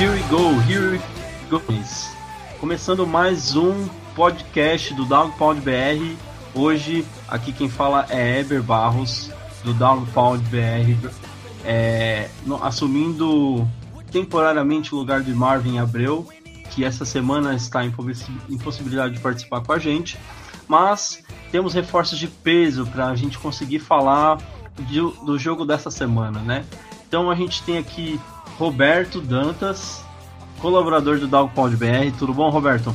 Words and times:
Here 0.00 0.12
we 0.12 0.20
go, 0.30 0.58
here 0.60 0.92
we 0.92 1.00
go. 1.50 1.60
Começando 2.60 3.06
mais 3.06 3.56
um 3.56 3.86
podcast 4.14 4.92
do 4.94 5.04
Downpound 5.06 5.60
BR. 5.62 6.14
Hoje, 6.54 7.06
aqui 7.28 7.52
quem 7.52 7.68
fala 7.68 8.06
é 8.10 8.40
Eber 8.40 8.62
Barros, 8.62 9.30
do 9.64 9.72
Downpound 9.72 10.44
BR, 10.48 11.08
é, 11.64 12.28
assumindo 12.62 13.66
temporariamente 14.10 14.94
o 14.94 14.98
lugar 14.98 15.22
de 15.22 15.32
Marvin 15.32 15.78
Abreu, 15.78 16.28
que 16.70 16.84
essa 16.84 17.04
semana 17.04 17.54
está 17.54 17.84
em 17.84 17.90
possi- 17.90 18.30
impossibilidade 18.48 19.14
de 19.14 19.20
participar 19.20 19.60
com 19.62 19.72
a 19.72 19.78
gente. 19.78 20.18
Mas 20.68 21.22
temos 21.50 21.72
reforços 21.74 22.18
de 22.18 22.28
peso 22.28 22.86
para 22.86 23.06
a 23.08 23.16
gente 23.16 23.38
conseguir 23.38 23.78
falar 23.78 24.38
de- 24.78 25.00
do 25.24 25.38
jogo 25.38 25.64
dessa 25.64 25.90
semana, 25.90 26.40
né? 26.40 26.64
Então 27.08 27.30
a 27.30 27.34
gente 27.34 27.62
tem 27.62 27.78
aqui 27.78 28.20
Roberto 28.58 29.20
Dantas, 29.20 30.04
colaborador 30.60 31.18
do 31.18 31.26
Dogpound 31.26 31.76
BR. 31.76 32.12
Tudo 32.18 32.32
bom, 32.32 32.50
Roberto? 32.50 32.94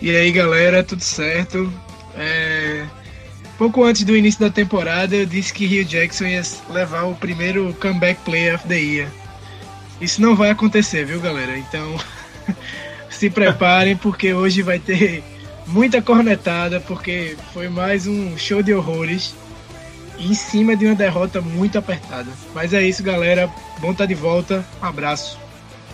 E 0.00 0.14
aí 0.14 0.30
galera, 0.32 0.82
tudo 0.82 1.02
certo? 1.02 1.72
É, 2.14 2.86
Pouco 3.58 3.82
antes 3.82 4.04
do 4.04 4.16
início 4.16 4.40
da 4.40 4.50
temporada 4.50 5.16
eu 5.16 5.26
disse 5.26 5.52
que 5.52 5.66
Rio 5.66 5.84
Jackson 5.84 6.26
ia 6.26 6.42
levar 6.70 7.02
o 7.02 7.14
primeiro 7.16 7.76
comeback 7.80 8.20
player 8.24 8.54
of 8.54 8.68
the 8.68 8.78
year. 8.78 9.08
Isso 10.00 10.22
não 10.22 10.36
vai 10.36 10.50
acontecer, 10.50 11.04
viu 11.04 11.20
galera? 11.20 11.58
Então 11.58 11.96
se 13.10 13.28
preparem 13.28 13.96
porque 13.96 14.32
hoje 14.32 14.62
vai 14.62 14.78
ter 14.78 15.24
muita 15.66 16.00
cornetada 16.00 16.80
porque 16.80 17.36
foi 17.52 17.68
mais 17.68 18.06
um 18.06 18.38
show 18.38 18.62
de 18.62 18.72
horrores 18.72 19.34
em 20.20 20.34
cima 20.34 20.76
de 20.76 20.86
uma 20.86 20.94
derrota 20.94 21.40
muito 21.40 21.76
apertada. 21.76 22.30
Mas 22.54 22.72
é 22.72 22.80
isso 22.80 23.02
galera, 23.02 23.50
bom 23.80 23.90
estar 23.90 24.06
de 24.06 24.14
volta, 24.14 24.64
um 24.80 24.86
abraço. 24.86 25.36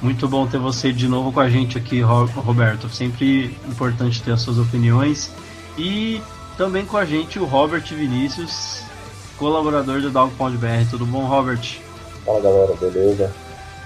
Muito 0.03 0.29
bom 0.29 0.47
ter 0.47 0.59
você 0.59 0.93
de 0.93 1.09
novo 1.09 1.33
com 1.33 1.41
a 1.41 1.49
gente 1.49 1.79
aqui, 1.79 2.01
Ro- 2.01 2.27
Roberto. 2.27 2.89
Sempre 2.91 3.57
importante 3.67 4.23
ter 4.23 4.33
as 4.33 4.43
suas 4.43 4.59
opiniões. 4.59 5.31
E 5.79 6.21
também 6.57 6.85
com 6.85 6.97
a 6.97 7.05
gente 7.05 7.39
o 7.39 7.45
Robert 7.45 7.85
Vinícius, 7.87 8.83
colaborador 9.39 10.01
do 10.03 10.11
Dogpound 10.11 10.57
BR. 10.59 10.89
Tudo 10.91 11.07
bom, 11.07 11.25
Robert? 11.25 11.81
Fala 12.25 12.41
galera, 12.41 12.75
beleza? 12.75 13.33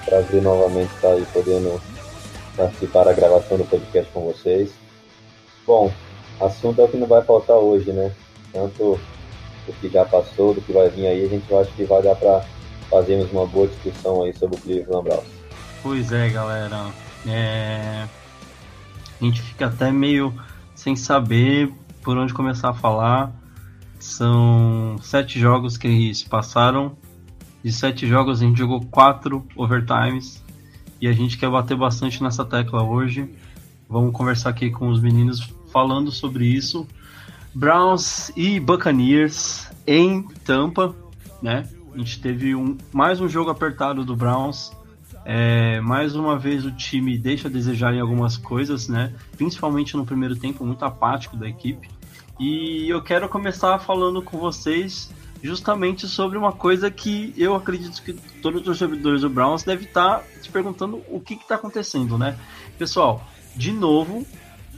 Prazer 0.04 0.42
novamente 0.42 0.92
estar 0.94 1.08
aí 1.08 1.24
podendo 1.32 1.80
participar 2.56 3.04
da 3.04 3.12
gravação 3.12 3.56
do 3.56 3.64
podcast 3.64 4.10
com 4.12 4.22
vocês. 4.32 4.70
Bom, 5.66 5.92
assunto 6.40 6.80
é 6.80 6.84
o 6.84 6.88
que 6.88 6.96
não 6.96 7.06
vai 7.06 7.22
faltar 7.22 7.56
hoje, 7.56 7.92
né? 7.92 8.10
Tanto 8.52 8.98
do 9.66 9.72
que 9.80 9.88
já 9.88 10.04
passou, 10.04 10.54
do 10.54 10.60
que 10.62 10.72
vai 10.72 10.88
vir 10.88 11.06
aí, 11.06 11.24
a 11.24 11.28
gente 11.28 11.54
acha 11.54 11.70
que 11.76 11.84
vai 11.84 12.02
dar 12.02 12.16
para 12.16 12.42
fazermos 12.90 13.30
uma 13.30 13.46
boa 13.46 13.68
discussão 13.68 14.22
aí 14.22 14.34
sobre 14.34 14.56
o 14.56 14.60
Cleveland 14.60 15.04
Browns. 15.08 15.37
Pois 15.82 16.12
é, 16.12 16.28
galera. 16.28 16.86
É... 17.26 18.06
A 19.20 19.24
gente 19.24 19.42
fica 19.42 19.66
até 19.66 19.90
meio 19.90 20.34
sem 20.74 20.94
saber 20.94 21.72
por 22.02 22.16
onde 22.16 22.32
começar 22.32 22.70
a 22.70 22.74
falar. 22.74 23.32
São 23.98 24.96
sete 25.00 25.38
jogos 25.38 25.76
que 25.76 26.14
se 26.14 26.24
passaram. 26.24 26.96
De 27.62 27.72
sete 27.72 28.06
jogos 28.06 28.40
a 28.40 28.44
gente 28.44 28.58
jogou 28.58 28.84
quatro 28.86 29.46
overtimes. 29.56 30.42
E 31.00 31.06
a 31.06 31.12
gente 31.12 31.36
quer 31.38 31.50
bater 31.50 31.76
bastante 31.76 32.22
nessa 32.22 32.44
tecla 32.44 32.82
hoje. 32.82 33.28
Vamos 33.88 34.12
conversar 34.12 34.50
aqui 34.50 34.70
com 34.70 34.88
os 34.88 35.00
meninos 35.00 35.52
falando 35.72 36.10
sobre 36.10 36.46
isso. 36.46 36.86
Browns 37.54 38.30
e 38.36 38.60
Buccaneers 38.60 39.68
em 39.86 40.22
Tampa, 40.44 40.94
né? 41.42 41.68
A 41.92 41.98
gente 41.98 42.20
teve 42.20 42.54
um, 42.54 42.76
mais 42.92 43.20
um 43.20 43.28
jogo 43.28 43.50
apertado 43.50 44.04
do 44.04 44.14
Browns. 44.14 44.70
É, 45.30 45.78
mais 45.82 46.16
uma 46.16 46.38
vez 46.38 46.64
o 46.64 46.72
time 46.72 47.18
deixa 47.18 47.48
a 47.48 47.50
desejar 47.50 47.92
em 47.92 48.00
algumas 48.00 48.38
coisas, 48.38 48.88
né? 48.88 49.12
Principalmente 49.36 49.94
no 49.94 50.06
primeiro 50.06 50.34
tempo, 50.34 50.64
muito 50.64 50.82
apático 50.86 51.36
da 51.36 51.46
equipe. 51.46 51.86
E 52.40 52.88
eu 52.88 53.02
quero 53.02 53.28
começar 53.28 53.78
falando 53.78 54.22
com 54.22 54.38
vocês 54.38 55.10
justamente 55.42 56.08
sobre 56.08 56.38
uma 56.38 56.50
coisa 56.50 56.90
que 56.90 57.34
eu 57.36 57.54
acredito 57.54 58.02
que 58.02 58.14
todos 58.40 58.60
os 58.60 58.64
torcedores 58.64 59.20
do 59.20 59.28
Browns 59.28 59.64
devem 59.64 59.86
estar 59.86 60.24
se 60.40 60.48
perguntando 60.48 61.02
o 61.10 61.20
que 61.20 61.34
está 61.34 61.56
acontecendo, 61.56 62.16
né? 62.16 62.34
Pessoal, 62.78 63.22
de 63.54 63.70
novo, 63.70 64.26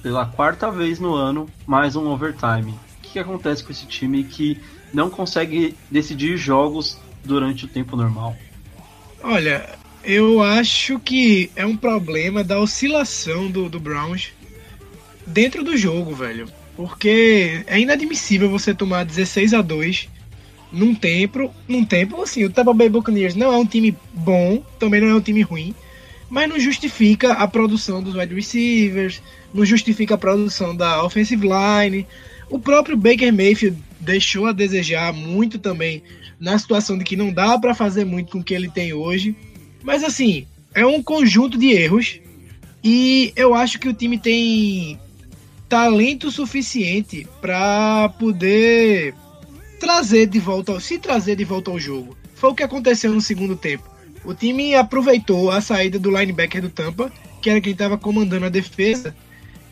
pela 0.03 0.27
quarta 0.27 0.69
vez 0.69 0.99
no 0.99 1.15
ano, 1.15 1.49
mais 1.65 1.95
um 1.95 2.09
overtime. 2.09 2.73
O 2.73 3.03
que, 3.03 3.11
que 3.11 3.19
acontece 3.21 3.63
com 3.63 3.71
esse 3.71 3.87
time 3.87 4.25
que 4.25 4.61
não 4.93 5.11
consegue 5.11 5.77
decidir 5.89 6.37
jogos 6.37 6.99
durante 7.25 7.67
o 7.67 7.69
tempo 7.69 7.95
normal? 7.95 8.35
Olha, 9.23 9.79
eu 10.05 10.43
acho 10.43 10.99
que 10.99 11.51
é 11.55 11.65
um 11.65 11.77
problema 11.77 12.43
da 12.43 12.59
oscilação 12.59 13.51
do, 13.51 13.69
do 13.69 13.79
Browns 13.79 14.33
dentro 15.27 15.63
do 15.63 15.77
jogo, 15.77 16.15
velho. 16.15 16.49
Porque 16.77 17.63
é 17.67 17.79
inadmissível 17.79 18.49
você 18.49 18.75
tomar 18.75 19.05
16 19.05 19.55
a 19.55 19.61
2 19.61 20.09
num 20.73 20.95
tempo, 20.95 21.53
num 21.67 21.85
tempo 21.85 22.23
assim, 22.23 22.45
o 22.45 22.51
Tampa 22.51 22.73
Bay 22.73 22.89
Buccaneers 22.89 23.35
não 23.35 23.53
é 23.53 23.57
um 23.57 23.67
time 23.67 23.97
bom, 24.15 24.65
também 24.79 25.01
não 25.01 25.09
é 25.09 25.15
um 25.15 25.21
time 25.21 25.43
ruim, 25.43 25.75
mas 26.29 26.49
não 26.49 26.59
justifica 26.59 27.33
a 27.33 27.49
produção 27.49 28.03
dos 28.03 28.15
wide 28.15 28.35
receivers, 28.35 29.21
não 29.53 29.65
justifica 29.65 30.15
a 30.15 30.19
produção 30.19 30.75
da 30.75 31.05
offensive 31.05 31.47
line. 31.47 32.07
O 32.49 32.59
próprio 32.59 32.97
Baker 32.97 33.33
Mayfield 33.33 33.77
deixou 33.99 34.47
a 34.47 34.53
desejar 34.53 35.13
muito 35.13 35.59
também 35.59 36.03
na 36.39 36.59
situação 36.59 36.97
de 36.97 37.05
que 37.05 37.17
não 37.17 37.33
dá 37.33 37.59
para 37.59 37.75
fazer 37.75 38.05
muito 38.05 38.33
com 38.33 38.39
o 38.39 38.45
que 38.45 38.55
ele 38.55 38.71
tem 38.71 38.93
hoje. 38.93 39.37
Mas 39.83 40.05
assim, 40.05 40.47
é 40.75 40.85
um 40.85 41.03
conjunto 41.03 41.59
de 41.59 41.73
erros 41.73 42.21
e 42.83 43.33
eu 43.37 43.55
acho 43.55 43.79
que 43.79 43.89
o 43.89 43.95
time 43.95 44.19
tem 44.19 44.99
talento 45.69 46.31
suficiente 46.31 47.27
para 47.41 48.09
poder 48.19 49.15
trazer 49.79 50.27
de 50.27 50.39
volta, 50.39 50.79
se 50.81 50.99
trazer 50.99 51.37
de 51.37 51.45
volta 51.45 51.71
ao 51.71 51.79
jogo. 51.79 52.17
Foi 52.35 52.51
o 52.51 52.55
que 52.55 52.63
aconteceu 52.63 53.13
no 53.13 53.21
segundo 53.21 53.57
tempo. 53.57 53.89
O 54.25 54.35
time 54.35 54.75
aproveitou 54.75 55.51
a 55.51 55.61
saída 55.61 55.99
do 55.99 56.11
linebacker 56.11 56.61
do 56.61 56.69
Tampa, 56.69 57.11
que 57.41 57.49
era 57.49 57.61
quem 57.61 57.73
estava 57.73 57.97
comandando 57.97 58.47
a 58.47 58.51
defesa, 58.51 59.15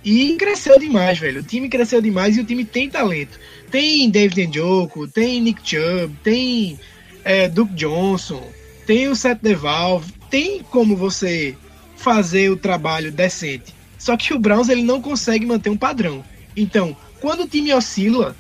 e 0.05 0.35
cresceu 0.37 0.79
demais, 0.79 1.19
velho. 1.19 1.41
O 1.41 1.45
time 1.45 1.69
cresceu 1.69 2.01
demais 2.01 2.37
e 2.37 2.41
o 2.41 2.45
time 2.45 2.65
tem 2.65 2.89
talento. 2.89 3.39
Tem 3.71 4.09
David 4.09 4.47
Njoku, 4.47 5.07
tem 5.09 5.41
Nick 5.41 5.61
Chubb, 5.63 6.15
tem 6.23 6.79
é, 7.25 7.49
Duke 7.49 7.75
Johnson, 7.75 8.43
tem 8.89 9.07
o 9.07 9.15
Seth 9.15 9.41
DeValve, 9.43 10.15
tem 10.31 10.63
como 10.63 10.97
você 10.97 11.55
fazer 11.95 12.51
o 12.51 12.57
trabalho 12.57 13.13
decente. 13.13 13.75
Só 13.99 14.17
que 14.17 14.33
o 14.33 14.39
Browns 14.39 14.71
ele 14.71 14.83
não 14.83 15.03
consegue 15.03 15.45
manter 15.45 15.69
um 15.69 15.77
padrão. 15.77 16.25
Então, 16.57 16.97
quando 17.21 17.43
o 17.43 17.47
time 17.47 17.71
oscila, 17.75 18.35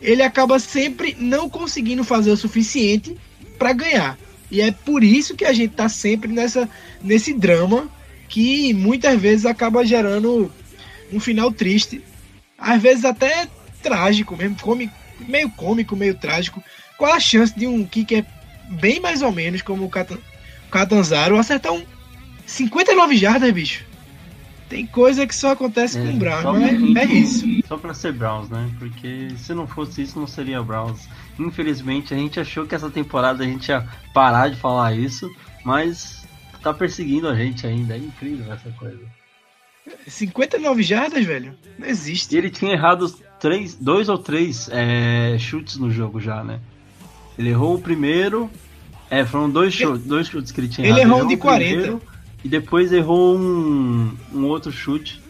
ele 0.00 0.22
acaba 0.22 0.60
sempre 0.60 1.16
não 1.18 1.50
conseguindo 1.50 2.04
fazer 2.04 2.30
o 2.30 2.36
suficiente 2.36 3.18
para 3.58 3.72
ganhar. 3.72 4.16
E 4.48 4.60
é 4.60 4.70
por 4.70 5.02
isso 5.02 5.34
que 5.34 5.44
a 5.44 5.52
gente 5.52 5.74
tá 5.74 5.88
sempre 5.88 6.30
nessa 6.30 6.68
nesse 7.02 7.34
drama 7.34 7.90
que 8.28 8.72
muitas 8.72 9.20
vezes 9.20 9.44
acaba 9.44 9.84
gerando 9.84 10.52
um 11.12 11.18
final 11.18 11.50
triste, 11.50 12.00
às 12.56 12.80
vezes 12.80 13.04
até 13.04 13.48
trágico, 13.82 14.36
mesmo 14.36 14.56
cômico, 14.60 14.94
meio 15.18 15.50
cômico, 15.50 15.96
meio 15.96 16.14
trágico. 16.14 16.62
Qual 16.96 17.12
a 17.12 17.18
chance 17.18 17.58
de 17.58 17.66
um 17.66 17.84
kicker 17.84 18.24
bem 18.70 19.00
mais 19.00 19.22
ou 19.22 19.32
menos 19.32 19.62
como 19.62 19.84
o 19.84 19.90
Catan- 19.90 20.18
Catanzaro 20.70 21.36
acertar 21.38 21.72
um 21.72 21.84
59 22.46 23.16
jardas, 23.16 23.50
bicho? 23.52 23.84
Tem 24.68 24.86
coisa 24.86 25.26
que 25.26 25.34
só 25.34 25.50
acontece 25.52 25.98
É, 25.98 26.02
com 26.02 26.10
o 26.10 26.16
Browns, 26.16 26.42
pra- 26.92 27.02
é 27.02 27.04
isso. 27.06 27.44
Só 27.66 27.76
pra 27.76 27.92
ser 27.92 28.12
Browns, 28.12 28.48
né? 28.48 28.70
Porque 28.78 29.30
se 29.36 29.52
não 29.52 29.66
fosse 29.66 30.02
isso, 30.02 30.18
não 30.18 30.28
seria 30.28 30.62
Browns. 30.62 31.08
Infelizmente, 31.38 32.14
a 32.14 32.16
gente 32.16 32.38
achou 32.38 32.64
que 32.66 32.74
essa 32.74 32.88
temporada 32.88 33.42
a 33.42 33.46
gente 33.46 33.68
ia 33.68 33.84
parar 34.14 34.48
de 34.48 34.56
falar 34.56 34.94
isso, 34.94 35.28
mas 35.64 36.24
tá 36.62 36.72
perseguindo 36.72 37.26
a 37.28 37.34
gente 37.34 37.66
ainda. 37.66 37.94
É 37.94 37.98
incrível 37.98 38.52
essa 38.52 38.70
coisa. 38.72 39.00
59 40.06 40.82
jardas, 40.82 41.24
velho? 41.24 41.54
Não 41.78 41.86
E 41.86 41.90
existe. 41.90 42.36
ele 42.36 42.50
tinha 42.50 42.72
errado 42.72 43.12
três, 43.40 43.74
dois 43.74 44.08
ou 44.08 44.18
três 44.18 44.68
é, 44.70 45.36
chutes 45.38 45.76
no 45.78 45.90
jogo 45.90 46.20
já, 46.20 46.44
né? 46.44 46.60
Ele 47.38 47.50
errou 47.50 47.74
o 47.76 47.80
primeiro. 47.80 48.50
É, 49.10 49.24
foram 49.24 49.50
dois, 49.50 49.74
chu- 49.74 49.98
dois 49.98 50.28
chutes 50.28 50.52
que 50.52 50.60
ele 50.60 50.68
tinha 50.68 50.86
Ele 50.86 51.00
errado. 51.00 51.10
errou 51.10 51.24
um 51.24 51.26
de 51.28 51.34
o 51.34 51.38
40. 51.38 51.64
primeiro 51.70 52.02
E 52.44 52.48
depois 52.48 52.92
errou 52.92 53.36
um, 53.36 54.14
um 54.32 54.44
outro 54.46 54.70
chute. 54.70 55.20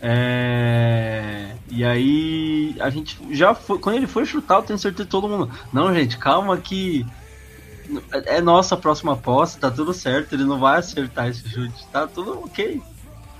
É, 0.00 1.54
e 1.70 1.84
aí 1.84 2.74
a 2.80 2.90
gente 2.90 3.18
já 3.30 3.54
foi. 3.54 3.78
Quando 3.78 3.96
ele 3.96 4.06
foi 4.06 4.24
chutar, 4.26 4.56
eu 4.56 4.62
tenho 4.62 4.78
certeza 4.78 5.08
todo 5.08 5.28
mundo. 5.28 5.50
Não, 5.72 5.94
gente, 5.94 6.18
calma 6.18 6.56
que. 6.56 7.06
É 8.26 8.40
nossa 8.40 8.76
próxima 8.76 9.16
posse, 9.16 9.58
tá 9.58 9.70
tudo 9.70 9.92
certo. 9.92 10.34
Ele 10.34 10.44
não 10.44 10.58
vai 10.58 10.78
acertar 10.78 11.28
esse 11.28 11.48
chute. 11.48 11.86
Tá 11.92 12.06
tudo 12.06 12.40
ok. 12.44 12.80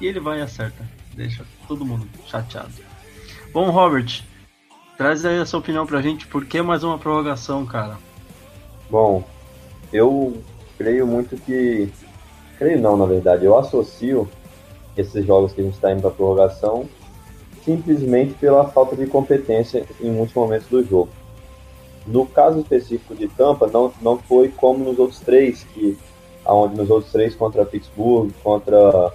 E 0.01 0.07
ele 0.07 0.21
vai 0.21 0.39
e 0.39 0.43
acerta. 0.43 0.85
Deixa 1.15 1.45
todo 1.69 1.85
mundo 1.85 2.07
chateado. 2.27 2.73
Bom, 3.53 3.71
Robert, 3.71 4.23
traz 5.03 5.27
aí 5.27 5.41
a 5.41 5.45
sua 5.45 5.59
opinião 5.59 5.85
pra 5.85 6.01
gente. 6.01 6.29
Por 6.29 6.45
que 6.47 6.63
mais 6.63 6.85
uma 6.85 6.97
prorrogação, 6.97 7.67
cara? 7.67 7.99
Bom, 8.89 9.25
eu 9.93 10.41
creio 10.79 11.09
muito 11.09 11.37
que. 11.37 11.93
Creio 12.57 12.81
não, 12.81 12.97
na 12.97 13.05
verdade. 13.05 13.45
Eu 13.45 13.59
associo 13.59 14.29
esses 14.97 15.27
jogos 15.27 15.53
que 15.53 15.61
a 15.61 15.65
gente 15.65 15.75
está 15.75 15.91
indo 15.91 16.03
para 16.03 16.11
prorrogação 16.13 16.89
simplesmente 17.65 18.35
pela 18.35 18.69
falta 18.69 18.95
de 18.95 19.07
competência 19.07 19.85
em 20.01 20.11
muitos 20.11 20.35
momentos 20.35 20.69
do 20.69 20.85
jogo. 20.85 21.11
No 22.07 22.27
caso 22.27 22.61
específico 22.61 23.15
de 23.15 23.27
Tampa, 23.29 23.69
não, 23.73 23.93
não 24.01 24.19
foi 24.19 24.49
como 24.49 24.85
nos 24.85 24.99
outros 24.99 25.21
três, 25.21 25.65
que 25.73 25.97
aonde 26.45 26.77
nos 26.77 26.91
outros 26.91 27.13
três 27.13 27.35
contra 27.35 27.65
Pittsburgh, 27.65 28.33
contra, 28.43 29.13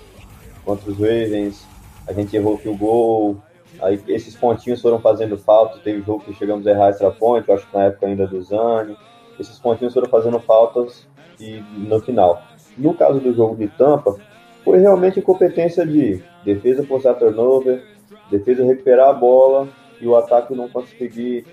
contra 0.66 0.92
os 0.92 0.98
Ravens, 0.98 1.66
a 2.08 2.14
gente 2.14 2.36
errou 2.36 2.60
o 2.64 2.78
gol, 2.78 3.38
aí 3.82 4.00
esses 4.08 4.36
pontinhos 4.36 4.82
foram 4.82 5.00
fazendo 5.00 5.38
falta, 5.38 5.80
teve 5.84 6.02
jogo 6.02 6.24
que 6.24 6.34
chegamos 6.34 6.66
a 6.66 6.72
errar 6.72 6.90
extra 6.90 7.12
point, 7.12 7.48
eu 7.48 7.56
acho 7.56 7.68
que 7.68 7.76
na 7.78 7.84
época 7.86 8.08
ainda 8.08 8.26
do 8.28 8.42
Zani, 8.42 8.96
esses 9.40 9.58
pontinhos 9.60 9.94
foram 9.94 10.10
fazendo 10.10 10.40
faltas 10.40 11.06
e 11.40 11.62
no 11.78 12.00
final. 12.00 12.44
No 12.78 12.94
caso 12.94 13.20
do 13.20 13.34
jogo 13.34 13.56
de 13.56 13.68
Tampa, 13.68 14.20
foi 14.64 14.80
realmente 14.80 15.20
incompetência 15.20 15.86
de 15.86 16.22
defesa 16.44 16.84
forçar 16.84 17.16
turnover, 17.16 17.84
defesa 18.30 18.64
recuperar 18.66 19.10
a 19.10 19.14
bola 19.14 19.68
e 20.02 20.08
o 20.08 20.16
ataque 20.16 20.54
não 20.56 20.68
conseguir 20.68 21.46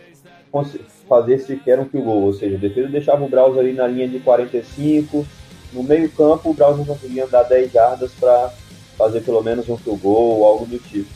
cons- 0.50 0.78
fazer 1.08 1.38
sequer 1.38 1.78
um 1.78 1.84
field 1.86 2.06
goal, 2.06 2.22
ou 2.22 2.32
seja, 2.32 2.56
a 2.56 2.58
defesa 2.58 2.88
deixava 2.88 3.24
o 3.24 3.28
Browns 3.28 3.56
ali 3.58 3.72
na 3.72 3.86
linha 3.86 4.08
de 4.08 4.18
45, 4.20 5.24
no 5.72 5.82
meio 5.82 6.10
campo 6.10 6.50
o 6.50 6.54
Browns 6.54 6.78
não 6.78 6.84
conseguia 6.84 7.24
andar 7.24 7.42
10 7.44 7.72
jardas 7.72 8.12
para 8.12 8.52
fazer 8.96 9.20
pelo 9.22 9.42
menos 9.42 9.68
um 9.68 9.76
field 9.76 10.00
goal 10.00 10.38
ou 10.38 10.44
algo 10.46 10.66
do 10.66 10.78
tipo. 10.78 11.10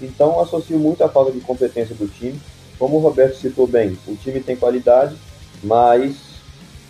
Então 0.00 0.40
associo 0.40 0.78
muito 0.78 1.02
a 1.04 1.08
falta 1.08 1.32
de 1.32 1.40
competência 1.40 1.94
do 1.94 2.06
time. 2.06 2.40
Como 2.78 2.96
o 2.96 3.00
Roberto 3.00 3.36
citou 3.36 3.66
bem, 3.66 3.96
o 4.06 4.16
time 4.16 4.40
tem 4.40 4.56
qualidade, 4.56 5.16
mas 5.62 6.34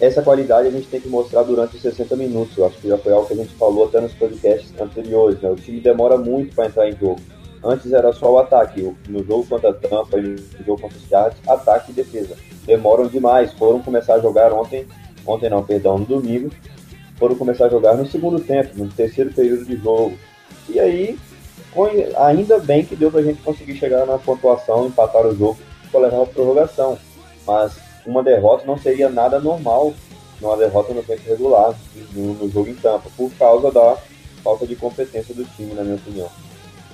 essa 0.01 0.23
qualidade 0.23 0.69
a 0.69 0.71
gente 0.71 0.89
tem 0.89 1.01
que 1.01 1.09
mostrar 1.09 1.43
durante 1.43 1.77
os 1.77 1.83
60 1.83 2.17
minutos. 2.17 2.57
Eu 2.57 2.67
acho 2.67 2.79
que 2.79 2.89
já 2.89 2.99
foi 2.99 3.13
algo 3.13 3.27
que 3.27 3.35
a 3.35 3.37
gente 3.37 3.55
falou 3.55 3.87
até 3.87 4.01
nos 4.01 4.13
podcasts 4.13 4.73
anteriores. 4.81 5.41
Né? 5.41 5.51
O 5.51 5.57
time 5.57 5.81
demora 5.81 6.17
muito 6.17 6.55
para 6.55 6.67
entrar 6.67 6.89
em 6.89 6.97
jogo. 6.97 7.21
Antes 7.63 7.93
era 7.93 8.13
só 8.13 8.33
o 8.33 8.39
ataque. 8.39 8.95
No 9.09 9.25
jogo 9.25 9.47
contra 9.47 9.71
a 9.71 9.73
Tampa 9.73 10.21
no 10.21 10.37
jogo 10.65 10.83
contra 10.83 10.99
os 10.99 11.07
Giants, 11.07 11.39
ataque 11.47 11.93
e 11.93 11.95
defesa. 11.95 12.37
Demoram 12.67 13.07
demais. 13.07 13.53
Foram 13.53 13.81
começar 13.81 14.15
a 14.17 14.21
jogar 14.21 14.53
ontem, 14.53 14.87
ontem 15.27 15.49
não, 15.49 15.65
perdão, 15.65 15.99
no 15.99 16.05
domingo. 16.05 16.51
Foram 17.17 17.37
começar 17.37 17.67
a 17.67 17.71
jogar 17.71 17.97
no 17.97 18.07
segundo 18.07 18.41
tempo, 18.41 18.77
no 18.77 18.89
terceiro 18.89 19.33
período 19.33 19.65
de 19.65 19.77
jogo. 19.77 20.15
E 20.69 20.81
aí, 20.81 21.17
ainda 22.17 22.59
bem 22.59 22.85
que 22.85 22.97
deu 22.97 23.11
pra 23.11 23.23
gente 23.23 23.43
conseguir 23.43 23.77
chegar 23.77 24.07
na 24.07 24.19
pontuação, 24.19 24.87
empatar 24.87 25.27
o 25.27 25.37
jogo 25.37 25.59
para 25.91 26.01
levar 26.01 26.23
a 26.23 26.27
prorrogação. 26.27 26.99
Mas 27.47 27.77
uma 28.07 28.23
derrota 28.23 28.67
não 28.67 28.79
seria 28.79 29.09
nada 29.09 29.41
normal 29.41 29.95
numa 30.41 30.57
derrota 30.57 30.93
no 30.93 31.03
tempo 31.03 31.23
regular, 31.27 31.75
no, 32.13 32.35
no 32.35 32.51
jogo 32.51 32.69
em 32.69 32.75
Tampa, 32.75 33.09
por 33.17 33.31
causa 33.33 33.71
da 33.71 33.97
falta 34.43 34.67
de 34.67 34.77
competência 34.77 35.35
do 35.35 35.45
time, 35.45 35.73
na 35.75 35.83
minha 35.83 35.97
opinião. 35.97 36.31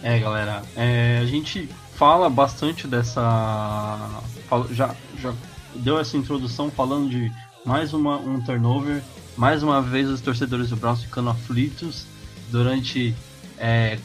É, 0.02 0.18
galera, 0.18 0.62
é, 0.76 1.18
a 1.20 1.26
gente 1.26 1.68
fala 1.94 2.30
bastante 2.30 2.86
dessa. 2.86 4.22
Já, 4.70 4.94
já 5.18 5.34
deu 5.74 5.98
essa 5.98 6.16
introdução 6.16 6.70
falando 6.70 7.10
de 7.10 7.30
mais 7.64 7.92
uma, 7.92 8.16
um 8.16 8.40
turnover, 8.40 9.02
mais 9.36 9.62
uma 9.62 9.82
vez 9.82 10.08
os 10.08 10.20
torcedores 10.20 10.70
do 10.70 10.76
Browns 10.76 11.02
ficando 11.02 11.30
aflitos 11.30 12.06
durante 12.50 13.14
é, 13.58 13.98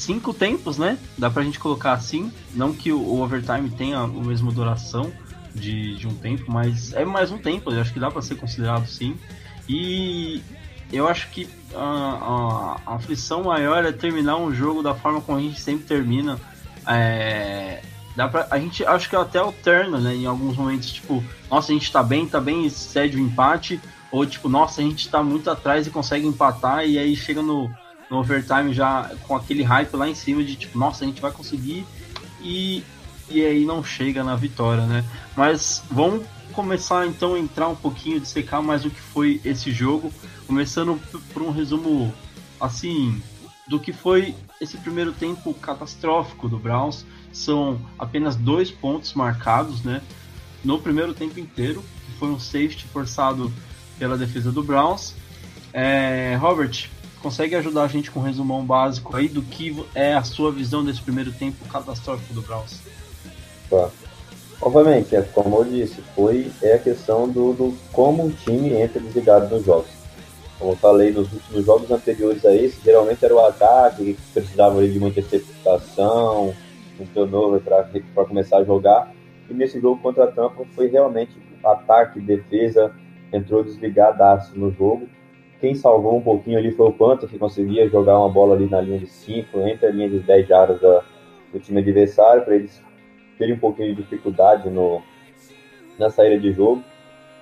cinco 0.00 0.32
tempos, 0.32 0.78
né? 0.78 0.98
Dá 1.16 1.30
pra 1.30 1.42
gente 1.42 1.58
colocar 1.58 1.92
assim. 1.92 2.32
Não 2.54 2.72
que 2.72 2.92
o, 2.92 3.20
overtime 3.20 3.70
tenha 3.70 3.98
a 3.98 4.06
mesma 4.06 4.50
duração 4.50 5.12
de, 5.54 5.96
de 5.96 6.06
um 6.06 6.14
tempo, 6.14 6.50
mas 6.50 6.92
é 6.92 7.04
mais 7.04 7.30
um 7.30 7.38
tempo, 7.38 7.72
eu 7.72 7.80
acho 7.80 7.92
que 7.92 8.00
dá 8.00 8.10
pra 8.10 8.22
ser 8.22 8.36
considerado 8.36 8.86
sim. 8.86 9.16
E 9.68 10.42
eu 10.92 11.06
acho 11.06 11.28
que 11.30 11.48
a, 11.74 12.78
a, 12.86 12.92
a 12.92 12.94
aflição 12.96 13.44
maior 13.44 13.84
é 13.84 13.92
terminar 13.92 14.36
um 14.36 14.52
jogo 14.52 14.82
da 14.82 14.94
forma 14.94 15.20
como 15.20 15.38
a 15.38 15.40
gente 15.40 15.60
sempre 15.60 15.84
termina. 15.84 16.40
É, 16.86 17.82
dá 18.16 18.26
pra, 18.26 18.48
a 18.50 18.58
gente 18.58 18.84
acho 18.84 19.08
que 19.08 19.14
até 19.14 19.38
alterna, 19.38 19.98
né? 19.98 20.14
Em 20.14 20.26
alguns 20.26 20.56
momentos, 20.56 20.90
tipo, 20.90 21.22
nossa, 21.50 21.72
a 21.72 21.74
gente 21.74 21.92
tá 21.92 22.02
bem, 22.02 22.26
tá 22.26 22.40
bem 22.40 22.64
e 22.64 22.70
cede 22.70 23.16
o 23.16 23.20
empate. 23.20 23.80
Ou 24.10 24.26
tipo, 24.26 24.48
nossa, 24.48 24.80
a 24.80 24.84
gente 24.84 25.08
tá 25.08 25.22
muito 25.22 25.48
atrás 25.50 25.86
e 25.86 25.90
consegue 25.90 26.26
empatar. 26.26 26.84
E 26.84 26.98
aí 26.98 27.14
chega 27.14 27.42
no, 27.42 27.70
no 28.10 28.18
overtime 28.18 28.74
já 28.74 29.10
com 29.26 29.36
aquele 29.36 29.62
hype 29.62 29.94
lá 29.94 30.08
em 30.08 30.14
cima 30.14 30.42
de 30.42 30.56
tipo, 30.56 30.76
nossa, 30.76 31.04
a 31.04 31.06
gente 31.06 31.20
vai 31.20 31.30
conseguir. 31.30 31.86
E, 32.42 32.82
e 33.28 33.44
aí 33.44 33.64
não 33.64 33.84
chega 33.84 34.24
na 34.24 34.34
vitória, 34.34 34.84
né? 34.84 35.04
Mas 35.36 35.82
vamos 35.88 36.26
começar 36.52 37.06
então 37.06 37.34
a 37.34 37.38
entrar 37.38 37.68
um 37.68 37.76
pouquinho, 37.76 38.18
dissecar 38.18 38.60
mais 38.60 38.84
o 38.84 38.90
que 38.90 39.00
foi 39.00 39.40
esse 39.44 39.70
jogo. 39.70 40.12
Começando 40.46 41.00
por 41.32 41.42
um 41.42 41.52
resumo 41.52 42.12
assim 42.60 43.22
do 43.68 43.78
que 43.78 43.92
foi 43.92 44.34
esse 44.60 44.76
primeiro 44.76 45.12
tempo 45.12 45.54
catastrófico 45.54 46.48
do 46.48 46.58
Browns. 46.58 47.06
São 47.32 47.80
apenas 47.96 48.34
dois 48.34 48.72
pontos 48.72 49.14
marcados, 49.14 49.82
né? 49.84 50.02
No 50.64 50.80
primeiro 50.80 51.14
tempo 51.14 51.38
inteiro, 51.38 51.82
foi 52.18 52.28
um 52.28 52.40
safety 52.40 52.84
forçado 52.92 53.52
pela 53.98 54.18
defesa 54.18 54.50
do 54.50 54.62
Browns. 54.62 55.14
É, 55.72 56.36
Robert, 56.40 56.90
consegue 57.22 57.54
ajudar 57.54 57.82
a 57.82 57.88
gente 57.88 58.10
com 58.10 58.20
um 58.20 58.22
resumão 58.22 58.64
básico 58.64 59.16
aí 59.16 59.28
do 59.28 59.42
que 59.42 59.84
é 59.94 60.14
a 60.14 60.22
sua 60.22 60.50
visão 60.50 60.84
desse 60.84 61.00
primeiro 61.02 61.32
tempo 61.32 61.64
catastrófico 61.68 62.34
do 62.34 62.42
Browns? 62.42 62.80
Tá. 63.68 63.90
Obviamente, 64.62 65.16
é 65.16 65.22
como 65.22 65.56
eu 65.56 65.64
disse, 65.64 66.02
foi 66.14 66.50
é 66.60 66.74
a 66.74 66.78
questão 66.78 67.28
do, 67.28 67.52
do 67.54 67.76
como 67.92 68.26
o 68.26 68.30
time 68.30 68.74
entra 68.74 69.00
desligado 69.00 69.54
nos 69.54 69.64
jogos. 69.64 69.90
Como 70.58 70.72
eu 70.72 70.76
falei 70.76 71.10
nos 71.10 71.32
últimos 71.32 71.64
jogos 71.64 71.90
anteriores 71.90 72.44
a 72.44 72.54
esse, 72.54 72.78
geralmente 72.84 73.24
era 73.24 73.34
o 73.34 73.40
ataque 73.40 74.14
que 74.14 74.32
precisava 74.34 74.86
de 74.86 74.98
uma 74.98 75.08
interceptação, 75.08 76.54
um 76.98 77.06
turnover 77.06 77.60
para 77.62 78.24
começar 78.26 78.58
a 78.58 78.64
jogar. 78.64 79.10
E 79.48 79.54
nesse 79.54 79.80
jogo 79.80 80.00
contra 80.02 80.24
a 80.24 80.26
Tampa 80.26 80.62
foi 80.74 80.88
realmente 80.88 81.32
ataque, 81.64 82.20
defesa, 82.20 82.94
entrou 83.32 83.64
desligadaço 83.64 84.58
no 84.58 84.70
jogo. 84.72 85.08
Quem 85.60 85.74
salvou 85.74 86.16
um 86.16 86.22
pouquinho 86.22 86.58
ali 86.58 86.72
foi 86.72 86.88
o 86.88 86.92
Panther, 86.92 87.28
que 87.28 87.38
conseguia 87.38 87.88
jogar 87.88 88.18
uma 88.18 88.30
bola 88.30 88.54
ali 88.54 88.66
na 88.66 88.80
linha 88.80 88.98
de 88.98 89.06
5, 89.06 89.58
entre 89.68 89.86
a 89.86 89.90
linha 89.90 90.08
de 90.08 90.20
10 90.20 90.48
jardas 90.48 90.80
da, 90.80 91.04
do 91.52 91.60
time 91.60 91.80
adversário, 91.80 92.42
para 92.42 92.54
eles 92.54 92.82
terem 93.38 93.54
um 93.54 93.58
pouquinho 93.58 93.94
de 93.94 94.02
dificuldade 94.02 94.70
no, 94.70 95.02
na 95.98 96.08
saída 96.08 96.38
de 96.38 96.52
jogo. 96.52 96.82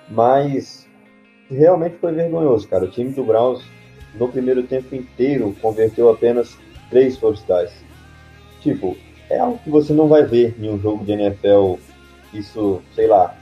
Mas 0.09 0.87
realmente 1.49 1.95
foi 1.97 2.11
vergonhoso, 2.11 2.67
cara. 2.67 2.85
O 2.85 2.89
time 2.89 3.11
do 3.11 3.23
Browns, 3.23 3.63
no 4.15 4.27
primeiro 4.27 4.63
tempo 4.63 4.93
inteiro, 4.93 5.55
converteu 5.61 6.09
apenas 6.09 6.57
três 6.89 7.17
downs. 7.17 7.45
Tipo, 8.61 8.97
é 9.29 9.39
algo 9.39 9.59
que 9.59 9.69
você 9.69 9.93
não 9.93 10.09
vai 10.09 10.23
ver 10.25 10.55
em 10.59 10.69
um 10.69 10.77
jogo 10.77 11.05
de 11.05 11.13
NFL. 11.13 11.75
Isso, 12.33 12.81
sei 12.93 13.07
lá, 13.07 13.37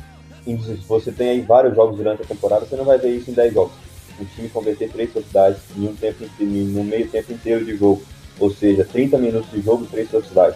você 0.87 1.11
tem 1.11 1.29
aí 1.29 1.41
vários 1.41 1.75
jogos 1.75 1.97
durante 1.97 2.21
a 2.21 2.25
temporada, 2.25 2.65
você 2.65 2.75
não 2.75 2.85
vai 2.85 2.97
ver 2.97 3.09
isso 3.09 3.31
em 3.31 3.33
10 3.33 3.53
jogos. 3.53 3.86
Um 4.19 4.25
time 4.25 4.49
converter 4.49 4.89
três 4.91 5.11
downs 5.31 5.57
em 5.77 5.87
um 5.87 5.95
tempo, 5.95 6.25
em- 6.39 6.45
no 6.45 6.83
meio 6.83 7.07
tempo 7.09 7.31
inteiro 7.33 7.63
de 7.65 7.75
jogo. 7.77 8.01
Ou 8.39 8.51
seja, 8.51 8.85
30 8.85 9.17
minutos 9.17 9.49
de 9.51 9.61
jogo, 9.61 9.85
três 9.85 10.09
downs. 10.09 10.55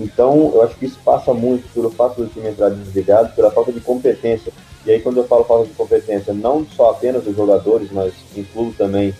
Então, 0.00 0.52
eu 0.54 0.62
acho 0.62 0.74
que 0.76 0.86
isso 0.86 0.98
passa 1.04 1.32
muito 1.34 1.68
pelo 1.72 1.90
fato 1.90 2.22
do 2.22 2.28
time 2.28 2.48
entrar 2.48 2.70
desligado, 2.70 3.34
pela 3.34 3.50
falta 3.50 3.72
de 3.72 3.80
competência. 3.80 4.52
E 4.84 4.90
aí, 4.90 5.00
quando 5.00 5.18
eu 5.18 5.24
falo 5.28 5.44
falta 5.44 5.68
de 5.68 5.74
competência, 5.74 6.32
não 6.32 6.66
só 6.66 6.90
apenas 6.90 7.22
dos 7.22 7.36
jogadores, 7.36 7.88
mas 7.92 8.12
incluo 8.36 8.72
também 8.72 9.14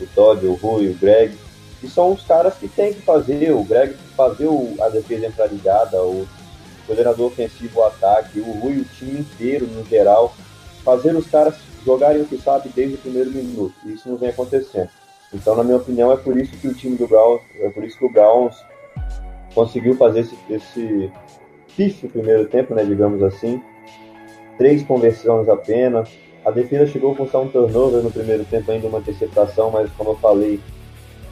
o 0.00 0.06
Todd, 0.14 0.44
o 0.46 0.54
Rui, 0.54 0.88
o 0.88 0.94
Greg, 0.94 1.34
E 1.82 1.88
são 1.88 2.12
os 2.12 2.22
caras 2.22 2.54
que 2.54 2.68
tem 2.68 2.94
que 2.94 3.02
fazer, 3.02 3.52
o 3.52 3.62
Greg 3.62 3.94
fazer 4.16 4.46
o, 4.46 4.74
a 4.80 4.88
defesa 4.88 5.26
entrar 5.26 5.46
ligada, 5.46 6.02
o 6.02 6.26
coordenador 6.86 7.26
ofensivo, 7.26 7.80
o 7.80 7.84
ataque, 7.84 8.40
o 8.40 8.50
Rui, 8.50 8.78
o 8.78 8.84
time 8.84 9.20
inteiro 9.20 9.66
no 9.66 9.84
geral, 9.84 10.34
fazer 10.82 11.14
os 11.14 11.26
caras 11.26 11.54
jogarem 11.86 12.22
o 12.22 12.26
que 12.26 12.36
sabe 12.36 12.68
desde 12.74 12.96
o 12.96 12.98
primeiro 12.98 13.30
minuto. 13.30 13.74
E 13.86 13.92
isso 13.92 14.08
não 14.08 14.16
vem 14.16 14.30
acontecendo. 14.30 14.90
Então, 15.32 15.54
na 15.54 15.62
minha 15.62 15.76
opinião, 15.76 16.12
é 16.12 16.16
por 16.16 16.36
isso 16.36 16.56
que 16.56 16.66
o 16.66 16.74
time 16.74 16.96
do 16.96 17.06
Browns, 17.06 17.40
é 17.60 17.70
por 17.70 17.84
isso 17.84 17.96
que 17.96 18.04
o 18.04 18.10
Browns 18.10 18.56
conseguiu 19.54 19.96
fazer 19.96 20.28
esse, 20.50 21.10
esse 21.78 22.08
primeiro 22.08 22.46
tempo, 22.46 22.74
né, 22.74 22.84
digamos 22.84 23.22
assim. 23.22 23.62
Três 24.58 24.82
conversões 24.82 25.48
apenas. 25.48 26.10
A 26.44 26.50
defesa 26.50 26.86
chegou 26.86 27.12
a 27.12 27.14
forçar 27.14 27.40
um 27.40 27.48
turnover 27.48 28.02
no 28.02 28.10
primeiro 28.10 28.44
tempo, 28.44 28.70
ainda 28.70 28.86
uma 28.88 28.98
interceptação, 28.98 29.70
mas 29.70 29.90
como 29.92 30.10
eu 30.10 30.16
falei, 30.16 30.60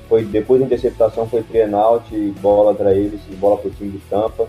foi 0.09 0.25
depois 0.25 0.61
da 0.61 0.67
interceptação 0.67 1.27
foi 1.27 1.43
three 1.43 1.73
out, 1.73 2.15
bola 2.41 2.75
para 2.75 2.95
eles 2.95 3.21
e 3.31 3.35
bola 3.35 3.57
para 3.57 3.69
o 3.69 3.71
time 3.71 3.93
de 3.93 3.99
Tampa. 4.11 4.49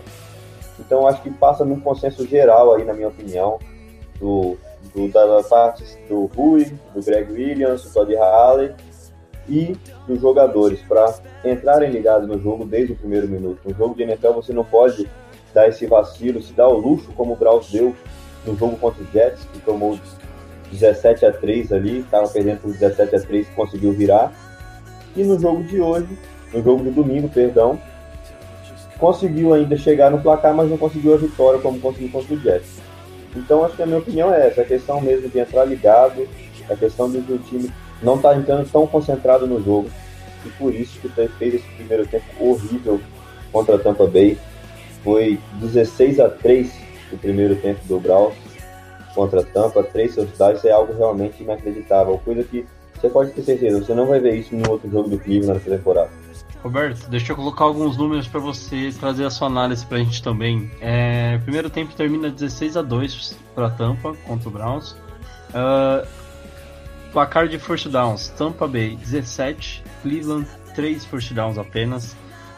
Então 0.78 1.06
acho 1.06 1.22
que 1.22 1.30
passa 1.30 1.64
num 1.64 1.80
consenso 1.80 2.26
geral 2.26 2.74
aí, 2.74 2.84
na 2.84 2.92
minha 2.92 3.08
opinião, 3.08 3.58
do, 4.18 4.56
do 4.94 5.48
parte 5.48 5.84
do 6.08 6.26
Rui, 6.26 6.72
do 6.94 7.02
Greg 7.02 7.32
Williams, 7.32 7.82
do 7.82 7.90
Todd 7.90 8.14
Halley 8.14 8.74
e 9.48 9.76
dos 10.06 10.20
jogadores 10.20 10.80
para 10.82 11.14
entrarem 11.44 11.90
ligados 11.90 12.28
no 12.28 12.40
jogo 12.40 12.64
desde 12.64 12.92
o 12.92 12.96
primeiro 12.96 13.28
minuto. 13.28 13.60
No 13.64 13.74
jogo 13.74 13.94
de 13.94 14.02
NFL 14.02 14.32
você 14.32 14.52
não 14.52 14.64
pode 14.64 15.08
dar 15.54 15.68
esse 15.68 15.86
vacilo, 15.86 16.42
se 16.42 16.52
dar 16.52 16.68
o 16.68 16.78
luxo 16.78 17.12
como 17.16 17.32
o 17.32 17.36
Braus 17.36 17.70
deu 17.70 17.94
no 18.44 18.56
jogo 18.56 18.76
contra 18.76 19.02
o 19.02 19.06
Jets, 19.12 19.46
que 19.52 19.60
tomou 19.60 19.98
17 20.70 21.26
a 21.26 21.32
3 21.32 21.72
ali, 21.72 22.00
estava 22.00 22.28
perdendo 22.28 22.60
por 22.60 22.72
17 22.72 23.16
a 23.16 23.20
3 23.20 23.48
conseguiu 23.54 23.92
virar. 23.92 24.32
E 25.16 25.24
no 25.24 25.38
jogo 25.38 25.62
de 25.64 25.80
hoje, 25.80 26.18
no 26.52 26.62
jogo 26.62 26.84
de 26.84 26.90
domingo, 26.90 27.28
perdão, 27.28 27.80
conseguiu 28.98 29.54
ainda 29.54 29.76
chegar 29.76 30.10
no 30.10 30.20
placar, 30.20 30.54
mas 30.54 30.68
não 30.68 30.76
conseguiu 30.76 31.14
a 31.14 31.16
vitória 31.16 31.60
como 31.60 31.80
conseguiu 31.80 32.10
contra 32.10 32.34
o 32.34 32.38
Jets. 32.38 32.85
Então 33.34 33.64
acho 33.64 33.76
que 33.76 33.82
a 33.82 33.86
minha 33.86 33.98
opinião 33.98 34.32
é 34.32 34.48
essa, 34.48 34.62
a 34.62 34.64
questão 34.64 35.00
mesmo 35.00 35.28
de 35.28 35.38
entrar 35.38 35.64
ligado, 35.64 36.26
a 36.68 36.76
questão 36.76 37.10
de 37.10 37.18
o 37.18 37.38
time 37.38 37.70
não 38.02 38.16
está 38.16 38.36
entrando 38.36 38.70
tão 38.70 38.86
concentrado 38.86 39.46
no 39.46 39.62
jogo. 39.62 39.90
E 40.44 40.48
por 40.50 40.74
isso 40.74 41.00
que 41.00 41.08
fez 41.08 41.54
esse 41.54 41.68
primeiro 41.76 42.06
tempo 42.06 42.24
horrível 42.38 43.00
contra 43.52 43.76
a 43.76 43.78
Tampa 43.78 44.06
Bay. 44.06 44.38
Foi 45.02 45.38
16 45.60 46.20
a 46.20 46.28
3 46.28 46.70
o 47.12 47.16
primeiro 47.16 47.56
tempo 47.56 47.80
do 47.86 48.00
Browns 48.00 48.34
contra 49.14 49.40
a 49.40 49.44
Tampa, 49.44 49.82
três 49.82 50.14
touchdowns, 50.14 50.64
é 50.64 50.70
algo 50.70 50.92
realmente 50.92 51.42
inacreditável. 51.42 52.20
Coisa 52.22 52.44
que 52.44 52.66
você 52.94 53.08
pode 53.08 53.30
ter 53.30 53.42
certeza, 53.42 53.82
você 53.82 53.94
não 53.94 54.06
vai 54.06 54.20
ver 54.20 54.34
isso 54.34 54.54
em 54.54 54.62
outro 54.68 54.90
jogo 54.90 55.08
do 55.08 55.18
Cleveland 55.18 55.58
nessa 55.58 55.70
temporada. 55.70 56.10
Roberto, 56.62 57.08
deixa 57.08 57.32
eu 57.32 57.36
colocar 57.36 57.64
alguns 57.64 57.96
números 57.96 58.26
para 58.26 58.40
você 58.40 58.92
trazer 58.98 59.24
a 59.24 59.30
sua 59.30 59.46
análise 59.46 59.84
para 59.86 59.98
a 59.98 60.00
gente 60.02 60.22
também. 60.22 60.70
É, 60.80 61.38
primeiro 61.38 61.70
tempo 61.70 61.94
termina 61.94 62.30
16 62.30 62.76
a 62.76 62.82
2 62.82 63.36
para 63.54 63.70
Tampa 63.70 64.14
contra 64.26 64.48
o 64.48 64.52
Browns. 64.52 64.92
Uh, 65.50 66.06
placar 67.12 67.48
de 67.48 67.58
first 67.58 67.88
downs: 67.88 68.28
Tampa 68.28 68.66
Bay 68.66 68.96
17, 68.96 69.82
Cleveland 70.02 70.46
3 70.74 71.04
first 71.06 71.32
downs 71.32 71.56
apenas. 71.56 72.16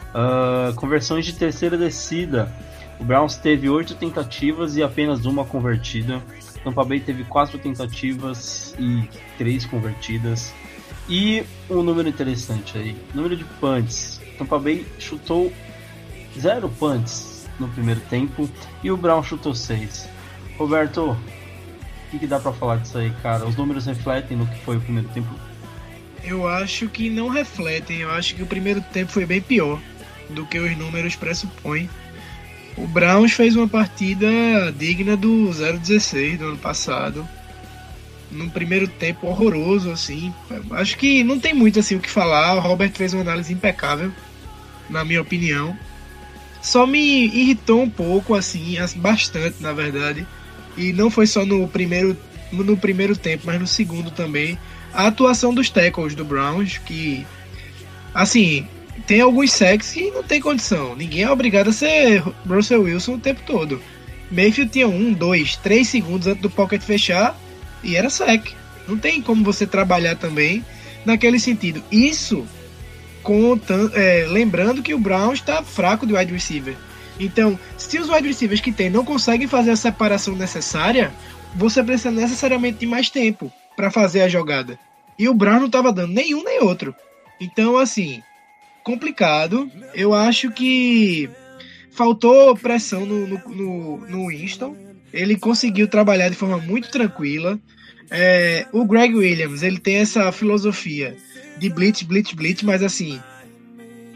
Uh, 0.09 0.73
conversões 0.75 1.25
de 1.25 1.33
terceira 1.33 1.77
descida: 1.77 2.51
o 2.99 3.03
Browns 3.03 3.37
teve 3.37 3.69
8 3.69 3.95
tentativas 3.95 4.75
e 4.75 4.83
apenas 4.83 5.25
uma 5.25 5.45
convertida. 5.45 6.21
Tampa 6.63 6.83
Bay 6.83 6.99
teve 6.99 7.23
4 7.23 7.57
tentativas 7.59 8.75
e 8.77 9.07
3 9.37 9.65
convertidas. 9.65 10.53
E 11.09 11.43
um 11.67 11.81
número 11.81 12.07
interessante 12.07 12.77
aí, 12.77 12.95
número 13.15 13.35
de 13.35 13.43
punts. 13.43 14.21
Tampa 14.37 14.59
Bay 14.59 14.85
chutou 14.99 15.51
zero 16.39 16.69
punts 16.69 17.47
no 17.59 17.67
primeiro 17.67 17.99
tempo 18.01 18.47
e 18.83 18.91
o 18.91 18.95
Brown 18.95 19.23
chutou 19.23 19.55
seis. 19.55 20.07
Roberto, 20.55 21.11
o 21.11 21.17
que, 22.11 22.19
que 22.19 22.27
dá 22.27 22.39
para 22.39 22.53
falar 22.53 22.77
disso 22.77 22.99
aí, 22.99 23.11
cara? 23.23 23.47
Os 23.47 23.55
números 23.55 23.87
refletem 23.87 24.37
no 24.37 24.45
que 24.45 24.59
foi 24.59 24.77
o 24.77 24.81
primeiro 24.81 25.09
tempo? 25.09 25.33
Eu 26.23 26.47
acho 26.47 26.87
que 26.87 27.09
não 27.09 27.27
refletem. 27.27 27.97
Eu 27.97 28.11
acho 28.11 28.35
que 28.35 28.43
o 28.43 28.47
primeiro 28.47 28.79
tempo 28.79 29.11
foi 29.11 29.25
bem 29.25 29.41
pior 29.41 29.79
do 30.29 30.45
que 30.45 30.59
os 30.59 30.77
números 30.77 31.15
pressupõem. 31.15 31.89
O 32.77 32.85
Browns 32.85 33.33
fez 33.33 33.55
uma 33.55 33.67
partida 33.67 34.27
digna 34.77 35.17
do 35.17 35.49
0-16 35.49 36.37
do 36.37 36.45
ano 36.49 36.57
passado 36.57 37.27
num 38.31 38.49
primeiro 38.49 38.87
tempo 38.87 39.27
horroroso, 39.27 39.91
assim. 39.91 40.33
Acho 40.71 40.97
que 40.97 41.23
não 41.23 41.39
tem 41.39 41.53
muito 41.53 41.79
assim 41.79 41.95
o 41.95 41.99
que 41.99 42.09
falar. 42.09 42.55
O 42.55 42.59
Robert 42.59 42.91
fez 42.91 43.13
uma 43.13 43.21
análise 43.21 43.53
impecável, 43.53 44.11
na 44.89 45.03
minha 45.03 45.21
opinião. 45.21 45.77
Só 46.61 46.85
me 46.85 47.25
irritou 47.25 47.81
um 47.81 47.89
pouco, 47.89 48.35
assim, 48.35 48.77
bastante, 48.97 49.61
na 49.61 49.73
verdade. 49.73 50.27
E 50.77 50.93
não 50.93 51.09
foi 51.09 51.25
só 51.25 51.45
no 51.45 51.67
primeiro, 51.67 52.17
no 52.51 52.77
primeiro 52.77 53.15
tempo, 53.15 53.43
mas 53.45 53.59
no 53.59 53.67
segundo 53.67 54.11
também. 54.11 54.57
A 54.93 55.07
atuação 55.07 55.53
dos 55.53 55.69
tackles 55.69 56.15
do 56.15 56.25
Browns, 56.25 56.77
que, 56.79 57.25
assim, 58.13 58.67
tem 59.07 59.21
alguns 59.21 59.51
sacks 59.51 59.91
que 59.91 60.11
não 60.11 60.23
tem 60.23 60.41
condição. 60.41 60.95
Ninguém 60.95 61.23
é 61.23 61.31
obrigado 61.31 61.69
a 61.69 61.73
ser 61.73 62.23
Russell 62.47 62.83
Wilson 62.83 63.15
o 63.15 63.19
tempo 63.19 63.41
todo. 63.45 63.81
Mayfield 64.31 64.71
tinha 64.71 64.87
um, 64.87 65.13
dois, 65.13 65.55
três 65.55 65.87
segundos 65.87 66.27
antes 66.27 66.41
do 66.41 66.49
pocket 66.49 66.81
fechar 66.81 67.35
e 67.83 67.95
era 67.95 68.09
sec. 68.09 68.53
Não 68.87 68.97
tem 68.97 69.21
como 69.21 69.43
você 69.43 69.65
trabalhar 69.65 70.15
também 70.15 70.65
naquele 71.05 71.39
sentido. 71.39 71.83
Isso 71.91 72.47
conta, 73.21 73.73
é, 73.93 74.25
lembrando 74.27 74.81
que 74.81 74.93
o 74.93 74.99
Brown 74.99 75.33
está 75.33 75.61
fraco 75.61 76.05
de 76.05 76.13
wide 76.13 76.33
receiver. 76.33 76.75
Então, 77.19 77.59
se 77.77 77.99
os 77.99 78.09
wide 78.09 78.27
receivers 78.27 78.61
que 78.61 78.71
tem 78.71 78.89
não 78.89 79.03
conseguem 79.03 79.47
fazer 79.47 79.71
a 79.71 79.75
separação 79.75 80.35
necessária, 80.35 81.11
você 81.55 81.83
precisa 81.83 82.11
necessariamente 82.11 82.79
de 82.79 82.85
mais 82.85 83.09
tempo 83.09 83.51
para 83.75 83.91
fazer 83.91 84.21
a 84.21 84.29
jogada. 84.29 84.79
E 85.17 85.27
o 85.27 85.33
Brown 85.33 85.59
não 85.59 85.65
estava 85.65 85.91
dando 85.91 86.13
nenhum 86.13 86.43
nem 86.43 86.61
outro. 86.61 86.95
Então, 87.39 87.77
assim, 87.77 88.23
complicado. 88.83 89.69
Eu 89.93 90.13
acho 90.13 90.49
que 90.51 91.29
faltou 91.91 92.55
pressão 92.55 93.05
no, 93.05 93.27
no, 93.27 93.37
no, 93.49 93.97
no 94.07 94.27
Winston 94.27 94.88
ele 95.13 95.37
conseguiu 95.37 95.87
trabalhar 95.87 96.29
de 96.29 96.35
forma 96.35 96.57
muito 96.57 96.89
tranquila. 96.89 97.59
É, 98.11 98.65
o 98.71 98.85
Greg 98.85 99.13
Williams, 99.13 99.61
ele 99.61 99.79
tem 99.79 99.97
essa 99.97 100.31
filosofia 100.31 101.15
de 101.57 101.69
blitz, 101.69 102.03
blitz, 102.03 102.33
blitz, 102.33 102.63
mas 102.63 102.81
assim, 102.81 103.19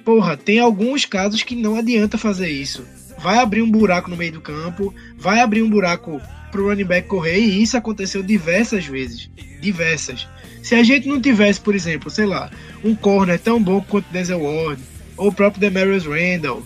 porra, 0.03 0.35
tem 0.37 0.59
alguns 0.59 1.05
casos 1.05 1.43
que 1.43 1.55
não 1.55 1.75
adianta 1.75 2.17
fazer 2.17 2.49
isso. 2.49 2.83
Vai 3.19 3.37
abrir 3.37 3.61
um 3.61 3.69
buraco 3.69 4.09
no 4.09 4.17
meio 4.17 4.33
do 4.33 4.41
campo, 4.41 4.93
vai 5.17 5.39
abrir 5.39 5.61
um 5.61 5.69
buraco 5.69 6.21
pro 6.51 6.67
running 6.67 6.85
back 6.85 7.07
correr, 7.07 7.39
e 7.39 7.61
isso 7.61 7.77
aconteceu 7.77 8.21
diversas 8.21 8.85
vezes. 8.85 9.29
Diversas. 9.59 10.27
Se 10.61 10.75
a 10.75 10.83
gente 10.83 11.07
não 11.07 11.19
tivesse, 11.19 11.59
por 11.59 11.75
exemplo, 11.75 12.09
sei 12.09 12.25
lá, 12.25 12.49
um 12.83 12.95
corner 12.95 13.39
tão 13.39 13.61
bom 13.61 13.81
quanto 13.81 14.11
Denzel 14.11 14.41
Ward, 14.41 14.81
ou 15.17 15.29
o 15.29 15.33
próprio 15.33 15.59
Demarius 15.59 16.05
Randall, 16.05 16.63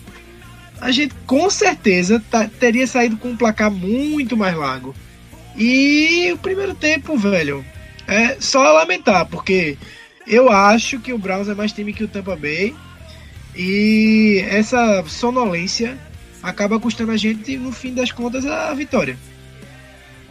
a 0.80 0.90
gente 0.90 1.14
com 1.26 1.48
certeza 1.50 2.22
tá, 2.30 2.48
teria 2.48 2.86
saído 2.86 3.16
com 3.16 3.30
um 3.30 3.36
placar 3.36 3.70
muito 3.70 4.36
mais 4.36 4.56
largo. 4.56 4.94
E 5.56 6.30
o 6.32 6.38
primeiro 6.38 6.74
tempo, 6.74 7.16
velho, 7.16 7.64
é 8.06 8.36
só 8.40 8.72
lamentar, 8.72 9.26
porque 9.26 9.76
eu 10.26 10.50
acho 10.50 11.00
que 11.00 11.12
o 11.12 11.18
Browns 11.18 11.48
é 11.48 11.54
mais 11.54 11.72
time 11.72 11.92
que 11.92 12.04
o 12.04 12.08
Tampa 12.08 12.36
Bay. 12.36 12.74
E 13.56 14.44
essa 14.48 15.02
sonolência 15.06 15.98
acaba 16.42 16.78
custando 16.78 17.10
a 17.10 17.16
gente, 17.16 17.56
no 17.56 17.72
fim 17.72 17.92
das 17.92 18.12
contas, 18.12 18.46
a 18.46 18.72
vitória. 18.72 19.18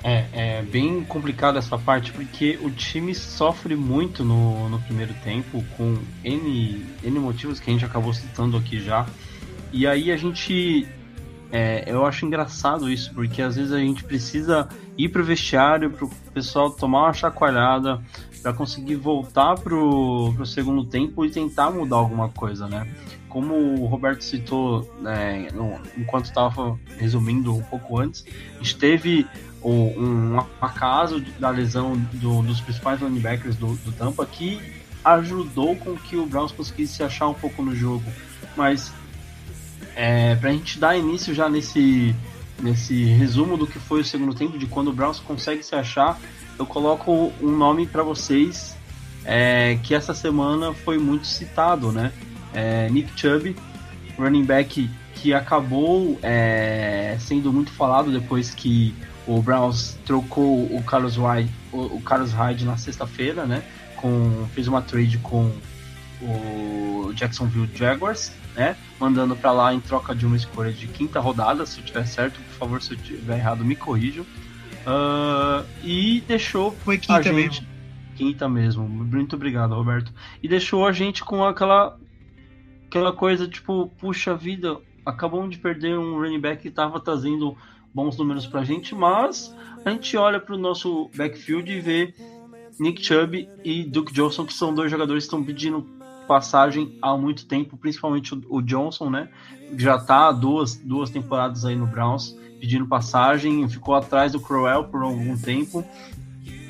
É, 0.03 0.25
é 0.31 0.61
bem 0.61 1.03
complicado 1.03 1.57
essa 1.57 1.77
parte, 1.77 2.11
porque 2.11 2.57
o 2.61 2.69
time 2.69 3.13
sofre 3.13 3.75
muito 3.75 4.23
no, 4.23 4.69
no 4.69 4.79
primeiro 4.79 5.13
tempo, 5.23 5.65
com 5.75 5.97
N, 6.23 6.85
N 7.03 7.19
motivos 7.19 7.59
que 7.59 7.69
a 7.69 7.73
gente 7.73 7.83
acabou 7.83 8.13
citando 8.13 8.55
aqui 8.55 8.79
já. 8.79 9.05
E 9.71 9.85
aí 9.87 10.11
a 10.11 10.17
gente. 10.17 10.87
É, 11.49 11.85
eu 11.87 12.05
acho 12.05 12.25
engraçado 12.25 12.89
isso, 12.89 13.13
porque 13.13 13.41
às 13.41 13.55
vezes 13.55 13.71
a 13.71 13.79
gente 13.79 14.03
precisa 14.03 14.67
ir 14.97 15.07
pro 15.07 15.23
vestiário, 15.23 15.89
pro 15.91 16.09
pessoal 16.33 16.69
tomar 16.69 17.03
uma 17.03 17.13
chacoalhada, 17.13 18.01
para 18.41 18.51
conseguir 18.51 18.95
voltar 18.95 19.55
pro, 19.55 20.33
pro 20.35 20.45
segundo 20.45 20.83
tempo 20.83 21.25
e 21.25 21.29
tentar 21.29 21.71
mudar 21.71 21.95
alguma 21.95 22.27
coisa, 22.29 22.67
né? 22.67 22.85
Como 23.29 23.53
o 23.55 23.85
Roberto 23.85 24.23
citou 24.23 24.93
né, 25.01 25.47
no, 25.53 25.79
enquanto 25.97 26.25
estava 26.25 26.77
resumindo 26.97 27.55
um 27.55 27.63
pouco 27.63 27.97
antes, 27.97 28.25
a 28.55 28.57
gente 28.57 28.77
teve 28.77 29.25
um 29.63 30.39
acaso 30.61 31.19
da 31.39 31.49
lesão 31.49 31.97
do, 32.13 32.41
dos 32.41 32.61
principais 32.61 33.01
linebackers 33.01 33.55
do, 33.55 33.75
do 33.77 33.91
Tampa 33.91 34.25
que 34.25 34.61
ajudou 35.03 35.75
com 35.75 35.95
que 35.95 36.15
o 36.15 36.25
Browns 36.25 36.51
conseguisse 36.51 36.95
se 36.95 37.03
achar 37.03 37.27
um 37.27 37.33
pouco 37.33 37.61
no 37.61 37.75
jogo. 37.75 38.03
Mas 38.55 38.93
é, 39.97 40.35
para 40.35 40.49
a 40.49 40.53
gente 40.53 40.79
dar 40.79 40.95
início 40.95 41.33
já 41.33 41.49
nesse, 41.49 42.15
nesse 42.61 43.03
resumo 43.05 43.57
do 43.57 43.67
que 43.67 43.79
foi 43.79 44.01
o 44.01 44.05
segundo 44.05 44.33
tempo, 44.33 44.57
de 44.57 44.67
quando 44.67 44.89
o 44.89 44.93
Browns 44.93 45.19
consegue 45.19 45.63
se 45.63 45.75
achar, 45.75 46.17
eu 46.57 46.65
coloco 46.65 47.33
um 47.41 47.49
nome 47.49 47.85
para 47.85 48.03
vocês 48.03 48.77
é, 49.25 49.77
que 49.83 49.93
essa 49.93 50.13
semana 50.13 50.73
foi 50.73 50.97
muito 50.97 51.27
citado, 51.27 51.91
né? 51.91 52.13
é, 52.53 52.89
Nick 52.89 53.11
Chubb, 53.15 53.55
running 54.17 54.43
back 54.43 54.89
que 55.13 55.33
acabou 55.33 56.19
é, 56.23 57.15
sendo 57.19 57.51
muito 57.53 57.71
falado 57.71 58.11
depois 58.11 58.53
que 58.53 58.95
o 59.27 59.41
Browns 59.41 59.97
trocou 60.05 60.63
o 60.65 60.81
Carlos 60.83 61.17
Hyde, 61.17 61.51
o, 61.71 62.01
Carlos 62.01 62.31
Hyde 62.31 62.65
na 62.65 62.77
sexta-feira, 62.77 63.45
né? 63.45 63.63
Com, 63.97 64.47
fez 64.53 64.67
uma 64.67 64.81
trade 64.81 65.17
com 65.17 65.51
o 66.21 67.11
Jacksonville 67.13 67.69
Jaguars, 67.75 68.31
né? 68.57 68.75
Mandando 68.99 69.35
para 69.35 69.51
lá 69.51 69.73
em 69.73 69.79
troca 69.79 70.15
de 70.15 70.25
uma 70.25 70.35
escolha 70.35 70.73
de 70.73 70.87
quinta 70.87 71.19
rodada, 71.19 71.63
se 71.65 71.79
eu 71.79 71.85
tiver 71.85 72.05
certo, 72.07 72.41
por 72.41 72.53
favor, 72.55 72.81
se 72.81 72.93
eu 72.93 72.97
tiver 72.97 73.37
errado, 73.37 73.63
me 73.63 73.75
corrijam. 73.75 74.25
Uh, 74.83 75.63
e 75.83 76.21
deixou 76.27 76.71
Foi 76.71 76.97
quinta 76.97 77.19
a 77.19 77.21
gente, 77.21 77.35
mesmo. 77.35 77.67
quinta 78.15 78.49
mesmo. 78.49 78.89
Muito 78.89 79.35
obrigado, 79.35 79.75
Roberto. 79.75 80.11
E 80.41 80.47
deixou 80.47 80.87
a 80.87 80.91
gente 80.91 81.23
com 81.23 81.45
aquela 81.45 81.97
aquela 82.87 83.13
coisa 83.13 83.47
tipo, 83.47 83.91
puxa 83.99 84.33
vida, 84.33 84.77
acabamos 85.05 85.51
de 85.51 85.57
perder 85.57 85.99
um 85.99 86.15
running 86.15 86.39
back 86.39 86.61
que 86.61 86.69
estava 86.69 86.99
trazendo 86.99 87.55
bons 87.93 88.17
números 88.17 88.47
pra 88.47 88.63
gente, 88.63 88.95
mas 88.95 89.53
a 89.85 89.91
gente 89.91 90.15
olha 90.17 90.39
para 90.39 90.55
o 90.55 90.57
nosso 90.57 91.11
backfield 91.15 91.69
e 91.69 91.81
vê 91.81 92.13
Nick 92.79 93.03
Chubb 93.03 93.49
e 93.63 93.83
Duke 93.83 94.13
Johnson, 94.13 94.45
que 94.45 94.53
são 94.53 94.73
dois 94.73 94.89
jogadores 94.89 95.25
que 95.25 95.27
estão 95.27 95.43
pedindo 95.43 95.96
passagem 96.27 96.97
há 97.01 97.15
muito 97.17 97.45
tempo, 97.45 97.77
principalmente 97.77 98.39
o, 98.49 98.61
Johnson, 98.61 99.09
né? 99.09 99.29
Já 99.77 99.97
tá 99.97 100.31
duas, 100.31 100.75
duas 100.75 101.09
temporadas 101.09 101.65
aí 101.65 101.75
no 101.75 101.87
Browns 101.87 102.35
pedindo 102.59 102.85
passagem, 102.87 103.67
ficou 103.69 103.95
atrás 103.95 104.31
do 104.31 104.39
Crowell 104.39 104.83
por 104.85 105.01
algum 105.01 105.37
tempo. 105.37 105.83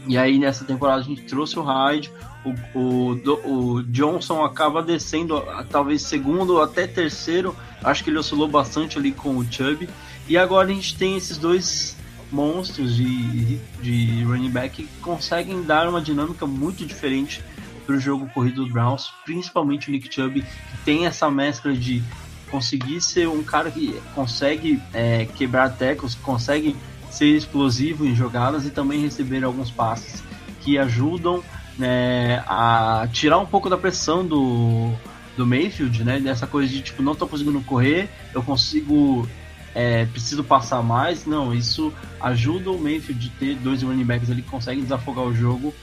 E 0.08 0.18
aí 0.18 0.40
nessa 0.40 0.64
temporada 0.64 1.02
a 1.02 1.04
gente 1.04 1.24
trouxe 1.24 1.60
o 1.60 1.64
Hyde, 1.64 2.12
o, 2.46 2.80
o, 2.80 3.76
o 3.76 3.84
Johnson 3.84 4.44
acaba 4.44 4.82
descendo 4.82 5.44
talvez 5.70 6.04
segundo 6.04 6.62
até 6.62 6.88
terceiro, 6.88 7.56
acho 7.84 8.04
que 8.04 8.10
ele 8.10 8.18
oscilou 8.18 8.48
bastante 8.48 8.98
ali 8.98 9.12
com 9.12 9.38
o 9.38 9.52
Chubb. 9.52 9.90
E 10.28 10.38
agora 10.38 10.70
a 10.70 10.74
gente 10.74 10.98
tem 10.98 11.18
esses 11.18 11.38
dois 11.38 11.98
monstros 12.32 12.96
de, 12.96 13.58
de 13.82 14.24
running 14.24 14.50
back 14.50 14.84
que 14.84 15.00
conseguem 15.00 15.64
dar 15.64 15.88
uma 15.88 16.02
dinâmica 16.02 16.46
muito 16.46 16.86
diferente 16.86 17.42
para 17.88 17.96
o 17.96 18.00
jogo 18.00 18.28
corrido 18.34 18.66
do 18.66 18.72
Browns, 18.72 19.10
principalmente 19.24 19.88
o 19.88 19.92
Nick 19.92 20.14
Chubb, 20.14 20.42
que 20.42 20.78
tem 20.84 21.06
essa 21.06 21.32
mescla 21.32 21.74
de 21.74 22.04
conseguir 22.52 23.00
ser 23.00 23.30
um 23.30 23.42
cara 23.42 23.72
que 23.72 23.98
consegue 24.14 24.82
é, 24.94 25.26
quebrar 25.26 25.70
tecos, 25.70 26.14
consegue 26.14 26.76
ser 27.10 27.28
explosivo 27.28 28.06
em 28.06 28.14
jogadas 28.14 28.66
e 28.66 28.70
também 28.70 29.02
receber 29.02 29.44
alguns 29.44 29.72
passes 29.72 30.22
que 30.62 30.78
ajudam 30.78 31.42
né, 31.78 32.44
a 32.46 33.08
tirar 33.12 33.38
um 33.38 33.46
pouco 33.46 33.70
da 33.70 33.78
pressão 33.78 34.26
do, 34.26 34.92
do 35.38 35.46
Mayfield, 35.46 36.04
né? 36.04 36.20
Dessa 36.20 36.46
coisa 36.46 36.72
de 36.72 36.82
tipo, 36.82 37.02
não 37.02 37.16
tô 37.16 37.26
conseguindo 37.26 37.62
correr, 37.62 38.10
eu 38.34 38.44
consigo. 38.44 39.28
É, 39.74 40.06
preciso 40.06 40.44
passar 40.44 40.82
mais. 40.82 41.26
Não, 41.26 41.54
isso 41.54 41.94
ajuda 42.20 42.72
o 42.72 42.80
Mayfield 42.80 43.14
de 43.14 43.30
ter 43.30 43.56
dois 43.56 43.84
running 43.84 44.04
backs 44.04 44.32
ali 44.32 44.42
que 44.42 44.50
conseguem 44.50 44.82
desafogar 44.84 45.24
o 45.24 45.36
jogo. 45.36 45.74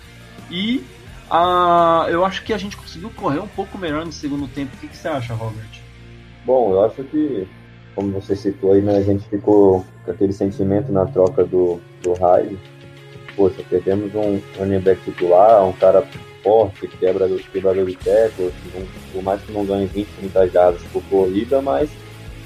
E 0.50 0.82
uh, 1.30 2.08
eu 2.08 2.24
acho 2.24 2.42
que 2.44 2.52
a 2.52 2.58
gente 2.58 2.76
conseguiu 2.76 3.10
correr 3.10 3.40
um 3.40 3.48
pouco 3.48 3.78
melhor 3.78 4.04
no 4.04 4.12
segundo 4.12 4.48
tempo. 4.48 4.74
O 4.74 4.78
que, 4.78 4.88
que 4.88 4.96
você 4.96 5.08
acha, 5.08 5.34
Robert? 5.34 5.82
Bom, 6.44 6.72
eu 6.72 6.84
acho 6.84 7.02
que, 7.04 7.46
como 7.94 8.12
você 8.12 8.36
citou 8.36 8.72
aí, 8.72 8.82
né, 8.82 8.98
a 8.98 9.02
gente 9.02 9.26
ficou 9.28 9.84
com 10.04 10.10
aquele 10.10 10.32
sentimento 10.32 10.92
na 10.92 11.06
troca 11.06 11.44
do, 11.44 11.80
do 12.02 12.12
Hyde. 12.14 12.58
Poxa, 13.36 13.62
perdemos 13.68 14.14
um 14.14 14.40
running 14.58 14.80
back 14.80 15.02
titular, 15.02 15.64
um 15.64 15.72
cara 15.72 16.06
forte, 16.42 16.86
quebra, 16.86 17.28
quebrador 17.52 17.86
de 17.86 17.96
tackles, 17.96 18.52
por 19.12 19.22
mais 19.22 19.40
que 19.42 19.50
não 19.50 19.64
ganhe 19.64 19.86
20, 19.86 20.06
30 20.06 20.48
jardas 20.50 20.82
por 20.92 21.02
corrida, 21.04 21.60
mas 21.62 21.90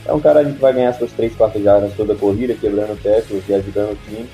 é 0.06 0.12
um 0.12 0.20
cara 0.20 0.44
que 0.44 0.52
vai 0.52 0.73
ganhar 0.73 0.94
suas 0.94 1.12
3, 1.12 1.35
4 1.35 1.62
jardas 1.62 1.92
toda 1.94 2.14
a 2.14 2.16
corrida, 2.16 2.54
quebrando 2.54 2.97
tackles 3.02 3.46
e 3.46 3.55
ajudando 3.55 3.92
o 3.92 3.96
time. 4.07 4.29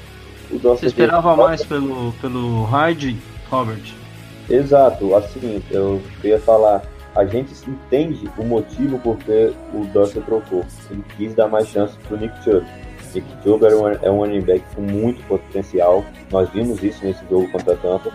O 0.53 0.59
Você 0.59 0.87
esperava 0.87 1.35
mais 1.35 1.65
pelo, 1.65 2.13
pelo 2.21 2.65
Hyde, 2.65 3.17
Robert? 3.51 4.04
Exato, 4.49 5.15
assim, 5.15 5.63
eu 5.71 6.03
ia 6.23 6.39
falar, 6.39 6.83
a 7.15 7.25
gente 7.25 7.53
entende 7.69 8.29
o 8.37 8.45
motivo 8.45 8.99
por 8.99 9.17
que 9.19 9.53
o 9.73 9.85
Dorsey 9.87 10.21
trocou. 10.23 10.65
Ele 10.91 11.05
quis 11.17 11.35
dar 11.35 11.49
mais 11.49 11.69
chance 11.69 11.97
para 11.99 12.17
o 12.17 12.21
Nick 12.21 12.43
Chubb. 12.43 12.67
Nick 13.15 13.27
Chubb 13.43 13.65
é 13.65 13.75
um, 13.75 13.89
é 13.89 14.11
um 14.11 14.19
running 14.19 14.43
back 14.43 14.63
com 14.75 14.83
muito 14.83 15.23
potencial. 15.27 16.05
Nós 16.31 16.51
vimos 16.51 16.83
isso 16.83 17.05
nesse 17.05 17.25
jogo 17.31 17.51
contra 17.53 17.75
a 17.75 17.77
Tampa. 17.77 18.13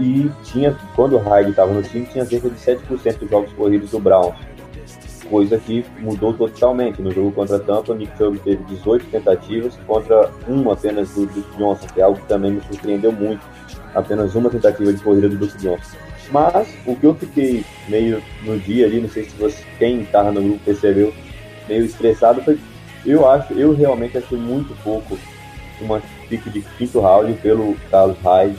E 0.00 0.30
tinha, 0.44 0.74
quando 0.96 1.16
o 1.16 1.18
Hyde 1.18 1.50
estava 1.50 1.72
no 1.72 1.82
time, 1.82 2.06
tinha 2.06 2.24
cerca 2.24 2.48
de 2.48 2.56
7% 2.58 3.18
dos 3.18 3.30
jogos 3.30 3.52
corridos 3.52 3.90
do 3.90 4.00
Brown. 4.00 4.32
Coisa 5.28 5.58
que 5.58 5.84
mudou 6.00 6.32
totalmente. 6.32 7.02
No 7.02 7.12
jogo 7.12 7.30
contra 7.32 7.56
a 7.56 7.60
Tampa, 7.60 7.94
Nick 7.94 8.16
Chubb 8.16 8.38
teve 8.38 8.64
18 8.64 9.06
tentativas 9.10 9.78
contra 9.86 10.30
uma 10.48 10.72
apenas 10.72 11.10
do 11.10 11.26
Duke 11.26 11.56
Johnson, 11.58 11.86
que 11.92 12.00
é 12.00 12.04
algo 12.04 12.18
que 12.18 12.26
também 12.26 12.52
me 12.52 12.62
surpreendeu 12.62 13.12
muito. 13.12 13.46
Apenas 13.94 14.34
uma 14.34 14.50
tentativa 14.50 14.92
de 14.92 15.02
corrida 15.02 15.28
do 15.28 15.36
Duke 15.36 15.58
Johnson. 15.58 15.96
Mas 16.30 16.68
o 16.86 16.94
que 16.94 17.04
eu 17.04 17.14
fiquei 17.14 17.64
meio 17.88 18.22
no 18.42 18.58
dia 18.58 18.86
ali, 18.86 19.00
não 19.00 19.08
sei 19.08 19.24
se 19.24 19.36
você, 19.36 19.64
quem 19.78 20.02
estava 20.02 20.30
no 20.30 20.40
grupo 20.40 20.64
percebeu, 20.64 21.12
meio 21.68 21.84
estressado 21.84 22.42
foi. 22.42 22.58
Eu 23.04 23.28
acho, 23.28 23.52
eu 23.54 23.74
realmente 23.74 24.18
achei 24.18 24.38
muito 24.38 24.74
pouco 24.82 25.18
uma 25.80 26.00
pique 26.28 26.50
de 26.50 26.60
quinto 26.60 27.00
round 27.00 27.32
pelo 27.34 27.74
Carlos 27.90 28.18
Hyde, 28.22 28.56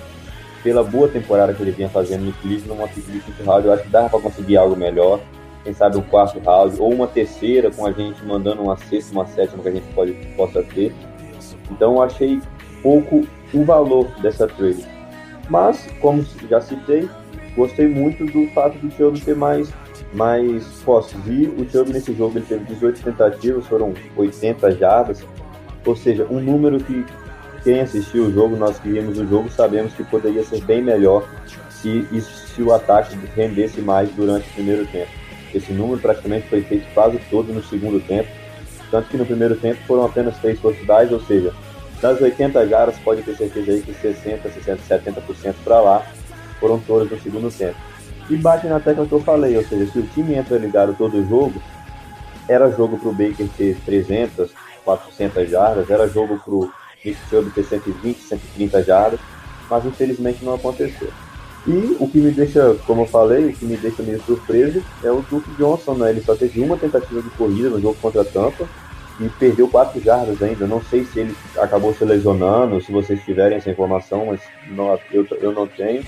pela 0.64 0.84
boa 0.84 1.08
temporada 1.08 1.54
que 1.54 1.62
ele 1.62 1.72
vinha 1.72 1.90
fazendo 1.90 2.26
no 2.26 2.34
Cleveland, 2.34 2.72
uma 2.72 2.88
pique 2.88 3.12
de 3.12 3.20
quinto 3.20 3.44
round, 3.44 3.68
eu 3.68 3.74
acho 3.74 3.84
que 3.84 3.90
dava 3.90 4.10
para 4.10 4.20
conseguir 4.20 4.58
algo 4.58 4.76
melhor. 4.76 5.20
Quem 5.64 5.74
sabe 5.74 5.98
um 5.98 6.02
quarto 6.02 6.40
round, 6.40 6.82
ou 6.82 6.92
uma 6.92 7.08
terceira, 7.08 7.70
com 7.70 7.86
a 7.86 7.92
gente 7.92 8.24
mandando 8.26 8.64
uma 8.64 8.76
sexta, 8.78 9.12
uma 9.12 9.28
sétima 9.28 9.62
que 9.62 9.70
a 9.70 9.72
gente 9.72 9.88
pode, 9.94 10.14
possa 10.36 10.64
ter. 10.64 10.92
Então 11.70 11.96
eu 11.96 12.02
achei 12.02 12.42
pouco 12.82 13.26
o 13.54 13.64
valor 13.64 14.08
dessa 14.22 14.48
trade. 14.48 14.84
Mas, 15.52 15.86
como 16.00 16.26
já 16.50 16.62
citei, 16.62 17.10
gostei 17.58 17.86
muito 17.86 18.26
do 18.26 18.48
fato 18.54 18.78
do 18.78 18.90
Chubb 18.96 19.20
ter 19.20 19.36
mais, 19.36 19.70
mais 20.14 20.66
posses. 20.86 21.20
E 21.28 21.46
o 21.46 21.70
Chubb 21.70 21.92
nesse 21.92 22.14
jogo 22.14 22.38
ele 22.38 22.46
teve 22.46 22.64
18 22.64 23.04
tentativas, 23.04 23.68
foram 23.68 23.94
80 24.16 24.72
jardas, 24.78 25.22
ou 25.86 25.94
seja, 25.94 26.26
um 26.32 26.40
número 26.40 26.82
que 26.82 27.06
quem 27.66 27.82
assistiu 27.82 28.28
o 28.28 28.32
jogo, 28.32 28.56
nós 28.56 28.80
que 28.80 28.88
vimos 28.88 29.20
o 29.20 29.28
jogo, 29.28 29.50
sabemos 29.50 29.94
que 29.94 30.06
poderia 30.06 30.42
ser 30.46 30.62
bem 30.64 30.82
melhor 30.82 31.28
se, 31.70 32.08
se 32.22 32.64
o 32.64 32.74
ataque 32.74 33.18
rendesse 33.36 33.82
mais 33.82 34.10
durante 34.12 34.50
o 34.52 34.54
primeiro 34.54 34.86
tempo. 34.86 35.12
Esse 35.54 35.74
número 35.74 36.00
praticamente 36.00 36.48
foi 36.48 36.62
feito 36.62 36.86
quase 36.94 37.20
todo 37.30 37.52
no 37.52 37.62
segundo 37.62 38.00
tempo, 38.08 38.30
tanto 38.90 39.10
que 39.10 39.18
no 39.18 39.26
primeiro 39.26 39.58
tempo 39.58 39.82
foram 39.86 40.06
apenas 40.06 40.38
três 40.38 40.58
possibilidades, 40.62 41.12
ou 41.12 41.20
seja, 41.20 41.54
das 42.02 42.20
80 42.20 42.68
jardas 42.68 42.98
pode 43.00 43.22
ter 43.22 43.36
certeza 43.36 43.72
aí 43.72 43.82
que 43.82 43.94
60, 43.94 44.50
60, 44.50 44.82
70% 44.90 45.56
para 45.64 45.80
lá 45.80 46.06
foram 46.60 46.80
todas 46.80 47.10
no 47.10 47.20
segundo 47.22 47.56
tempo. 47.56 47.78
E 48.30 48.36
bate 48.36 48.68
na 48.68 48.80
tecla 48.80 49.06
que 49.06 49.12
eu 49.12 49.22
falei, 49.22 49.58
ou 49.58 49.64
seja, 49.64 49.92
se 49.92 50.00
o 50.00 50.08
time 50.08 50.36
entra 50.36 50.58
ligado 50.58 50.96
todo 50.98 51.18
o 51.18 51.28
jogo, 51.28 51.62
era 52.48 52.72
jogo 52.72 52.98
para 52.98 53.10
o 53.10 53.14
Baker 53.14 53.48
ter 53.58 53.78
300, 53.86 54.52
400 54.84 55.50
jardas, 55.50 55.90
era 55.90 56.08
jogo 56.08 56.40
para 56.40 56.54
o 56.54 56.72
Nick 57.04 57.18
Chubb 57.30 57.52
ter 57.52 57.64
120, 57.64 58.18
130 58.20 58.84
jardas, 58.84 59.20
mas 59.70 59.86
infelizmente 59.86 60.44
não 60.44 60.56
aconteceu. 60.56 61.10
E 61.68 61.96
o 62.00 62.08
que 62.08 62.20
me 62.20 62.32
deixa, 62.32 62.76
como 62.88 63.04
eu 63.04 63.08
falei, 63.08 63.46
o 63.46 63.54
que 63.54 63.66
me 63.66 63.78
deixa 63.78 64.02
meio 64.02 64.22
surpreso 64.24 64.84
é 65.04 65.12
o 65.12 65.24
Duke 65.30 65.52
Johnson, 65.58 65.94
né? 65.94 66.10
Ele 66.10 66.22
só 66.22 66.36
teve 66.36 66.60
uma 66.60 66.76
tentativa 66.76 67.22
de 67.22 67.30
corrida 67.32 67.70
no 67.70 67.80
jogo 67.80 67.98
contra 68.02 68.22
a 68.22 68.26
Tampa 68.26 68.68
e 69.22 69.30
perdeu 69.30 69.68
4 69.68 70.02
jardas 70.02 70.42
ainda. 70.42 70.66
Não 70.66 70.82
sei 70.82 71.06
se 71.06 71.20
ele 71.20 71.36
acabou 71.58 71.94
se 71.94 72.04
lesionando, 72.04 72.82
se 72.82 72.92
vocês 72.92 73.24
tiverem 73.24 73.58
essa 73.58 73.70
informação, 73.70 74.26
mas 74.26 74.42
não, 74.68 75.00
eu, 75.12 75.26
eu 75.40 75.52
não 75.52 75.68
tenho 75.68 76.04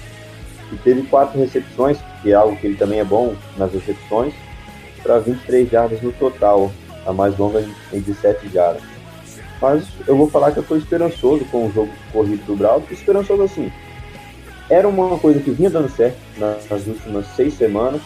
e 0.74 0.78
teve 0.78 1.04
quatro 1.04 1.40
recepções, 1.40 1.98
que 2.22 2.32
é 2.32 2.36
algo 2.36 2.56
que 2.56 2.66
ele 2.66 2.76
também 2.76 3.00
é 3.00 3.04
bom 3.04 3.36
nas 3.58 3.72
recepções, 3.72 4.34
para 5.04 5.20
23 5.20 5.70
jardas 5.70 6.02
no 6.02 6.12
total, 6.14 6.72
a 7.06 7.14
mais 7.14 7.38
longa 7.38 7.64
em 7.92 8.00
17 8.00 8.50
jardas. 8.50 8.82
Mas 9.62 9.86
eu 10.08 10.18
vou 10.18 10.30
falar 10.30 10.52
que 10.52 10.58
eu 10.58 10.64
estou 10.64 10.78
esperançoso 10.78 11.46
com 11.46 11.68
o 11.68 11.72
jogo 11.72 11.92
corrido 12.12 12.44
do 12.46 12.56
Brau, 12.56 12.82
esperançoso 12.90 13.44
assim. 13.44 13.72
Era 14.70 14.88
uma 14.88 15.20
coisa 15.20 15.40
que 15.40 15.52
vinha 15.52 15.70
dando 15.70 15.90
certo 15.90 16.18
nas 16.38 16.88
últimas 16.88 17.28
seis 17.28 17.54
semanas, 17.54 18.02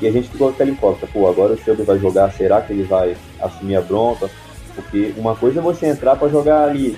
e 0.00 0.06
a 0.06 0.12
gente 0.12 0.28
ficou 0.28 0.50
aquela 0.50 0.70
incógnita, 0.70 1.06
pô, 1.06 1.28
agora 1.28 1.54
o 1.54 1.58
Shelby 1.58 1.82
vai 1.82 1.98
jogar, 1.98 2.30
será 2.32 2.60
que 2.60 2.72
ele 2.72 2.82
vai 2.82 3.16
assumir 3.40 3.76
a 3.76 3.80
bronca? 3.80 4.30
Porque 4.76 5.14
uma 5.16 5.34
coisa 5.34 5.58
é 5.58 5.62
você 5.62 5.86
entrar 5.86 6.14
para 6.16 6.28
jogar 6.28 6.62
ali 6.64 6.96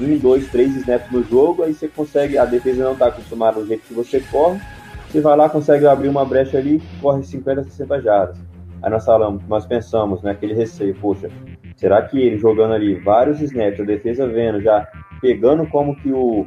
um, 0.00 0.18
dois, 0.18 0.46
três 0.48 0.76
snaps 0.76 1.10
no 1.10 1.24
jogo, 1.24 1.62
aí 1.62 1.74
você 1.74 1.88
consegue, 1.88 2.36
a 2.36 2.44
defesa 2.44 2.84
não 2.84 2.92
está 2.92 3.06
acostumada 3.06 3.60
do 3.60 3.66
jeito 3.66 3.86
que 3.86 3.94
você 3.94 4.20
corre, 4.20 4.60
você 5.08 5.20
vai 5.20 5.36
lá, 5.36 5.48
consegue 5.48 5.86
abrir 5.86 6.08
uma 6.08 6.24
brecha 6.24 6.58
ali, 6.58 6.82
corre 7.00 7.22
50, 7.22 7.64
60 7.64 8.02
jardas. 8.02 8.36
Aí 8.82 8.90
nós 8.90 9.04
falamos, 9.04 9.42
nós 9.48 9.64
pensamos, 9.64 10.22
né, 10.22 10.32
aquele 10.32 10.54
receio, 10.54 10.94
poxa, 10.96 11.30
será 11.76 12.02
que 12.02 12.20
ele 12.20 12.36
jogando 12.36 12.74
ali 12.74 12.96
vários 12.96 13.40
snaps, 13.40 13.80
a 13.80 13.84
defesa 13.84 14.26
vendo, 14.26 14.60
já 14.60 14.86
pegando 15.20 15.66
como 15.68 15.96
que 15.96 16.12
o, 16.12 16.46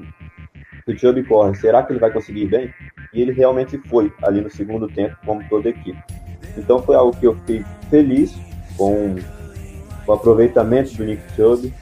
o 0.87 0.97
Chubb 0.97 1.23
corre, 1.23 1.55
será 1.55 1.81
que 1.81 1.93
ele 1.93 1.99
vai 1.99 2.11
conseguir 2.11 2.45
bem? 2.45 2.73
E 3.13 3.21
ele 3.21 3.31
realmente 3.31 3.77
foi 3.87 4.13
ali 4.21 4.41
no 4.41 4.49
segundo 4.49 4.87
tempo, 4.87 5.17
como 5.25 5.43
toda 5.49 5.69
a 5.69 5.71
equipe. 5.71 5.97
Então 6.55 6.79
foi 6.83 6.95
algo 6.95 7.17
que 7.17 7.25
eu 7.25 7.35
fiquei 7.35 7.63
feliz 7.89 8.37
com 8.77 9.15
o 10.07 10.13
aproveitamento 10.13 10.95
do 10.95 11.03
Nick 11.03 11.21
Chubb, 11.35 11.73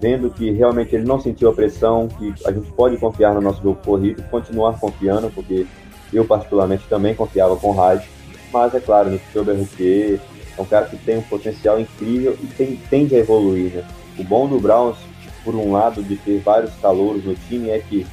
vendo 0.00 0.30
que 0.30 0.50
realmente 0.50 0.94
ele 0.94 1.04
não 1.04 1.20
sentiu 1.20 1.50
a 1.50 1.54
pressão, 1.54 2.08
que 2.08 2.34
a 2.44 2.52
gente 2.52 2.70
pode 2.72 2.96
confiar 2.96 3.34
no 3.34 3.40
nosso 3.40 3.62
jogo 3.62 3.78
corrido, 3.84 4.22
continuar 4.30 4.78
confiando, 4.78 5.30
porque 5.30 5.66
eu 6.12 6.24
particularmente 6.24 6.84
também 6.88 7.14
confiava 7.14 7.56
com 7.56 7.70
o 7.70 7.74
Hyde, 7.74 8.08
mas 8.52 8.74
é 8.74 8.80
claro, 8.80 9.10
Nick 9.10 9.24
Chubb 9.32 9.50
é 9.50 9.54
rookie, 9.54 10.20
é 10.56 10.62
um 10.62 10.64
cara 10.64 10.86
que 10.86 10.96
tem 10.96 11.18
um 11.18 11.22
potencial 11.22 11.78
incrível 11.78 12.36
e 12.42 12.46
tem, 12.46 12.76
tende 12.88 13.14
a 13.14 13.18
evoluir, 13.18 13.72
né? 13.72 13.84
O 14.18 14.24
bom 14.24 14.48
do 14.48 14.58
Browns, 14.58 14.96
por 15.44 15.54
um 15.54 15.72
lado, 15.72 16.02
de 16.02 16.16
ter 16.16 16.40
vários 16.40 16.74
calouros 16.76 17.24
no 17.24 17.34
time 17.34 17.68
é 17.68 17.78
que, 17.78 18.06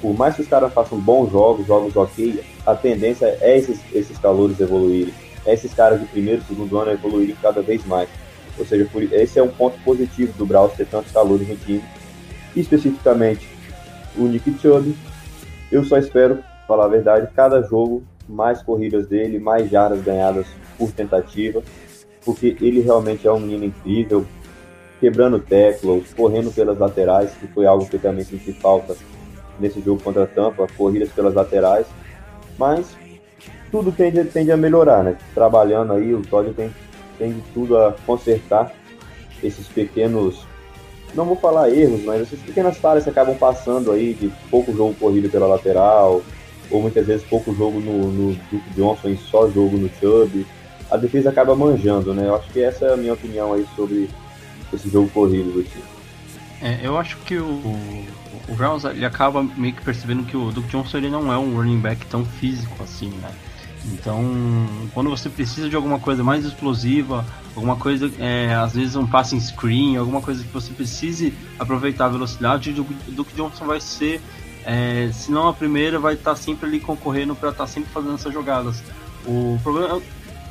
por 0.00 0.16
mais 0.16 0.36
que 0.36 0.42
os 0.42 0.48
caras 0.48 0.72
façam 0.72 0.98
bons 0.98 1.32
jogos, 1.32 1.66
jogos 1.66 1.96
ok, 1.96 2.40
a 2.64 2.74
tendência 2.74 3.36
é 3.40 3.58
esses, 3.58 3.80
esses 3.92 4.16
calouros 4.18 4.60
evoluírem. 4.60 5.12
É 5.44 5.54
esses 5.54 5.74
caras 5.74 5.98
de 5.98 6.06
primeiro, 6.06 6.42
segundo 6.46 6.78
ano 6.78 6.92
evoluírem 6.92 7.36
cada 7.42 7.60
vez 7.60 7.84
mais. 7.86 8.08
Ou 8.58 8.66
seja, 8.66 8.88
por, 8.92 9.02
esse 9.02 9.38
é 9.38 9.42
um 9.42 9.48
ponto 9.48 9.78
positivo 9.84 10.32
do 10.36 10.46
Browns 10.46 10.72
ter 10.72 10.86
tantos 10.86 11.12
calouros 11.12 11.46
no 11.46 11.56
time. 11.56 11.82
E, 12.54 12.60
especificamente, 12.60 13.48
o 14.16 14.24
Nick 14.24 14.58
Chubb, 14.60 14.94
eu 15.70 15.84
só 15.84 15.98
espero, 15.98 16.42
falar 16.66 16.86
a 16.86 16.88
verdade, 16.88 17.28
cada 17.34 17.62
jogo 17.62 18.02
mais 18.28 18.62
corridas 18.62 19.06
dele, 19.06 19.38
mais 19.38 19.70
jardas 19.70 20.02
ganhadas 20.02 20.46
por 20.76 20.92
tentativa, 20.92 21.62
porque 22.24 22.56
ele 22.60 22.80
realmente 22.80 23.26
é 23.26 23.32
um 23.32 23.40
menino 23.40 23.64
incrível, 23.64 24.26
quebrando 25.00 25.38
teclas, 25.38 26.12
correndo 26.14 26.52
pelas 26.52 26.78
laterais, 26.78 27.30
que 27.32 27.46
foi 27.48 27.66
algo 27.66 27.88
que 27.88 27.96
eu 27.96 28.00
também 28.00 28.24
senti 28.24 28.52
falta 28.52 28.96
nesse 29.58 29.80
jogo 29.80 30.02
contra 30.02 30.24
a 30.24 30.26
Tampa, 30.26 30.66
corridas 30.76 31.10
pelas 31.10 31.34
laterais, 31.34 31.86
mas 32.58 32.96
tudo 33.70 33.92
tende, 33.92 34.24
tende 34.24 34.52
a 34.52 34.56
melhorar, 34.56 35.04
né? 35.04 35.16
Trabalhando 35.34 35.92
aí, 35.92 36.14
o 36.14 36.22
Todd 36.22 36.52
tem, 36.54 36.70
tem 37.18 37.32
de 37.32 37.40
tudo 37.52 37.76
a 37.76 37.94
consertar 38.06 38.72
esses 39.42 39.66
pequenos, 39.68 40.46
não 41.14 41.24
vou 41.24 41.36
falar 41.36 41.70
erros, 41.70 42.02
mas 42.04 42.22
essas 42.22 42.40
pequenas 42.40 42.76
falhas 42.78 43.04
que 43.04 43.10
acabam 43.10 43.36
passando 43.36 43.92
aí 43.92 44.14
de 44.14 44.32
pouco 44.50 44.74
jogo 44.74 44.94
corrido 44.94 45.28
pela 45.28 45.46
lateral, 45.46 46.22
ou 46.70 46.82
muitas 46.82 47.06
vezes 47.06 47.26
pouco 47.26 47.54
jogo 47.54 47.80
no, 47.80 48.10
no 48.10 48.34
Duke 48.50 48.70
Johnson 48.74 49.08
e 49.08 49.16
só 49.16 49.48
jogo 49.48 49.76
no 49.76 49.90
Chubb. 50.00 50.46
A 50.90 50.96
defesa 50.96 51.30
acaba 51.30 51.54
manjando, 51.54 52.14
né? 52.14 52.26
Eu 52.26 52.36
acho 52.36 52.48
que 52.50 52.62
essa 52.62 52.86
é 52.86 52.94
a 52.94 52.96
minha 52.96 53.12
opinião 53.12 53.52
aí 53.52 53.66
sobre 53.76 54.08
esse 54.72 54.88
jogo 54.88 55.08
corrido 55.10 55.52
do 55.52 55.62
time. 55.62 55.84
É, 56.60 56.80
eu 56.82 56.96
acho 56.98 57.16
que 57.18 57.36
o, 57.36 57.62
o 58.48 58.54
Browns 58.54 58.84
ele 58.84 59.04
acaba 59.04 59.42
meio 59.42 59.74
que 59.74 59.82
percebendo 59.82 60.24
que 60.24 60.36
o 60.36 60.50
Duke 60.50 60.68
Johnson 60.68 60.98
ele 60.98 61.10
não 61.10 61.32
é 61.32 61.38
um 61.38 61.54
running 61.54 61.80
back 61.80 62.04
tão 62.06 62.24
físico 62.24 62.82
assim, 62.82 63.10
né? 63.22 63.30
Então, 63.86 64.66
quando 64.92 65.08
você 65.10 65.28
precisa 65.28 65.68
de 65.68 65.76
alguma 65.76 65.98
coisa 65.98 66.22
mais 66.22 66.44
explosiva, 66.44 67.24
alguma 67.54 67.76
coisa, 67.76 68.10
é, 68.18 68.54
às 68.54 68.74
vezes 68.74 68.96
um 68.96 69.06
passing 69.06 69.40
screen, 69.40 69.96
alguma 69.96 70.20
coisa 70.20 70.42
que 70.42 70.52
você 70.52 70.72
precise 70.72 71.32
aproveitar 71.58 72.06
a 72.06 72.08
velocidade, 72.08 72.70
o 72.70 72.84
Duke 73.12 73.34
Johnson 73.34 73.64
vai 73.64 73.80
ser 73.80 74.20
é, 74.64 75.10
se 75.14 75.30
não 75.30 75.48
a 75.48 75.52
primeira, 75.54 75.98
vai 75.98 76.12
estar 76.12 76.32
tá 76.32 76.36
sempre 76.36 76.66
ali 76.66 76.78
concorrendo 76.78 77.34
para 77.34 77.48
estar 77.48 77.64
tá 77.64 77.66
sempre 77.66 77.90
fazendo 77.90 78.14
essas 78.14 78.34
jogadas. 78.34 78.82
O 79.24 79.58
problema, 79.62 80.02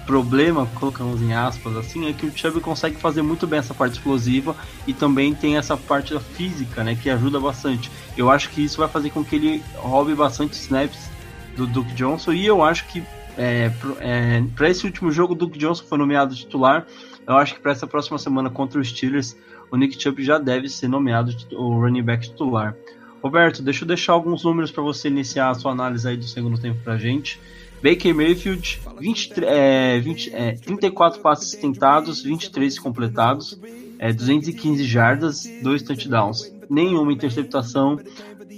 problema, 0.08 0.66
colocamos 0.74 1.22
em 1.22 1.34
aspas 1.34 1.76
assim, 1.76 2.10
é 2.10 2.14
que 2.14 2.26
o 2.26 2.36
Chubb 2.36 2.60
consegue 2.62 2.96
fazer 2.96 3.22
muito 3.22 3.46
bem 3.46 3.60
essa 3.60 3.76
parte 3.76 3.94
explosiva 3.94 4.56
e 4.88 4.94
também 4.94 5.36
tem 5.36 5.58
essa 5.58 5.78
parte 5.78 6.16
da 6.16 6.20
física, 6.20 6.84
né, 6.84 6.96
que 6.96 7.12
ajuda 7.12 7.40
bastante. 7.40 7.92
Eu 8.18 8.32
acho 8.32 8.50
que 8.50 8.64
isso 8.64 8.78
vai 8.78 8.88
fazer 8.88 9.12
com 9.12 9.24
que 9.24 9.36
ele 9.36 9.64
roube 9.76 10.16
bastante 10.16 10.54
snaps 10.54 11.12
do 11.56 11.68
Duke 11.68 11.94
Johnson 11.94 12.34
e 12.34 12.46
eu 12.46 12.64
acho 12.64 12.86
que 12.88 13.04
é, 13.38 13.72
é, 14.00 14.44
para 14.56 14.70
esse 14.70 14.86
último 14.86 15.12
jogo 15.12 15.34
o 15.34 15.36
Duke 15.36 15.58
Johnson 15.58 15.84
foi 15.84 15.98
nomeado 15.98 16.36
titular. 16.36 16.86
Eu 17.26 17.36
acho 17.36 17.56
que 17.56 17.62
para 17.62 17.72
essa 17.72 17.86
próxima 17.86 18.18
semana 18.18 18.50
contra 18.50 18.80
os 18.80 18.90
Steelers 18.90 19.38
o 19.72 19.78
Nick 19.78 20.02
Chubb 20.02 20.24
já 20.24 20.38
deve 20.38 20.70
ser 20.70 20.88
nomeado 20.88 21.36
o 21.54 21.80
running 21.80 22.04
back 22.04 22.30
titular. 22.30 22.76
Roberto, 23.22 23.62
deixa 23.62 23.84
eu 23.84 23.88
deixar 23.88 24.14
alguns 24.14 24.44
números 24.44 24.72
para 24.72 24.84
você 24.84 25.08
iniciar 25.08 25.50
a 25.50 25.54
sua 25.54 25.72
análise 25.72 26.08
aí 26.08 26.16
do 26.16 26.26
segundo 26.26 26.58
tempo 26.58 26.80
pra 26.84 26.98
gente. 26.98 27.40
Baker 27.84 28.16
Mayfield, 28.16 28.80
20, 29.00 29.44
é, 29.44 30.00
20, 30.00 30.34
é, 30.34 30.52
34 30.54 31.22
passes 31.22 31.60
tentados, 31.60 32.24
23 32.24 32.80
completados, 32.80 33.60
é, 34.00 34.12
215 34.12 34.84
jardas, 34.84 35.44
2 35.62 35.84
touchdowns. 35.84 36.57
Nenhuma 36.70 37.14
interceptação 37.14 38.00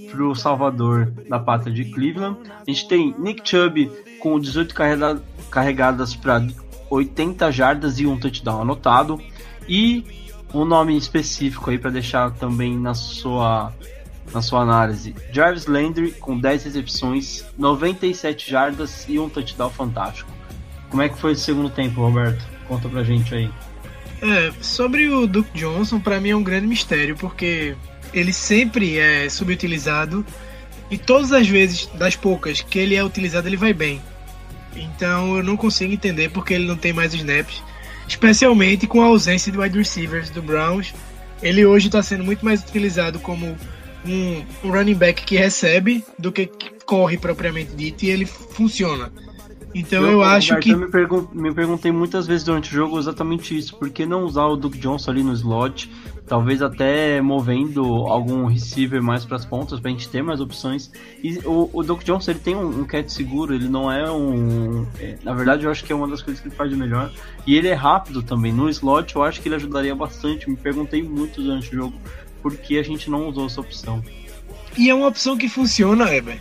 para 0.09 0.23
o 0.23 0.35
Salvador 0.35 1.11
da 1.29 1.39
pata 1.39 1.69
de 1.69 1.85
Cleveland. 1.85 2.37
A 2.67 2.71
gente 2.71 2.87
tem 2.87 3.15
Nick 3.17 3.47
Chubb 3.47 3.91
com 4.19 4.39
18 4.39 4.73
carrega 4.73 5.21
carregadas 5.49 6.15
para 6.15 6.45
80 6.89 7.51
jardas 7.51 7.99
e 7.99 8.05
um 8.05 8.19
touchdown 8.19 8.61
anotado. 8.61 9.19
E 9.67 10.03
um 10.53 10.65
nome 10.65 10.97
específico 10.97 11.69
aí 11.69 11.77
para 11.77 11.91
deixar 11.91 12.31
também 12.31 12.77
na 12.77 12.93
sua 12.93 13.71
na 14.33 14.41
sua 14.41 14.61
análise. 14.61 15.15
Jarvis 15.31 15.65
Landry 15.65 16.11
com 16.11 16.37
10 16.37 16.65
recepções, 16.65 17.43
97 17.57 18.49
jardas 18.49 19.07
e 19.07 19.17
um 19.17 19.27
touchdown 19.27 19.69
fantástico. 19.71 20.29
Como 20.89 21.01
é 21.01 21.09
que 21.09 21.17
foi 21.17 21.33
o 21.33 21.35
segundo 21.35 21.69
tempo, 21.69 22.01
Roberto? 22.01 22.43
Conta 22.67 22.87
pra 22.87 23.03
gente 23.03 23.33
aí. 23.33 23.49
É, 24.21 24.51
sobre 24.61 25.07
o 25.09 25.25
Duke 25.25 25.57
Johnson, 25.57 25.99
para 25.99 26.19
mim 26.19 26.29
é 26.29 26.35
um 26.35 26.43
grande 26.43 26.67
mistério, 26.67 27.15
porque 27.15 27.75
ele 28.13 28.33
sempre 28.33 28.97
é 28.97 29.29
subutilizado 29.29 30.25
e 30.89 30.97
todas 30.97 31.31
as 31.31 31.47
vezes, 31.47 31.87
das 31.95 32.15
poucas 32.15 32.61
que 32.61 32.79
ele 32.79 32.95
é 32.95 33.03
utilizado, 33.03 33.47
ele 33.47 33.57
vai 33.57 33.73
bem. 33.73 34.01
Então 34.75 35.37
eu 35.37 35.43
não 35.43 35.57
consigo 35.57 35.93
entender 35.93 36.29
porque 36.29 36.53
ele 36.53 36.67
não 36.67 36.77
tem 36.77 36.93
mais 36.93 37.13
snaps, 37.13 37.63
especialmente 38.07 38.87
com 38.87 39.01
a 39.01 39.05
ausência 39.05 39.51
de 39.51 39.57
wide 39.57 39.77
receivers 39.77 40.29
do 40.29 40.41
Browns. 40.41 40.93
Ele 41.41 41.65
hoje 41.65 41.87
está 41.87 42.01
sendo 42.01 42.23
muito 42.23 42.43
mais 42.43 42.61
utilizado 42.61 43.19
como 43.19 43.55
um, 44.05 44.43
um 44.63 44.71
running 44.71 44.95
back 44.95 45.23
que 45.23 45.37
recebe 45.37 46.03
do 46.17 46.31
que, 46.31 46.49
corre 46.85 47.19
propriamente 47.19 47.75
dito 47.75 48.03
e 48.03 48.09
ele 48.09 48.25
funciona. 48.25 49.11
Então 49.75 50.03
eu, 50.03 50.13
eu 50.13 50.23
acho 50.23 50.57
que. 50.57 50.71
Eu 50.71 50.79
me, 50.79 50.87
pergun 50.89 51.27
me 51.31 51.53
perguntei 51.53 51.91
muitas 51.91 52.25
vezes 52.25 52.43
durante 52.43 52.71
o 52.71 52.73
jogo 52.73 52.97
exatamente 52.97 53.55
isso. 53.55 53.75
Por 53.75 53.91
que 53.91 54.07
não 54.07 54.23
usar 54.23 54.45
o 54.45 54.55
Duke 54.57 54.79
Johnson 54.79 55.11
ali 55.11 55.21
no 55.21 55.33
slot? 55.33 55.91
Talvez 56.29 56.61
até 56.61 57.19
movendo 57.21 57.83
algum 57.83 58.45
receiver 58.45 59.01
mais 59.01 59.25
para 59.25 59.35
as 59.35 59.45
pontas 59.45 59.79
para 59.79 59.89
a 59.89 59.91
gente 59.91 60.07
ter 60.07 60.21
mais 60.21 60.39
opções. 60.39 60.91
E 61.23 61.39
o, 61.39 61.67
o 61.73 61.81
Duke 61.81 62.05
Johnson 62.05 62.29
ele 62.29 62.39
tem 62.39 62.55
um, 62.55 62.81
um 62.81 62.85
catch 62.85 63.09
seguro, 63.09 63.51
ele 63.51 63.67
não 63.67 63.91
é 63.91 64.11
um. 64.11 64.85
É, 64.99 65.17
na 65.23 65.33
verdade, 65.33 65.65
eu 65.65 65.71
acho 65.71 65.83
que 65.83 65.91
é 65.91 65.95
uma 65.95 66.07
das 66.07 66.21
coisas 66.21 66.39
que 66.39 66.47
ele 66.47 66.55
faz 66.55 66.69
de 66.69 66.75
melhor. 66.75 67.11
E 67.47 67.55
ele 67.55 67.67
é 67.67 67.73
rápido 67.73 68.21
também. 68.21 68.53
No 68.53 68.69
slot, 68.69 69.15
eu 69.15 69.23
acho 69.23 69.41
que 69.41 69.47
ele 69.47 69.55
ajudaria 69.55 69.95
bastante. 69.95 70.47
Me 70.47 70.55
perguntei 70.55 71.01
muito 71.01 71.41
durante 71.41 71.69
o 71.69 71.75
jogo 71.75 71.95
por 72.43 72.55
que 72.55 72.77
a 72.77 72.83
gente 72.83 73.09
não 73.09 73.27
usou 73.27 73.47
essa 73.47 73.59
opção. 73.59 74.03
E 74.77 74.87
é 74.87 74.93
uma 74.93 75.07
opção 75.07 75.35
que 75.35 75.49
funciona, 75.49 76.13
Eber. 76.13 76.39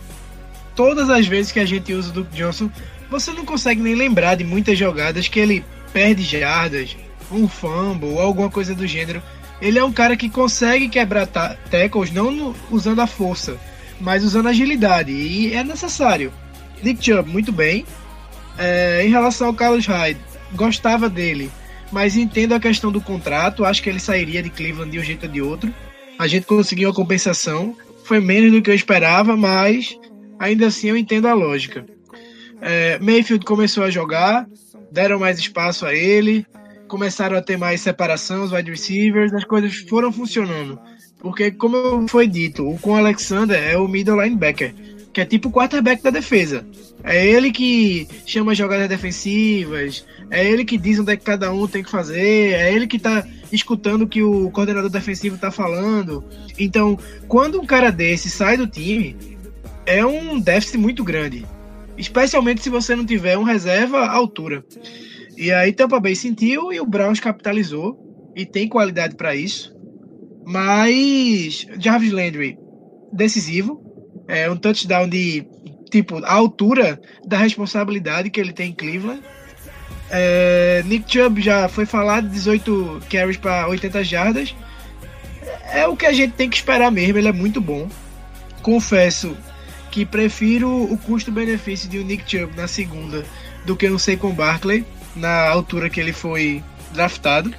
Todas 0.75 1.09
as 1.09 1.25
vezes 1.25 1.51
que 1.51 1.59
a 1.59 1.65
gente 1.65 1.91
usa 1.93 2.11
o 2.11 2.13
Duke 2.13 2.35
Johnson, 2.35 2.69
você 3.09 3.31
não 3.31 3.43
consegue 3.43 3.81
nem 3.81 3.95
lembrar 3.95 4.35
de 4.35 4.43
muitas 4.43 4.77
jogadas 4.77 5.27
que 5.27 5.39
ele 5.39 5.65
perde 5.91 6.21
jardas, 6.21 6.95
um 7.31 7.47
fumble 7.47 8.09
ou 8.09 8.21
alguma 8.21 8.51
coisa 8.51 8.75
do 8.75 8.85
gênero. 8.85 9.19
Ele 9.61 9.77
é 9.77 9.83
um 9.83 9.91
cara 9.91 10.15
que 10.15 10.29
consegue 10.29 10.87
quebrar 10.87 11.27
tackles 11.27 12.11
não 12.11 12.31
no, 12.31 12.55
usando 12.71 12.99
a 13.01 13.07
força, 13.07 13.57
mas 13.99 14.23
usando 14.23 14.47
agilidade. 14.47 15.11
E 15.11 15.53
é 15.53 15.63
necessário. 15.63 16.31
Nick 16.81 17.03
Chubb, 17.03 17.29
muito 17.29 17.51
bem. 17.51 17.85
É, 18.57 19.05
em 19.05 19.09
relação 19.09 19.47
ao 19.47 19.53
Carlos 19.53 19.85
Hyde, 19.85 20.19
gostava 20.53 21.09
dele, 21.09 21.49
mas 21.91 22.15
entendo 22.15 22.53
a 22.53 22.59
questão 22.59 22.91
do 22.91 23.01
contrato. 23.01 23.65
Acho 23.65 23.83
que 23.83 23.89
ele 23.89 23.99
sairia 23.99 24.41
de 24.41 24.49
Cleveland 24.49 24.91
de 24.91 24.99
um 24.99 25.03
jeito 25.03 25.25
ou 25.25 25.31
de 25.31 25.41
outro. 25.41 25.73
A 26.17 26.27
gente 26.27 26.45
conseguiu 26.45 26.89
a 26.89 26.93
compensação. 26.93 27.75
Foi 28.03 28.19
menos 28.19 28.51
do 28.51 28.61
que 28.61 28.69
eu 28.69 28.75
esperava, 28.75 29.37
mas 29.37 29.95
ainda 30.39 30.67
assim 30.67 30.87
eu 30.87 30.97
entendo 30.97 31.27
a 31.27 31.33
lógica. 31.33 31.85
É, 32.61 32.97
Mayfield 32.99 33.45
começou 33.45 33.83
a 33.83 33.89
jogar, 33.89 34.47
deram 34.91 35.19
mais 35.19 35.39
espaço 35.39 35.85
a 35.85 35.93
ele, 35.93 36.45
começaram 36.89 37.37
a 37.37 37.41
ter 37.41 37.55
mais 37.55 37.79
separação, 37.79 38.43
os 38.43 38.51
wide 38.51 38.69
receivers, 38.69 39.33
as 39.33 39.45
coisas 39.45 39.73
foram 39.87 40.11
funcionando. 40.11 40.77
Porque, 41.19 41.51
como 41.51 42.07
foi 42.07 42.27
dito, 42.27 42.67
o 42.67 42.77
com 42.79 42.95
Alexander 42.95 43.57
é 43.57 43.77
o 43.77 43.87
middle 43.87 44.21
linebacker, 44.21 44.73
que 45.13 45.21
é 45.21 45.25
tipo 45.25 45.49
o 45.49 45.51
quarterback 45.51 46.01
da 46.01 46.09
defesa. 46.09 46.65
É 47.03 47.25
ele 47.25 47.51
que 47.51 48.07
chama 48.25 48.55
jogadas 48.55 48.89
defensivas, 48.89 50.05
é 50.29 50.45
ele 50.45 50.65
que 50.65 50.77
diz 50.77 50.99
onde 50.99 51.13
é 51.13 51.17
que 51.17 51.23
cada 51.23 51.51
um 51.51 51.67
tem 51.67 51.83
que 51.83 51.91
fazer, 51.91 52.53
é 52.53 52.73
ele 52.73 52.87
que 52.87 52.99
tá 52.99 53.25
escutando 53.51 54.03
o 54.03 54.07
que 54.07 54.21
o 54.21 54.49
coordenador 54.51 54.89
defensivo 54.89 55.37
tá 55.37 55.51
falando. 55.51 56.23
Então, 56.57 56.97
quando 57.27 57.61
um 57.61 57.65
cara 57.65 57.91
desse 57.91 58.29
sai 58.29 58.57
do 58.57 58.67
time, 58.67 59.15
é 59.85 60.05
um 60.05 60.39
déficit 60.39 60.77
muito 60.77 61.03
grande. 61.03 61.45
Especialmente 61.97 62.61
se 62.61 62.69
você 62.69 62.95
não 62.95 63.05
tiver 63.05 63.37
um 63.37 63.43
reserva 63.43 63.99
à 63.99 64.11
altura. 64.11 64.63
E 65.39 65.53
aí 65.53 65.71
Tampa 65.71 66.01
Bay 66.01 66.17
sentiu 66.17 66.73
e 66.73 66.81
o 66.81 66.85
Browns 66.85 67.21
capitalizou 67.21 67.97
e 68.35 68.45
tem 68.45 68.67
qualidade 68.67 69.15
para 69.15 69.33
isso. 69.33 69.73
Mas 70.45 71.65
Jarvis 71.79 72.11
Landry 72.11 72.57
decisivo, 73.13 73.81
é 74.27 74.51
um 74.51 74.57
touchdown 74.57 75.07
de 75.07 75.47
tipo 75.89 76.17
a 76.25 76.33
altura 76.33 76.99
da 77.25 77.37
responsabilidade 77.37 78.29
que 78.29 78.37
ele 78.37 78.51
tem 78.51 78.71
em 78.71 78.75
Cleveland 78.75 79.21
É, 80.11 80.83
Nick 80.85 81.09
Chubb 81.09 81.41
já 81.41 81.69
foi 81.69 81.85
falado, 81.85 82.27
18 82.27 83.03
carries 83.09 83.37
para 83.37 83.65
80 83.69 84.03
jardas. 84.03 84.53
É 85.71 85.87
o 85.87 85.95
que 85.95 86.05
a 86.05 86.11
gente 86.11 86.33
tem 86.33 86.49
que 86.49 86.57
esperar 86.57 86.91
mesmo, 86.91 87.17
ele 87.17 87.29
é 87.29 87.31
muito 87.31 87.61
bom. 87.61 87.87
Confesso 88.61 89.37
que 89.89 90.05
prefiro 90.05 90.69
o 90.69 90.97
custo-benefício 90.97 91.87
de 91.87 91.97
um 91.97 92.03
Nick 92.03 92.29
Chubb 92.29 92.57
na 92.57 92.67
segunda 92.67 93.23
do 93.65 93.77
que 93.77 93.89
um 93.89 93.97
Saquon 93.97 94.33
Barkley 94.33 94.85
na 95.15 95.49
altura 95.49 95.89
que 95.89 95.99
ele 95.99 96.13
foi 96.13 96.63
draftado. 96.93 97.53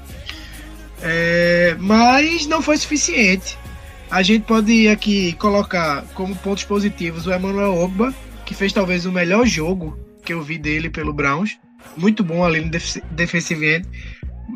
É, 1.03 1.77
mas 1.79 2.47
não 2.47 2.61
foi 2.61 2.77
suficiente. 2.77 3.57
A 4.11 4.23
gente 4.23 4.43
pode 4.43 4.89
aqui 4.89 5.33
colocar 5.35 6.05
como 6.15 6.35
pontos 6.37 6.65
positivos 6.65 7.27
o 7.27 7.33
Emmanuel 7.33 7.75
Ogba, 7.75 8.13
que 8.45 8.55
fez 8.55 8.73
talvez 8.73 9.07
o 9.07 9.13
melhor 9.13 9.47
jogo 9.47 9.99
que 10.25 10.33
eu 10.33 10.43
vi 10.43 10.59
dele 10.59 10.91
pelo 10.91 11.13
Browns. 11.13 11.59
Muito 11.97 12.23
bom 12.23 12.45
ali 12.45 12.61
no 12.61 12.71
def 12.71 12.97
defensive 13.11 13.77
end. 13.77 13.89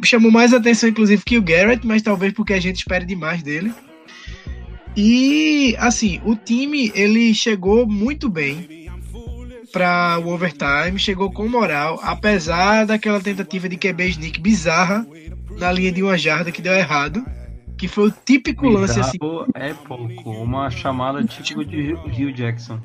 Chamou 0.03 0.31
mais 0.31 0.53
atenção, 0.53 0.89
inclusive, 0.89 1.23
que 1.25 1.39
o 1.39 1.43
Garrett, 1.43 1.87
mas 1.87 2.03
talvez 2.03 2.33
porque 2.33 2.53
a 2.53 2.61
gente 2.61 2.79
espere 2.79 3.07
demais 3.07 3.43
dele. 3.43 3.73
E, 4.97 5.75
assim, 5.79 6.21
o 6.25 6.37
time, 6.37 6.93
ele 6.95 7.33
chegou 7.35 7.87
muito 7.87 8.29
bem 8.29 8.84
para 9.75 10.21
o 10.21 10.29
overtime, 10.29 10.97
chegou 11.01 11.33
com 11.33 11.49
moral, 11.49 11.99
apesar 12.01 12.87
daquela 12.87 13.21
tentativa 13.21 13.69
de 13.69 13.77
QB 13.77 14.11
sneak 14.11 14.41
bizarra 14.41 15.05
na 15.59 15.73
linha 15.73 15.91
de 15.91 16.01
uma 16.01 16.17
jarda 16.17 16.53
que 16.53 16.63
deu 16.63 16.73
errado, 16.73 17.27
que 17.77 17.89
foi 17.89 18.07
o 18.07 18.15
típico 18.25 18.69
lance 18.69 19.01
assim. 19.01 19.19
É 19.53 19.75
pouco, 19.75 20.31
uma 20.31 20.71
chamada 20.71 21.25
típica 21.25 21.65
de 21.65 21.93
Rio 22.09 22.33
Jackson. 22.33 22.79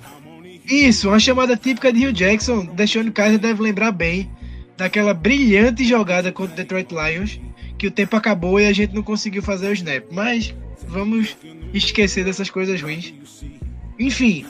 Isso, 0.66 1.10
uma 1.10 1.20
chamada 1.20 1.56
típica 1.56 1.94
de 1.94 2.00
Rio 2.00 2.12
Jackson. 2.12 2.66
Deixando 2.74 3.12
Kaiser 3.12 3.38
deve 3.38 3.62
lembrar 3.62 3.92
bem 3.92 4.28
daquela 4.76 5.14
brilhante 5.14 5.86
jogada 5.86 6.32
contra 6.32 6.54
o 6.54 6.58
Detroit 6.58 6.90
Lions, 6.92 7.40
que 7.78 7.86
o 7.86 7.92
tempo 7.92 8.16
acabou 8.16 8.60
e 8.60 8.66
a 8.66 8.74
gente 8.74 8.96
não 8.96 9.04
conseguiu 9.04 9.44
fazer 9.44 9.70
o 9.70 9.74
snap. 9.74 10.06
Mas 10.12 10.56
vamos 10.88 11.38
esquecer 11.72 12.26
dessas 12.26 12.50
coisas 12.50 12.82
ruins. 12.82 13.14
Enfim, 14.00 14.44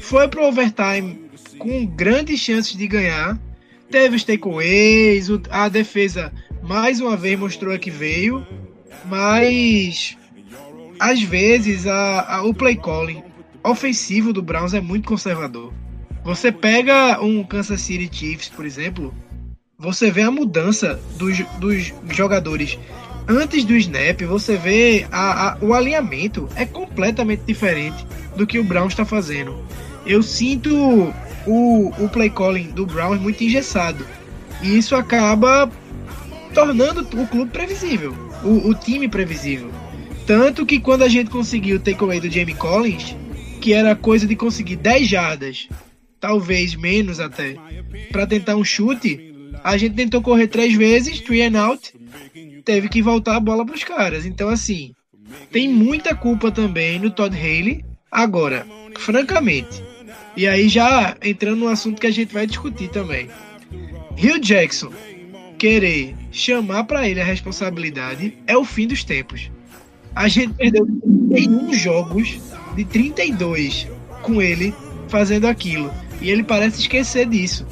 foi 0.00 0.26
pro 0.26 0.44
overtime 0.44 1.27
com 1.58 1.84
grandes 1.86 2.40
chances 2.40 2.76
de 2.76 2.86
ganhar. 2.86 3.38
Teve 3.90 4.16
os 4.16 4.24
takeaways, 4.24 5.28
a 5.50 5.68
defesa 5.68 6.32
mais 6.62 7.00
uma 7.00 7.16
vez 7.16 7.38
mostrou 7.38 7.78
que 7.78 7.90
veio, 7.90 8.46
mas 9.06 10.16
às 10.98 11.22
vezes 11.22 11.86
a, 11.86 12.36
a, 12.36 12.42
o 12.42 12.52
play 12.52 12.76
calling 12.76 13.22
ofensivo 13.64 14.32
do 14.32 14.42
Browns 14.42 14.74
é 14.74 14.80
muito 14.80 15.08
conservador. 15.08 15.72
Você 16.24 16.52
pega 16.52 17.20
um 17.22 17.42
Kansas 17.44 17.80
City 17.80 18.08
Chiefs, 18.12 18.48
por 18.48 18.66
exemplo, 18.66 19.14
você 19.78 20.10
vê 20.10 20.22
a 20.22 20.30
mudança 20.30 21.00
dos, 21.16 21.38
dos 21.58 21.92
jogadores 22.10 22.78
antes 23.28 23.64
do 23.64 23.76
snap, 23.76 24.20
você 24.22 24.56
vê 24.56 25.06
a, 25.12 25.52
a, 25.52 25.58
o 25.60 25.72
alinhamento 25.72 26.48
é 26.56 26.64
completamente 26.64 27.42
diferente 27.46 28.06
do 28.36 28.46
que 28.46 28.58
o 28.58 28.64
Browns 28.64 28.92
está 28.92 29.04
fazendo. 29.04 29.56
Eu 30.04 30.22
sinto 30.22 31.12
o, 31.48 31.90
o 31.98 32.08
play 32.10 32.28
calling 32.28 32.70
do 32.70 32.84
Browns 32.84 33.20
muito 33.20 33.42
engessado. 33.42 34.06
E 34.62 34.76
isso 34.76 34.94
acaba 34.94 35.70
tornando 36.52 37.00
o 37.00 37.26
clube 37.26 37.50
previsível, 37.50 38.14
o, 38.44 38.68
o 38.68 38.74
time 38.74 39.08
previsível. 39.08 39.70
Tanto 40.26 40.66
que 40.66 40.78
quando 40.78 41.02
a 41.02 41.08
gente 41.08 41.30
conseguiu 41.30 41.76
o 41.76 41.80
takeaway 41.80 42.20
do 42.20 42.30
Jamie 42.30 42.54
Collins, 42.54 43.16
que 43.62 43.72
era 43.72 43.96
coisa 43.96 44.26
de 44.26 44.36
conseguir 44.36 44.76
10 44.76 45.08
jardas, 45.08 45.68
talvez 46.20 46.74
menos 46.74 47.18
até, 47.18 47.56
para 48.12 48.26
tentar 48.26 48.56
um 48.56 48.64
chute, 48.64 49.34
a 49.64 49.76
gente 49.78 49.94
tentou 49.94 50.20
correr 50.20 50.48
três 50.48 50.74
vezes, 50.74 51.20
three 51.20 51.42
and 51.42 51.58
out, 51.58 51.92
teve 52.64 52.88
que 52.88 53.00
voltar 53.00 53.36
a 53.36 53.40
bola 53.40 53.64
para 53.64 53.74
os 53.74 53.84
caras. 53.84 54.26
Então, 54.26 54.50
assim, 54.50 54.92
tem 55.50 55.68
muita 55.68 56.14
culpa 56.14 56.50
também 56.50 56.98
no 56.98 57.10
Todd 57.10 57.34
Haley. 57.34 57.84
Agora, 58.10 58.66
francamente, 58.98 59.82
e 60.38 60.46
aí 60.46 60.68
já 60.68 61.16
entrando 61.20 61.56
no 61.56 61.66
assunto 61.66 62.00
que 62.00 62.06
a 62.06 62.12
gente 62.12 62.32
vai 62.32 62.46
discutir 62.46 62.88
também. 62.90 63.28
Rio 64.14 64.38
Jackson 64.38 64.92
querer 65.58 66.14
chamar 66.30 66.84
para 66.84 67.08
ele 67.08 67.20
a 67.20 67.24
responsabilidade 67.24 68.38
é 68.46 68.56
o 68.56 68.64
fim 68.64 68.86
dos 68.86 69.02
tempos. 69.02 69.50
A 70.14 70.28
gente 70.28 70.54
perdeu 70.54 70.86
31 71.32 71.74
jogos 71.74 72.38
de 72.76 72.84
32 72.84 73.88
com 74.22 74.40
ele 74.40 74.72
fazendo 75.08 75.48
aquilo. 75.48 75.92
E 76.20 76.30
ele 76.30 76.44
parece 76.44 76.82
esquecer 76.82 77.26
disso. 77.26 77.66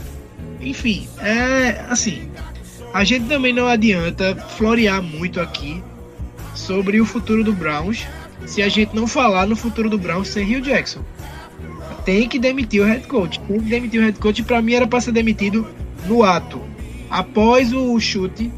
Enfim, 0.60 1.06
é 1.20 1.84
assim. 1.88 2.28
A 2.92 3.04
gente 3.04 3.26
também 3.26 3.52
não 3.52 3.68
adianta 3.68 4.34
florear 4.34 5.00
muito 5.00 5.40
aqui 5.40 5.80
sobre 6.52 7.00
o 7.00 7.06
futuro 7.06 7.44
do 7.44 7.52
Browns 7.52 8.04
se 8.44 8.60
a 8.60 8.68
gente 8.68 8.92
não 8.92 9.06
falar 9.06 9.46
no 9.46 9.54
futuro 9.54 9.88
do 9.88 9.96
Browns 9.96 10.26
sem 10.26 10.44
Rio 10.44 10.60
Jackson. 10.60 11.04
Tem 12.06 12.28
que 12.28 12.38
demitir 12.38 12.80
o 12.80 12.84
head 12.84 13.04
coach. 13.08 13.40
Tem 13.40 13.60
que 13.60 13.68
demitir 13.68 14.00
o 14.00 14.04
head 14.04 14.18
coach. 14.20 14.42
Para 14.44 14.62
mim 14.62 14.74
era 14.74 14.86
para 14.86 15.00
ser 15.00 15.10
demitido 15.10 15.66
no 16.06 16.22
ato. 16.22 16.62
Após 17.10 17.72
o 17.72 17.98
chute, 17.98 18.50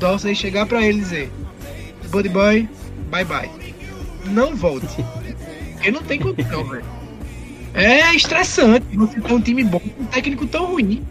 Dorsey 0.00 0.34
chegar 0.34 0.64
para 0.64 0.82
ele 0.82 0.98
e 0.98 1.02
dizer: 1.02 1.30
Buddy 2.10 2.30
Boy, 2.30 2.68
bye 3.10 3.26
bye. 3.26 3.50
Não 4.24 4.56
volte. 4.56 5.04
Porque 5.74 5.90
não 5.90 6.02
tem 6.02 6.18
condição, 6.18 6.64
velho. 6.64 6.84
É 7.74 8.14
estressante 8.16 8.86
você 8.96 9.20
ter 9.20 9.32
um 9.32 9.40
time 9.40 9.62
bom 9.64 9.78
com 9.78 10.02
um 10.02 10.06
técnico 10.06 10.46
tão 10.46 10.64
ruim. 10.64 11.04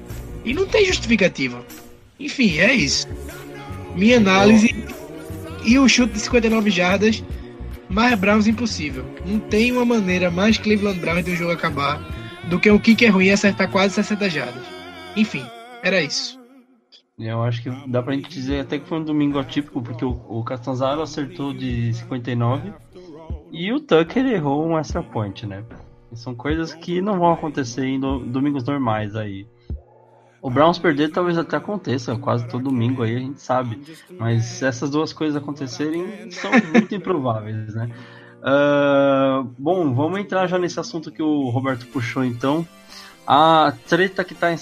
E 0.44 0.54
não 0.54 0.66
tem 0.66 0.86
justificativa. 0.86 1.64
Enfim, 2.20 2.58
é 2.58 2.74
isso. 2.74 3.08
Minha 3.96 4.18
análise. 4.18 4.76
E 5.64 5.78
o 5.78 5.88
chute 5.88 6.14
de 6.14 6.20
59 6.22 6.72
jardas, 6.72 7.24
mais 7.90 8.20
Browns 8.20 8.48
impossível. 8.48 9.06
Não 9.26 9.40
tem 9.40 9.72
uma 9.72 9.86
maneira 9.86 10.30
mais 10.30 10.58
Cleveland 10.58 11.00
Browns 11.00 11.26
de 11.26 11.32
um 11.32 11.36
jogo 11.36 11.52
acabar 11.52 12.02
do 12.50 12.60
que 12.60 12.72
um 12.72 12.80
kicker 12.80 13.14
ruim 13.14 13.30
acertar 13.30 13.70
quase 13.70 13.96
60 13.96 14.30
jardas. 14.30 14.64
Enfim, 15.16 15.46
era 15.84 16.02
isso. 16.02 16.40
Eu 17.20 17.42
acho 17.42 17.64
que 17.64 17.70
dá 17.88 18.04
pra 18.04 18.14
gente 18.14 18.30
dizer 18.30 18.60
até 18.60 18.78
que 18.78 18.88
foi 18.88 19.00
um 19.00 19.04
domingo 19.04 19.40
atípico, 19.40 19.82
porque 19.82 20.06
o, 20.06 20.12
o 20.30 20.44
acertou 21.02 21.52
de 21.52 21.92
59 21.94 22.72
e 23.52 23.72
o 23.74 23.80
Tucker 23.80 24.26
errou 24.28 24.68
um 24.68 24.78
extra 24.78 25.02
point, 25.02 25.46
né? 25.46 25.64
São 26.14 26.36
coisas 26.36 26.74
que 26.74 27.02
não 27.02 27.18
vão 27.18 27.34
acontecer 27.34 27.86
em 27.86 28.00
do, 28.00 28.20
domingos 28.20 28.64
normais 28.64 29.16
aí. 29.16 29.48
O 30.42 30.50
Browns 30.50 30.78
perder 30.78 31.12
talvez 31.12 31.38
até 31.38 31.58
aconteça, 31.58 32.16
quase 32.16 32.48
todo 32.48 32.66
domingo 32.66 33.04
aí 33.04 33.16
a 33.16 33.20
gente 33.20 33.42
sabe. 33.42 33.82
Mas 34.18 34.62
essas 34.62 34.90
duas 34.90 35.12
coisas 35.12 35.36
acontecerem, 35.36 36.30
são 36.32 36.52
muito 36.74 36.94
improváveis, 36.94 37.74
né? 37.74 37.90
Uh, 38.38 39.44
bom, 39.58 39.94
vamos 39.94 40.20
entrar 40.20 40.48
já 40.48 40.58
nesse 40.58 40.80
assunto 40.80 41.12
que 41.12 41.22
o 41.22 41.50
Roberto 41.50 41.88
puxou 41.88 42.24
então. 42.24 42.66
A 43.26 43.74
treta 43.88 44.24
que 44.24 44.34
está 44.34 44.56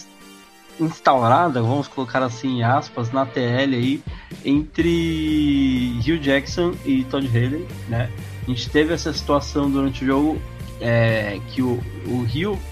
instaurada, 0.80 1.62
vamos 1.62 1.88
colocar 1.88 2.24
assim 2.24 2.60
em 2.60 2.64
aspas, 2.64 3.12
na 3.12 3.26
TL 3.26 3.76
aí, 3.76 4.04
entre 4.44 6.00
Hugh 6.00 6.20
Jackson 6.20 6.74
e 6.86 7.04
Todd 7.06 7.28
Haley, 7.28 7.68
né? 7.88 8.10
A 8.44 8.50
gente 8.50 8.70
teve 8.70 8.94
essa 8.94 9.12
situação 9.12 9.70
durante 9.70 10.04
o 10.04 10.08
jogo 10.08 10.42
é, 10.80 11.40
que 11.50 11.62
o, 11.62 11.80
o 12.06 12.26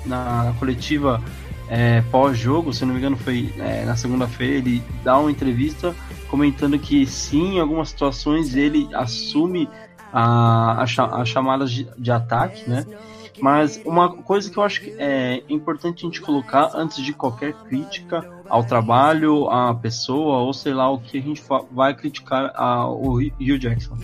na 0.06 0.54
coletiva 0.60 1.22
é, 1.70 2.02
pós-jogo, 2.12 2.74
se 2.74 2.86
não 2.86 2.94
me 2.94 3.00
engano, 3.00 3.18
foi 3.18 3.54
é, 3.60 3.86
na 3.86 3.96
segunda-feira, 3.96 4.56
ele 4.56 4.84
dá 5.04 5.18
uma 5.18 5.32
entrevista 5.32 5.96
comentando 6.28 6.78
que 6.80 7.06
sim, 7.06 7.56
em 7.56 7.60
algumas 7.60 7.90
situações 7.90 8.56
ele 8.56 8.90
assume 8.94 9.70
a, 10.12 10.84
a, 10.84 11.22
a 11.22 11.26
chamadas 11.26 11.72
de, 11.72 11.88
de, 11.98 12.12
ataque, 12.12 12.70
né? 12.70 12.86
Mas 13.40 13.82
uma 13.84 14.10
coisa 14.10 14.50
que 14.50 14.58
eu 14.58 14.64
acho 14.64 14.82
que 14.82 14.96
é 15.00 15.44
importante 15.50 16.06
a 16.06 16.08
gente 16.08 16.22
colocar 16.22 16.72
antes 16.76 17.04
de 17.04 17.14
qualquer 17.14 17.54
crítica 17.54 18.24
ao 18.48 18.64
trabalho, 18.64 19.50
à 19.50 19.74
pessoa, 19.74 20.40
ou 20.40 20.54
sei 20.54 20.74
lá 20.74 20.90
o 20.90 21.00
que 21.00 21.18
a 21.18 21.22
gente 21.22 21.44
vai 21.72 21.96
criticar 21.96 22.52
a, 22.56 22.88
o 22.88 23.18
Hugh 23.18 23.58
Jackson. 23.60 23.98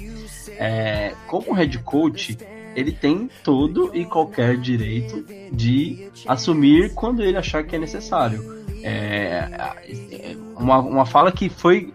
É, 0.50 1.14
como 1.28 1.54
head 1.54 1.78
coach, 1.80 2.38
ele 2.76 2.92
tem 2.92 3.30
todo 3.44 3.92
e 3.94 4.06
qualquer 4.06 4.58
direito 4.58 5.26
de 5.52 6.10
assumir 6.28 6.94
quando 6.94 7.24
ele 7.24 7.38
achar 7.38 7.64
que 7.64 7.76
é 7.76 7.80
necessário. 7.80 8.60
É, 8.84 10.36
uma, 10.58 10.80
uma 10.80 11.06
fala 11.06 11.32
que 11.32 11.50
foi 11.50 11.94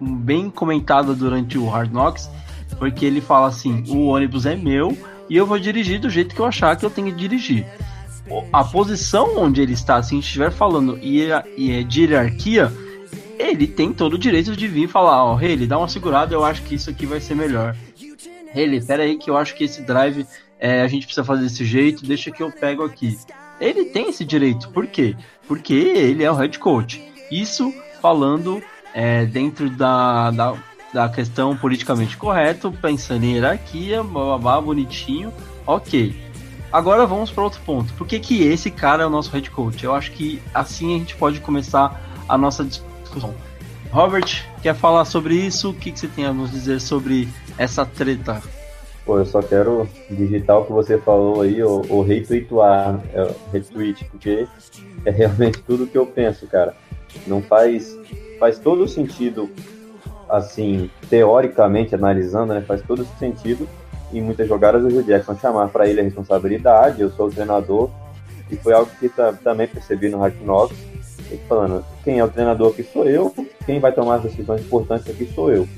bem 0.00 0.48
comentada 0.48 1.14
durante 1.14 1.58
o 1.58 1.68
Hard 1.68 1.92
Knocks, 1.92 2.30
porque 2.78 3.04
ele 3.04 3.20
fala 3.20 3.48
assim: 3.48 3.84
o 3.88 4.06
ônibus 4.06 4.46
é 4.46 4.56
meu 4.56 4.96
e 5.28 5.36
eu 5.36 5.46
vou 5.46 5.58
dirigir 5.58 6.00
do 6.00 6.10
jeito 6.10 6.34
que 6.34 6.40
eu 6.40 6.46
achar 6.46 6.76
que 6.76 6.84
eu 6.84 6.90
tenho 6.90 7.08
que 7.08 7.18
dirigir. 7.18 7.66
A 8.52 8.62
posição 8.62 9.36
onde 9.38 9.60
ele 9.60 9.72
está, 9.72 10.00
se 10.02 10.14
a 10.14 10.16
gente 10.16 10.26
estiver 10.26 10.52
falando 10.52 10.98
e 11.02 11.22
é 11.22 11.82
de 11.82 12.02
hierarquia, 12.02 12.72
ele 13.38 13.66
tem 13.66 13.92
todo 13.92 14.14
o 14.14 14.18
direito 14.18 14.54
de 14.56 14.68
vir 14.68 14.88
falar: 14.88 15.24
ó, 15.24 15.36
oh, 15.36 15.40
ele 15.40 15.66
dá 15.66 15.78
uma 15.78 15.88
segurada, 15.88 16.34
eu 16.34 16.44
acho 16.44 16.62
que 16.62 16.74
isso 16.74 16.90
aqui 16.90 17.06
vai 17.06 17.20
ser 17.20 17.34
melhor. 17.34 17.74
Ele, 18.54 18.80
pera 18.80 19.02
aí 19.02 19.16
que 19.16 19.30
eu 19.30 19.36
acho 19.36 19.54
que 19.54 19.64
esse 19.64 19.82
drive 19.82 20.26
é, 20.58 20.82
a 20.82 20.88
gente 20.88 21.06
precisa 21.06 21.24
fazer 21.24 21.42
desse 21.42 21.64
jeito, 21.64 22.04
deixa 22.04 22.30
que 22.30 22.42
eu 22.42 22.50
pego 22.50 22.84
aqui. 22.84 23.18
Ele 23.60 23.86
tem 23.86 24.08
esse 24.08 24.24
direito, 24.24 24.68
por 24.70 24.86
quê? 24.86 25.16
Porque 25.46 25.74
ele 25.74 26.24
é 26.24 26.30
o 26.30 26.34
head 26.34 26.58
coach. 26.58 27.02
Isso 27.30 27.72
falando 28.00 28.62
é, 28.94 29.24
dentro 29.26 29.70
da, 29.70 30.30
da, 30.30 30.54
da 30.92 31.08
questão 31.08 31.56
politicamente 31.56 32.16
correto, 32.16 32.72
pensando 32.72 33.24
em 33.24 33.34
hierarquia, 33.34 34.02
babá, 34.02 34.60
bonitinho, 34.60 35.32
ok. 35.66 36.30
Agora 36.72 37.06
vamos 37.06 37.30
para 37.30 37.42
outro 37.44 37.60
ponto. 37.62 37.92
Por 37.94 38.06
que, 38.06 38.18
que 38.20 38.42
esse 38.42 38.70
cara 38.70 39.02
é 39.02 39.06
o 39.06 39.10
nosso 39.10 39.30
head 39.32 39.50
coach? 39.50 39.84
Eu 39.84 39.94
acho 39.94 40.12
que 40.12 40.40
assim 40.54 40.94
a 40.94 40.98
gente 40.98 41.16
pode 41.16 41.40
começar 41.40 42.00
a 42.28 42.38
nossa 42.38 42.64
discussão. 42.64 43.34
Robert, 43.92 44.46
quer 44.62 44.74
falar 44.74 45.04
sobre 45.04 45.34
isso? 45.34 45.70
O 45.70 45.74
que, 45.74 45.90
que 45.90 45.98
você 45.98 46.06
tem 46.06 46.24
a 46.24 46.32
nos 46.32 46.52
dizer 46.52 46.80
sobre 46.80 47.28
essa 47.58 47.84
treta? 47.84 48.40
Pô, 49.04 49.18
eu 49.18 49.26
só 49.26 49.42
quero 49.42 49.88
digitar 50.08 50.58
o 50.58 50.64
que 50.64 50.72
você 50.72 50.96
falou 50.96 51.40
aí, 51.40 51.60
ou, 51.60 51.84
ou 51.88 52.02
retweetar, 52.02 53.00
é, 53.12 53.34
retweet, 53.52 54.04
porque 54.04 54.46
é 55.04 55.10
realmente 55.10 55.60
tudo 55.62 55.88
que 55.88 55.98
eu 55.98 56.06
penso, 56.06 56.46
cara. 56.46 56.74
Não 57.26 57.42
faz, 57.42 57.98
faz 58.38 58.60
todo 58.60 58.86
sentido, 58.86 59.50
assim, 60.28 60.88
teoricamente 61.08 61.92
analisando, 61.92 62.54
né? 62.54 62.60
Faz 62.60 62.82
todo 62.82 63.04
sentido 63.18 63.68
em 64.12 64.22
muitas 64.22 64.48
jogadas 64.48 64.84
o 64.84 64.90
Gil 64.90 65.02
Jackson 65.02 65.36
chamar 65.36 65.68
para 65.68 65.88
ele 65.88 66.00
a 66.00 66.04
responsabilidade, 66.04 67.00
eu 67.00 67.10
sou 67.10 67.26
o 67.26 67.30
treinador, 67.30 67.90
e 68.50 68.56
foi 68.56 68.72
algo 68.72 68.90
que 69.00 69.08
também 69.42 69.66
percebi 69.66 70.08
no 70.08 70.18
Knox, 70.44 70.76
falando, 71.48 71.84
quem 72.04 72.18
é 72.18 72.24
o 72.24 72.28
treinador 72.28 72.70
aqui 72.70 72.82
sou 72.82 73.04
eu, 73.04 73.34
quem 73.66 73.80
vai 73.80 73.92
tomar 73.92 74.16
as 74.16 74.22
decisões 74.22 74.60
importantes 74.62 75.08
aqui 75.08 75.28
sou 75.34 75.52
eu. 75.52 75.68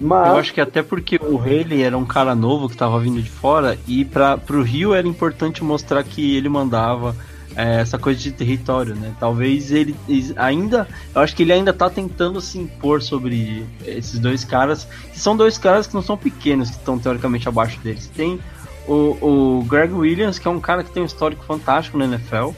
Mas... 0.00 0.28
Eu 0.28 0.36
acho 0.36 0.54
que 0.54 0.60
até 0.60 0.82
porque 0.82 1.16
o 1.16 1.38
Haley 1.38 1.82
era 1.82 1.96
um 1.96 2.04
cara 2.04 2.34
novo 2.34 2.68
que 2.68 2.74
estava 2.74 2.98
vindo 2.98 3.22
de 3.22 3.30
fora, 3.30 3.78
e 3.86 4.04
para 4.04 4.40
o 4.50 4.62
Rio 4.62 4.94
era 4.94 5.06
importante 5.06 5.62
mostrar 5.62 6.02
que 6.02 6.36
ele 6.36 6.48
mandava, 6.48 7.14
é, 7.56 7.80
essa 7.80 7.98
coisa 7.98 8.20
de 8.20 8.32
território, 8.32 8.94
né? 8.94 9.14
Talvez 9.18 9.70
ele 9.70 9.94
ainda, 10.36 10.88
eu 11.14 11.20
acho 11.20 11.34
que 11.36 11.42
ele 11.42 11.52
ainda 11.52 11.72
tá 11.72 11.88
tentando 11.88 12.40
se 12.40 12.58
impor 12.58 13.02
sobre 13.02 13.64
esses 13.86 14.18
dois 14.18 14.44
caras, 14.44 14.84
que 15.12 15.18
são 15.18 15.36
dois 15.36 15.56
caras 15.56 15.86
que 15.86 15.94
não 15.94 16.02
são 16.02 16.16
pequenos, 16.16 16.70
que 16.70 16.76
estão 16.76 16.98
teoricamente 16.98 17.48
abaixo 17.48 17.78
deles. 17.80 18.10
Tem 18.14 18.40
o, 18.88 19.58
o 19.60 19.64
Greg 19.68 19.92
Williams, 19.92 20.38
que 20.38 20.48
é 20.48 20.50
um 20.50 20.60
cara 20.60 20.82
que 20.82 20.90
tem 20.90 21.02
um 21.02 21.06
histórico 21.06 21.44
fantástico 21.44 21.96
na 21.96 22.06
NFL, 22.06 22.50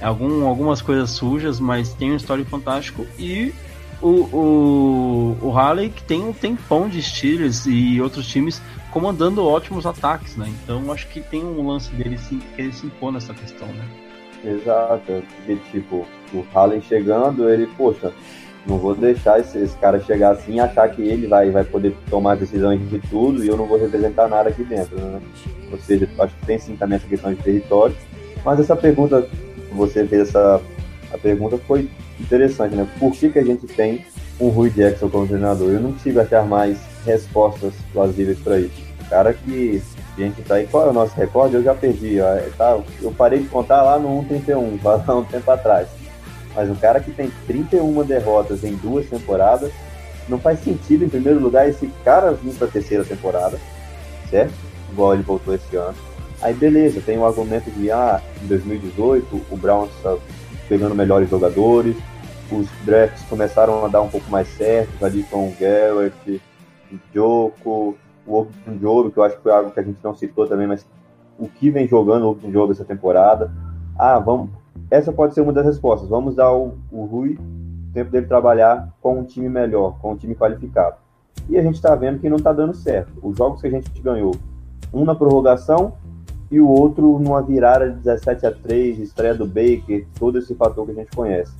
algum, 0.00 0.46
algumas 0.46 0.82
coisas 0.82 1.10
sujas, 1.10 1.58
mas 1.58 1.92
tem 1.94 2.12
um 2.12 2.16
histórico 2.16 2.50
fantástico, 2.50 3.06
e 3.18 3.52
o, 4.00 4.08
o, 4.08 5.38
o 5.42 5.50
Halley, 5.50 5.90
que 5.90 6.02
tem 6.02 6.22
um 6.22 6.32
tempão 6.32 6.88
de 6.88 7.02
Steelers 7.02 7.66
e 7.66 8.00
outros 8.00 8.26
times 8.26 8.60
comandando 8.90 9.44
ótimos 9.44 9.86
ataques, 9.86 10.36
né? 10.36 10.52
Então 10.62 10.90
acho 10.92 11.06
que 11.08 11.20
tem 11.20 11.44
um 11.44 11.66
lance 11.66 11.90
dele 11.94 12.18
sim, 12.18 12.40
que 12.54 12.62
ele 12.62 12.72
se 12.72 12.86
impor 12.86 13.12
nessa 13.12 13.34
questão, 13.34 13.68
né? 13.68 13.84
Exato. 14.44 15.22
E, 15.48 15.56
tipo, 15.70 16.06
o 16.32 16.46
Haaland 16.54 16.84
chegando, 16.86 17.48
ele, 17.48 17.66
poxa, 17.76 18.12
não 18.66 18.78
vou 18.78 18.94
deixar 18.94 19.40
esse, 19.40 19.58
esse, 19.58 19.76
cara 19.78 20.00
chegar 20.00 20.32
assim 20.32 20.54
e 20.54 20.60
achar 20.60 20.88
que 20.88 21.02
ele 21.02 21.26
vai, 21.26 21.50
vai 21.50 21.64
poder 21.64 21.96
tomar 22.10 22.36
decisões 22.36 22.80
de 22.88 22.98
tudo 22.98 23.44
e 23.44 23.48
eu 23.48 23.56
não 23.56 23.66
vou 23.66 23.78
representar 23.78 24.28
nada 24.28 24.48
aqui 24.48 24.64
dentro, 24.64 24.96
né? 24.98 25.20
Ou 25.70 25.78
seja, 25.78 26.08
acho 26.18 26.34
que 26.36 26.46
tem 26.46 26.58
sim 26.58 26.76
também 26.76 26.96
essa 26.96 27.06
questão 27.06 27.32
de 27.32 27.42
território. 27.42 27.94
Mas 28.44 28.60
essa 28.60 28.76
pergunta, 28.76 29.28
você 29.72 30.06
fez 30.06 30.28
essa 30.28 30.60
a 31.12 31.18
pergunta 31.18 31.56
foi 31.58 31.88
interessante, 32.18 32.74
né? 32.74 32.86
Por 32.98 33.12
que, 33.12 33.30
que 33.30 33.38
a 33.38 33.44
gente 33.44 33.66
tem 33.66 34.04
um 34.40 34.48
Rui 34.48 34.70
Jackson 34.70 35.08
como 35.08 35.26
treinador? 35.26 35.70
Eu 35.70 35.80
não 35.80 35.92
consigo 35.92 36.20
achar 36.20 36.44
mais 36.44 36.78
respostas 37.04 37.72
plausíveis 37.92 38.38
para 38.40 38.58
isso. 38.58 38.82
O 39.00 39.08
cara 39.08 39.32
que 39.32 39.80
gente 40.18 40.42
tá 40.42 40.56
aí. 40.56 40.66
Qual 40.66 40.86
é 40.86 40.90
o 40.90 40.92
nosso 40.92 41.14
recorde? 41.14 41.56
Eu 41.56 41.62
já 41.62 41.74
perdi. 41.74 42.20
Ó. 42.20 42.26
Tá, 42.56 42.78
eu 43.00 43.12
parei 43.12 43.40
de 43.40 43.48
contar 43.48 43.82
lá 43.82 43.98
no 43.98 44.20
131, 44.28 44.78
há 44.84 45.14
um 45.14 45.24
tempo 45.24 45.50
atrás. 45.50 45.88
Mas 46.54 46.70
um 46.70 46.74
cara 46.74 47.00
que 47.00 47.10
tem 47.10 47.30
31 47.46 48.02
derrotas 48.04 48.64
em 48.64 48.74
duas 48.76 49.06
temporadas, 49.06 49.70
não 50.28 50.38
faz 50.38 50.60
sentido, 50.60 51.04
em 51.04 51.08
primeiro 51.08 51.38
lugar, 51.38 51.68
esse 51.68 51.86
cara 52.02 52.32
vir 52.32 52.54
para 52.54 52.66
a 52.66 52.70
terceira 52.70 53.04
temporada, 53.04 53.58
certo? 54.30 54.54
Igual 54.90 55.14
ele 55.14 55.22
voltou 55.22 55.54
esse 55.54 55.76
ano. 55.76 55.94
Aí 56.42 56.54
beleza, 56.54 57.00
tem 57.00 57.18
o 57.18 57.22
um 57.22 57.26
argumento 57.26 57.70
de 57.70 57.90
ah, 57.90 58.20
em 58.42 58.46
2018 58.46 59.40
o 59.50 59.56
Browns 59.56 59.90
está 59.96 60.16
pegando 60.68 60.94
melhores 60.94 61.30
jogadores, 61.30 61.96
os 62.50 62.68
drafts 62.84 63.22
começaram 63.28 63.84
a 63.84 63.88
dar 63.88 64.02
um 64.02 64.08
pouco 64.08 64.30
mais 64.30 64.48
certos 64.48 65.02
ali 65.02 65.22
com 65.24 65.48
o 65.48 65.54
Garrett, 65.58 66.42
o 66.92 66.98
Joko, 67.12 67.96
o 68.26 68.38
Open 68.40 68.78
Jogo, 68.80 69.10
que 69.10 69.18
eu 69.18 69.24
acho 69.24 69.36
que 69.36 69.42
foi 69.42 69.52
algo 69.52 69.70
que 69.70 69.80
a 69.80 69.82
gente 69.82 69.98
não 70.02 70.14
citou 70.14 70.46
também, 70.46 70.66
mas 70.66 70.86
o 71.38 71.48
que 71.48 71.70
vem 71.70 71.86
jogando 71.88 72.24
o 72.24 72.30
Open 72.30 72.52
Jogo 72.52 72.72
essa 72.72 72.84
temporada. 72.84 73.52
Ah, 73.98 74.18
vamos. 74.18 74.50
Essa 74.90 75.12
pode 75.12 75.34
ser 75.34 75.40
uma 75.40 75.52
das 75.52 75.64
respostas. 75.64 76.08
Vamos 76.08 76.34
dar 76.34 76.52
o, 76.52 76.74
o 76.92 77.04
Rui 77.04 77.38
tempo 77.96 78.10
dele 78.10 78.26
trabalhar 78.26 78.92
com 79.00 79.18
um 79.18 79.24
time 79.24 79.48
melhor, 79.48 79.98
com 80.00 80.12
um 80.12 80.16
time 80.16 80.34
qualificado. 80.34 80.96
E 81.48 81.56
a 81.56 81.62
gente 81.62 81.76
está 81.76 81.94
vendo 81.94 82.18
que 82.18 82.28
não 82.28 82.36
está 82.36 82.52
dando 82.52 82.74
certo. 82.74 83.10
Os 83.22 83.38
jogos 83.38 83.62
que 83.62 83.66
a 83.66 83.70
gente 83.70 83.88
ganhou, 84.02 84.34
um 84.92 85.04
na 85.04 85.14
prorrogação 85.14 85.94
e 86.56 86.60
o 86.60 86.68
outro 86.68 87.18
numa 87.18 87.42
virada 87.42 87.90
de 87.90 87.98
17 87.98 88.46
a 88.46 88.50
3, 88.50 88.98
estreia 88.98 89.34
do 89.34 89.46
Baker, 89.46 90.06
todo 90.18 90.38
esse 90.38 90.54
fator 90.54 90.86
que 90.86 90.92
a 90.92 90.94
gente 90.94 91.14
conhece. 91.14 91.52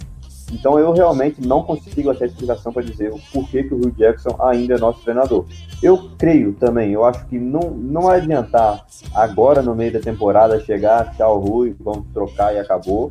Então 0.53 0.79
eu 0.79 0.93
realmente 0.93 1.45
não 1.45 1.63
consigo 1.63 2.11
achar 2.11 2.25
explicação 2.25 2.73
para 2.73 2.83
dizer 2.83 3.13
o 3.13 3.19
porquê 3.33 3.65
que 3.65 3.75
o 3.75 3.79
Hugh 3.79 3.91
Jackson 3.97 4.37
ainda 4.41 4.75
é 4.75 4.79
nosso 4.79 5.03
treinador. 5.03 5.45
Eu 5.83 6.11
creio 6.17 6.53
também, 6.55 6.93
eu 6.93 7.05
acho 7.05 7.27
que 7.27 7.39
não, 7.39 7.71
não 7.71 8.09
adiantar 8.09 8.87
agora 9.13 9.61
no 9.61 9.75
meio 9.75 9.93
da 9.93 10.01
temporada 10.01 10.61
chegar, 10.61 11.15
tchau 11.17 11.41
Rui, 11.41 11.75
vamos 11.79 12.07
trocar 12.15 12.55
e 12.55 12.59
acabou. 12.59 13.11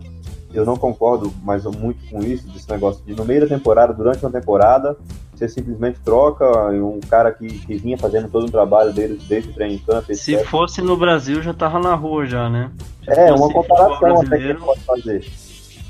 Eu 0.53 0.65
não 0.65 0.77
concordo 0.77 1.31
mais 1.43 1.65
muito 1.65 2.09
com 2.09 2.23
isso, 2.23 2.47
desse 2.47 2.69
negócio 2.69 3.03
de 3.05 3.13
no 3.13 3.25
meio 3.25 3.41
da 3.41 3.47
temporada, 3.47 3.93
durante 3.93 4.25
uma 4.25 4.31
temporada, 4.31 4.97
você 5.39 5.49
simplesmente 5.49 5.99
troca 6.03 6.45
um 6.71 6.99
cara 6.99 7.31
que, 7.31 7.47
que 7.47 7.75
vinha 7.75 7.97
fazendo 7.97 8.29
todo 8.29 8.45
um 8.45 8.51
trabalho 8.51 8.93
dele 8.93 9.19
desde 9.27 9.49
o 9.49 9.53
treino 9.53 9.79
campo. 9.79 10.11
Etc. 10.11 10.23
Se 10.23 10.43
fosse 10.45 10.81
no 10.81 10.97
Brasil, 10.97 11.41
já 11.41 11.53
tava 11.53 11.79
na 11.79 11.95
rua 11.95 12.25
já, 12.25 12.49
né? 12.49 12.71
Se 13.03 13.11
é, 13.11 13.33
uma 13.33 13.51
comparação 13.51 14.21
até 14.21 14.37
que 14.37 14.53
pode 14.55 14.81
fazer 14.81 15.25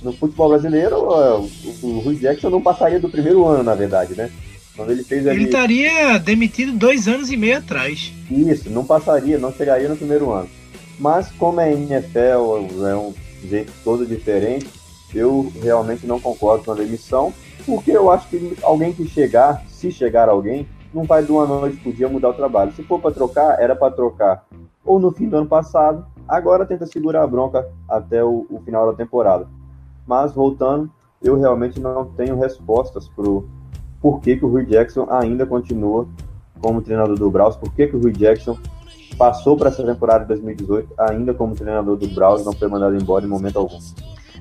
no 0.02 0.14
futebol 0.14 0.50
brasileiro, 0.50 0.98
o, 0.98 1.50
o 1.82 2.00
Rui 2.00 2.16
Jackson 2.16 2.50
não 2.50 2.62
passaria 2.62 3.00
do 3.00 3.10
primeiro 3.10 3.46
ano, 3.46 3.64
na 3.64 3.74
verdade, 3.74 4.16
né? 4.16 4.32
Quando 4.76 4.92
ele 4.92 5.04
fez 5.04 5.26
ali... 5.26 5.38
Ele 5.38 5.46
estaria 5.46 6.18
demitido 6.20 6.74
dois 6.74 7.08
anos 7.08 7.32
e 7.32 7.38
meio 7.38 7.58
atrás. 7.58 8.12
Isso, 8.30 8.70
não 8.70 8.86
passaria, 8.86 9.38
não 9.38 9.52
chegaria 9.52 9.90
no 9.90 9.96
primeiro 9.96 10.32
ano. 10.32 10.50
Mas 11.00 11.32
como 11.32 11.60
é 11.60 11.72
NFL, 11.72 12.86
é 12.88 12.96
um 12.96 13.14
jeito 13.44 13.72
todo 13.84 14.06
diferente, 14.06 14.68
eu 15.14 15.52
realmente 15.62 16.06
não 16.06 16.20
concordo 16.20 16.66
com 16.66 16.72
a 16.72 16.76
demissão, 16.76 17.34
porque 17.66 17.92
eu 17.92 18.12
acho 18.12 18.28
que 18.30 18.58
alguém 18.62 18.94
que 18.94 19.08
chegar, 19.08 19.64
se 19.68 19.92
chegar 19.92 20.30
alguém, 20.30 20.68
não 20.94 21.04
vai 21.04 21.24
de 21.24 21.32
uma 21.32 21.46
noite 21.46 21.78
por 21.78 21.94
dia 21.94 22.08
mudar 22.08 22.30
o 22.30 22.34
trabalho. 22.34 22.72
Se 22.74 22.84
for 22.84 23.00
para 23.00 23.12
trocar, 23.14 23.60
era 23.60 23.76
para 23.76 23.94
trocar 23.94 24.46
ou 24.86 25.00
no 25.00 25.12
fim 25.12 25.28
do 25.28 25.38
ano 25.38 25.48
passado, 25.48 26.06
agora 26.28 26.66
tenta 26.66 26.86
segurar 26.86 27.24
a 27.24 27.28
bronca 27.28 27.68
até 27.90 28.24
o, 28.24 28.46
o 28.50 28.60
final 28.64 28.86
da 28.86 28.96
temporada. 28.96 29.48
Mas 30.06 30.32
voltando, 30.32 30.92
eu 31.22 31.36
realmente 31.38 31.80
não 31.80 32.06
tenho 32.06 32.38
respostas 32.38 33.08
pro 33.10 33.48
porquê 34.00 34.38
que 34.38 34.46
o 34.46 34.48
Rui 34.48 34.66
Jackson 34.66 35.08
ainda 35.10 35.46
continua 35.46 36.08
como 36.62 36.82
treinador 36.82 37.18
do 37.18 37.32
Browns, 37.32 37.56
por 37.56 37.74
que 37.74 37.86
o 37.86 38.00
Rui 38.00 38.12
Jackson 38.12 38.58
passou 39.18 39.58
para 39.58 39.70
essa 39.70 39.84
temporada 39.84 40.22
de 40.22 40.28
2018 40.28 40.94
ainda 40.98 41.34
como 41.34 41.56
treinador 41.56 41.98
do 41.98 42.08
Browns, 42.10 42.46
não 42.46 42.54
foi 42.54 42.68
mandado 42.68 42.96
embora 42.96 43.26
em 43.26 43.28
momento 43.28 43.58
algum. 43.58 43.80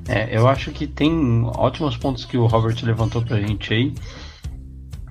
É, 0.09 0.37
eu 0.37 0.47
acho 0.47 0.71
que 0.71 0.87
tem 0.87 1.45
ótimos 1.57 1.97
pontos 1.97 2.25
que 2.25 2.37
o 2.37 2.47
Robert 2.47 2.77
levantou 2.83 3.23
para 3.23 3.37
a 3.37 3.41
gente 3.41 3.73
aí. 3.73 3.95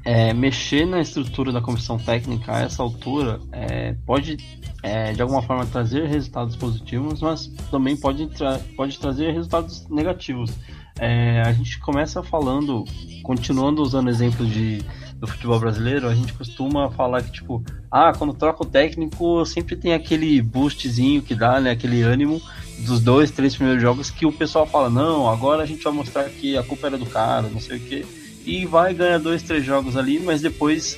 É, 0.06 0.34
mexer 0.34 0.86
na 0.86 1.00
estrutura 1.00 1.52
da 1.52 1.62
comissão 1.62 1.98
técnica 1.98 2.58
a 2.58 2.60
essa 2.60 2.84
altura 2.84 3.40
é, 3.54 3.96
pode 4.06 4.36
é, 4.84 5.14
de 5.14 5.22
alguma 5.22 5.42
forma 5.42 5.66
trazer 5.66 6.08
resultados 6.08 6.58
positivos, 6.58 7.22
mas 7.22 7.48
também 7.72 7.96
pode, 7.96 8.28
tra 8.28 8.60
pode 8.76 9.00
trazer 9.00 9.32
resultados 9.32 9.88
negativos. 9.90 10.52
É, 11.00 11.42
a 11.42 11.54
gente 11.54 11.80
começa 11.80 12.22
falando, 12.22 12.84
continuando 13.24 13.82
usando 13.82 14.10
exemplos 14.10 14.50
de, 14.50 14.84
do 15.18 15.26
futebol 15.26 15.58
brasileiro, 15.58 16.08
a 16.08 16.14
gente 16.14 16.34
costuma 16.34 16.92
falar 16.92 17.24
que, 17.24 17.32
tipo, 17.32 17.64
ah, 17.90 18.12
quando 18.16 18.34
troca 18.34 18.64
o 18.64 18.70
técnico, 18.70 19.46
sempre 19.46 19.78
tem 19.78 19.94
aquele 19.94 20.42
boostzinho 20.42 21.22
que 21.22 21.34
dá, 21.34 21.62
né, 21.62 21.72
aquele 21.72 22.02
ânimo 22.02 22.42
dos 22.84 23.02
dois, 23.02 23.32
três 23.32 23.56
primeiros 23.56 23.82
jogos 23.82 24.10
que 24.10 24.26
o 24.26 24.32
pessoal 24.32 24.66
fala, 24.66 24.90
não, 24.90 25.30
agora 25.30 25.64
a 25.64 25.66
gente 25.66 25.84
vai 25.84 25.94
mostrar 25.94 26.26
que 26.26 26.58
a 26.58 26.64
culpa 26.64 26.88
era 26.88 26.98
do 26.98 27.06
cara, 27.06 27.48
não 27.48 27.60
sei 27.60 27.78
o 27.78 27.80
que, 27.80 28.06
e 28.46 28.66
vai 28.66 28.94
ganhar 28.94 29.18
dois, 29.20 29.42
três 29.42 29.64
jogos 29.66 29.96
ali, 29.96 30.20
mas 30.20 30.42
depois 30.42 30.98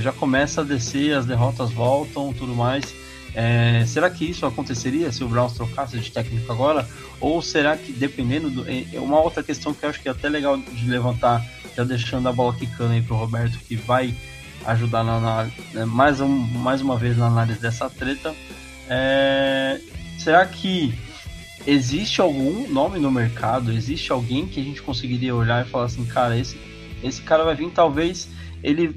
já 0.00 0.12
começa 0.12 0.60
a 0.60 0.64
descer, 0.64 1.14
as 1.14 1.26
derrotas 1.26 1.70
voltam, 1.70 2.32
tudo 2.32 2.54
mais. 2.54 2.94
É, 3.34 3.84
será 3.86 4.10
que 4.10 4.28
isso 4.28 4.44
aconteceria 4.44 5.10
se 5.10 5.24
o 5.24 5.28
Browns 5.28 5.54
trocasse 5.54 5.98
de 5.98 6.10
técnico 6.10 6.52
agora? 6.52 6.86
Ou 7.18 7.40
será 7.40 7.76
que 7.76 7.92
dependendo 7.92 8.50
do. 8.50 8.64
É 8.68 9.00
uma 9.00 9.20
outra 9.20 9.42
questão 9.42 9.72
que 9.72 9.84
eu 9.84 9.90
acho 9.90 10.00
que 10.00 10.08
é 10.08 10.12
até 10.12 10.28
legal 10.28 10.56
de 10.56 10.88
levantar, 10.88 11.44
já 11.74 11.82
deixando 11.82 12.28
a 12.28 12.32
bola 12.32 12.54
quicando 12.54 12.92
aí 12.92 13.00
pro 13.00 13.16
Roberto, 13.16 13.58
que 13.60 13.74
vai 13.74 14.14
ajudar 14.66 15.02
na, 15.02 15.18
na 15.18 15.44
né, 15.72 15.84
mais, 15.84 16.20
um, 16.20 16.28
mais 16.28 16.82
uma 16.82 16.96
vez 16.96 17.16
na 17.16 17.26
análise 17.26 17.58
dessa 17.58 17.88
treta. 17.88 18.34
É, 18.88 19.80
será 20.22 20.46
que 20.46 20.94
existe 21.66 22.20
algum 22.20 22.68
nome 22.68 22.98
no 22.98 23.10
mercado? 23.10 23.72
Existe 23.72 24.12
alguém 24.12 24.46
que 24.46 24.60
a 24.60 24.62
gente 24.62 24.80
conseguiria 24.80 25.34
olhar 25.34 25.66
e 25.66 25.68
falar 25.68 25.86
assim, 25.86 26.04
cara, 26.04 26.38
esse, 26.38 26.58
esse 27.02 27.20
cara 27.22 27.44
vai 27.44 27.54
vir, 27.56 27.70
talvez 27.70 28.28
ele, 28.62 28.88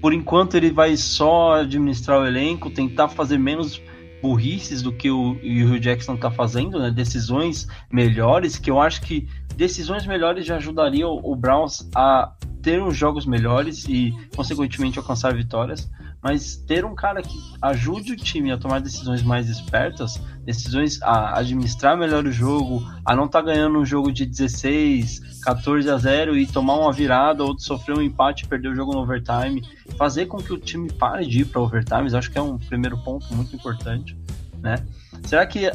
por 0.00 0.14
enquanto, 0.14 0.56
ele 0.56 0.70
vai 0.70 0.96
só 0.96 1.60
administrar 1.60 2.20
o 2.20 2.26
elenco, 2.26 2.70
tentar 2.70 3.08
fazer 3.08 3.38
menos 3.38 3.80
burrices 4.22 4.80
do 4.80 4.90
que 4.90 5.10
o, 5.10 5.32
o 5.32 5.74
Hugh 5.74 5.78
Jackson 5.78 6.16
tá 6.16 6.30
fazendo, 6.30 6.78
né? 6.78 6.90
Decisões 6.90 7.68
melhores, 7.92 8.56
que 8.56 8.70
eu 8.70 8.80
acho 8.80 9.02
que 9.02 9.28
decisões 9.54 10.06
melhores 10.06 10.46
já 10.46 10.56
ajudariam 10.56 11.20
o 11.22 11.36
Browns 11.36 11.86
a 11.94 12.32
ter 12.62 12.82
os 12.82 12.96
jogos 12.96 13.26
melhores 13.26 13.84
e, 13.86 14.14
consequentemente, 14.34 14.98
alcançar 14.98 15.34
vitórias 15.34 15.90
mas 16.24 16.56
ter 16.56 16.86
um 16.86 16.94
cara 16.94 17.20
que 17.20 17.38
ajude 17.60 18.14
o 18.14 18.16
time 18.16 18.50
a 18.50 18.56
tomar 18.56 18.80
decisões 18.80 19.22
mais 19.22 19.50
espertas, 19.50 20.18
decisões 20.42 20.98
a 21.02 21.38
administrar 21.38 21.98
melhor 21.98 22.24
o 22.24 22.32
jogo, 22.32 22.82
a 23.04 23.14
não 23.14 23.26
estar 23.26 23.42
tá 23.42 23.44
ganhando 23.44 23.78
um 23.78 23.84
jogo 23.84 24.10
de 24.10 24.24
16, 24.24 25.40
14 25.42 25.90
a 25.90 25.98
0 25.98 26.38
e 26.38 26.46
tomar 26.46 26.76
uma 26.76 26.90
virada 26.90 27.44
ou 27.44 27.58
sofrer 27.58 27.98
um 27.98 28.00
empate 28.00 28.44
e 28.44 28.48
perder 28.48 28.68
o 28.68 28.74
jogo 28.74 28.94
no 28.94 29.00
overtime, 29.00 29.62
fazer 29.98 30.24
com 30.24 30.38
que 30.38 30.50
o 30.50 30.56
time 30.56 30.90
pare 30.90 31.26
de 31.26 31.42
ir 31.42 31.44
para 31.44 31.60
overtime, 31.60 32.16
acho 32.16 32.30
que 32.30 32.38
é 32.38 32.42
um 32.42 32.56
primeiro 32.56 32.96
ponto 33.04 33.26
muito 33.34 33.54
importante, 33.54 34.16
né? 34.62 34.76
Será 35.24 35.44
que 35.44 35.70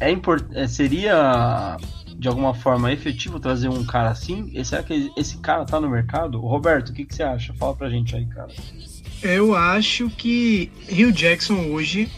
é 0.00 0.10
import 0.10 0.44
é, 0.54 0.66
seria 0.66 1.76
de 2.16 2.26
alguma 2.26 2.52
forma 2.52 2.92
efetivo 2.92 3.38
trazer 3.38 3.68
um 3.68 3.84
cara 3.84 4.10
assim? 4.10 4.50
E 4.52 4.64
será 4.64 4.82
que 4.82 5.12
esse 5.16 5.38
cara 5.38 5.64
tá 5.64 5.80
no 5.80 5.88
mercado? 5.88 6.40
Roberto, 6.40 6.88
o 6.88 6.92
que, 6.92 7.04
que 7.04 7.14
você 7.14 7.22
acha? 7.22 7.54
Fala 7.54 7.76
pra 7.76 7.88
gente 7.88 8.16
aí, 8.16 8.26
cara. 8.26 8.50
Eu 9.24 9.56
acho 9.56 10.10
que 10.10 10.70
Rio 10.86 11.10
Jackson 11.10 11.70
hoje, 11.70 12.10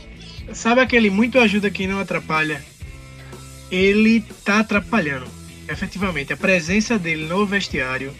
sabe 0.52 0.80
aquele 0.80 1.08
muito 1.08 1.38
ajuda 1.38 1.70
quem 1.70 1.86
não 1.86 2.00
atrapalha? 2.00 2.60
Ele 3.70 4.24
tá 4.44 4.58
atrapalhando, 4.58 5.26
efetivamente. 5.68 6.32
A 6.32 6.36
presença 6.36 6.98
dele 6.98 7.24
no 7.26 7.46
vestiário 7.46 8.12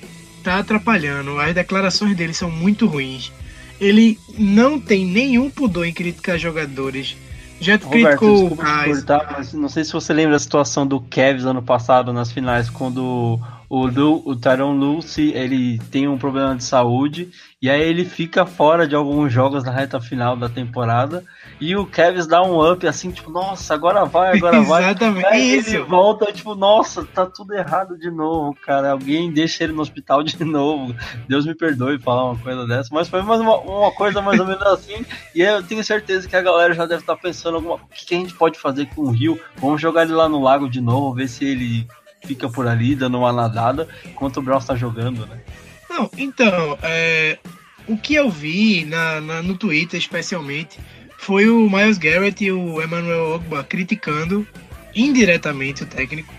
tá 0.45 0.61
atrapalhando. 0.61 1.37
As 1.41 1.53
declarações 1.53 2.17
dele 2.17 2.33
são 2.33 2.49
muito 2.49 2.87
ruins. 2.87 3.33
Ele 3.81 4.17
não 4.39 4.79
tem 4.79 5.05
nenhum 5.05 5.51
pudor 5.51 5.85
em 5.85 5.93
criticar 5.93 6.39
jogadores. 6.39 7.17
Já 7.61 7.77
Roberto, 7.77 8.19
criticou 8.19 8.57
Cortar, 8.57 9.35
mas 9.37 9.53
não 9.53 9.69
sei 9.69 9.83
se 9.83 9.93
você 9.93 10.13
lembra 10.13 10.37
a 10.37 10.39
situação 10.39 10.87
do 10.87 11.01
Cavs 11.01 11.45
ano 11.45 11.63
passado 11.63 12.13
nas 12.13 12.31
finais, 12.31 12.71
quando 12.71 13.41
o, 13.69 13.87
Lu, 13.87 14.23
o 14.25 14.37
Tyron 14.37 14.73
Lucy 14.73 15.33
ele 15.35 15.79
tem 15.91 16.07
um 16.09 16.19
problema 16.19 16.55
de 16.55 16.65
saúde 16.65 17.31
e 17.61 17.69
aí 17.69 17.83
ele 17.83 18.05
fica 18.05 18.47
fora 18.47 18.87
de 18.87 18.95
alguns 18.95 19.33
jogos 19.33 19.65
na 19.65 19.73
reta 19.73 20.01
final 20.01 20.37
da 20.37 20.49
temporada 20.49 21.25
e 21.61 21.75
o 21.75 21.87
Kevin 21.87 22.27
dá 22.29 22.43
um 22.43 22.71
up 22.71 22.87
assim, 22.87 23.11
tipo, 23.11 23.31
nossa, 23.31 23.75
agora 23.75 24.05
vai, 24.05 24.37
agora 24.37 24.61
vai. 24.61 24.85
Exatamente. 24.91 25.27
Aí 25.27 25.55
ele 25.55 25.79
volta, 25.79 26.31
tipo, 26.33 26.55
nossa, 26.55 27.05
tá 27.05 27.25
tudo 27.25 27.55
errado 27.55 27.99
de 27.99 28.11
novo, 28.11 28.55
cara. 28.55 28.91
Alguém 28.91 29.33
deixa 29.33 29.65
ele 29.65 29.73
no 29.73 29.81
hospital 29.81 30.23
de 30.23 30.37
novo. 30.45 30.95
Deus 31.27 31.47
me 31.47 31.55
perdoe 31.55 31.99
falar 31.99 32.31
uma 32.31 32.39
coisa 32.39 32.67
dessa, 32.67 32.91
mas 32.93 33.09
foi 33.09 33.23
mais 33.23 33.41
uma, 33.41 33.57
uma 33.57 33.91
coisa 33.91 34.21
mais 34.21 34.39
ou 34.39 34.47
menos 34.47 34.63
assim. 34.63 35.05
E 35.35 35.41
eu 35.41 35.63
tenho 35.63 35.83
certeza 35.83 36.29
que 36.29 36.37
a 36.37 36.43
galera 36.43 36.75
já 36.75 36.85
deve 36.85 37.01
estar 37.01 37.17
pensando 37.17 37.57
alguma, 37.57 37.77
o 37.77 37.81
que 37.91 38.15
a 38.15 38.19
gente 38.19 38.35
pode 38.35 38.59
fazer 38.59 38.87
com 38.95 39.03
o 39.03 39.11
Rio? 39.11 39.41
Vamos 39.57 39.81
jogar 39.81 40.03
ele 40.03 40.13
lá 40.13 40.29
no 40.29 40.43
lago 40.43 40.69
de 40.69 40.81
novo, 40.81 41.15
ver 41.15 41.29
se 41.29 41.45
ele 41.45 41.87
fica 42.27 42.49
por 42.49 42.67
ali 42.67 42.95
dando 42.95 43.19
uma 43.19 43.33
nadada 43.33 43.89
enquanto 44.05 44.39
o 44.39 44.43
Brown 44.43 44.59
está 44.59 44.75
jogando, 44.75 45.27
né? 45.27 45.41
Não, 45.89 46.11
então, 46.19 46.79
é, 46.83 47.39
o 47.87 47.97
que 47.97 48.15
eu 48.15 48.29
vi 48.29 48.85
na, 48.85 49.21
na, 49.21 49.43
no 49.43 49.57
Twitter, 49.57 49.99
especialmente, 49.99 50.79
foi 51.19 51.49
o 51.49 51.71
Miles 51.71 51.99
Garrett 51.99 52.45
e 52.45 52.53
o 52.53 52.83
Emmanuel 52.83 53.35
Ogba 53.35 53.65
criticando 53.65 54.47
indiretamente 54.95 55.83
o 55.83 55.87
técnico 55.87 56.33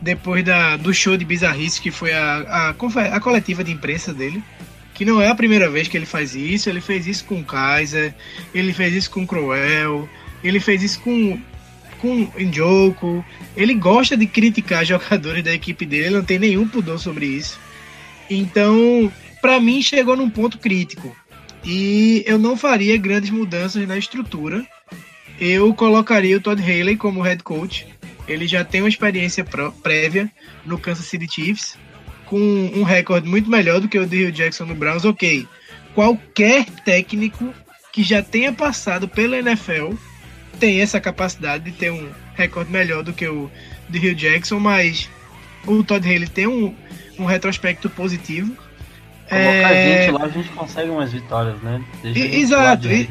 depois 0.00 0.44
da, 0.44 0.76
do 0.76 0.94
show 0.94 1.16
de 1.16 1.24
bizarrice 1.24 1.80
que 1.80 1.90
foi 1.90 2.12
a, 2.12 2.70
a, 2.70 2.70
a, 2.70 3.20
coletiva 3.20 3.64
de 3.64 3.72
imprensa 3.72 4.12
dele. 4.12 4.42
Que 4.94 5.04
não 5.04 5.22
é 5.22 5.28
a 5.28 5.34
primeira 5.34 5.70
vez 5.70 5.86
que 5.86 5.96
ele 5.96 6.06
faz 6.06 6.34
isso, 6.34 6.68
ele 6.68 6.80
fez 6.80 7.06
isso 7.06 7.24
com 7.24 7.40
o 7.40 7.44
Kaiser, 7.44 8.12
ele 8.52 8.72
fez 8.72 8.92
isso 8.94 9.10
com 9.10 9.22
o 9.22 9.26
Crowell, 9.26 10.08
ele 10.42 10.58
fez 10.58 10.82
isso 10.82 11.00
com 11.00 11.40
com 11.98 12.30
Njoku. 12.38 13.24
Ele 13.56 13.74
gosta 13.74 14.16
de 14.16 14.26
criticar 14.26 14.84
jogadores 14.86 15.44
da 15.44 15.52
equipe 15.52 15.84
dele, 15.84 16.06
ele 16.06 16.16
não 16.16 16.24
tem 16.24 16.38
nenhum 16.38 16.66
pudor 16.66 16.98
sobre 16.98 17.26
isso. 17.26 17.58
Então, 18.30 19.12
para 19.40 19.60
mim, 19.60 19.82
chegou 19.82 20.16
num 20.16 20.30
ponto 20.30 20.58
crítico. 20.58 21.14
E 21.64 22.22
eu 22.26 22.38
não 22.38 22.56
faria 22.56 22.96
grandes 22.96 23.30
mudanças 23.30 23.86
na 23.86 23.98
estrutura. 23.98 24.66
Eu 25.40 25.72
colocaria 25.74 26.36
o 26.36 26.40
Todd 26.40 26.60
Haley 26.62 26.96
como 26.96 27.22
head 27.22 27.42
coach. 27.42 27.86
Ele 28.26 28.46
já 28.46 28.64
tem 28.64 28.82
uma 28.82 28.88
experiência 28.88 29.44
prévia 29.82 30.30
no 30.64 30.78
Kansas 30.78 31.06
City 31.06 31.26
Chiefs, 31.30 31.78
com 32.26 32.38
um 32.38 32.82
recorde 32.82 33.28
muito 33.28 33.50
melhor 33.50 33.80
do 33.80 33.88
que 33.88 33.98
o 33.98 34.06
de 34.06 34.16
Rio 34.16 34.32
Jackson 34.32 34.66
no 34.66 34.74
Browns. 34.74 35.04
Ok, 35.04 35.46
qualquer 35.94 36.66
técnico 36.84 37.52
que 37.92 38.02
já 38.02 38.22
tenha 38.22 38.52
passado 38.52 39.08
pela 39.08 39.38
NFL 39.38 39.94
tem 40.58 40.80
essa 40.80 41.00
capacidade 41.00 41.64
de 41.64 41.72
ter 41.72 41.90
um 41.90 42.08
recorde 42.34 42.70
melhor 42.70 43.02
do 43.02 43.12
que 43.12 43.26
o 43.26 43.50
de 43.88 43.98
Rio 43.98 44.14
Jackson, 44.14 44.58
mas 44.58 45.08
o 45.66 45.82
Todd 45.82 46.06
Haley 46.06 46.28
tem 46.28 46.46
um, 46.46 46.74
um 47.18 47.24
retrospecto 47.24 47.88
positivo. 47.88 48.54
Colocar 49.28 49.34
é... 49.34 49.64
a 49.64 50.02
gente 50.02 50.18
lá, 50.18 50.24
a 50.24 50.28
gente 50.28 50.48
consegue 50.50 50.90
umas 50.90 51.12
vitórias, 51.12 51.60
né? 51.62 51.82
E, 52.04 52.40
exato. 52.40 52.88
E... 52.88 53.08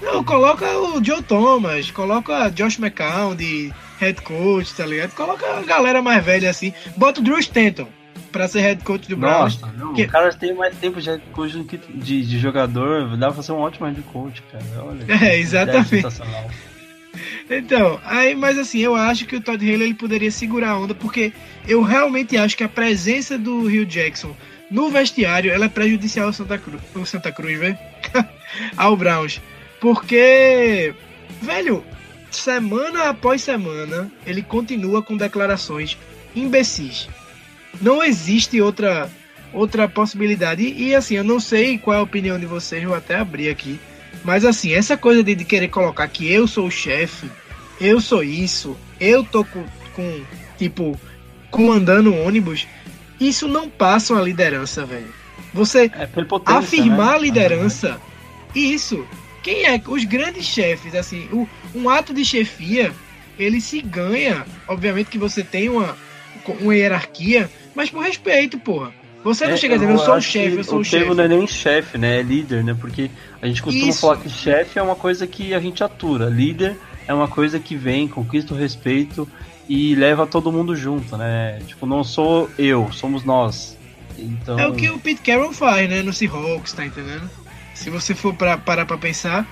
Não, 0.00 0.24
coloca 0.24 0.66
o 0.78 1.02
Joe 1.02 1.22
Thomas, 1.22 1.90
coloca 1.90 2.50
Josh 2.50 2.78
McCown 2.78 3.36
de 3.36 3.72
head 4.00 4.20
coach, 4.22 4.74
tá 4.74 4.84
ligado? 4.84 5.14
Coloca 5.14 5.46
a 5.46 5.62
galera 5.62 6.02
mais 6.02 6.24
velha 6.24 6.50
assim. 6.50 6.72
Bota 6.96 7.20
o 7.20 7.22
Drew 7.22 7.38
Stanton 7.38 7.88
pra 8.32 8.48
ser 8.48 8.60
head 8.60 8.82
coach 8.82 9.08
do 9.08 9.16
Browns. 9.16 9.60
Nossa, 9.60 9.74
não, 9.76 9.94
que... 9.94 10.02
o 10.02 10.08
cara 10.08 10.32
tem 10.32 10.54
mais 10.54 10.74
tempo 10.76 11.00
de 11.00 11.10
head 11.10 11.22
coach 11.32 11.56
do 11.56 11.64
que 11.64 11.76
de, 11.76 12.26
de 12.26 12.38
jogador, 12.38 13.16
dá 13.16 13.30
pra 13.30 13.42
ser 13.42 13.52
um 13.52 13.58
ótimo 13.58 13.86
head 13.86 14.00
coach, 14.02 14.42
cara. 14.50 14.64
Olha, 14.82 15.04
é, 15.24 15.38
exatamente. 15.38 16.06
Então, 17.48 18.00
aí, 18.04 18.34
mas 18.34 18.58
assim, 18.58 18.78
eu 18.78 18.94
acho 18.96 19.26
que 19.26 19.36
o 19.36 19.40
Todd 19.40 19.62
Haley 19.62 19.88
ele 19.88 19.94
poderia 19.94 20.30
segurar 20.30 20.70
a 20.70 20.78
onda, 20.78 20.94
porque 20.94 21.32
eu 21.68 21.82
realmente 21.82 22.36
acho 22.36 22.56
que 22.56 22.64
a 22.64 22.68
presença 22.68 23.38
do 23.38 23.66
Rio 23.68 23.84
Jackson 23.84 24.34
no 24.70 24.88
vestiário 24.88 25.52
ela 25.52 25.66
é 25.66 25.68
prejudicial 25.68 26.28
ao 26.28 26.32
Santa 26.32 26.56
Cruz, 26.56 26.80
ao 26.96 27.04
Santa 27.04 27.30
Cruz, 27.30 27.58
velho. 27.58 27.78
ao 28.76 28.96
Browns. 28.96 29.40
Porque, 29.80 30.94
velho, 31.42 31.84
semana 32.30 33.10
após 33.10 33.42
semana, 33.42 34.10
ele 34.26 34.40
continua 34.40 35.02
com 35.02 35.16
declarações 35.16 35.98
imbecis 36.34 37.08
não 37.80 38.02
existe 38.02 38.60
outra 38.60 39.10
outra 39.52 39.86
possibilidade. 39.86 40.62
E, 40.62 40.88
e, 40.88 40.94
assim, 40.94 41.16
eu 41.16 41.24
não 41.24 41.38
sei 41.38 41.76
qual 41.78 41.96
é 41.96 42.00
a 42.00 42.02
opinião 42.02 42.38
de 42.38 42.46
vocês, 42.46 42.82
vou 42.84 42.94
até 42.94 43.16
abrir 43.16 43.50
aqui. 43.50 43.78
Mas 44.24 44.44
assim, 44.44 44.72
essa 44.72 44.96
coisa 44.96 45.22
de, 45.22 45.34
de 45.34 45.44
querer 45.44 45.68
colocar 45.68 46.06
que 46.08 46.30
eu 46.30 46.46
sou 46.46 46.66
o 46.66 46.70
chefe, 46.70 47.30
eu 47.80 48.00
sou 48.00 48.22
isso, 48.22 48.76
eu 49.00 49.24
tô 49.24 49.44
com, 49.44 49.64
com 49.94 50.22
tipo, 50.56 50.98
comandando 51.50 52.14
ônibus, 52.14 52.66
isso 53.18 53.48
não 53.48 53.68
passa 53.68 54.14
uma 54.14 54.22
liderança, 54.22 54.84
velho. 54.84 55.12
Você 55.52 55.86
é 55.86 56.08
afirmar 56.46 57.10
né? 57.10 57.14
a 57.14 57.18
liderança, 57.18 58.00
isso. 58.54 59.04
Quem 59.42 59.66
é? 59.66 59.80
Os 59.86 60.04
grandes 60.04 60.46
chefes, 60.46 60.94
assim, 60.94 61.28
o, 61.32 61.48
um 61.74 61.90
ato 61.90 62.14
de 62.14 62.24
chefia, 62.24 62.92
ele 63.38 63.60
se 63.60 63.80
ganha. 63.82 64.46
Obviamente 64.68 65.10
que 65.10 65.18
você 65.18 65.42
tem 65.42 65.68
uma, 65.68 65.96
uma 66.60 66.74
hierarquia, 66.74 67.50
mas 67.74 67.90
por 67.90 68.02
respeito, 68.02 68.58
porra. 68.58 68.92
Você 69.24 69.46
não 69.46 69.54
é, 69.54 69.56
chega 69.56 69.78
dizendo, 69.78 69.92
eu 69.92 69.98
sou 69.98 70.14
o 70.14 70.20
chefe, 70.20 70.56
eu 70.56 70.64
sou 70.64 70.80
o, 70.80 70.84
chefe. 70.84 70.96
O 70.96 70.98
termo 70.98 71.14
não 71.14 71.24
é 71.24 71.28
nem 71.28 71.46
chefe, 71.46 71.96
né? 71.96 72.18
É 72.18 72.22
líder, 72.22 72.64
né? 72.64 72.76
Porque 72.78 73.08
a 73.40 73.46
gente 73.46 73.62
costuma 73.62 73.88
Isso. 73.88 74.00
falar 74.00 74.16
que 74.16 74.28
chefe 74.28 74.78
é 74.78 74.82
uma 74.82 74.96
coisa 74.96 75.26
que 75.26 75.54
a 75.54 75.60
gente 75.60 75.84
atura. 75.84 76.26
Líder 76.28 76.76
é 77.06 77.14
uma 77.14 77.28
coisa 77.28 77.60
que 77.60 77.76
vem, 77.76 78.08
conquista 78.08 78.52
o 78.52 78.56
respeito 78.56 79.28
e 79.68 79.94
leva 79.94 80.26
todo 80.26 80.50
mundo 80.50 80.74
junto, 80.74 81.16
né? 81.16 81.60
Tipo, 81.66 81.86
não 81.86 82.02
sou 82.02 82.50
eu, 82.58 82.90
somos 82.92 83.22
nós. 83.24 83.78
Então... 84.18 84.58
É 84.58 84.66
o 84.66 84.74
que 84.74 84.90
o 84.90 84.98
Pete 84.98 85.22
Carroll 85.22 85.52
faz, 85.52 85.88
né? 85.88 86.02
No 86.02 86.12
Seahawks, 86.12 86.72
tá 86.72 86.84
entendendo? 86.84 87.30
Se 87.74 87.90
você 87.90 88.14
for 88.14 88.34
pra, 88.34 88.58
parar 88.58 88.86
pra 88.86 88.98
pensar, 88.98 89.46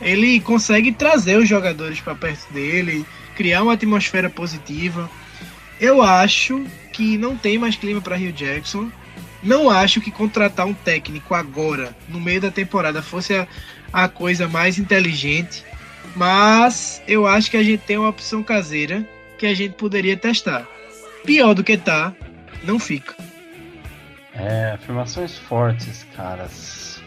ele 0.00 0.40
consegue 0.40 0.92
trazer 0.92 1.36
os 1.36 1.48
jogadores 1.48 2.00
para 2.00 2.14
perto 2.14 2.52
dele, 2.52 3.04
criar 3.34 3.62
uma 3.62 3.72
atmosfera 3.72 4.30
positiva. 4.30 5.10
Eu 5.80 6.00
acho 6.02 6.64
que 6.96 7.18
não 7.18 7.36
tem 7.36 7.58
mais 7.58 7.76
clima 7.76 8.00
para 8.00 8.16
Rio 8.16 8.32
Jackson. 8.32 8.90
Não 9.42 9.68
acho 9.68 10.00
que 10.00 10.10
contratar 10.10 10.66
um 10.66 10.72
técnico 10.72 11.34
agora, 11.34 11.94
no 12.08 12.18
meio 12.18 12.40
da 12.40 12.50
temporada, 12.50 13.02
fosse 13.02 13.34
a, 13.34 13.46
a 13.92 14.08
coisa 14.08 14.48
mais 14.48 14.78
inteligente. 14.78 15.62
Mas 16.16 17.02
eu 17.06 17.26
acho 17.26 17.50
que 17.50 17.58
a 17.58 17.62
gente 17.62 17.82
tem 17.82 17.98
uma 17.98 18.08
opção 18.08 18.42
caseira 18.42 19.06
que 19.38 19.44
a 19.44 19.52
gente 19.52 19.74
poderia 19.74 20.16
testar. 20.16 20.66
Pior 21.24 21.52
do 21.52 21.62
que 21.62 21.76
tá, 21.76 22.14
não 22.64 22.78
fica. 22.78 23.14
É, 24.32 24.72
afirmações 24.72 25.36
fortes, 25.36 26.06
caras. 26.16 27.02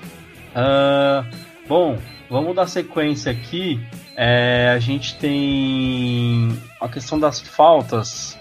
Uh, 0.52 1.26
bom, 1.68 1.98
vamos 2.30 2.56
dar 2.56 2.68
sequência 2.68 3.32
aqui. 3.32 3.80
É, 4.16 4.72
a 4.76 4.80
gente 4.80 5.18
tem 5.18 6.56
a 6.80 6.88
questão 6.88 7.20
das 7.20 7.40
faltas. 7.40 8.39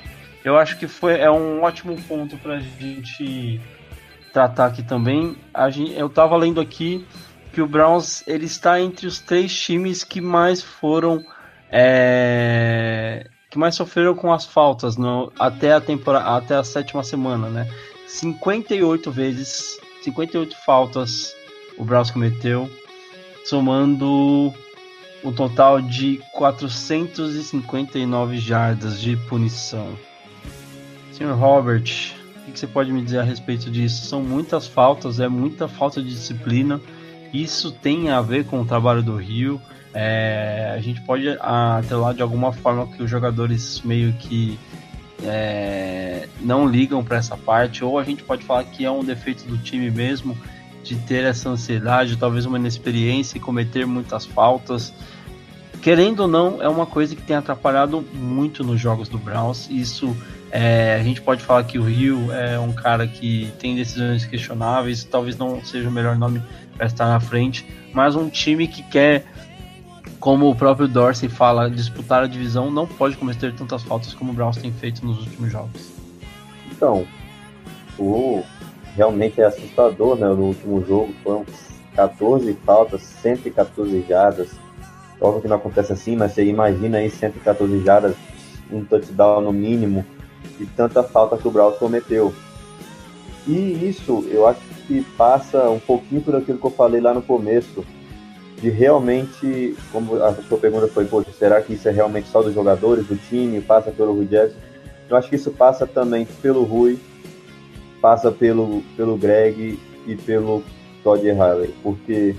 Eu 0.48 0.56
acho 0.56 0.78
que 0.78 0.88
foi 0.88 1.20
é 1.20 1.30
um 1.30 1.62
ótimo 1.62 1.94
ponto 2.08 2.38
para 2.38 2.54
a 2.54 2.58
gente 2.58 3.60
tratar 4.32 4.64
aqui 4.64 4.82
também. 4.82 5.36
Gente, 5.70 5.92
eu 5.92 6.06
estava 6.06 6.34
lendo 6.38 6.58
aqui 6.58 7.06
que 7.52 7.60
o 7.60 7.66
Browns 7.66 8.26
ele 8.26 8.46
está 8.46 8.80
entre 8.80 9.06
os 9.06 9.18
três 9.18 9.54
times 9.54 10.02
que 10.02 10.22
mais 10.22 10.62
foram 10.62 11.22
é, 11.70 13.28
que 13.50 13.58
mais 13.58 13.74
sofreram 13.74 14.14
com 14.14 14.32
as 14.32 14.46
faltas 14.46 14.96
no, 14.96 15.30
até 15.38 15.74
a 15.74 15.82
temporada 15.82 16.38
até 16.38 16.54
a 16.54 16.64
sétima 16.64 17.04
semana, 17.04 17.50
né? 17.50 17.70
58 18.06 19.10
vezes, 19.10 19.78
58 20.02 20.56
faltas 20.64 21.36
o 21.76 21.84
Browns 21.84 22.10
cometeu, 22.10 22.70
somando 23.44 24.54
um 25.22 25.30
total 25.30 25.82
de 25.82 26.22
459 26.32 28.38
jardas 28.38 28.98
de 28.98 29.14
punição. 29.14 30.07
Senhor 31.18 31.36
Robert, 31.36 32.14
o 32.46 32.52
que 32.52 32.56
você 32.56 32.66
pode 32.68 32.92
me 32.92 33.02
dizer 33.02 33.18
a 33.18 33.24
respeito 33.24 33.68
disso? 33.68 34.06
São 34.06 34.22
muitas 34.22 34.68
faltas, 34.68 35.18
é 35.18 35.26
muita 35.26 35.66
falta 35.66 36.00
de 36.00 36.10
disciplina. 36.10 36.80
Isso 37.34 37.72
tem 37.72 38.08
a 38.08 38.20
ver 38.20 38.44
com 38.44 38.60
o 38.60 38.64
trabalho 38.64 39.02
do 39.02 39.16
Rio. 39.16 39.60
É, 39.92 40.72
a 40.76 40.80
gente 40.80 41.00
pode 41.00 41.28
atrelar 41.40 42.14
de 42.14 42.22
alguma 42.22 42.52
forma 42.52 42.86
que 42.86 43.02
os 43.02 43.10
jogadores 43.10 43.82
meio 43.84 44.12
que 44.12 44.56
é, 45.24 46.28
não 46.40 46.68
ligam 46.68 47.02
para 47.02 47.16
essa 47.16 47.36
parte, 47.36 47.84
ou 47.84 47.98
a 47.98 48.04
gente 48.04 48.22
pode 48.22 48.44
falar 48.44 48.62
que 48.62 48.84
é 48.84 48.90
um 48.90 49.02
defeito 49.02 49.44
do 49.44 49.58
time 49.58 49.90
mesmo 49.90 50.38
de 50.84 50.94
ter 50.94 51.24
essa 51.24 51.48
ansiedade, 51.48 52.16
talvez 52.16 52.46
uma 52.46 52.58
inexperiência 52.58 53.38
e 53.38 53.40
cometer 53.40 53.84
muitas 53.84 54.24
faltas. 54.24 54.92
Querendo 55.82 56.20
ou 56.20 56.28
não, 56.28 56.62
é 56.62 56.68
uma 56.68 56.86
coisa 56.86 57.16
que 57.16 57.22
tem 57.22 57.34
atrapalhado 57.34 58.04
muito 58.14 58.62
nos 58.62 58.80
jogos 58.80 59.08
do 59.08 59.18
Browns. 59.18 59.68
Isso 59.68 60.16
é, 60.50 60.94
a 60.94 61.02
gente 61.02 61.20
pode 61.20 61.42
falar 61.42 61.64
que 61.64 61.78
o 61.78 61.82
Rio 61.82 62.32
é 62.32 62.58
um 62.58 62.72
cara 62.72 63.06
que 63.06 63.52
tem 63.58 63.76
decisões 63.76 64.24
questionáveis, 64.24 65.04
talvez 65.04 65.36
não 65.36 65.62
seja 65.64 65.88
o 65.88 65.92
melhor 65.92 66.16
nome 66.16 66.42
para 66.76 66.86
estar 66.86 67.06
na 67.06 67.20
frente, 67.20 67.66
mas 67.92 68.16
um 68.16 68.28
time 68.28 68.66
que 68.66 68.82
quer, 68.82 69.24
como 70.18 70.48
o 70.48 70.54
próprio 70.54 70.88
Dorsey 70.88 71.28
fala, 71.28 71.70
disputar 71.70 72.22
a 72.22 72.26
divisão, 72.26 72.70
não 72.70 72.86
pode 72.86 73.16
cometer 73.16 73.54
tantas 73.54 73.82
faltas 73.82 74.14
como 74.14 74.32
o 74.32 74.34
Browns 74.34 74.56
tem 74.56 74.72
feito 74.72 75.04
nos 75.04 75.18
últimos 75.20 75.52
jogos. 75.52 75.92
Então, 76.70 77.06
o 77.98 78.42
realmente 78.94 79.40
é 79.40 79.44
assustador, 79.44 80.16
né? 80.16 80.26
No 80.26 80.46
último 80.46 80.84
jogo 80.84 81.14
foram 81.22 81.46
14 81.94 82.52
faltas, 82.64 83.02
114 83.02 84.04
jardas. 84.08 84.50
Óbvio 85.20 85.42
que 85.42 85.48
não 85.48 85.56
acontece 85.56 85.92
assim, 85.92 86.16
mas 86.16 86.32
você 86.32 86.44
imagina 86.44 86.98
aí 86.98 87.10
114 87.10 87.84
jardas, 87.84 88.16
um 88.70 88.84
touchdown 88.84 89.40
no 89.40 89.52
mínimo, 89.52 90.04
e 90.60 90.66
tanta 90.66 91.02
falta 91.02 91.36
que 91.36 91.46
o 91.46 91.50
Browns 91.50 91.76
cometeu. 91.76 92.32
E 93.46 93.88
isso 93.88 94.24
eu 94.30 94.46
acho 94.46 94.60
que 94.86 95.02
passa 95.16 95.70
um 95.70 95.78
pouquinho 95.78 96.20
por 96.20 96.36
aquilo 96.36 96.58
que 96.58 96.66
eu 96.66 96.70
falei 96.70 97.00
lá 97.00 97.14
no 97.14 97.22
começo, 97.22 97.84
de 98.60 98.68
realmente, 98.70 99.76
como 99.92 100.22
a 100.22 100.34
sua 100.34 100.58
pergunta 100.58 100.88
foi, 100.88 101.04
poxa, 101.04 101.30
será 101.32 101.62
que 101.62 101.74
isso 101.74 101.88
é 101.88 101.92
realmente 101.92 102.28
só 102.28 102.42
dos 102.42 102.52
jogadores, 102.52 103.06
do 103.06 103.16
time, 103.16 103.60
passa 103.60 103.90
pelo 103.90 104.12
Rui 104.12 104.26
Jackson? 104.26 104.58
Eu 105.08 105.16
acho 105.16 105.28
que 105.28 105.36
isso 105.36 105.50
passa 105.52 105.86
também 105.86 106.26
pelo 106.42 106.64
Rui, 106.64 106.98
passa 108.00 108.30
pelo, 108.30 108.82
pelo 108.96 109.16
Greg 109.16 109.78
e 110.06 110.16
pelo 110.16 110.62
Todd 111.02 111.22
Riley, 111.22 111.74
porque 111.82 112.34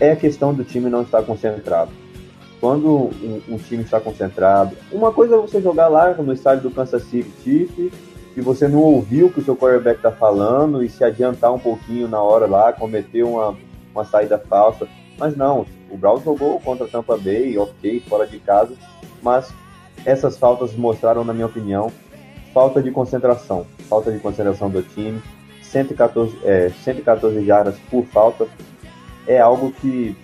é 0.00 0.10
a 0.10 0.16
questão 0.16 0.52
do 0.52 0.64
time 0.64 0.90
não 0.90 1.02
estar 1.02 1.22
concentrado. 1.22 2.01
Quando 2.62 2.86
um, 2.88 3.42
um, 3.48 3.56
time 3.58 3.82
está 3.82 3.98
concentrado, 3.98 4.76
uma 4.92 5.12
coisa 5.12 5.34
é 5.34 5.38
você 5.38 5.60
jogar 5.60 5.88
lá 5.88 6.14
no 6.14 6.32
estádio 6.32 6.62
do 6.62 6.70
Kansas 6.70 7.02
City 7.02 7.28
Chiefs 7.42 7.92
e 8.36 8.40
você 8.40 8.68
não 8.68 8.78
ouviu 8.78 9.26
o 9.26 9.32
que 9.32 9.40
o 9.40 9.44
seu 9.44 9.56
quarterback 9.56 9.96
está 9.96 10.12
falando 10.12 10.80
e 10.80 10.88
se 10.88 11.02
adiantar 11.02 11.52
um 11.52 11.58
pouquinho 11.58 12.06
na 12.06 12.22
hora 12.22 12.46
lá, 12.46 12.72
cometer 12.72 13.24
uma, 13.24 13.56
uma 13.92 14.04
saída 14.04 14.38
falsa. 14.38 14.86
Mas 15.18 15.36
não, 15.36 15.66
o 15.90 15.96
Browns 15.96 16.22
jogou 16.22 16.60
contra 16.60 16.86
a 16.86 16.88
Tampa 16.88 17.16
Bay, 17.16 17.58
ok, 17.58 18.00
fora 18.08 18.28
de 18.28 18.38
casa, 18.38 18.74
mas 19.20 19.52
essas 20.06 20.38
faltas 20.38 20.72
mostraram, 20.76 21.24
na 21.24 21.34
minha 21.34 21.46
opinião, 21.46 21.90
falta 22.54 22.80
de 22.80 22.92
concentração, 22.92 23.66
falta 23.88 24.12
de 24.12 24.20
concentração 24.20 24.70
do 24.70 24.84
time, 24.84 25.20
114, 25.64 26.38
é, 26.44 26.70
114 26.84 27.44
jardas 27.44 27.74
por 27.90 28.04
falta, 28.04 28.46
é 29.26 29.40
algo 29.40 29.72
que 29.72 30.16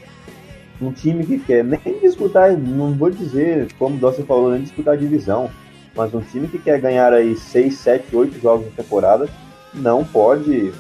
um 0.81 0.93
time 0.93 1.24
que 1.26 1.39
quer 1.39 1.64
nem 1.64 1.99
disputar, 2.01 2.57
não 2.57 2.93
vou 2.93 3.11
dizer, 3.11 3.72
como 3.79 3.99
Dawson 3.99 4.22
falou, 4.24 4.53
nem 4.53 4.62
disputar 4.62 4.97
divisão, 4.97 5.51
mas 5.95 6.14
um 6.14 6.20
time 6.20 6.47
que 6.47 6.59
quer 6.59 6.81
ganhar 6.81 7.12
aí 7.12 7.37
6, 7.37 7.74
7, 7.74 8.14
8 8.14 8.41
jogos 8.41 8.66
de 8.66 8.72
temporada, 8.72 9.29
não 9.74 10.05
pode, 10.05 10.72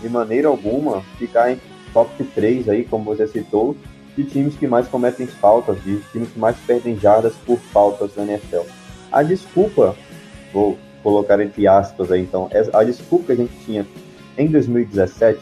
de 0.00 0.08
maneira 0.08 0.48
alguma, 0.48 1.02
ficar 1.18 1.52
em 1.52 1.60
top 1.92 2.24
3 2.34 2.68
aí, 2.68 2.84
como 2.84 3.04
você 3.04 3.26
citou, 3.26 3.76
de 4.16 4.24
times 4.24 4.56
que 4.56 4.66
mais 4.66 4.88
cometem 4.88 5.26
faltas, 5.26 5.82
de 5.82 6.00
times 6.12 6.30
que 6.30 6.38
mais 6.38 6.56
perdem 6.66 6.98
jardas 6.98 7.34
por 7.46 7.58
faltas 7.58 8.16
na 8.16 8.24
NFL. 8.24 8.62
A 9.10 9.22
desculpa, 9.22 9.94
vou 10.52 10.78
colocar 11.02 11.40
entre 11.40 11.66
aspas 11.66 12.10
aí 12.10 12.22
então, 12.22 12.48
a 12.72 12.84
desculpa 12.84 13.26
que 13.26 13.32
a 13.32 13.36
gente 13.36 13.52
tinha 13.64 13.86
em 14.38 14.46
2017, 14.46 15.40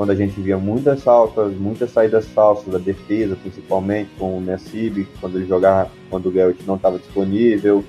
quando 0.00 0.12
a 0.12 0.14
gente 0.14 0.40
via 0.40 0.56
muitas 0.56 1.02
faltas, 1.02 1.52
muitas 1.56 1.90
saídas 1.90 2.26
falsas 2.28 2.72
da 2.72 2.78
defesa, 2.78 3.36
principalmente 3.36 4.08
com 4.18 4.38
o 4.38 4.40
Nassib, 4.40 5.06
quando 5.20 5.36
ele 5.36 5.46
jogava, 5.46 5.90
quando 6.08 6.30
o 6.30 6.32
Garrett 6.32 6.64
não 6.66 6.76
estava 6.76 6.98
disponível, 6.98 7.84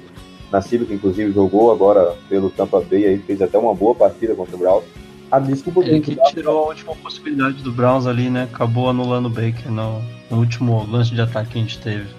Nassib 0.52 0.84
que 0.84 0.94
inclusive 0.94 1.32
jogou 1.32 1.72
agora 1.72 2.14
pelo 2.28 2.50
Tampa 2.50 2.82
Bay, 2.82 3.06
aí 3.06 3.18
fez 3.20 3.42
até 3.42 3.58
uma 3.58 3.74
boa 3.74 3.96
partida 3.96 4.36
contra 4.36 4.58
o 4.58 4.60
Browns. 4.60 4.84
A 5.32 5.40
desculpa 5.40 5.86
ele 5.86 6.02
que 6.02 6.18
tirou 6.32 6.66
a 6.66 6.68
última 6.68 6.94
possibilidade 6.98 7.64
do 7.64 7.72
Browns 7.72 8.06
ali, 8.06 8.30
né? 8.30 8.44
Acabou 8.54 8.90
anulando 8.90 9.28
o 9.28 9.30
Baker 9.30 9.72
no, 9.72 10.02
no 10.30 10.40
último 10.40 10.86
lance 10.92 11.16
de 11.16 11.22
ataque 11.22 11.52
que 11.52 11.60
a 11.60 11.62
gente 11.62 11.80
teve. 11.80 12.10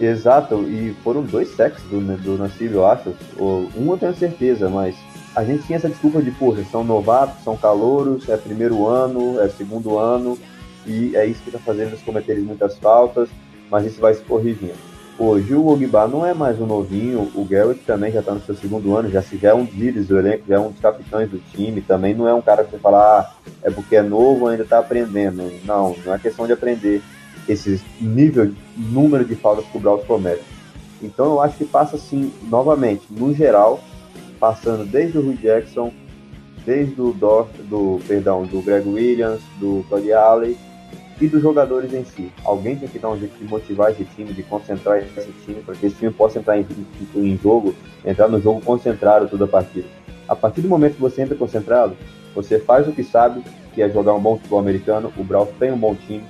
Exato, 0.00 0.64
e 0.68 0.96
foram 1.04 1.22
dois 1.22 1.54
sacks 1.54 1.80
do, 1.84 2.00
do 2.16 2.38
Nassib, 2.38 2.72
eu 2.72 2.84
acho. 2.84 3.14
Um 3.38 3.92
eu 3.92 3.98
tenho 3.98 4.16
certeza, 4.16 4.68
mas 4.68 4.96
a 5.34 5.44
gente 5.44 5.64
tinha 5.64 5.76
essa 5.76 5.88
desculpa 5.88 6.20
de, 6.20 6.30
porra, 6.30 6.62
são 6.70 6.84
novatos, 6.84 7.42
são 7.42 7.56
calouros, 7.56 8.28
é 8.28 8.36
primeiro 8.36 8.86
ano, 8.86 9.40
é 9.40 9.48
segundo 9.48 9.98
ano, 9.98 10.38
e 10.86 11.16
é 11.16 11.24
isso 11.24 11.42
que 11.42 11.50
tá 11.50 11.58
fazendo 11.58 11.88
eles 11.88 12.02
cometerem 12.02 12.42
muitas 12.42 12.76
faltas, 12.78 13.28
mas 13.70 13.86
isso 13.86 14.00
vai 14.00 14.14
se 14.14 14.22
corrigindo. 14.22 14.92
Hoje 15.18 15.54
o 15.54 15.68
Ogba 15.68 16.08
não 16.08 16.26
é 16.26 16.34
mais 16.34 16.60
um 16.60 16.66
novinho, 16.66 17.30
o 17.34 17.44
Garrett 17.44 17.80
também 17.84 18.10
já 18.10 18.20
está 18.20 18.32
no 18.32 18.40
seu 18.40 18.54
segundo 18.54 18.96
ano, 18.96 19.10
já, 19.10 19.20
já 19.20 19.50
é 19.50 19.54
um 19.54 19.64
líderes 19.64 20.08
do 20.08 20.18
elenco, 20.18 20.44
já 20.48 20.56
é 20.56 20.58
um 20.58 20.70
dos 20.70 20.80
capitães 20.80 21.30
do 21.30 21.38
time, 21.38 21.80
também 21.80 22.14
não 22.14 22.26
é 22.26 22.34
um 22.34 22.42
cara 22.42 22.64
que 22.64 22.70
você 22.70 22.78
fala, 22.78 23.20
ah, 23.20 23.32
é 23.62 23.70
porque 23.70 23.96
é 23.96 24.02
novo, 24.02 24.48
ainda 24.48 24.64
está 24.64 24.78
aprendendo. 24.78 25.52
Não, 25.64 25.94
não 26.04 26.14
é 26.14 26.18
questão 26.18 26.46
de 26.46 26.52
aprender 26.52 27.02
esse 27.48 27.80
nível, 28.00 28.52
número 28.76 29.24
de 29.24 29.34
faltas 29.36 29.64
que 29.66 29.76
o 29.76 29.80
Browns 29.80 30.04
comete. 30.04 30.42
Então 31.02 31.26
eu 31.26 31.40
acho 31.40 31.56
que 31.56 31.64
passa 31.64 31.96
assim, 31.96 32.32
novamente, 32.48 33.04
no 33.10 33.34
geral, 33.34 33.80
passando 34.42 34.84
desde 34.84 35.18
o 35.18 35.22
Rui 35.22 35.36
Jackson, 35.36 35.92
desde 36.66 37.00
o 37.00 37.12
Dor, 37.12 37.46
do, 37.70 38.00
perdão, 38.08 38.42
do 38.44 38.60
Greg 38.60 38.88
Williams, 38.88 39.40
do 39.60 39.86
Todd 39.88 40.12
Alley 40.12 40.58
e 41.20 41.28
dos 41.28 41.40
jogadores 41.40 41.94
em 41.94 42.04
si. 42.04 42.28
Alguém 42.44 42.74
tem 42.74 42.88
que 42.88 42.98
dar 42.98 43.10
um 43.10 43.16
jeito 43.16 43.38
de 43.38 43.44
motivar 43.44 43.92
esse 43.92 44.02
time, 44.02 44.32
de 44.32 44.42
concentrar 44.42 44.98
esse 44.98 45.30
time, 45.44 45.62
para 45.62 45.76
que 45.76 45.86
esse 45.86 45.94
time 45.94 46.10
possa 46.10 46.40
entrar 46.40 46.58
em, 46.58 46.66
em, 47.14 47.34
em 47.34 47.38
jogo, 47.38 47.72
entrar 48.04 48.26
no 48.26 48.40
jogo 48.40 48.60
concentrado 48.62 49.28
toda 49.28 49.44
a 49.44 49.48
partida. 49.48 49.86
A 50.28 50.34
partir 50.34 50.60
do 50.60 50.68
momento 50.68 50.96
que 50.96 51.00
você 51.00 51.22
entra 51.22 51.36
concentrado, 51.36 51.96
você 52.34 52.58
faz 52.58 52.88
o 52.88 52.92
que 52.92 53.04
sabe, 53.04 53.44
que 53.72 53.80
é 53.80 53.88
jogar 53.88 54.12
um 54.12 54.20
bom 54.20 54.38
futebol 54.38 54.58
americano. 54.58 55.12
O 55.16 55.22
Browns 55.22 55.50
tem 55.56 55.70
um 55.70 55.78
bom 55.78 55.94
time, 55.94 56.24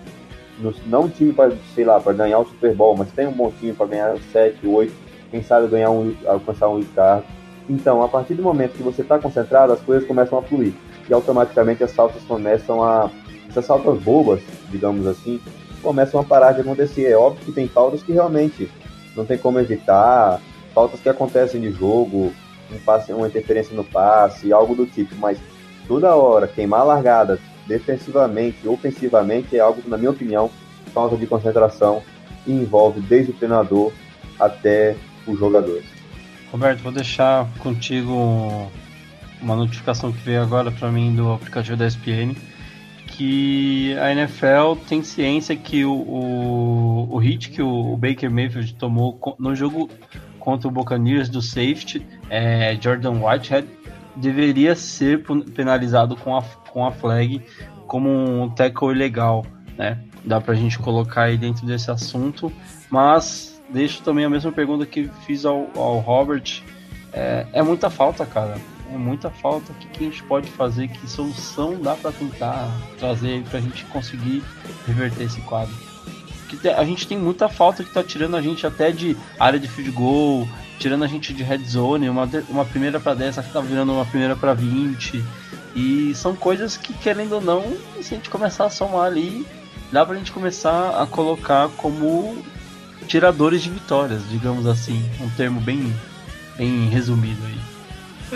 não 0.85 1.05
um 1.05 1.09
time 1.09 1.33
para, 1.33 1.51
sei 1.75 1.87
lá, 1.87 1.99
para 1.99 2.13
ganhar 2.13 2.41
o 2.41 2.45
Super 2.45 2.75
Bowl, 2.75 2.95
mas 2.95 3.11
tem 3.13 3.27
um 3.27 3.33
bom 3.33 3.51
time 3.59 3.73
para 3.73 3.87
ganhar 3.87 4.19
7, 4.33 4.67
8, 4.67 4.93
quem 5.31 5.43
sabe 5.43 5.67
ganhar 5.69 5.91
um, 5.91 6.15
alcançar 6.27 6.69
um 6.69 6.83
card. 6.95 7.25
Então, 7.69 8.03
a 8.03 8.09
partir 8.09 8.35
do 8.35 8.43
momento 8.43 8.73
que 8.73 8.83
você 8.83 9.03
está 9.03 9.19
concentrado, 9.19 9.73
as 9.73 9.81
coisas 9.81 10.07
começam 10.07 10.39
a 10.39 10.43
fluir. 10.43 10.75
E 11.09 11.13
automaticamente 11.13 11.83
as 11.83 11.93
faltas 11.93 12.23
começam 12.25 12.83
a. 12.83 13.11
Essas 13.49 13.67
faltas 13.67 13.99
bobas, 13.99 14.41
digamos 14.71 15.07
assim, 15.07 15.41
começam 15.83 16.21
a 16.21 16.25
parar 16.25 16.53
de 16.53 16.63
acontecer. 16.63 17.05
É 17.05 17.17
óbvio 17.17 17.45
que 17.45 17.53
tem 17.53 17.69
faltas 17.69 18.03
que 18.03 18.13
realmente 18.13 18.71
não 19.15 19.27
tem 19.27 19.37
como 19.37 19.59
evitar, 19.61 20.41
faltas 20.75 21.01
que 21.01 21.09
acontecem 21.09 21.61
de 21.61 21.71
jogo, 21.71 22.33
um 22.71 22.79
passe, 22.85 23.13
uma 23.13 23.27
interferência 23.27 23.77
no 23.77 23.85
passe, 23.85 24.53
algo 24.53 24.75
do 24.75 24.87
tipo, 24.87 25.15
mas 25.17 25.39
toda 25.87 26.15
hora 26.15 26.49
queimar 26.49 26.81
a 26.81 26.85
largada, 26.85 27.39
defensivamente, 27.67 28.67
ofensivamente, 28.67 29.57
é 29.57 29.61
algo 29.61 29.83
que, 29.83 29.91
na 29.91 29.99
minha 29.99 30.11
opinião, 30.11 30.51
falta 30.95 31.17
de 31.17 31.27
concentração 31.27 32.03
e 32.47 32.53
envolve 32.53 33.01
desde 33.01 33.33
o 33.33 33.35
treinador 33.35 33.93
até 34.39 34.97
os 35.27 35.39
jogadores. 35.39 36.02
Roberto, 36.53 36.83
vou 36.83 36.93
deixar 36.93 37.49
contigo 37.61 38.71
uma 39.41 39.57
notificação 39.57 40.13
que 40.13 40.19
veio 40.19 40.43
agora 40.43 40.71
para 40.71 40.93
mim 40.93 41.15
do 41.15 41.33
aplicativo 41.33 41.79
da 41.79 41.87
ESPN, 41.87 42.37
que 43.07 43.97
a 43.99 44.13
NFL 44.13 44.77
tem 44.87 45.03
ciência 45.03 45.57
que 45.57 45.83
o, 45.83 45.95
o, 45.95 47.09
o 47.11 47.17
hit 47.17 47.49
que 47.49 47.63
o 47.63 47.97
Baker 47.97 48.31
Mayfield 48.31 48.75
tomou 48.75 49.19
no 49.39 49.57
jogo 49.57 49.89
contra 50.39 50.69
o 50.69 50.71
Buccaneers 50.71 51.31
do 51.31 51.41
safety, 51.41 52.07
é, 52.29 52.77
Jordan 52.79 53.23
Whitehead, 53.23 53.67
deveria 54.15 54.77
ser 54.77 55.25
penalizado 55.55 56.15
com 56.17 56.37
a, 56.37 56.43
com 56.43 56.85
a 56.85 56.93
flag 56.93 57.41
como 57.87 58.11
um 58.11 58.51
tackle 58.51 58.93
ilegal, 58.93 59.47
né? 59.79 59.99
Dá 60.23 60.39
pra 60.39 60.55
gente 60.55 60.79
colocar 60.79 61.23
aí 61.23 61.39
dentro 61.39 61.67
desse 61.67 61.91
assunto, 61.91 62.53
mas 62.91 63.52
deixo 63.73 64.03
também 64.03 64.25
a 64.25 64.31
mesma 64.31 64.53
pergunta 64.53 64.85
que 64.87 65.11
fiz 65.27 65.45
ao, 65.45 65.69
ao 65.75 65.99
Robert. 65.99 66.63
É, 67.13 67.47
é 67.53 67.63
muita 67.63 67.91
falta, 67.91 68.25
cara 68.25 68.57
é 68.93 68.99
muita 68.99 69.31
falta. 69.31 69.73
O 69.73 69.75
que, 69.77 69.87
que 69.89 70.05
a 70.05 70.09
gente 70.09 70.23
pode 70.25 70.49
fazer? 70.51 70.89
Que 70.89 71.09
solução 71.09 71.81
dá 71.81 71.95
para 71.97 72.13
tentar 72.13 72.71
trazer 72.99 73.43
para 73.45 73.59
a 73.59 73.63
gente 73.63 73.85
conseguir 73.87 74.43
reverter 74.87 75.25
esse 75.25 75.41
quadro? 75.43 75.75
Que 76.49 76.69
a 76.69 76.85
gente 76.85 77.07
tem 77.07 77.19
muita 77.19 77.49
falta 77.49 77.83
que 77.83 77.93
tá 77.93 78.05
tirando 78.05 78.37
a 78.37 78.43
gente 78.43 78.67
até 78.67 78.91
de 78.91 79.17
área 79.41 79.59
de 79.59 79.67
field 79.67 79.91
goal, 79.93 80.47
tirando 80.79 81.03
a 81.03 81.07
gente 81.07 81.33
de 81.33 81.43
red 81.43 81.65
zone, 81.65 82.11
uma, 82.11 82.29
uma 82.51 82.65
primeira 82.65 83.01
para 83.01 83.15
10 83.15 83.39
que 83.39 83.53
tá 83.53 83.61
virando 83.61 83.93
uma 83.93 84.05
primeira 84.05 84.37
para 84.37 84.53
20. 84.53 85.25
E 85.75 86.15
são 86.15 86.37
coisas 86.37 86.77
que, 86.77 86.93
querendo 86.93 87.33
ou 87.33 87.41
não, 87.41 87.63
se 88.03 88.15
a 88.15 88.17
gente 88.19 88.29
começar 88.29 88.67
a 88.67 88.71
somar 88.71 89.07
ali, 89.07 89.47
dá 89.91 90.05
pra 90.05 90.15
gente 90.17 90.31
começar 90.31 91.01
a 91.01 91.07
colocar 91.07 91.71
como 91.71 92.45
tiradores 93.07 93.63
de 93.63 93.71
vitórias, 93.71 94.23
digamos 94.31 94.67
assim, 94.67 95.05
um 95.21 95.29
termo 95.31 95.61
bem, 95.61 95.93
bem 96.57 96.89
resumido 96.89 97.41
aí. 97.47 97.73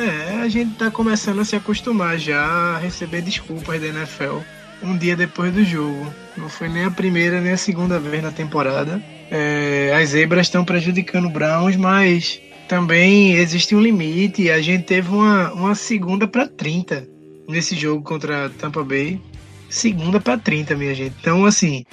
É, 0.04 0.42
a 0.42 0.48
gente 0.48 0.74
tá 0.74 0.90
começando 0.90 1.40
a 1.40 1.44
se 1.44 1.56
acostumar 1.56 2.18
já 2.18 2.44
a 2.44 2.78
receber 2.78 3.22
desculpas 3.22 3.80
da 3.80 3.86
NFL 3.86 4.40
um 4.82 4.96
dia 4.96 5.16
depois 5.16 5.52
do 5.52 5.64
jogo. 5.64 6.12
Não 6.36 6.48
foi 6.48 6.68
nem 6.68 6.84
a 6.84 6.90
primeira 6.90 7.40
nem 7.40 7.52
a 7.52 7.56
segunda 7.56 7.98
vez 7.98 8.22
na 8.22 8.30
temporada. 8.30 9.02
É, 9.30 9.92
as 10.00 10.10
zebras 10.10 10.46
estão 10.46 10.64
prejudicando 10.64 11.26
o 11.26 11.30
Browns, 11.30 11.76
mas 11.76 12.40
também 12.68 13.34
existe 13.34 13.74
um 13.74 13.80
limite. 13.80 14.50
A 14.50 14.60
gente 14.60 14.84
teve 14.84 15.08
uma, 15.08 15.52
uma 15.52 15.74
segunda 15.74 16.26
para 16.26 16.46
30 16.46 17.06
nesse 17.48 17.74
jogo 17.74 18.02
contra 18.02 18.50
Tampa 18.50 18.84
Bay. 18.84 19.20
Segunda 19.68 20.20
para 20.20 20.38
30, 20.38 20.76
minha 20.76 20.94
gente. 20.94 21.14
Então, 21.20 21.44
assim, 21.44 21.84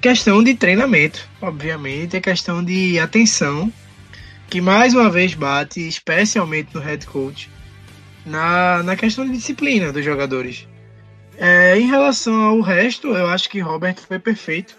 questão 0.00 0.42
de 0.42 0.54
treinamento, 0.54 1.28
obviamente, 1.40 2.16
é 2.16 2.20
questão 2.20 2.64
de 2.64 2.98
atenção 2.98 3.72
que 4.48 4.60
mais 4.60 4.94
uma 4.94 5.08
vez 5.08 5.34
bate, 5.34 5.86
especialmente 5.86 6.74
no 6.74 6.80
head 6.80 7.06
coach, 7.06 7.48
na, 8.26 8.82
na 8.82 8.96
questão 8.96 9.24
de 9.24 9.32
disciplina 9.32 9.92
dos 9.92 10.04
jogadores. 10.04 10.66
É, 11.38 11.78
em 11.78 11.86
relação 11.86 12.34
ao 12.42 12.60
resto, 12.60 13.08
eu 13.08 13.28
acho 13.28 13.48
que 13.48 13.60
Robert 13.60 13.96
foi 13.96 14.18
perfeito 14.18 14.76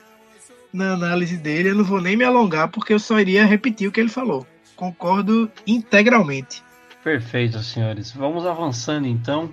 na 0.73 0.93
análise 0.93 1.37
dele. 1.37 1.69
Eu 1.69 1.75
não 1.75 1.83
vou 1.83 2.01
nem 2.01 2.17
me 2.17 2.23
alongar 2.23 2.67
porque 2.67 2.93
eu 2.93 2.99
só 2.99 3.19
iria 3.19 3.45
repetir 3.45 3.87
o 3.87 3.91
que 3.91 3.99
ele 3.99 4.09
falou. 4.09 4.45
Concordo 4.75 5.49
integralmente. 5.65 6.61
Perfeito, 7.03 7.59
senhores. 7.63 8.11
Vamos 8.11 8.45
avançando 8.45 9.07
então. 9.07 9.51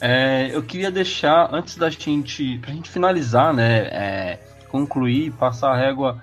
É, 0.00 0.50
eu 0.52 0.62
queria 0.62 0.90
deixar, 0.90 1.50
antes 1.52 1.76
da 1.76 1.90
gente, 1.90 2.58
pra 2.58 2.72
gente 2.72 2.88
finalizar, 2.88 3.52
né, 3.52 3.80
é, 3.92 4.38
concluir, 4.70 5.32
passar 5.32 5.72
a 5.72 5.76
régua 5.76 6.22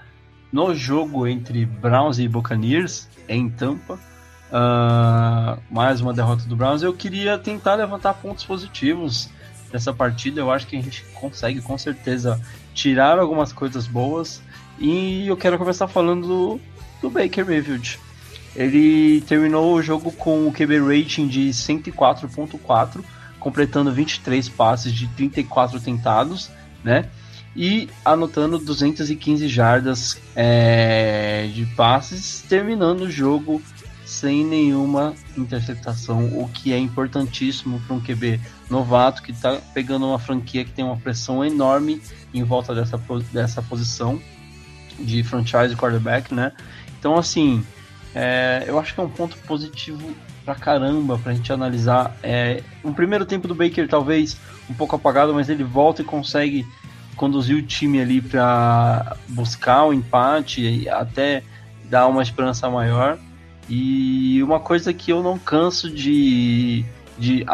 no 0.52 0.74
jogo 0.74 1.28
entre 1.28 1.66
Browns 1.66 2.18
e 2.18 2.28
Buccaneers, 2.28 3.08
em 3.28 3.50
Tampa. 3.50 4.00
Uh, 4.50 5.62
mais 5.70 6.00
uma 6.00 6.14
derrota 6.14 6.46
do 6.46 6.56
Browns. 6.56 6.82
Eu 6.82 6.94
queria 6.94 7.38
tentar 7.38 7.76
levantar 7.76 8.14
pontos 8.14 8.46
positivos 8.46 9.30
dessa 9.72 9.94
partida. 9.94 10.40
Eu 10.40 10.50
acho 10.50 10.66
que 10.66 10.78
a 10.78 10.82
gente 10.82 11.04
consegue 11.14 11.62
com 11.62 11.78
certeza 11.78 12.42
tirar 12.74 13.20
algumas 13.20 13.52
coisas 13.52 13.86
boas. 13.86 14.42
E 14.80 15.28
eu 15.28 15.36
quero 15.36 15.58
começar 15.58 15.88
falando 15.88 16.28
do, 16.28 16.60
do 17.02 17.10
Baker 17.10 17.46
Mayfield. 17.46 18.00
Ele 18.56 19.22
terminou 19.22 19.76
o 19.76 19.84
jogo 19.84 20.12
com 20.12 20.48
o 20.48 20.52
QB 20.52 20.80
rating 20.80 21.28
de 21.28 21.50
104.4, 21.50 23.04
completando 23.40 23.92
23 23.92 24.48
passes 24.50 24.94
de 24.94 25.08
34 25.10 25.80
tentados, 25.82 26.50
né? 26.84 27.10
E 27.58 27.90
anotando 28.06 28.60
215 28.60 29.48
jardas 29.48 30.22
é, 30.36 31.50
de 31.52 31.66
passes, 31.76 32.46
terminando 32.48 33.02
o 33.02 33.12
jogo 33.12 33.60
sem 34.06 34.46
nenhuma 34.46 35.16
interceptação, 35.36 36.28
o 36.40 36.48
que 36.48 36.72
é 36.72 36.78
importantíssimo 36.78 37.82
para 37.82 37.96
um 37.96 38.00
QB 38.00 38.40
novato 38.70 39.22
que 39.24 39.32
está 39.32 39.58
pegando 39.74 40.06
uma 40.06 40.20
franquia 40.20 40.64
que 40.64 40.72
tem 40.72 40.86
uma 40.86 40.96
pressão 40.96 41.44
enorme 41.44 42.02
em 42.34 42.44
volta 42.44 42.76
dessa, 42.76 43.02
dessa 43.34 43.62
posição 43.62 44.22
de 45.00 45.24
franchise 45.24 45.76
quarterback, 45.76 46.34
né? 46.34 46.54
Então, 47.00 47.18
assim, 47.18 47.66
é, 48.16 48.64
eu 48.66 48.80
acho 48.80 48.94
que 48.94 49.00
é 49.00 49.04
um 49.04 49.10
ponto 49.10 49.38
positivo 49.40 50.16
pra 50.46 50.56
caramba 50.56 51.20
pra 51.20 51.34
gente 51.34 51.52
analisar. 51.52 52.16
É, 52.24 52.64
um 52.84 52.94
primeiro 52.94 53.26
tempo 53.26 53.48
do 53.48 53.56
Baker 53.56 53.88
talvez 53.88 54.38
um 54.70 54.74
pouco 54.74 54.96
apagado, 54.96 55.34
mas 55.34 55.50
ele 55.50 55.64
volta 55.64 56.02
e 56.02 56.06
consegue 56.06 56.66
conduziu 57.18 57.58
o 57.58 57.62
time 57.62 58.00
ali 58.00 58.22
para 58.22 59.18
buscar 59.28 59.84
o 59.86 59.94
empate 59.94 60.62
e 60.62 60.88
até 60.88 61.44
dar 61.90 62.08
uma 62.08 62.22
esperança 62.22 62.70
maior. 62.70 63.18
E 63.68 64.42
uma 64.42 64.60
coisa 64.60 64.94
que 64.94 65.12
eu 65.12 65.22
não 65.22 65.38
canso 65.38 65.90
de, 65.90 66.86
de, 67.18 67.46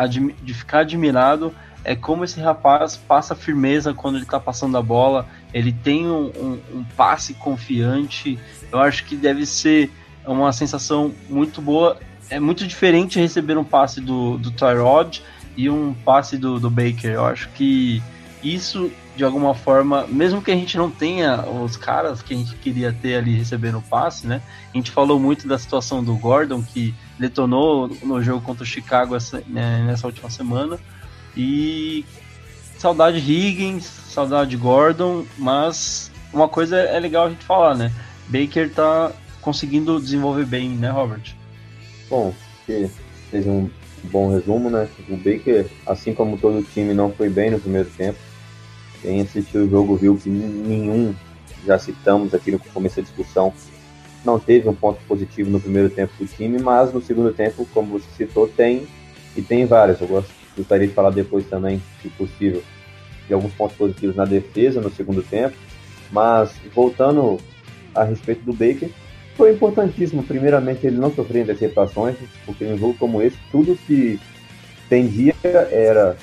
de 0.44 0.54
ficar 0.54 0.80
admirado 0.80 1.54
é 1.84 1.96
como 1.96 2.24
esse 2.24 2.40
rapaz 2.40 2.96
passa 2.96 3.36
firmeza 3.36 3.94
quando 3.94 4.16
ele 4.16 4.24
está 4.24 4.40
passando 4.40 4.78
a 4.78 4.82
bola. 4.82 5.28
Ele 5.54 5.72
tem 5.72 6.08
um, 6.08 6.32
um, 6.36 6.60
um, 6.76 6.84
passe 6.96 7.34
confiante. 7.34 8.40
Eu 8.72 8.80
acho 8.80 9.06
que 9.06 9.16
deve 9.16 9.46
ser 9.46 9.92
uma 10.26 10.54
sensação 10.54 11.14
muito 11.30 11.62
boa. 11.62 11.98
É 12.30 12.40
muito 12.40 12.66
diferente 12.66 13.20
receber 13.20 13.58
um 13.58 13.64
passe 13.64 14.00
do, 14.00 14.38
do 14.38 14.52
Tyrod 14.52 15.22
e 15.58 15.70
um 15.70 15.94
passe 15.94 16.38
do, 16.38 16.60
do 16.60 16.70
Baker. 16.70 17.12
Eu 17.12 17.26
acho 17.26 17.50
que 17.50 18.02
isso 18.42 18.92
de 19.16 19.24
alguma 19.24 19.54
forma, 19.54 20.08
mesmo 20.08 20.42
que 20.42 20.52
a 20.52 20.56
gente 20.56 20.76
não 20.78 20.90
tenha 20.90 21.46
os 21.48 21.78
caras 21.78 22.22
que 22.22 22.34
a 22.34 22.38
gente 22.38 22.56
queria 22.56 22.92
ter 22.92 23.16
ali 23.16 23.36
recebendo 23.36 23.78
o 23.78 23.82
passe, 23.82 24.26
né? 24.26 24.42
A 24.74 24.78
gente 24.78 24.90
falou 24.90 25.20
muito 25.20 25.48
da 25.48 25.58
situação 25.58 26.04
do 26.04 26.16
Gordon, 26.16 26.64
que 26.64 26.96
detonou 27.20 27.90
no 28.02 28.22
jogo 28.24 28.42
contra 28.42 28.64
o 28.64 28.68
Chicago 28.68 29.16
essa, 29.16 29.44
né, 29.48 29.84
nessa 29.86 30.08
última 30.08 30.30
semana. 30.30 30.80
E 31.38 32.04
saudade 32.78 33.20
Higgins, 33.20 33.86
saudade 33.86 34.58
Gordon, 34.58 35.26
mas 35.38 36.12
uma 36.34 36.48
coisa 36.48 36.78
é 36.78 37.00
legal 37.00 37.28
a 37.28 37.30
gente 37.30 37.46
falar, 37.46 37.76
né? 37.76 37.92
Baker 38.28 38.72
tá 38.74 39.12
conseguindo 39.42 40.00
desenvolver 40.02 40.46
bem, 40.46 40.70
né, 40.70 40.90
Robert? 40.90 41.36
Bom, 42.10 42.34
fez 42.66 43.46
um 43.46 43.70
bom 44.06 44.34
resumo, 44.34 44.72
né? 44.72 44.88
O 45.08 45.16
Baker, 45.18 45.68
assim 45.86 46.16
como 46.16 46.38
todo 46.38 46.60
o 46.60 46.64
time, 46.64 46.96
não 46.96 47.12
foi 47.12 47.30
bem 47.30 47.52
no 47.52 47.60
primeiro 47.60 47.90
tempo 47.92 48.18
quem 49.04 49.22
assistiu 49.22 49.66
o 49.66 49.70
jogo 49.70 49.98
viu 49.98 50.16
que 50.16 50.30
nenhum, 50.30 51.14
já 51.68 51.78
citamos 51.78 52.34
aqui 52.34 52.52
no 52.52 52.60
começo 52.60 52.96
da 52.96 53.02
discussão, 53.04 53.54
não 54.24 54.40
teve 54.40 54.70
um 54.70 54.74
ponto 54.74 55.00
positivo 55.06 55.50
no 55.52 55.60
primeiro 55.60 55.90
tempo 55.90 56.14
do 56.18 56.26
time, 56.26 56.58
mas 56.58 56.94
no 56.94 57.02
segundo 57.02 57.34
tempo, 57.34 57.68
como 57.74 58.00
você 58.00 58.08
citou, 58.16 58.48
tem 58.48 58.88
e 59.36 59.42
tem 59.42 59.66
vários. 59.66 60.00
Eu 60.00 60.24
gostaria 60.58 60.88
de 60.88 60.94
falar 60.94 61.10
depois 61.10 61.46
também, 61.48 61.82
se 62.02 62.08
possível, 62.10 62.64
de 63.28 63.34
alguns 63.34 63.54
pontos 63.54 63.76
positivos 63.76 64.16
na 64.16 64.24
defesa 64.24 64.80
no 64.80 64.90
segundo 64.90 65.22
tempo. 65.22 65.56
Mas 66.10 66.56
voltando 66.74 67.38
a 67.94 68.04
respeito 68.06 68.46
do 68.46 68.54
Baker, 68.54 68.90
foi 69.36 69.52
importantíssimo. 69.52 70.24
Primeiramente, 70.24 70.88
ele 70.88 70.98
não 70.98 71.14
sofreu 71.14 71.44
interceptações, 71.44 72.16
porque 72.46 72.64
em 72.64 72.74
um 72.74 72.78
jogo 72.78 72.96
como 72.98 73.22
esse, 73.22 73.38
tudo 73.52 73.78
que 73.86 74.18
tendia 74.88 75.36
era 75.44 76.16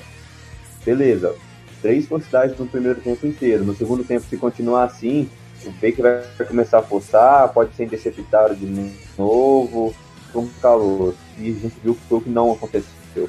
beleza, 0.83 1.35
três 1.81 2.05
velocidades 2.05 2.57
no 2.57 2.67
primeiro 2.67 3.01
tempo 3.01 3.25
inteiro. 3.25 3.63
No 3.63 3.75
segundo 3.75 4.03
tempo, 4.03 4.25
se 4.29 4.37
continuar 4.37 4.85
assim, 4.85 5.29
o 5.65 5.71
Baker 5.71 6.23
vai 6.37 6.47
começar 6.47 6.79
a 6.79 6.83
forçar, 6.83 7.49
pode 7.49 7.75
ser 7.75 7.85
interceptado 7.85 8.55
de 8.55 8.93
novo, 9.17 9.93
com 10.31 10.47
calor. 10.61 11.13
E 11.37 11.49
a 11.49 11.53
gente 11.53 11.75
viu 11.83 11.95
que 11.95 12.01
foi 12.01 12.17
o 12.17 12.21
que 12.21 12.29
não 12.29 12.51
aconteceu. 12.51 12.89
A 13.15 13.19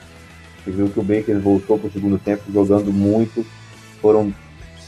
gente 0.71 0.77
viu 0.77 0.89
que 0.89 1.01
o 1.01 1.03
Baker 1.03 1.39
voltou 1.41 1.79
para 1.79 1.89
o 1.89 1.93
segundo 1.93 2.19
tempo 2.19 2.43
jogando 2.53 2.93
muito. 2.93 3.45
Foram 4.01 4.33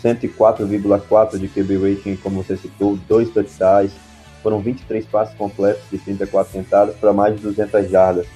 104,4 0.03 1.39
de 1.39 1.49
QB 1.49 1.77
rating, 1.77 2.17
como 2.17 2.43
você 2.43 2.57
citou, 2.57 2.99
dois 3.09 3.31
touchdowns. 3.31 3.93
Foram 4.43 4.61
23 4.61 5.07
passes 5.07 5.35
completos 5.37 5.83
de 5.91 5.99
34 5.99 6.53
tentados 6.53 6.95
para 6.97 7.13
mais 7.13 7.35
de 7.37 7.43
200 7.43 7.91
jardas. 7.91 8.27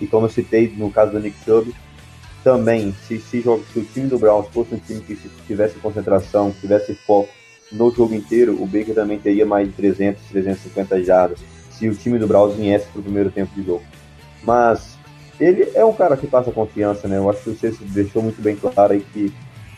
E 0.00 0.06
como 0.06 0.26
eu 0.26 0.30
citei 0.30 0.72
no 0.76 0.90
caso 0.90 1.12
do 1.12 1.18
Nick 1.18 1.36
Chubb, 1.44 1.74
também, 2.46 2.94
se, 3.08 3.18
se, 3.18 3.42
se, 3.42 3.48
o 3.48 3.84
time 3.92 4.06
do 4.06 4.20
Browns 4.20 4.46
fosse 4.54 4.72
um 4.72 4.78
time 4.78 5.00
que 5.00 5.18
tivesse 5.48 5.74
concentração, 5.80 6.52
tivesse 6.52 6.94
foco 6.94 7.28
no 7.72 7.90
jogo 7.90 8.14
inteiro, 8.14 8.62
o 8.62 8.64
Baker 8.64 8.94
também 8.94 9.18
teria 9.18 9.44
mais 9.44 9.66
de 9.66 9.74
300, 9.74 10.22
350 10.30 11.02
jardas, 11.02 11.40
se 11.72 11.88
o 11.88 11.94
time 11.96 12.20
do 12.20 12.28
Browns 12.28 12.54
viesse 12.54 12.86
para 12.86 13.00
o 13.00 13.02
primeiro 13.02 13.32
tempo 13.32 13.52
de 13.52 13.66
jogo. 13.66 13.82
Mas 14.44 14.96
ele 15.40 15.72
é 15.74 15.84
um 15.84 15.92
cara 15.92 16.16
que 16.16 16.28
passa 16.28 16.52
confiança, 16.52 17.08
né? 17.08 17.16
Eu 17.16 17.28
acho 17.28 17.42
que 17.42 17.50
você 17.50 17.74
deixou 17.86 18.22
muito 18.22 18.40
bem 18.40 18.54
claro 18.54 18.92
aí 18.92 19.04
que 19.12 19.32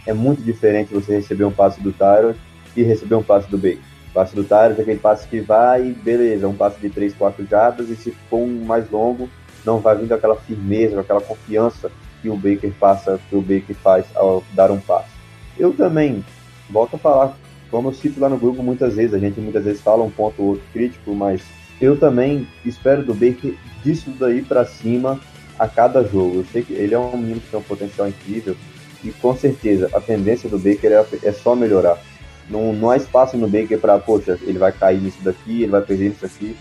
é 0.07 0.13
muito 0.13 0.43
diferente 0.43 0.93
você 0.93 1.17
receber 1.17 1.45
um 1.45 1.51
passe 1.51 1.81
do 1.81 1.91
Tyron 1.91 2.35
e 2.77 2.83
receber 2.83 3.15
um 3.15 3.23
passe 3.23 3.49
do 3.51 3.57
Baker. 3.57 3.81
O 4.11 4.13
passe 4.13 4.35
do 4.35 4.45
Tyron 4.45 4.75
é 4.77 4.83
aquele 4.83 4.99
passe 4.99 5.27
que 5.27 5.41
vai, 5.41 5.85
beleza, 5.85 6.47
um 6.47 6.55
passe 6.55 6.79
de 6.79 6.91
3, 6.91 7.15
4 7.15 7.47
jardas, 7.47 7.89
e 7.89 7.97
se 7.97 8.11
for 8.29 8.41
um 8.41 8.67
mais 8.67 8.91
longo, 8.91 9.27
não 9.65 9.79
vai 9.79 9.97
vindo 9.97 10.13
aquela 10.13 10.37
firmeza, 10.37 11.01
aquela 11.01 11.23
confiança 11.23 11.91
que 12.21 12.29
o 12.29 12.37
Baker 12.37 12.73
passa, 12.79 13.21
que 13.29 13.37
o 13.37 13.41
Baker 13.41 13.77
faz 13.77 14.07
ao 14.15 14.43
dar 14.53 14.71
um 14.71 14.81
passe. 14.81 15.11
Eu 15.59 15.73
também 15.73 16.25
volto 16.71 16.97
a 16.97 16.99
falar, 16.99 17.37
como 17.71 17.89
eu 17.89 17.95
cito 17.95 18.21
lá 18.21 18.29
no 18.29 18.39
grupo 18.39 18.63
muitas 18.63 18.97
vezes, 18.97 19.15
a 19.15 19.19
gente 19.19 19.41
muitas 19.41 19.65
vezes 19.65 19.81
fala 19.81 20.03
um 20.03 20.11
ponto 20.11 20.41
ou 20.43 20.49
outro 20.51 20.65
crítico, 20.73 21.15
mas 21.15 21.43
eu 21.81 21.99
também 21.99 22.47
espero 22.65 23.05
do 23.05 23.15
Baker 23.15 23.55
disso 23.85 24.11
daí 24.19 24.43
para 24.43 24.65
cima 24.65 25.21
a 25.59 25.67
cada 25.67 26.03
jogo. 26.03 26.37
Eu 26.37 26.45
sei 26.53 26.63
que 26.63 26.73
ele 26.73 26.95
é 26.95 26.99
um 26.99 27.17
menino 27.17 27.41
que 27.41 27.51
tem 27.51 27.61
um 27.61 27.63
potencial 27.63 28.09
incrível 28.09 28.57
e 29.03 29.11
com 29.11 29.37
certeza 29.37 29.89
a 29.93 30.01
tendência 30.01 30.49
do 30.49 30.59
Baker 30.59 30.93
é, 30.93 31.07
é 31.23 31.33
só 31.33 31.55
melhorar. 31.55 31.99
Não, 32.49 32.73
não 32.73 32.91
há 32.91 32.97
espaço 32.97 33.37
no 33.37 33.49
Baker 33.49 33.79
para, 33.79 33.99
poxa, 33.99 34.39
ele 34.43 34.59
vai 34.59 34.73
cair 34.73 35.01
nisso 35.01 35.19
daqui, 35.23 35.63
ele 35.63 35.71
vai 35.71 35.83
perder 35.83 36.11
nisso 36.11 36.27
aqui. 36.27 36.57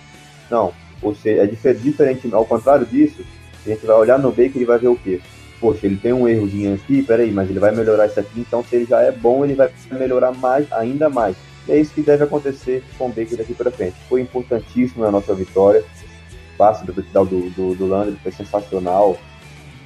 Não, 0.49 0.73
ou 1.01 1.15
seja, 1.15 1.43
é 1.43 1.45
difer 1.45 1.75
diferente, 1.75 2.29
ao 2.33 2.45
contrário 2.45 2.85
disso, 2.85 3.23
a 3.65 3.69
gente 3.69 3.85
vai 3.85 3.95
olhar 3.95 4.19
no 4.19 4.29
Baker 4.29 4.61
e 4.61 4.65
vai 4.65 4.77
ver 4.77 4.87
o 4.87 4.95
quê? 4.95 5.21
Poxa, 5.59 5.87
ele 5.87 5.97
tem 5.97 6.13
um 6.13 6.27
errozinho 6.27 6.75
aqui, 6.75 7.01
peraí, 7.01 7.31
mas 7.31 7.49
ele 7.49 7.59
vai 7.59 7.75
melhorar 7.75 8.05
isso 8.05 8.19
aqui, 8.19 8.39
então 8.39 8.63
se 8.63 8.75
ele 8.75 8.85
já 8.85 9.01
é 9.01 9.11
bom, 9.11 9.43
ele 9.43 9.55
vai 9.55 9.71
melhorar 9.91 10.31
mais, 10.31 10.71
ainda 10.71 11.09
mais. 11.09 11.35
E 11.67 11.71
é 11.71 11.79
isso 11.79 11.93
que 11.93 12.01
deve 12.01 12.23
acontecer 12.23 12.83
com 12.97 13.07
o 13.07 13.09
Baker 13.09 13.37
daqui 13.37 13.53
para 13.53 13.71
frente. 13.71 13.95
Foi 14.07 14.21
importantíssimo 14.21 15.03
na 15.03 15.11
nossa 15.11 15.33
vitória. 15.33 15.83
O 16.53 16.57
passe 16.57 16.85
do, 16.85 16.93
do, 16.93 17.49
do, 17.49 17.75
do 17.75 17.87
Landry 17.87 18.17
foi 18.21 18.31
sensacional. 18.31 19.17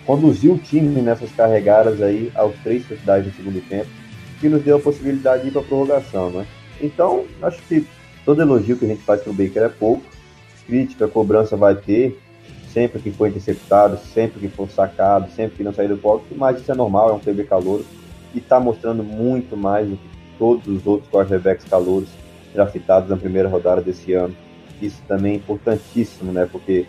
Conduziu 0.05 0.53
o 0.53 0.59
time 0.59 1.01
nessas 1.01 1.31
carregadas 1.31 2.01
aí 2.01 2.31
aos 2.35 2.55
três 2.63 2.85
touchdowns 2.85 3.25
no 3.27 3.33
segundo 3.33 3.61
tempo, 3.67 3.89
que 4.39 4.49
nos 4.49 4.61
deu 4.61 4.77
a 4.77 4.79
possibilidade 4.79 5.43
de 5.43 5.49
ir 5.49 5.51
para 5.51 5.61
prorrogação, 5.61 6.29
né? 6.29 6.45
Então, 6.81 7.25
acho 7.41 7.61
que 7.63 7.87
todo 8.25 8.41
elogio 8.41 8.77
que 8.77 8.85
a 8.85 8.87
gente 8.87 9.03
faz 9.03 9.21
pro 9.21 9.33
Baker 9.33 9.63
é 9.63 9.69
pouco 9.69 10.03
crítica, 10.71 11.07
cobrança 11.07 11.57
vai 11.57 11.75
ter, 11.75 12.17
sempre 12.73 13.01
que 13.01 13.11
for 13.11 13.27
interceptado, 13.27 13.97
sempre 13.97 14.39
que 14.39 14.47
for 14.47 14.69
sacado, 14.69 15.29
sempre 15.31 15.57
que 15.57 15.63
não 15.63 15.73
sair 15.73 15.87
do 15.87 15.97
pocket, 15.97 16.37
mas 16.37 16.59
isso 16.59 16.71
é 16.71 16.75
normal, 16.75 17.09
é 17.09 17.13
um 17.13 17.19
QB 17.19 17.43
calouro 17.45 17.85
e 18.33 18.37
está 18.39 18.59
mostrando 18.59 19.03
muito 19.03 19.57
mais 19.57 19.87
do 19.87 19.97
que 19.97 20.09
todos 20.39 20.67
os 20.67 20.87
outros 20.87 21.09
quarterbacks 21.11 21.65
calouros 21.69 22.09
draftados 22.53 23.09
na 23.09 23.17
primeira 23.17 23.49
rodada 23.49 23.81
desse 23.81 24.13
ano. 24.13 24.35
Isso 24.81 25.01
também 25.07 25.33
é 25.33 25.35
importantíssimo, 25.35 26.31
né? 26.31 26.47
Porque 26.51 26.85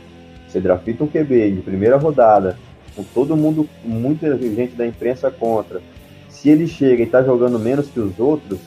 você 0.49 0.61
drafta 0.61 0.91
um 1.01 1.07
QB 1.07 1.51
de 1.53 1.63
primeira 1.63 1.97
rodada, 1.97 2.59
com 2.95 3.03
todo 3.03 3.37
mundo, 3.37 3.69
muita 3.85 4.37
gente 4.39 4.75
da 4.75 4.87
imprensa 4.87 5.31
contra. 5.31 5.81
Se 6.29 6.49
ele 6.49 6.67
chega 6.67 7.03
e 7.03 7.07
está 7.07 7.23
jogando 7.23 7.59
menos 7.59 7.89
que 7.89 8.01
os 8.01 8.19
outros, 8.19 8.59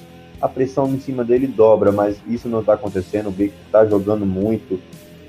a 0.42 0.48
pressão 0.48 0.88
em 0.94 1.00
cima 1.00 1.24
dele 1.24 1.48
dobra, 1.48 1.92
mas 1.92 2.18
isso 2.28 2.48
não 2.48 2.60
está 2.60 2.74
acontecendo. 2.74 3.28
O 3.28 3.32
Baker 3.32 3.54
está 3.66 3.86
jogando 3.86 4.26
muito, 4.26 4.80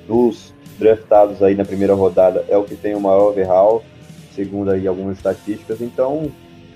dos 0.06 0.54
draftados 0.78 1.42
aí 1.42 1.54
na 1.54 1.64
primeira 1.64 1.94
rodada 1.94 2.44
é 2.48 2.56
o 2.56 2.64
que 2.64 2.76
tem 2.76 2.94
o 2.94 3.00
maior 3.00 3.30
overhaul, 3.30 3.82
segundo 4.34 4.70
aí 4.70 4.86
algumas 4.86 5.16
estatísticas. 5.16 5.80
Então, 5.80 6.30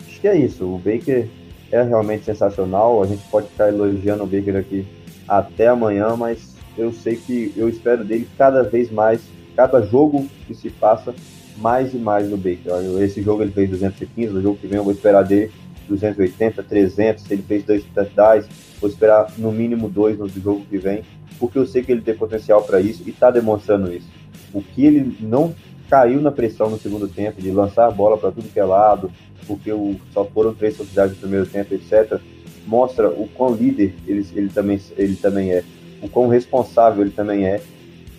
acho 0.07 0.20
que 0.20 0.28
é 0.28 0.36
isso. 0.36 0.64
O 0.64 0.78
Baker 0.78 1.28
é 1.70 1.82
realmente 1.82 2.24
sensacional. 2.24 3.03
A 3.03 3.07
gente 3.07 3.22
pode 3.30 3.48
ficar 3.48 3.68
elogiando 3.68 4.24
o 4.24 4.26
Baker 4.26 4.57
aqui 4.57 4.86
até 5.28 5.68
amanhã, 5.68 6.16
mas 6.16 6.55
eu 6.76 6.92
sei 6.92 7.16
que 7.16 7.53
eu 7.57 7.68
espero 7.68 8.05
dele 8.05 8.28
cada 8.36 8.62
vez 8.62 8.90
mais, 8.90 9.20
cada 9.55 9.82
jogo 9.82 10.26
que 10.46 10.55
se 10.55 10.70
passa, 10.70 11.14
mais 11.57 11.92
e 11.92 11.98
mais 11.98 12.28
no 12.28 12.36
Baker. 12.36 12.72
Esse 13.03 13.22
jogo 13.22 13.42
ele 13.42 13.53
fez 13.53 13.70
215, 13.70 14.32
no 14.32 14.42
jogo 14.42 14.59
que 14.59 14.66
vem 14.66 14.78
eu 14.78 14.84
vou 14.84 14.92
esperar 14.92 15.22
dele 15.22 15.53
280, 15.88 16.62
300. 16.62 17.22
Se 17.22 17.34
ele 17.34 17.42
fez 17.42 17.64
dois 17.64 17.84
touchdowns, 17.94 18.46
vou 18.81 18.89
esperar 18.89 19.33
no 19.37 19.53
mínimo 19.53 19.89
dois 19.89 20.18
no 20.18 20.28
jogo 20.28 20.64
que 20.68 20.78
vem 20.78 21.03
porque 21.41 21.59
eu 21.59 21.66
sei 21.66 21.83
que 21.83 21.91
ele 21.91 22.03
tem 22.03 22.14
potencial 22.14 22.62
para 22.62 22.81
isso 22.81 23.03
e 23.07 23.11
está 23.11 23.31
demonstrando 23.31 23.91
isso. 23.91 24.07
O 24.53 24.62
que 24.62 24.85
ele 24.85 25.16
não 25.20 25.55
caiu 25.89 26.20
na 26.20 26.31
pressão 26.31 26.68
no 26.68 26.78
segundo 26.78 27.09
tempo, 27.09 27.41
de 27.41 27.51
lançar 27.51 27.87
a 27.87 27.91
bola 27.91 28.18
para 28.18 28.31
tudo 28.31 28.53
que 28.53 28.61
é 28.61 28.64
lado, 28.64 29.11
porque 29.47 29.72
o, 29.72 29.97
só 30.12 30.24
foram 30.26 30.55
três 30.55 30.74
oportunidades 30.74 31.14
no 31.14 31.20
primeiro 31.20 31.47
tempo, 31.47 31.74
etc., 31.74 32.20
mostra 32.66 33.09
o 33.09 33.26
quão 33.35 33.55
líder 33.55 33.95
ele, 34.07 34.24
ele, 34.35 34.49
também, 34.51 34.78
ele 34.97 35.16
também 35.16 35.51
é, 35.51 35.64
o 36.03 36.09
quão 36.09 36.28
responsável 36.28 37.03
ele 37.03 37.11
também 37.11 37.47
é. 37.47 37.61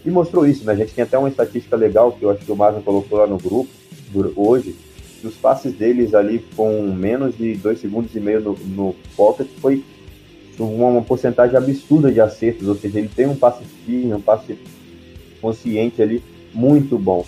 E 0.04 0.10
mostrou 0.10 0.48
isso, 0.48 0.66
né? 0.66 0.74
A 0.74 0.76
gente 0.76 0.94
tem 0.94 1.04
até 1.04 1.18
uma 1.18 1.30
estatística 1.30 1.76
legal 1.76 2.12
que 2.12 2.26
eu 2.26 2.32
acho 2.32 2.44
que 2.44 2.52
o 2.52 2.56
Marvin 2.56 2.82
colocou 2.82 3.20
lá 3.20 3.28
no 3.28 3.38
grupo 3.38 3.70
hoje, 4.36 4.76
que 5.22 5.28
os 5.28 5.36
passes 5.36 5.74
deles 5.74 6.16
ali 6.16 6.44
com 6.56 6.92
menos 6.92 7.38
de 7.38 7.54
dois 7.54 7.80
segundos 7.80 8.14
e 8.16 8.20
meio 8.20 8.42
no, 8.42 8.54
no 8.54 8.96
pocket 9.16 9.48
foi 9.62 9.84
uma 10.60 11.02
porcentagem 11.02 11.56
absurda 11.56 12.12
de 12.12 12.20
acertos, 12.22 12.68
ou 12.68 12.76
seja, 12.76 13.00
ele 13.00 13.10
tem 13.10 13.28
um 13.28 13.36
passe 13.36 13.64
firme, 13.86 14.14
um 14.14 14.22
passe 14.22 14.58
consciente 15.42 16.02
ali 16.02 16.24
muito 16.54 16.98
bom. 16.98 17.26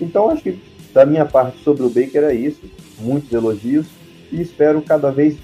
Então, 0.00 0.30
acho 0.30 0.42
que 0.42 0.58
da 0.92 1.04
minha 1.06 1.24
parte 1.24 1.62
sobre 1.62 1.82
o 1.82 1.88
Baker 1.88 2.24
é 2.24 2.34
isso, 2.34 2.60
muitos 2.98 3.32
elogios 3.32 3.86
e 4.30 4.40
espero 4.40 4.82
cada 4.82 5.10
vez, 5.10 5.36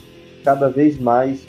cada 0.45 0.69
vez 0.69 0.99
mais, 0.99 1.45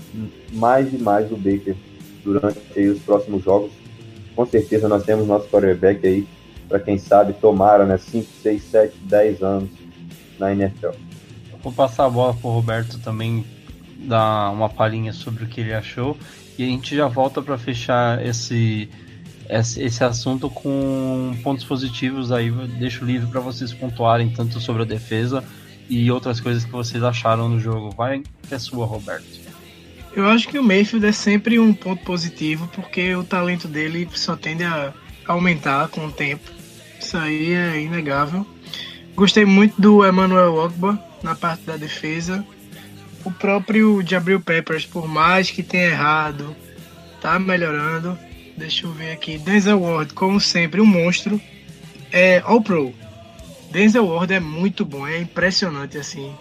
mais 0.53 0.93
e 0.93 0.97
mais 0.97 1.29
do 1.29 1.35
Baker 1.35 1.75
durante 2.23 2.59
aí, 2.75 2.87
os 2.87 2.99
próximos 2.99 3.43
jogos. 3.43 3.71
Com 4.35 4.45
certeza 4.45 4.87
nós 4.87 5.03
temos 5.03 5.27
nosso 5.27 5.47
quarterback 5.47 6.05
aí, 6.05 6.27
para 6.67 6.79
quem 6.79 6.97
sabe, 6.97 7.33
tomara, 7.33 7.85
né, 7.85 7.97
5, 7.97 8.27
6, 8.41 8.63
7, 8.63 8.97
10 9.03 9.43
anos 9.43 9.69
na 10.39 10.51
NFL. 10.51 10.89
Vou 11.61 11.71
passar 11.71 12.05
a 12.05 12.09
bola 12.09 12.33
para 12.33 12.49
o 12.49 12.53
Roberto 12.53 12.99
também 12.99 13.43
dar 14.05 14.51
uma 14.51 14.69
palhinha 14.69 15.11
sobre 15.11 15.43
o 15.43 15.47
que 15.47 15.61
ele 15.61 15.73
achou 15.73 16.17
e 16.57 16.63
a 16.63 16.67
gente 16.67 16.95
já 16.95 17.07
volta 17.07 17.41
para 17.41 17.57
fechar 17.57 18.25
esse, 18.25 18.89
esse, 19.49 19.81
esse 19.81 20.03
assunto 20.03 20.49
com 20.49 21.35
pontos 21.43 21.65
positivos 21.65 22.31
aí 22.31 22.49
deixo 22.79 23.03
livre 23.03 23.27
para 23.27 23.41
vocês 23.41 23.73
pontuarem 23.73 24.29
tanto 24.29 24.59
sobre 24.59 24.83
a 24.83 24.85
defesa 24.85 25.43
e 25.89 26.09
outras 26.09 26.39
coisas 26.39 26.63
que 26.63 26.71
vocês 26.71 27.03
acharam 27.03 27.49
no 27.49 27.59
jogo. 27.59 27.91
Vai 27.91 28.23
que 28.47 28.55
é 28.55 28.59
sua, 28.59 28.85
Roberto. 28.85 29.45
Eu 30.15 30.27
acho 30.27 30.47
que 30.47 30.57
o 30.57 30.63
Mayfield 30.63 31.05
é 31.05 31.11
sempre 31.11 31.59
um 31.59 31.73
ponto 31.73 32.03
positivo 32.03 32.69
porque 32.73 33.13
o 33.15 33.23
talento 33.23 33.67
dele 33.67 34.07
só 34.13 34.35
tende 34.35 34.63
a 34.63 34.93
aumentar 35.27 35.89
com 35.89 36.05
o 36.05 36.11
tempo. 36.11 36.49
Isso 36.99 37.17
aí 37.17 37.51
é 37.53 37.81
inegável. 37.81 38.47
Gostei 39.13 39.45
muito 39.45 39.79
do 39.79 40.07
Emmanuel 40.07 40.55
Ogba 40.55 40.97
na 41.21 41.35
parte 41.35 41.63
da 41.63 41.75
defesa 41.75 42.45
o 43.25 43.31
próprio 43.31 44.01
Jabril 44.07 44.39
Peppers, 44.39 44.85
por 44.85 45.07
mais 45.07 45.49
que 45.49 45.63
tenha 45.63 45.87
errado, 45.87 46.55
tá 47.19 47.37
melhorando. 47.39 48.17
Deixa 48.55 48.85
eu 48.85 48.91
ver 48.91 49.11
aqui. 49.11 49.37
Denzel 49.37 49.81
Ward, 49.81 50.13
como 50.13 50.39
sempre, 50.39 50.79
um 50.79 50.85
monstro. 50.85 51.41
É 52.11 52.41
All 52.45 52.61
Pro. 52.61 52.93
Denzel 53.71 54.05
Ward 54.05 54.33
é 54.33 54.39
muito 54.39 54.85
bom, 54.85 55.05
é 55.05 55.19
impressionante 55.19 55.97
assim. 55.97 56.31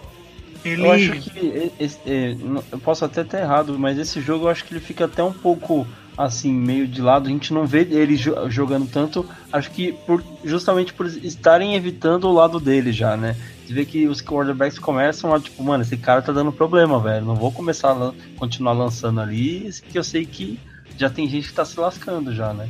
Ele... 0.63 0.81
Eu 0.83 0.91
acho 0.91 1.11
que 1.11 1.71
é, 2.05 2.35
eu 2.71 2.79
posso 2.79 3.03
até 3.03 3.21
estar 3.21 3.39
errado, 3.39 3.77
mas 3.77 3.97
esse 3.97 4.21
jogo 4.21 4.45
eu 4.45 4.49
acho 4.49 4.63
que 4.63 4.73
ele 4.73 4.79
fica 4.79 5.05
até 5.05 5.21
um 5.21 5.33
pouco 5.33 5.85
assim 6.17 6.53
meio 6.53 6.87
de 6.87 7.01
lado. 7.01 7.27
A 7.27 7.31
gente 7.31 7.53
não 7.53 7.65
vê 7.65 7.81
ele 7.81 8.15
jogando 8.15 8.89
tanto. 8.89 9.27
Acho 9.51 9.69
que 9.71 9.91
por, 9.91 10.23
justamente 10.43 10.93
por 10.93 11.07
estarem 11.07 11.75
evitando 11.75 12.25
o 12.25 12.33
lado 12.33 12.59
dele 12.59 12.91
já, 12.91 13.17
né? 13.17 13.35
Você 13.65 13.73
vê 13.73 13.85
que 13.85 14.07
os 14.07 14.21
quarterbacks 14.21 14.77
começam 14.77 15.33
a, 15.33 15.39
tipo, 15.39 15.63
mano, 15.63 15.83
esse 15.83 15.97
cara 15.97 16.21
tá 16.21 16.31
dando 16.31 16.51
problema, 16.51 16.99
velho. 16.99 17.25
Não 17.25 17.35
vou 17.35 17.51
começar 17.51 17.91
a 17.91 18.13
continuar 18.37 18.73
lançando 18.73 19.19
ali, 19.19 19.69
que 19.89 19.97
eu 19.97 20.03
sei 20.03 20.25
que 20.25 20.59
já 20.97 21.09
tem 21.09 21.27
gente 21.27 21.47
que 21.47 21.53
tá 21.53 21.65
se 21.65 21.79
lascando 21.79 22.33
já, 22.33 22.53
né? 22.53 22.69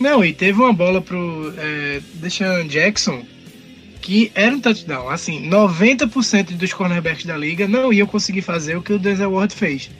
Não, 0.00 0.24
e 0.24 0.32
teve 0.32 0.60
uma 0.60 0.72
bola 0.72 1.00
pro 1.00 1.52
é, 1.56 2.00
Deshaun 2.14 2.66
Jackson 2.66 3.22
que 4.00 4.32
era 4.34 4.54
um 4.54 4.60
touchdown. 4.60 5.10
Assim, 5.10 5.48
90% 5.50 6.56
dos 6.56 6.72
cornerbacks 6.72 7.26
da 7.26 7.36
liga 7.36 7.68
não 7.68 7.92
iam 7.92 8.06
conseguir 8.06 8.40
fazer 8.40 8.76
o 8.76 8.82
que 8.82 8.92
o 8.92 8.98
Denzel 8.98 9.32
Ward 9.32 9.54
fez. 9.54 9.90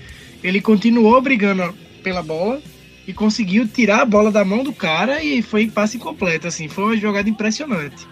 Ele 0.43 0.63
continuou 0.63 1.21
brigando 1.21 1.75
pela 2.03 2.23
bola 2.23 2.63
e 3.07 3.13
conseguiu 3.13 3.69
tirar 3.69 4.03
a 4.03 4.07
bola 4.07 4.31
da 4.31 4.45
mão 4.45 4.65
do 4.65 4.73
cara 4.73 5.23
e 5.23 5.43
foi 5.43 5.69
passe 5.69 5.97
incompleto, 5.97 6.47
assim. 6.47 6.69
Foi 6.69 6.85
uma 6.85 6.97
jogada 6.97 7.29
impressionante. 7.29 8.07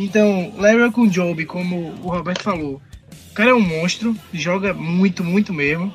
Então, 0.00 0.54
Larry 0.56 0.90
com 0.90 1.06
Job, 1.06 1.44
como 1.44 1.90
o 2.02 2.08
Roberto 2.08 2.42
falou, 2.42 2.80
o 3.30 3.34
cara 3.34 3.50
é 3.50 3.54
um 3.54 3.60
monstro, 3.60 4.16
joga 4.32 4.72
muito, 4.72 5.22
muito 5.22 5.52
mesmo. 5.52 5.92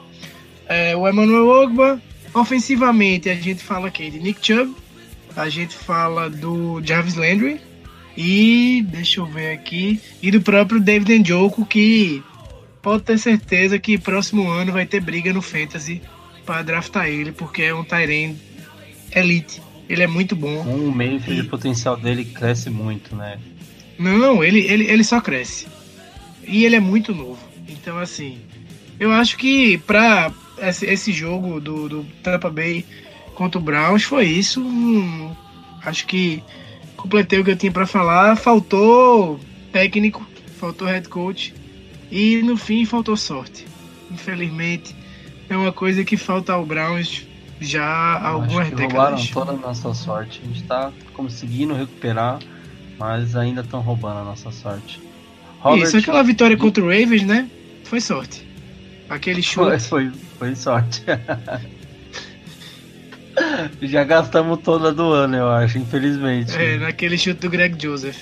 É, 0.67 0.95
o 0.95 1.09
Emmanuel 1.09 1.47
Ogba, 1.47 1.99
ofensivamente, 2.31 3.31
a 3.31 3.35
gente 3.35 3.63
fala 3.63 3.87
aqui 3.87 4.11
de 4.11 4.19
Nick 4.19 4.45
Chubb, 4.45 4.75
a 5.35 5.49
gente 5.49 5.75
fala 5.75 6.29
do 6.29 6.79
Jarvis 6.83 7.15
Landry 7.15 7.59
e, 8.15 8.85
deixa 8.87 9.21
eu 9.21 9.25
ver 9.25 9.53
aqui, 9.53 9.99
e 10.21 10.29
do 10.29 10.39
próprio 10.39 10.79
David 10.79 11.17
Njoku, 11.17 11.65
que 11.65 12.21
pode 12.83 13.01
ter 13.01 13.17
certeza 13.17 13.79
que 13.79 13.97
próximo 13.97 14.47
ano 14.47 14.71
vai 14.71 14.85
ter 14.85 14.99
briga 14.99 15.33
no 15.33 15.41
Fantasy 15.41 15.99
para 16.45 16.61
draftar 16.61 17.07
ele, 17.07 17.31
porque 17.31 17.63
é 17.63 17.73
um 17.73 17.83
Tyrene 17.83 18.37
elite. 19.15 19.63
Ele 19.89 20.03
é 20.03 20.07
muito 20.07 20.35
bom. 20.35 20.61
Um 20.61 20.91
meio 20.91 21.19
e... 21.27 21.41
o 21.41 21.49
potencial 21.49 21.97
dele 21.97 22.23
cresce 22.23 22.69
muito, 22.69 23.15
né? 23.15 23.39
Não, 23.97 24.43
ele, 24.43 24.59
ele, 24.59 24.85
ele 24.85 25.03
só 25.03 25.21
cresce. 25.21 25.67
E 26.47 26.65
ele 26.65 26.75
é 26.75 26.79
muito 26.79 27.13
novo. 27.13 27.39
Então, 27.67 27.97
assim, 27.97 28.39
eu 28.99 29.11
acho 29.11 29.37
que 29.37 29.77
pra 29.79 30.31
esse, 30.59 30.85
esse 30.85 31.11
jogo 31.11 31.59
do, 31.59 31.89
do 31.89 32.05
Tampa 32.23 32.49
Bay 32.49 32.85
contra 33.33 33.59
o 33.59 33.63
Browns 33.63 34.03
foi 34.03 34.25
isso. 34.25 34.61
Hum, 34.61 35.31
acho 35.83 36.05
que 36.05 36.43
completei 36.95 37.39
o 37.39 37.43
que 37.43 37.51
eu 37.51 37.57
tinha 37.57 37.71
para 37.71 37.87
falar. 37.87 38.35
Faltou 38.35 39.39
técnico, 39.71 40.25
faltou 40.59 40.87
head 40.87 41.07
coach 41.09 41.53
e 42.11 42.41
no 42.43 42.57
fim 42.57 42.85
faltou 42.85 43.17
sorte. 43.17 43.65
Infelizmente, 44.11 44.95
é 45.49 45.55
uma 45.57 45.71
coisa 45.71 46.03
que 46.03 46.15
falta 46.17 46.53
ao 46.53 46.65
Browns 46.65 47.25
já 47.59 47.83
há 47.83 48.27
algumas 48.29 48.67
Acho 48.67 48.69
que 48.71 48.75
décadas. 48.75 48.93
roubaram 48.93 49.27
toda 49.27 49.51
a 49.51 49.67
nossa 49.67 49.93
sorte. 49.93 50.41
A 50.43 50.47
gente 50.47 50.63
tá 50.63 50.91
conseguindo 51.13 51.73
recuperar, 51.73 52.39
mas 52.97 53.35
ainda 53.35 53.61
estão 53.61 53.81
roubando 53.81 54.19
a 54.19 54.23
nossa 54.23 54.51
sorte. 54.51 55.01
Isso, 55.77 55.97
aquela 55.97 56.21
vitória 56.21 56.55
contra 56.55 56.83
o 56.83 56.87
Ravens, 56.87 57.23
né? 57.23 57.49
Foi 57.83 57.99
sorte. 57.99 58.45
Aquele 59.09 59.41
foi, 59.41 59.79
chute. 59.79 59.89
foi, 59.89 60.11
foi 60.37 60.55
sorte. 60.55 61.03
Já 63.81 64.03
gastamos 64.03 64.59
toda 64.61 64.93
do 64.93 65.11
ano, 65.11 65.35
eu 65.35 65.49
acho, 65.49 65.77
infelizmente. 65.77 66.55
É, 66.55 66.77
naquele 66.77 67.17
chute 67.17 67.41
do 67.41 67.49
Greg 67.49 67.81
Joseph. 67.81 68.17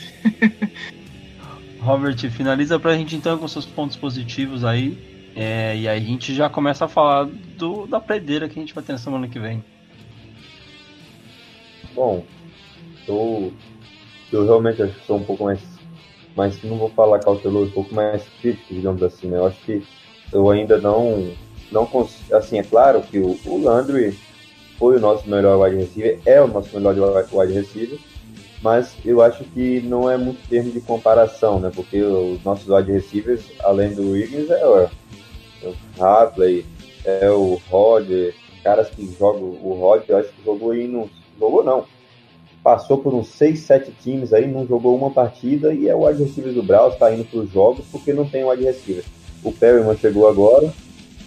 Robert, 1.80 2.18
finaliza 2.32 2.80
pra 2.80 2.96
gente 2.96 3.16
então 3.16 3.38
com 3.38 3.48
seus 3.48 3.66
pontos 3.66 3.98
positivos 3.98 4.64
aí. 4.64 4.98
É, 5.36 5.76
e 5.76 5.88
aí 5.88 5.98
a 5.98 6.06
gente 6.06 6.34
já 6.34 6.50
começa 6.50 6.86
a 6.86 6.88
falar 6.88 7.26
do, 7.58 7.86
da 7.88 8.00
predeira 8.00 8.48
que 8.48 8.58
a 8.58 8.62
gente 8.62 8.74
vai 8.74 8.84
ter 8.84 8.94
na 8.94 8.98
semana 8.98 9.28
que 9.28 9.40
vem. 9.40 9.64
Bom, 11.94 12.26
eu, 13.08 13.54
eu 14.36 14.46
realmente 14.46 14.82
acho 14.82 14.94
que 14.94 15.06
sou 15.06 15.18
um 15.18 15.24
pouco 15.24 15.46
mais, 15.46 15.60
mais, 16.36 16.62
não 16.64 16.78
vou 16.78 16.90
falar 16.90 17.20
cauteloso, 17.20 17.70
um 17.70 17.74
pouco 17.74 17.94
mais 17.94 18.24
crítico, 18.42 18.74
digamos 18.74 19.02
assim, 19.04 19.28
né? 19.28 19.38
Eu 19.38 19.48
acho 19.48 19.60
que 19.66 19.84
eu 20.32 20.50
ainda 20.50 20.78
não, 20.80 21.32
não 21.72 21.88
assim, 22.32 22.60
é 22.60 22.64
claro 22.64 23.02
que 23.02 23.20
o, 23.20 23.38
o 23.46 23.62
Landry 23.64 24.18
foi 24.78 24.98
o 24.98 25.00
nosso 25.00 25.30
melhor 25.30 25.60
wide 25.60 25.78
receiver, 25.78 26.20
é 26.26 26.42
o 26.42 26.48
nosso 26.48 26.76
melhor 26.76 27.26
wide 27.32 27.54
receiver, 27.54 28.00
mas 28.62 28.96
eu 29.06 29.22
acho 29.22 29.44
que 29.44 29.82
não 29.82 30.10
é 30.10 30.18
muito 30.18 30.48
termo 30.48 30.72
de 30.72 30.82
comparação, 30.82 31.60
né? 31.60 31.72
Porque 31.74 32.02
os 32.02 32.44
nossos 32.44 32.68
wide 32.68 32.92
receivers, 32.92 33.44
além 33.60 33.94
do 33.94 34.12
Wiggins, 34.12 34.50
é 34.50 34.66
o, 34.66 34.80
é 34.80 34.90
o 35.64 36.04
Hadley, 36.04 36.66
é 37.06 37.30
o 37.30 37.62
Roger, 37.70 38.34
caras 38.64 38.90
que 38.90 39.06
jogam, 39.20 39.44
o 39.44 39.78
Roger, 39.80 40.06
eu 40.08 40.18
acho 40.18 40.30
que 40.30 40.44
jogou 40.44 40.72
aí, 40.72 40.88
não 40.88 41.10
jogou 41.40 41.64
não, 41.64 41.86
passou 42.64 42.98
por 42.98 43.14
uns 43.14 43.28
6, 43.28 43.60
7 43.60 43.92
times 44.02 44.34
aí, 44.34 44.48
não 44.48 44.66
jogou 44.66 44.96
uma 44.96 45.12
partida 45.12 45.74
e 45.74 45.90
é 45.90 45.96
o 45.96 46.08
wide 46.08 46.24
receiver 46.24 46.54
do 46.54 46.64
Browns, 46.64 46.94
está 46.94 47.14
indo 47.14 47.26
para 47.26 47.40
os 47.40 47.52
jogos 47.52 47.86
porque 47.92 48.14
não 48.14 48.28
tem 48.28 48.46
wide 48.46 48.64
receiver. 48.64 49.04
O 49.44 49.52
Perryman 49.52 49.98
chegou 49.98 50.28
agora, 50.30 50.74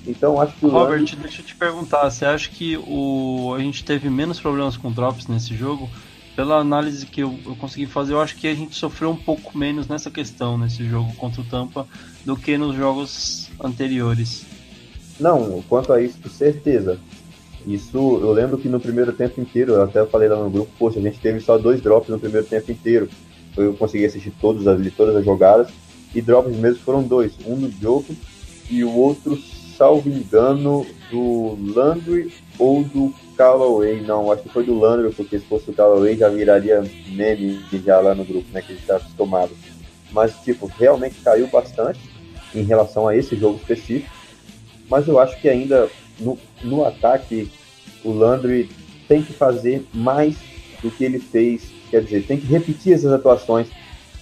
então 0.06 0.40
acho 0.40 0.56
que 0.56 0.64
o 0.64 0.70
Robert, 0.70 1.04
deixa 1.16 1.42
eu 1.42 1.46
te 1.46 1.54
perguntar, 1.54 2.08
você 2.08 2.24
acha 2.24 2.48
que 2.48 2.78
o, 2.78 3.52
a 3.54 3.58
gente 3.60 3.84
teve 3.84 4.08
menos 4.08 4.40
problemas 4.40 4.76
com 4.76 4.90
drops 4.90 5.26
nesse 5.26 5.54
jogo? 5.54 5.88
Pela 6.34 6.56
análise 6.56 7.06
que 7.06 7.22
eu, 7.22 7.38
eu 7.46 7.56
consegui 7.56 7.86
fazer, 7.86 8.12
eu 8.12 8.20
acho 8.20 8.36
que 8.36 8.46
a 8.46 8.54
gente 8.54 8.74
sofreu 8.76 9.10
um 9.10 9.16
pouco 9.16 9.56
menos 9.56 9.88
nessa 9.88 10.10
questão, 10.10 10.58
nesse 10.58 10.86
jogo 10.86 11.14
contra 11.16 11.40
o 11.40 11.44
Tampa, 11.44 11.86
do 12.26 12.36
que 12.36 12.58
nos 12.58 12.76
jogos 12.76 13.50
anteriores. 13.62 14.44
Não, 15.18 15.62
quanto 15.66 15.92
a 15.92 16.00
isso, 16.00 16.18
com 16.22 16.28
certeza. 16.28 16.98
Isso, 17.66 17.98
eu 17.98 18.32
lembro 18.32 18.56
que 18.56 18.68
no 18.68 18.78
primeiro 18.78 19.12
tempo 19.12 19.40
inteiro, 19.40 19.72
eu 19.72 19.82
até 19.82 20.04
falei 20.06 20.28
lá 20.28 20.36
no 20.36 20.48
grupo, 20.48 20.70
poxa, 20.78 21.00
a 21.00 21.02
gente 21.02 21.18
teve 21.18 21.40
só 21.40 21.58
dois 21.58 21.80
drops 21.80 22.08
no 22.08 22.18
primeiro 22.18 22.46
tempo 22.46 22.70
inteiro. 22.70 23.08
Eu 23.56 23.74
consegui 23.74 24.04
assistir 24.04 24.32
todos 24.40 24.68
as, 24.68 24.80
todas 24.94 25.16
as 25.16 25.24
jogadas, 25.24 25.68
e 26.14 26.22
drops 26.22 26.56
mesmo 26.56 26.78
foram 26.84 27.02
dois. 27.02 27.32
Um 27.44 27.56
do 27.56 27.70
Jogo 27.70 28.14
e 28.70 28.84
o 28.84 28.94
outro, 28.94 29.36
salvo 29.76 30.08
engano, 30.08 30.86
do 31.10 31.58
Landry 31.74 32.32
ou 32.56 32.84
do 32.84 33.12
Callaway. 33.36 34.00
Não, 34.00 34.30
acho 34.30 34.44
que 34.44 34.48
foi 34.48 34.64
do 34.64 34.78
Landry, 34.78 35.12
porque 35.12 35.38
se 35.38 35.46
fosse 35.46 35.70
o 35.70 35.74
Callaway 35.74 36.16
já 36.16 36.28
viraria 36.28 36.84
meme 37.08 37.60
já 37.84 37.98
lá 37.98 38.14
no 38.14 38.24
grupo, 38.24 38.46
né, 38.52 38.62
que 38.62 38.72
a 38.72 38.76
gente 38.76 38.86
tá 38.86 38.96
acostumado. 38.96 39.50
Mas, 40.12 40.36
tipo, 40.44 40.66
realmente 40.78 41.16
caiu 41.24 41.48
bastante 41.48 41.98
em 42.54 42.62
relação 42.62 43.08
a 43.08 43.16
esse 43.16 43.34
jogo 43.34 43.56
específico 43.56 44.14
mas 44.88 45.08
eu 45.08 45.18
acho 45.18 45.40
que 45.40 45.48
ainda 45.48 45.88
no, 46.18 46.38
no 46.62 46.84
ataque 46.84 47.50
o 48.04 48.12
Landry 48.12 48.70
tem 49.08 49.22
que 49.22 49.32
fazer 49.32 49.86
mais 49.92 50.36
do 50.82 50.90
que 50.90 51.04
ele 51.04 51.18
fez, 51.18 51.70
quer 51.90 52.02
dizer, 52.02 52.26
tem 52.26 52.38
que 52.38 52.46
repetir 52.46 52.92
essas 52.92 53.12
atuações, 53.12 53.68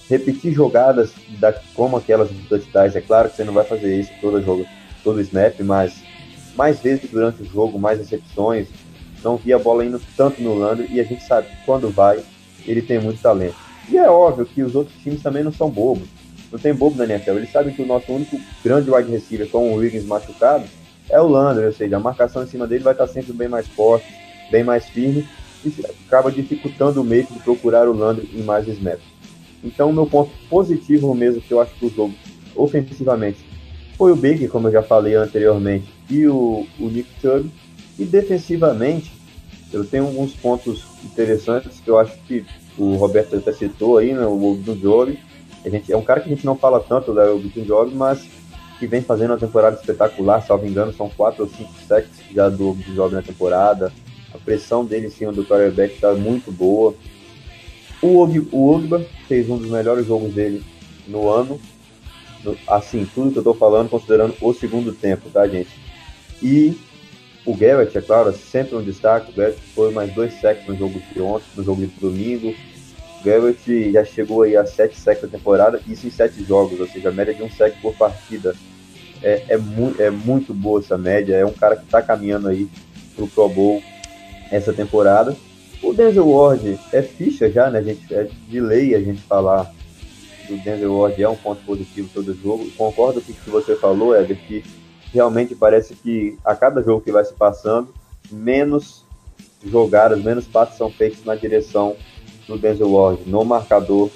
repetir 0.09 0.53
jogadas 0.53 1.13
da, 1.39 1.53
como 1.75 1.97
aquelas 1.97 2.31
do 2.31 2.49
touchdowns. 2.49 2.97
É 2.97 3.01
claro 3.01 3.29
que 3.29 3.37
você 3.37 3.45
não 3.45 3.53
vai 3.53 3.65
fazer 3.65 3.99
isso 3.99 4.11
todo 4.21 4.43
jogo, 4.43 4.67
todo 5.03 5.21
snap, 5.21 5.61
mas 5.61 6.03
mais 6.57 6.81
vezes 6.81 7.11
durante 7.11 7.43
o 7.43 7.47
jogo, 7.47 7.79
mais 7.79 7.99
recepções. 7.99 8.69
Não 9.23 9.37
vi 9.37 9.53
a 9.53 9.59
bola 9.59 9.85
indo 9.85 10.01
tanto 10.17 10.43
no 10.43 10.55
Landry 10.55 10.89
e 10.91 11.01
a 11.01 11.05
gente 11.05 11.25
sabe 11.25 11.49
que 11.49 11.57
quando 11.65 11.91
vai, 11.91 12.23
ele 12.67 12.83
tem 12.83 13.01
muito 13.01 13.21
talento. 13.21 13.57
E 13.89 13.97
é 13.97 14.09
óbvio 14.09 14.47
que 14.47 14.63
os 14.63 14.75
outros 14.75 14.97
times 15.03 15.23
também 15.23 15.43
não 15.43 15.53
são 15.53 15.71
bobos 15.71 16.09
não 16.55 16.59
tem 16.61 16.73
bobo 16.73 16.97
na 16.97 17.05
NFL. 17.05 17.33
Eles 17.33 17.51
sabem 17.51 17.75
que 17.75 17.83
o 17.83 17.87
nosso 17.87 18.13
único 18.13 18.41
grande 18.65 18.89
wide 18.89 19.11
receiver 19.11 19.49
com 19.49 19.73
o 19.73 19.75
Wiggins 19.75 20.05
machucado 20.05 20.65
é 21.09 21.21
o 21.21 21.29
Landry, 21.29 21.67
ou 21.67 21.73
seja, 21.73 21.97
a 21.97 22.01
marcação 22.01 22.43
em 22.43 22.47
cima 22.47 22.67
dele 22.67 22.85
vai 22.85 22.95
estar 22.95 23.07
sempre 23.07 23.33
bem 23.33 23.49
mais 23.49 23.67
forte, 23.69 24.07
bem 24.51 24.65
mais 24.65 24.87
firme, 24.87 25.27
e 25.65 25.73
acaba 26.07 26.31
dificultando 26.31 27.01
o 27.01 27.05
meio 27.05 27.27
de 27.27 27.39
procurar 27.41 27.89
o 27.89 27.93
Landry 27.97 28.29
em 28.35 28.43
mais 28.43 28.67
snaps. 28.69 29.05
Então, 29.63 29.93
meu 29.93 30.07
ponto 30.07 30.31
positivo 30.49 31.15
mesmo, 31.15 31.41
que 31.41 31.53
eu 31.53 31.61
acho 31.61 31.75
que 31.75 31.87
o 31.87 31.91
jogo, 31.91 32.15
ofensivamente, 32.55 33.39
foi 33.97 34.13
o 34.13 34.17
Big, 34.17 34.49
como 34.49 34.69
eu 34.69 34.73
já 34.73 34.83
falei 34.83 35.15
anteriormente, 35.15 35.87
e 36.11 36.27
o, 36.27 36.67
o 36.79 36.89
Nick 36.89 37.09
Chubb, 37.21 37.51
e 37.99 38.05
defensivamente, 38.05 39.13
eu 39.73 39.85
tenho 39.85 40.05
alguns 40.05 40.35
pontos 40.35 40.85
interessantes 41.05 41.81
que 41.81 41.89
eu 41.89 41.99
acho 41.99 42.17
que 42.27 42.45
o 42.77 42.97
Roberto 42.97 43.37
até 43.37 43.53
citou 43.53 43.99
aí, 43.99 44.13
né, 44.13 44.27
o 44.27 44.59
do 44.63 44.75
Job, 44.77 45.19
a 45.65 45.69
gente, 45.69 45.91
é 45.91 45.97
um 45.97 46.03
cara 46.03 46.21
que 46.21 46.31
a 46.31 46.35
gente 46.35 46.45
não 46.45 46.57
fala 46.57 46.81
tanto, 46.81 47.15
né, 47.15 47.25
o 47.25 47.39
Bitin 47.39 47.63
Job, 47.63 47.95
mas 47.95 48.29
que 48.79 48.87
vem 48.87 49.03
fazendo 49.03 49.31
uma 49.31 49.39
temporada 49.39 49.77
espetacular, 49.77 50.41
salvo 50.43 50.67
engano, 50.67 50.93
são 50.93 51.09
quatro 51.09 51.45
ou 51.45 51.49
cinco 51.49 51.73
sacks 51.87 52.11
já 52.35 52.49
do 52.49 52.75
Job 52.95 53.15
na 53.15 53.23
temporada. 53.23 53.93
A 54.33 54.39
pressão 54.39 54.85
dele 54.85 55.07
em 55.07 55.11
cima 55.11 55.33
do 55.33 55.45
quarterback 55.45 55.95
está 55.95 56.13
muito 56.15 56.51
boa. 56.51 56.95
O, 58.03 58.19
Og, 58.19 58.49
o 58.53 58.75
Ogba 58.75 59.05
fez 59.29 59.49
um 59.49 59.57
dos 59.57 59.71
melhores 59.71 60.07
jogos 60.07 60.35
dele 60.35 60.63
no 61.07 61.29
ano. 61.29 61.61
No, 62.43 62.57
assim, 62.67 63.09
tudo 63.15 63.33
que 63.33 63.39
eu 63.39 63.45
tô 63.45 63.55
falando, 63.55 63.89
considerando 63.89 64.35
o 64.41 64.53
segundo 64.53 64.93
tempo, 64.93 65.31
tá, 65.31 65.47
gente? 65.47 65.71
E 66.43 66.77
o 67.47 67.55
Garrett, 67.55 67.97
é 67.97 68.03
claro, 68.03 68.33
sempre 68.33 68.77
um 68.77 68.83
destaque. 68.83 69.31
O 69.31 69.35
Garrett 69.35 69.61
foi 69.75 69.93
mais 69.93 70.13
dois 70.13 70.35
sacks 70.41 70.67
no 70.67 70.77
jogo 70.77 71.01
de 71.13 71.21
ontem, 71.21 71.47
no 71.57 71.65
jogo 71.65 71.81
de 71.81 71.87
domingo. 72.01 72.55
Garrett 73.25 73.93
já 73.93 74.05
chegou 74.05 74.43
aí 74.43 74.57
a 74.57 74.67
7 74.67 74.99
sacks 74.99 75.23
na 75.23 75.29
temporada, 75.29 75.81
isso 75.89 76.07
em 76.07 76.11
7 76.11 76.45
jogos, 76.45 76.79
ou 76.79 76.87
seja, 76.87 77.09
a 77.09 77.13
média 77.13 77.33
de 77.33 77.43
um 77.43 77.51
sack 77.51 77.81
por 77.81 77.95
partida. 77.95 78.55
É, 79.23 79.45
é, 79.49 79.57
mu 79.57 79.95
é 79.99 80.11
muito 80.11 80.53
boa 80.53 80.81
essa 80.81 80.99
média, 80.99 81.35
é 81.35 81.47
um 81.47 81.53
cara 81.53 81.77
que 81.77 81.85
está 81.85 82.03
caminhando 82.03 82.49
aí 82.49 82.69
pro 83.17 83.27
Pro 83.27 83.49
Bowl 83.49 83.83
essa 84.51 84.73
temporada. 84.73 85.35
O 85.83 85.95
Denzel 85.95 86.29
Ward 86.29 86.79
é 86.93 87.03
ficha 87.03 87.51
já, 87.51 87.71
né, 87.71 87.83
gente? 87.83 88.15
É 88.15 88.29
de 88.49 88.61
lei 88.61 88.95
a 88.95 89.01
gente 89.01 89.23
falar 89.23 89.73
do 90.47 90.57
Denzel 90.59 90.95
Ward, 90.95 91.23
é 91.23 91.29
um 91.29 91.37
ponto 91.37 91.65
positivo 91.65 92.11
todo 92.13 92.35
jogo. 92.35 92.71
Concordo 92.77 93.23
com 93.23 93.33
o 93.33 93.35
que 93.35 93.51
você 93.51 93.75
falou, 93.77 94.15
Eder, 94.15 94.37
que 94.37 94.63
realmente 95.13 95.55
parece 95.55 95.95
que 95.95 96.37
a 96.45 96.55
cada 96.55 96.83
jogo 96.83 97.01
que 97.01 97.13
vai 97.13 97.25
se 97.25 97.33
passando, 97.33 97.95
menos 98.31 99.05
jogadas, 99.65 100.23
menos 100.23 100.47
passos 100.47 100.77
são 100.77 100.91
feitos 100.91 101.25
na 101.25 101.35
direção 101.35 101.97
do 102.47 102.59
Denzel 102.59 102.91
Ward, 102.91 103.23
no 103.27 103.45
marcador 103.45 104.11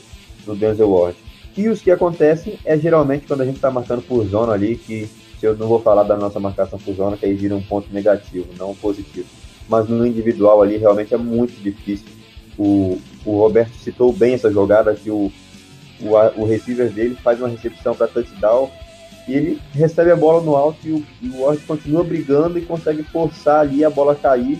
do 0.44 0.54
Denzel 0.54 0.90
Ward. 0.90 1.16
E 1.56 1.68
os 1.68 1.80
que 1.80 1.90
acontecem 1.90 2.58
é 2.64 2.78
geralmente 2.78 3.26
quando 3.26 3.40
a 3.40 3.44
gente 3.44 3.56
está 3.56 3.70
marcando 3.70 4.02
por 4.02 4.24
zona 4.26 4.52
ali, 4.52 4.76
que 4.76 5.08
eu 5.42 5.56
não 5.56 5.68
vou 5.68 5.80
falar 5.80 6.02
da 6.02 6.16
nossa 6.16 6.38
marcação 6.38 6.78
por 6.78 6.94
zona, 6.94 7.16
que 7.16 7.26
aí 7.26 7.34
vira 7.34 7.54
um 7.54 7.62
ponto 7.62 7.92
negativo, 7.92 8.46
não 8.58 8.74
positivo. 8.74 9.26
Mas 9.68 9.88
no 9.88 10.06
individual 10.06 10.62
ali 10.62 10.76
realmente 10.76 11.14
é 11.14 11.18
muito 11.18 11.60
difícil. 11.62 12.06
O, 12.56 13.00
o 13.24 13.38
Roberto 13.38 13.74
citou 13.74 14.12
bem 14.12 14.34
essa 14.34 14.50
jogada 14.50 14.94
que 14.94 15.10
o, 15.10 15.30
o, 16.00 16.40
o 16.42 16.44
receiver 16.44 16.90
dele 16.90 17.16
faz 17.16 17.38
uma 17.38 17.48
recepção 17.48 17.94
para 17.94 18.08
touchdown 18.08 18.70
e 19.28 19.34
ele 19.34 19.60
recebe 19.72 20.10
a 20.10 20.16
bola 20.16 20.42
no 20.42 20.56
alto 20.56 20.78
e 20.84 20.92
o, 20.92 21.04
e 21.20 21.28
o 21.28 21.42
Ward 21.42 21.62
continua 21.64 22.02
brigando 22.02 22.58
e 22.58 22.62
consegue 22.62 23.02
forçar 23.02 23.60
ali 23.60 23.84
a 23.84 23.90
bola 23.90 24.14
cair 24.14 24.58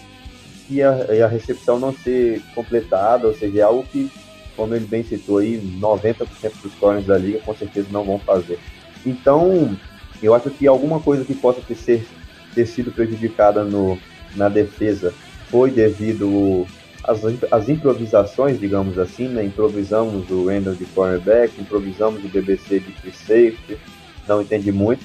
e 0.70 0.82
a, 0.82 1.06
e 1.10 1.22
a, 1.22 1.26
recepção 1.26 1.78
não 1.78 1.92
ser 1.92 2.42
completada, 2.54 3.26
ou 3.26 3.34
seja, 3.34 3.60
é 3.60 3.62
algo 3.62 3.84
que, 3.84 4.10
como 4.56 4.74
ele 4.74 4.86
bem 4.86 5.02
citou 5.02 5.38
aí, 5.38 5.58
90% 5.80 6.26
dos 6.62 6.74
corners 6.74 7.06
da 7.06 7.16
liga 7.16 7.40
com 7.40 7.54
certeza 7.54 7.88
não 7.90 8.04
vão 8.04 8.18
fazer. 8.18 8.58
Então, 9.06 9.76
eu 10.22 10.34
acho 10.34 10.50
que 10.50 10.66
alguma 10.66 11.00
coisa 11.00 11.24
que 11.24 11.34
possa 11.34 11.60
ter, 11.60 11.74
ser, 11.74 12.06
ter 12.54 12.66
sido 12.66 12.90
prejudicada 12.90 13.64
no, 13.64 13.98
na 14.36 14.48
defesa 14.48 15.14
foi 15.48 15.70
devido 15.70 16.66
às, 17.04 17.20
às 17.50 17.68
improvisações, 17.68 18.60
digamos 18.60 18.98
assim, 18.98 19.28
né? 19.28 19.44
improvisamos 19.44 20.28
o 20.30 20.46
Randall 20.46 20.74
de 20.74 20.84
cornerback, 20.86 21.58
improvisamos 21.60 22.22
o 22.24 22.28
BBC 22.28 22.80
de 22.80 22.92
free 22.92 23.12
safety, 23.12 23.78
não 24.26 24.42
entendi 24.42 24.70
muito. 24.70 25.04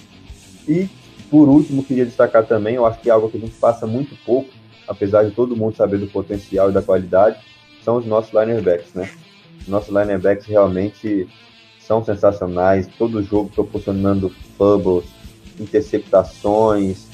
E, 0.68 0.90
por 1.30 1.48
último, 1.48 1.84
queria 1.84 2.06
destacar 2.06 2.46
também, 2.46 2.76
eu 2.76 2.86
acho 2.86 3.00
que 3.00 3.10
é 3.10 3.14
algo 3.14 3.30
que 3.30 3.38
a 3.38 3.40
gente 3.40 3.56
passa 3.56 3.88
muito 3.88 4.16
pouco, 4.26 4.50
apesar 4.88 5.24
de 5.24 5.32
todo 5.32 5.56
mundo 5.56 5.76
saber 5.76 5.98
do 5.98 6.08
potencial 6.08 6.70
e 6.70 6.74
da 6.74 6.82
qualidade, 6.82 7.38
são 7.84 7.98
os 7.98 8.06
nossos 8.06 8.34
linerbacks, 8.34 8.94
né? 8.94 9.10
Os 9.62 9.68
nossos 9.68 9.90
linerbacks 9.90 10.46
realmente 10.46 11.28
são 11.80 12.04
sensacionais, 12.04 12.88
todo 12.98 13.24
jogo 13.24 13.50
proporcionando 13.54 14.30
fumbles, 14.58 15.06
interceptações, 15.60 17.08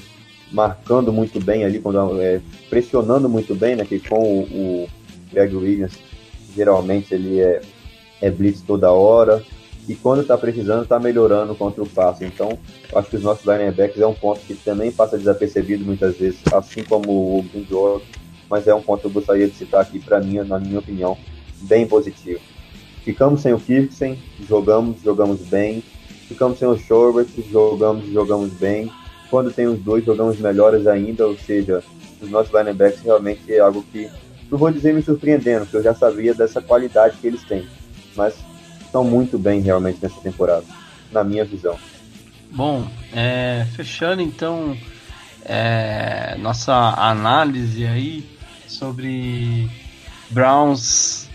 marcando 0.52 1.12
muito 1.12 1.40
bem 1.40 1.64
ali, 1.64 1.80
quando, 1.80 2.22
é, 2.22 2.42
pressionando 2.70 3.28
muito 3.28 3.56
bem, 3.56 3.76
né? 3.76 3.86
Que 3.86 4.00
com 4.00 4.20
o, 4.20 4.84
o 4.84 4.90
Greg 5.32 5.56
Williams, 5.56 5.98
geralmente 6.56 7.14
ele 7.14 7.40
é, 7.40 7.62
é 8.22 8.30
blitz 8.30 8.62
toda 8.62 8.92
hora, 8.92 9.44
e 9.88 9.96
quando 9.96 10.22
está 10.22 10.38
precisando, 10.38 10.84
está 10.84 11.00
melhorando 11.00 11.56
contra 11.56 11.82
o 11.82 11.90
passe. 11.90 12.26
Então, 12.26 12.58
acho 12.94 13.10
que 13.10 13.16
os 13.16 13.24
nossos 13.24 13.46
linebackers 13.46 14.02
é 14.02 14.08
um 14.08 14.14
ponto 14.14 14.40
que 14.42 14.54
também 14.56 14.92
passa 14.92 15.18
desapercebido 15.18 15.84
muitas 15.84 16.16
vezes, 16.18 16.40
assim 16.54 16.84
como 16.84 17.40
o 17.40 17.44
Gunjor, 17.44 18.02
mas 18.50 18.68
é 18.68 18.74
um 18.74 18.82
ponto 18.82 19.02
que 19.02 19.08
eu 19.08 19.12
gostaria 19.12 19.48
de 19.48 19.56
citar 19.56 19.82
aqui, 19.82 20.00
para 20.00 20.20
mim, 20.20 20.40
na 20.40 20.60
minha 20.60 20.80
opinião, 20.80 21.18
bem 21.62 21.88
positivo. 21.88 22.40
Ficamos 23.04 23.42
sem 23.42 23.54
o 23.54 23.60
Kirksen, 23.60 24.20
jogamos, 24.48 25.02
jogamos 25.02 25.42
bem. 25.42 25.84
Ficamos 26.28 26.60
sem 26.60 26.68
o 26.68 26.78
Shorbert, 26.78 27.28
jogamos, 27.50 28.08
jogamos 28.12 28.54
bem. 28.54 28.92
Quando 29.32 29.52
tem 29.52 29.66
os 29.66 29.80
dois, 29.80 30.06
jogamos 30.06 30.40
melhores 30.40 30.86
ainda, 30.86 31.26
ou 31.26 31.36
seja, 31.36 31.84
os 32.22 32.30
nossos 32.30 32.54
linebacks 32.54 33.02
realmente 33.02 33.52
é 33.52 33.60
algo 33.60 33.84
que, 33.92 34.08
não 34.52 34.58
vou 34.58 34.72
dizer 34.72 34.94
me 34.94 35.02
surpreendendo, 35.02 35.62
porque 35.62 35.78
eu 35.78 35.84
já 35.84 35.96
sabia 35.96 36.34
dessa 36.34 36.62
qualidade 36.62 37.18
que 37.18 37.26
eles 37.26 37.44
têm, 37.44 37.68
mas 38.16 38.36
estão 38.90 39.04
muito 39.04 39.38
bem 39.38 39.62
realmente 39.62 40.00
nessa 40.02 40.20
temporada, 40.20 40.66
na 41.12 41.24
minha 41.24 41.46
visão. 41.46 41.78
Bom, 42.52 42.88
é, 43.14 43.66
fechando 43.76 44.22
então 44.22 44.76
é, 45.46 46.36
nossa 46.40 46.74
análise 46.74 47.86
aí 47.86 48.28
sobre 48.68 49.70
Browns 50.32 51.30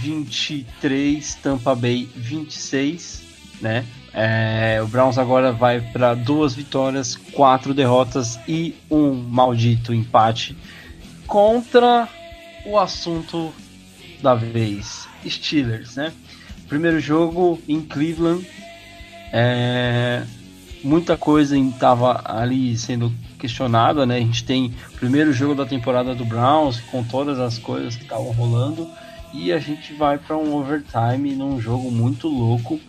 23, 0.00 1.34
Tampa 1.36 1.74
Bay 1.74 2.08
26, 2.14 3.22
né? 3.60 3.84
É, 4.14 4.80
o 4.82 4.86
Browns 4.86 5.18
agora 5.18 5.52
vai 5.52 5.80
para 5.80 6.14
duas 6.14 6.54
vitórias, 6.54 7.16
quatro 7.16 7.72
derrotas 7.72 8.38
e 8.46 8.76
um 8.90 9.12
maldito 9.12 9.92
empate 9.92 10.56
contra 11.26 12.08
o 12.66 12.78
assunto 12.78 13.52
da 14.22 14.34
vez, 14.34 15.08
Steelers, 15.26 15.96
né? 15.96 16.12
Primeiro 16.72 17.00
jogo 17.00 17.60
em 17.68 17.82
Cleveland, 17.82 18.48
é, 19.30 20.22
muita 20.82 21.18
coisa 21.18 21.54
estava 21.54 22.22
ali 22.24 22.78
sendo 22.78 23.12
questionada, 23.38 24.06
né? 24.06 24.16
A 24.16 24.20
gente 24.20 24.42
tem 24.42 24.74
o 24.94 24.98
primeiro 24.98 25.34
jogo 25.34 25.54
da 25.54 25.66
temporada 25.66 26.14
do 26.14 26.24
Browns 26.24 26.80
com 26.80 27.04
todas 27.04 27.38
as 27.38 27.58
coisas 27.58 27.94
que 27.94 28.04
estavam 28.04 28.32
rolando 28.32 28.88
e 29.34 29.52
a 29.52 29.58
gente 29.58 29.92
vai 29.92 30.16
para 30.16 30.34
um 30.34 30.54
overtime 30.54 31.34
num 31.34 31.60
jogo 31.60 31.90
muito 31.90 32.26
louco 32.26 32.80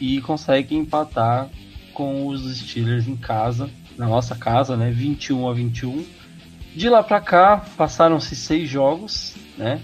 e 0.00 0.18
consegue 0.22 0.74
empatar 0.74 1.50
com 1.92 2.28
os 2.28 2.58
Steelers 2.58 3.06
em 3.06 3.16
casa, 3.16 3.68
na 3.98 4.06
nossa 4.06 4.34
casa, 4.34 4.78
né? 4.78 4.90
21 4.90 5.46
a 5.46 5.52
21. 5.52 6.06
De 6.74 6.88
lá 6.88 7.02
para 7.02 7.20
cá 7.20 7.62
passaram-se 7.76 8.34
seis 8.34 8.66
jogos, 8.66 9.34
né? 9.58 9.82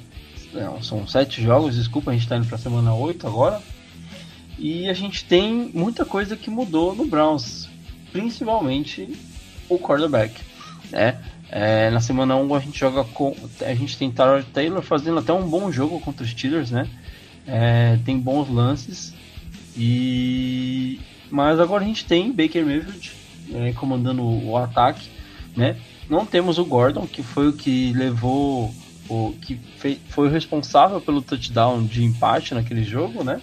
Não, 0.52 0.82
são 0.82 1.06
sete 1.06 1.42
jogos, 1.42 1.76
desculpa, 1.76 2.10
a 2.10 2.14
gente 2.14 2.24
está 2.24 2.36
indo 2.36 2.46
para 2.46 2.56
a 2.56 2.60
semana 2.60 2.94
8 2.94 3.26
agora. 3.26 3.60
E 4.58 4.88
a 4.88 4.92
gente 4.92 5.24
tem 5.24 5.70
muita 5.72 6.04
coisa 6.04 6.36
que 6.36 6.50
mudou 6.50 6.94
no 6.94 7.06
Browns, 7.06 7.68
principalmente 8.12 9.16
o 9.68 9.78
quarterback, 9.78 10.40
né? 10.90 11.18
É, 11.50 11.90
na 11.90 12.00
semana 12.00 12.36
1 12.36 12.54
a 12.54 12.60
gente 12.60 12.78
joga 12.78 13.04
com. 13.04 13.34
A 13.60 13.74
gente 13.74 13.98
tem 13.98 14.10
Tyler 14.10 14.44
Taylor 14.44 14.82
fazendo 14.82 15.18
até 15.18 15.32
um 15.32 15.48
bom 15.48 15.70
jogo 15.70 16.00
contra 16.00 16.24
os 16.24 16.30
Steelers, 16.30 16.70
né? 16.70 16.88
É, 17.46 17.98
tem 18.04 18.18
bons 18.18 18.48
lances. 18.48 19.12
E. 19.76 21.00
Mas 21.30 21.58
agora 21.58 21.84
a 21.84 21.86
gente 21.86 22.04
tem 22.04 22.30
Baker 22.30 22.64
Mayfield 22.64 23.12
é, 23.54 23.72
comandando 23.72 24.22
o 24.22 24.56
ataque, 24.56 25.08
né? 25.56 25.76
Não 26.08 26.24
temos 26.24 26.58
o 26.58 26.64
Gordon, 26.64 27.06
que 27.06 27.22
foi 27.22 27.48
o 27.48 27.52
que 27.52 27.92
levou 27.92 28.72
o 29.12 29.34
que 29.34 29.60
foi 30.08 30.28
o 30.28 30.30
responsável 30.30 31.00
pelo 31.00 31.20
touchdown 31.20 31.84
de 31.84 32.02
empate 32.02 32.54
naquele 32.54 32.82
jogo, 32.82 33.22
né? 33.22 33.40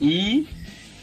E 0.00 0.46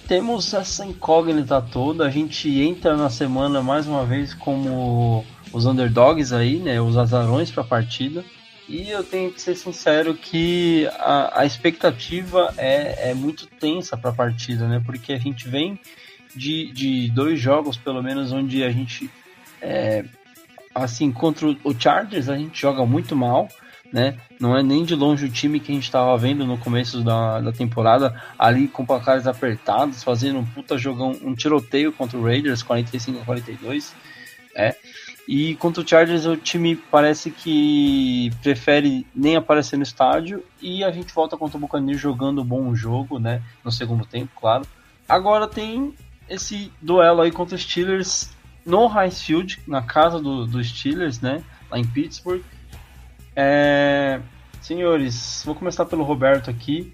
temos 0.07 0.53
essa 0.53 0.85
incógnita 0.85 1.61
toda. 1.61 2.05
A 2.05 2.09
gente 2.09 2.49
entra 2.61 2.95
na 2.95 3.09
semana 3.09 3.61
mais 3.61 3.87
uma 3.87 4.05
vez 4.05 4.33
como 4.33 5.25
os 5.51 5.65
underdogs 5.65 6.31
aí, 6.31 6.57
né? 6.57 6.79
Os 6.79 6.97
azarões 6.97 7.51
para 7.51 7.63
a 7.63 7.67
partida. 7.67 8.23
E 8.69 8.89
eu 8.89 9.03
tenho 9.03 9.31
que 9.31 9.41
ser 9.41 9.55
sincero 9.55 10.13
que 10.13 10.87
a, 10.97 11.41
a 11.41 11.45
expectativa 11.45 12.53
é, 12.57 13.09
é 13.09 13.13
muito 13.13 13.45
tensa 13.45 13.97
para 13.97 14.11
a 14.11 14.13
partida, 14.13 14.67
né? 14.67 14.81
Porque 14.85 15.11
a 15.11 15.19
gente 15.19 15.49
vem 15.49 15.77
de, 16.33 16.71
de 16.71 17.09
dois 17.11 17.37
jogos, 17.39 17.75
pelo 17.75 18.01
menos, 18.01 18.31
onde 18.31 18.63
a 18.63 18.71
gente, 18.71 19.09
é, 19.61 20.05
assim, 20.73 21.11
contra 21.11 21.45
o 21.65 21.77
Chargers, 21.77 22.29
a 22.29 22.37
gente 22.37 22.61
joga 22.61 22.85
muito 22.85 23.15
mal 23.15 23.49
né? 23.91 24.17
Não 24.39 24.55
é 24.55 24.63
nem 24.63 24.83
de 24.83 24.95
longe 24.95 25.25
o 25.25 25.31
time 25.31 25.59
que 25.59 25.71
a 25.71 25.75
gente 25.75 25.83
estava 25.83 26.17
vendo 26.17 26.45
no 26.45 26.57
começo 26.57 27.03
da, 27.03 27.41
da 27.41 27.51
temporada, 27.51 28.19
ali 28.37 28.67
com 28.67 28.85
placares 28.85 29.27
apertados, 29.27 30.03
fazendo 30.03 30.39
um 30.39 30.45
puta 30.45 30.77
jogão, 30.77 31.17
um 31.23 31.35
tiroteio 31.35 31.91
contra 31.91 32.17
o 32.17 32.23
Raiders, 32.23 32.63
45 32.63 33.19
a 33.19 33.25
42, 33.25 33.93
é. 34.55 34.75
E 35.27 35.55
contra 35.55 35.83
o 35.83 35.87
Chargers 35.87 36.25
o 36.25 36.35
time 36.35 36.75
parece 36.75 37.31
que 37.31 38.31
prefere 38.41 39.05
nem 39.15 39.35
aparecer 39.35 39.77
no 39.77 39.83
estádio 39.83 40.43
e 40.61 40.83
a 40.83 40.91
gente 40.91 41.13
volta 41.13 41.37
contra 41.37 41.57
o 41.57 41.59
Buccaneers 41.61 42.01
jogando 42.01 42.41
um 42.41 42.45
bom 42.45 42.73
jogo, 42.75 43.19
né? 43.19 43.41
No 43.63 43.71
segundo 43.71 44.05
tempo, 44.05 44.31
claro. 44.35 44.65
Agora 45.07 45.47
tem 45.47 45.93
esse 46.27 46.71
duelo 46.81 47.21
aí 47.21 47.31
contra 47.31 47.55
os 47.55 47.61
Steelers 47.61 48.31
no 48.65 48.87
Heinz 48.87 49.21
Field, 49.21 49.61
na 49.67 49.81
casa 49.81 50.19
dos 50.19 50.49
do 50.49 50.63
Steelers, 50.63 51.21
né? 51.21 51.43
Lá 51.69 51.79
em 51.79 51.85
Pittsburgh. 51.85 52.41
É, 53.36 54.19
senhores, 54.61 55.43
vou 55.45 55.55
começar 55.55 55.86
pelo 55.86 56.03
Roberto 56.03 56.49
aqui. 56.49 56.93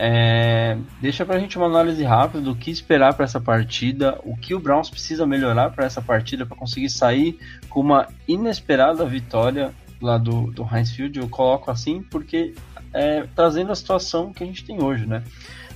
É, 0.00 0.78
deixa 1.00 1.26
pra 1.26 1.40
gente 1.40 1.56
uma 1.56 1.66
análise 1.66 2.04
rápida 2.04 2.40
do 2.40 2.54
que 2.54 2.70
esperar 2.70 3.14
para 3.14 3.24
essa 3.24 3.40
partida, 3.40 4.16
o 4.22 4.36
que 4.36 4.54
o 4.54 4.60
Browns 4.60 4.88
precisa 4.88 5.26
melhorar 5.26 5.70
para 5.70 5.86
essa 5.86 6.00
partida 6.00 6.46
para 6.46 6.56
conseguir 6.56 6.88
sair 6.88 7.36
com 7.68 7.80
uma 7.80 8.06
inesperada 8.28 9.04
vitória 9.04 9.74
lá 10.00 10.16
do, 10.16 10.52
do 10.52 10.62
Heinz 10.62 10.92
Field. 10.92 11.18
Eu 11.18 11.28
coloco 11.28 11.68
assim 11.68 12.00
porque 12.00 12.54
é, 12.94 13.26
trazendo 13.34 13.72
a 13.72 13.74
situação 13.74 14.32
que 14.32 14.44
a 14.44 14.46
gente 14.46 14.64
tem 14.64 14.80
hoje, 14.80 15.04
né? 15.04 15.24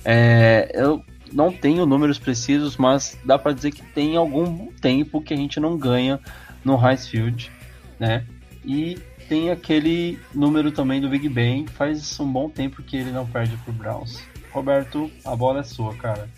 É, 0.05 0.71
eu 0.73 1.03
não 1.31 1.51
tenho 1.51 1.85
números 1.85 2.17
precisos, 2.17 2.77
mas 2.77 3.17
dá 3.25 3.37
para 3.37 3.51
dizer 3.51 3.71
que 3.71 3.81
tem 3.81 4.15
algum 4.15 4.67
tempo 4.73 5.21
que 5.21 5.33
a 5.33 5.37
gente 5.37 5.59
não 5.59 5.77
ganha 5.77 6.17
no 6.63 6.75
Heinz 6.75 7.07
Field, 7.07 7.51
né? 7.99 8.25
E 8.63 8.97
tem 9.33 9.49
aquele 9.49 10.19
número 10.31 10.71
também 10.71 11.01
do 11.01 11.09
Big 11.09 11.27
Ben, 11.27 11.65
faz 11.65 12.19
um 12.19 12.31
bom 12.31 12.47
tempo 12.47 12.83
que 12.83 12.97
ele 12.97 13.09
não 13.09 13.25
perde 13.25 13.57
pro 13.57 13.73
Browns. 13.73 14.21
Roberto, 14.51 15.09
a 15.25 15.35
bola 15.35 15.61
é 15.61 15.63
sua, 15.63 15.95
cara. 15.95 16.29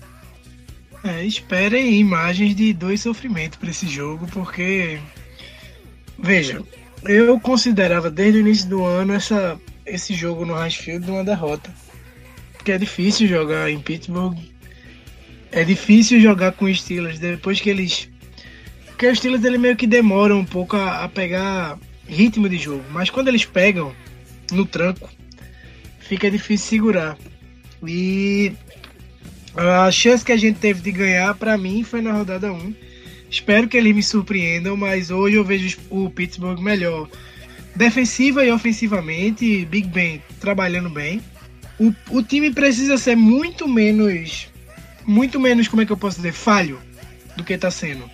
É, 1.04 1.22
esperem 1.26 2.00
imagens 2.00 2.56
de 2.56 2.72
dois 2.72 3.02
sofrimentos 3.02 3.58
para 3.58 3.70
esse 3.70 3.86
jogo, 3.86 4.26
porque 4.28 4.98
veja, 6.18 6.64
eu 7.04 7.38
considerava 7.38 8.10
desde 8.10 8.38
o 8.38 8.42
início 8.42 8.70
do 8.70 8.86
ano 8.86 9.12
essa, 9.12 9.60
esse 9.86 10.14
jogo 10.14 10.46
no 10.46 10.56
Field 10.72 11.12
uma 11.12 11.26
derrota. 11.26 11.70
Porque 12.54 12.72
é 12.72 12.78
difícil 12.78 13.28
jogar 13.28 13.70
em 13.70 13.78
Pittsburgh. 13.78 14.38
É 15.52 15.66
difícil 15.66 16.22
jogar 16.22 16.54
com 16.54 16.64
os 16.64 16.80
Steelers 16.80 17.20
depois 17.20 17.60
que 17.60 17.70
eles. 17.70 18.10
Porque 18.86 19.06
os 19.06 19.18
Steelers 19.18 19.44
ele 19.44 19.58
meio 19.58 19.76
que 19.76 19.86
demoram 19.86 20.40
um 20.40 20.46
pouco 20.46 20.78
a, 20.78 21.04
a 21.04 21.10
pegar 21.10 21.78
ritmo 22.08 22.48
de 22.48 22.58
jogo. 22.58 22.84
Mas 22.92 23.10
quando 23.10 23.28
eles 23.28 23.46
pegam 23.46 23.94
no 24.52 24.66
tranco, 24.66 25.10
fica 26.00 26.30
difícil 26.30 26.68
segurar. 26.68 27.18
E 27.86 28.54
a 29.56 29.92
chance 29.92 30.24
que 30.24 30.32
a 30.32 30.38
gente 30.38 30.60
teve 30.60 30.82
de 30.82 30.92
ganhar, 30.92 31.34
para 31.36 31.58
mim, 31.58 31.84
foi 31.84 32.02
na 32.02 32.12
rodada 32.12 32.52
1. 32.52 32.74
Espero 33.30 33.68
que 33.68 33.78
eles 33.78 33.96
me 33.96 34.04
surpreendam, 34.04 34.78
mas 34.78 35.10
hoje 35.12 35.36
eu 35.36 35.44
vejo 35.44 35.78
o 35.90 36.10
Pittsburgh 36.10 36.60
melhor 36.60 37.10
defensiva 37.76 38.46
e 38.46 38.52
ofensivamente. 38.52 39.66
Big 39.66 39.88
Ben 39.90 40.22
trabalhando 40.40 40.90
bem. 40.90 41.22
O, 41.80 41.94
o 42.10 42.24
time 42.24 42.52
precisa 42.52 42.98
ser 42.98 43.16
muito 43.16 43.68
menos. 43.68 44.48
Muito 45.06 45.40
menos, 45.40 45.68
como 45.68 45.82
é 45.82 45.86
que 45.86 45.92
eu 45.92 45.98
posso 45.98 46.18
dizer? 46.18 46.34
Falho 46.34 46.80
do 47.36 47.44
que 47.44 47.54
está 47.54 47.70
sendo. 47.70 48.10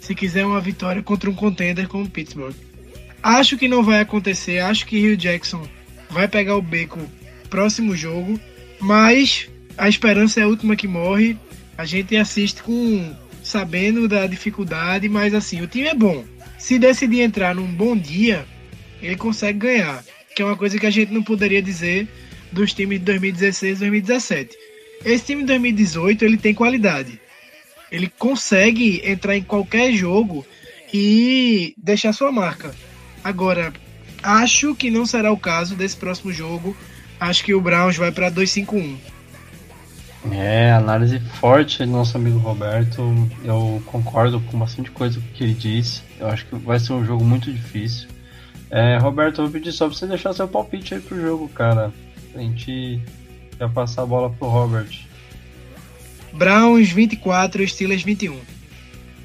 Se 0.00 0.14
quiser 0.14 0.44
uma 0.44 0.60
vitória 0.60 1.02
contra 1.02 1.28
um 1.28 1.34
contender 1.34 1.88
como 1.88 2.08
Pittsburgh. 2.08 2.54
Acho 3.26 3.56
que 3.58 3.66
não 3.66 3.82
vai 3.82 3.98
acontecer. 3.98 4.60
Acho 4.60 4.86
que 4.86 5.00
Rio 5.00 5.16
Jackson 5.16 5.68
vai 6.08 6.28
pegar 6.28 6.54
o 6.54 6.62
beco 6.62 7.00
próximo 7.50 7.96
jogo. 7.96 8.38
Mas 8.78 9.50
a 9.76 9.88
esperança 9.88 10.38
é 10.38 10.44
a 10.44 10.46
última 10.46 10.76
que 10.76 10.86
morre. 10.86 11.36
A 11.76 11.84
gente 11.84 12.16
assiste 12.16 12.62
com 12.62 13.16
sabendo 13.42 14.06
da 14.06 14.28
dificuldade, 14.28 15.08
mas 15.08 15.34
assim, 15.34 15.60
o 15.60 15.66
time 15.66 15.88
é 15.88 15.94
bom. 15.94 16.24
Se 16.56 16.78
decidir 16.78 17.22
entrar 17.22 17.52
num 17.52 17.66
bom 17.66 17.96
dia, 17.96 18.46
ele 19.02 19.16
consegue 19.16 19.58
ganhar, 19.58 20.04
que 20.36 20.40
é 20.40 20.44
uma 20.44 20.56
coisa 20.56 20.78
que 20.78 20.86
a 20.86 20.90
gente 20.90 21.12
não 21.12 21.24
poderia 21.24 21.60
dizer 21.60 22.06
dos 22.52 22.72
times 22.72 23.00
de 23.00 23.06
2016 23.06 23.78
e 23.78 23.80
2017. 23.80 24.56
Esse 25.04 25.26
time 25.26 25.40
de 25.40 25.48
2018, 25.48 26.24
ele 26.24 26.36
tem 26.36 26.54
qualidade. 26.54 27.20
Ele 27.90 28.08
consegue 28.08 29.02
entrar 29.04 29.36
em 29.36 29.42
qualquer 29.42 29.92
jogo 29.92 30.46
e 30.94 31.74
deixar 31.76 32.12
sua 32.12 32.30
marca. 32.30 32.72
Agora, 33.26 33.72
acho 34.22 34.72
que 34.76 34.88
não 34.88 35.04
será 35.04 35.32
o 35.32 35.36
caso 35.36 35.74
desse 35.74 35.96
próximo 35.96 36.32
jogo. 36.32 36.76
Acho 37.18 37.42
que 37.42 37.52
o 37.52 37.60
Browns 37.60 37.96
vai 37.96 38.12
para 38.12 38.30
2-5-1. 38.30 38.94
É, 40.30 40.70
análise 40.70 41.18
forte 41.40 41.78
do 41.78 41.90
nosso 41.90 42.16
amigo 42.16 42.38
Roberto. 42.38 43.02
Eu 43.42 43.82
concordo 43.86 44.40
com 44.42 44.56
bastante 44.56 44.92
coisa 44.92 45.20
que 45.34 45.42
ele 45.42 45.54
disse. 45.54 46.02
Eu 46.20 46.28
acho 46.28 46.46
que 46.46 46.54
vai 46.54 46.78
ser 46.78 46.92
um 46.92 47.04
jogo 47.04 47.24
muito 47.24 47.52
difícil. 47.52 48.06
É, 48.70 48.96
Roberto, 48.98 49.40
eu 49.40 49.46
vou 49.46 49.52
pedir 49.52 49.72
só 49.72 49.88
pra 49.88 49.96
você 49.96 50.06
deixar 50.06 50.32
seu 50.32 50.46
palpite 50.46 50.94
aí 50.94 51.00
pro 51.00 51.20
jogo, 51.20 51.48
cara. 51.48 51.92
A 52.32 52.38
gente 52.38 53.02
vai 53.58 53.68
passar 53.68 54.02
a 54.02 54.06
bola 54.06 54.30
pro 54.30 54.46
Robert. 54.46 55.00
Browns 56.32 56.90
24, 56.90 57.66
Steelers 57.66 58.04
21. 58.04 58.38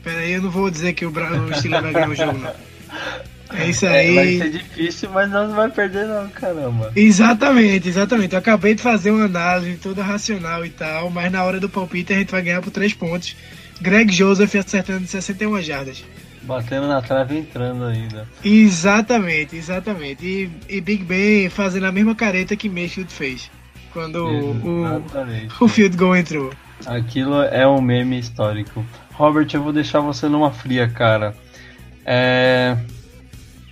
Pera 0.03 0.21
aí, 0.21 0.31
eu 0.31 0.41
não 0.41 0.49
vou 0.49 0.71
dizer 0.71 0.93
que 0.93 1.05
o, 1.05 1.11
Brown, 1.11 1.45
o 1.45 1.53
Steelers 1.53 1.83
vai 1.83 1.93
ganhar 1.93 2.09
o 2.09 2.15
jogo, 2.15 2.39
não. 2.39 2.51
É 3.53 3.69
isso 3.69 3.85
aí. 3.85 4.17
É, 4.17 4.23
vai 4.23 4.37
ser 4.37 4.57
difícil, 4.57 5.09
mas 5.09 5.29
não 5.29 5.53
vai 5.53 5.69
perder 5.69 6.07
não, 6.07 6.27
caramba. 6.29 6.91
Exatamente, 6.95 7.87
exatamente. 7.87 8.33
Eu 8.33 8.39
acabei 8.39 8.75
de 8.75 8.81
fazer 8.81 9.11
uma 9.11 9.25
análise 9.25 9.77
toda 9.77 10.03
racional 10.03 10.65
e 10.65 10.69
tal, 10.69 11.09
mas 11.09 11.31
na 11.31 11.43
hora 11.43 11.59
do 11.59 11.69
palpite 11.69 12.13
a 12.13 12.17
gente 12.17 12.31
vai 12.31 12.41
ganhar 12.41 12.61
por 12.61 12.71
3 12.71 12.93
pontos. 12.93 13.35
Greg 13.81 14.11
Joseph 14.11 14.55
acertando 14.55 15.07
61 15.07 15.61
jardas. 15.61 16.03
Batendo 16.43 16.87
na 16.87 17.01
trave 17.01 17.35
e 17.35 17.39
entrando 17.39 17.85
ainda. 17.85 18.27
Exatamente, 18.43 19.55
exatamente. 19.55 20.25
E, 20.25 20.51
e 20.67 20.81
Big 20.81 21.03
Ben 21.03 21.49
fazendo 21.49 21.85
a 21.85 21.91
mesma 21.91 22.15
careta 22.15 22.55
que 22.55 22.69
Mayfield 22.69 23.11
fez. 23.13 23.49
Quando 23.93 24.25
o, 24.25 25.03
o 25.59 25.67
field 25.67 25.97
goal 25.97 26.15
entrou. 26.15 26.51
Aquilo 26.85 27.41
é 27.41 27.67
um 27.67 27.81
meme 27.81 28.17
histórico. 28.19 28.85
Robert, 29.13 29.47
eu 29.53 29.61
vou 29.61 29.73
deixar 29.73 29.99
você 29.99 30.27
numa 30.27 30.51
fria, 30.51 30.87
cara. 30.87 31.35
É... 32.05 32.75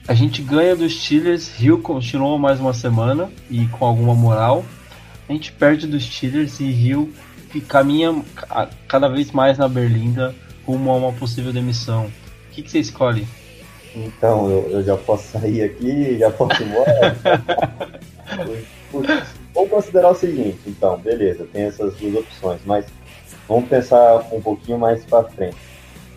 A 0.10 0.16
gente 0.16 0.42
ganha 0.42 0.76
dos 0.76 1.04
Steelers, 1.04 1.54
Rio 1.56 1.84
continuou 1.84 2.40
mais 2.40 2.60
uma 2.60 2.74
semana 2.74 3.30
e 3.48 3.68
com 3.68 3.86
alguma 3.86 4.16
moral. 4.16 4.66
A 5.30 5.32
gente 5.32 5.52
perde 5.52 5.86
dos 5.86 6.04
Steelers 6.04 6.60
e 6.60 6.64
Rio 6.64 7.14
caminha 7.68 8.20
cada 8.88 9.08
vez 9.08 9.32
mais 9.32 9.60
na 9.60 9.68
berlinda 9.68 10.34
rumo 10.66 10.90
a 10.90 10.96
uma 10.96 11.14
possível 11.14 11.54
demissão. 11.54 12.06
O 12.06 12.54
que, 12.54 12.64
que 12.64 12.72
você 12.72 12.80
escolhe? 12.80 13.28
Então, 13.96 14.50
eu, 14.50 14.72
eu, 14.72 14.84
já 14.84 14.98
posso 14.98 15.28
sair 15.32 15.62
aqui, 15.62 16.18
já 16.18 16.32
posso 16.32 16.60
ir 16.64 16.70
embora. 16.70 17.16
Vamos 19.54 19.70
considerar 19.70 20.10
o 20.10 20.16
seguinte, 20.16 20.62
então, 20.66 20.98
beleza, 20.98 21.46
tem 21.54 21.66
essas 21.66 21.94
duas 21.98 22.16
opções, 22.16 22.62
mas 22.66 22.88
vamos 23.48 23.70
pensar 23.70 24.26
um 24.32 24.42
pouquinho 24.42 24.80
mais 24.80 25.06
para 25.06 25.24
frente. 25.26 25.58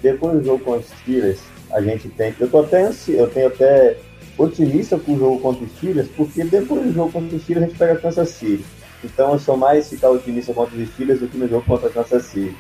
Depois 0.01 0.39
do 0.39 0.45
jogo 0.45 0.65
com 0.65 0.79
os 0.79 0.87
Steelers, 0.87 1.52
a 1.73 1.81
gente 1.81 2.09
tem. 2.09 2.35
Eu 2.39 2.49
tô 2.49 2.61
até 2.61 2.83
ansi, 2.83 3.13
eu 3.13 3.29
tenho 3.29 3.49
até 3.49 3.97
otimista 4.39 4.99
com 4.99 5.15
o 5.15 5.19
jogo 5.19 5.41
contra 5.41 5.65
os 5.65 5.73
Steelers, 5.73 6.09
porque 6.17 6.45
depois 6.45 6.83
do 6.83 6.93
jogo 6.93 7.13
contra 7.13 7.37
os 7.37 7.43
Steelers 7.43 7.67
a 7.67 7.69
gente 7.69 7.79
pega 7.79 7.97
Kansas 7.97 8.29
City. 8.31 8.65
Então 9.05 9.33
eu 9.33 9.39
sou 9.39 9.57
mais 9.57 9.89
ficar 9.89 10.11
otimista 10.11 10.55
contra 10.55 10.77
os 10.77 10.89
Steelers 10.91 11.21
do 11.21 11.29
que 11.29 11.37
no 11.37 11.49
jogo 11.49 11.65
contra 11.67 11.91
Kansas 11.91 12.25
City. 12.25 12.57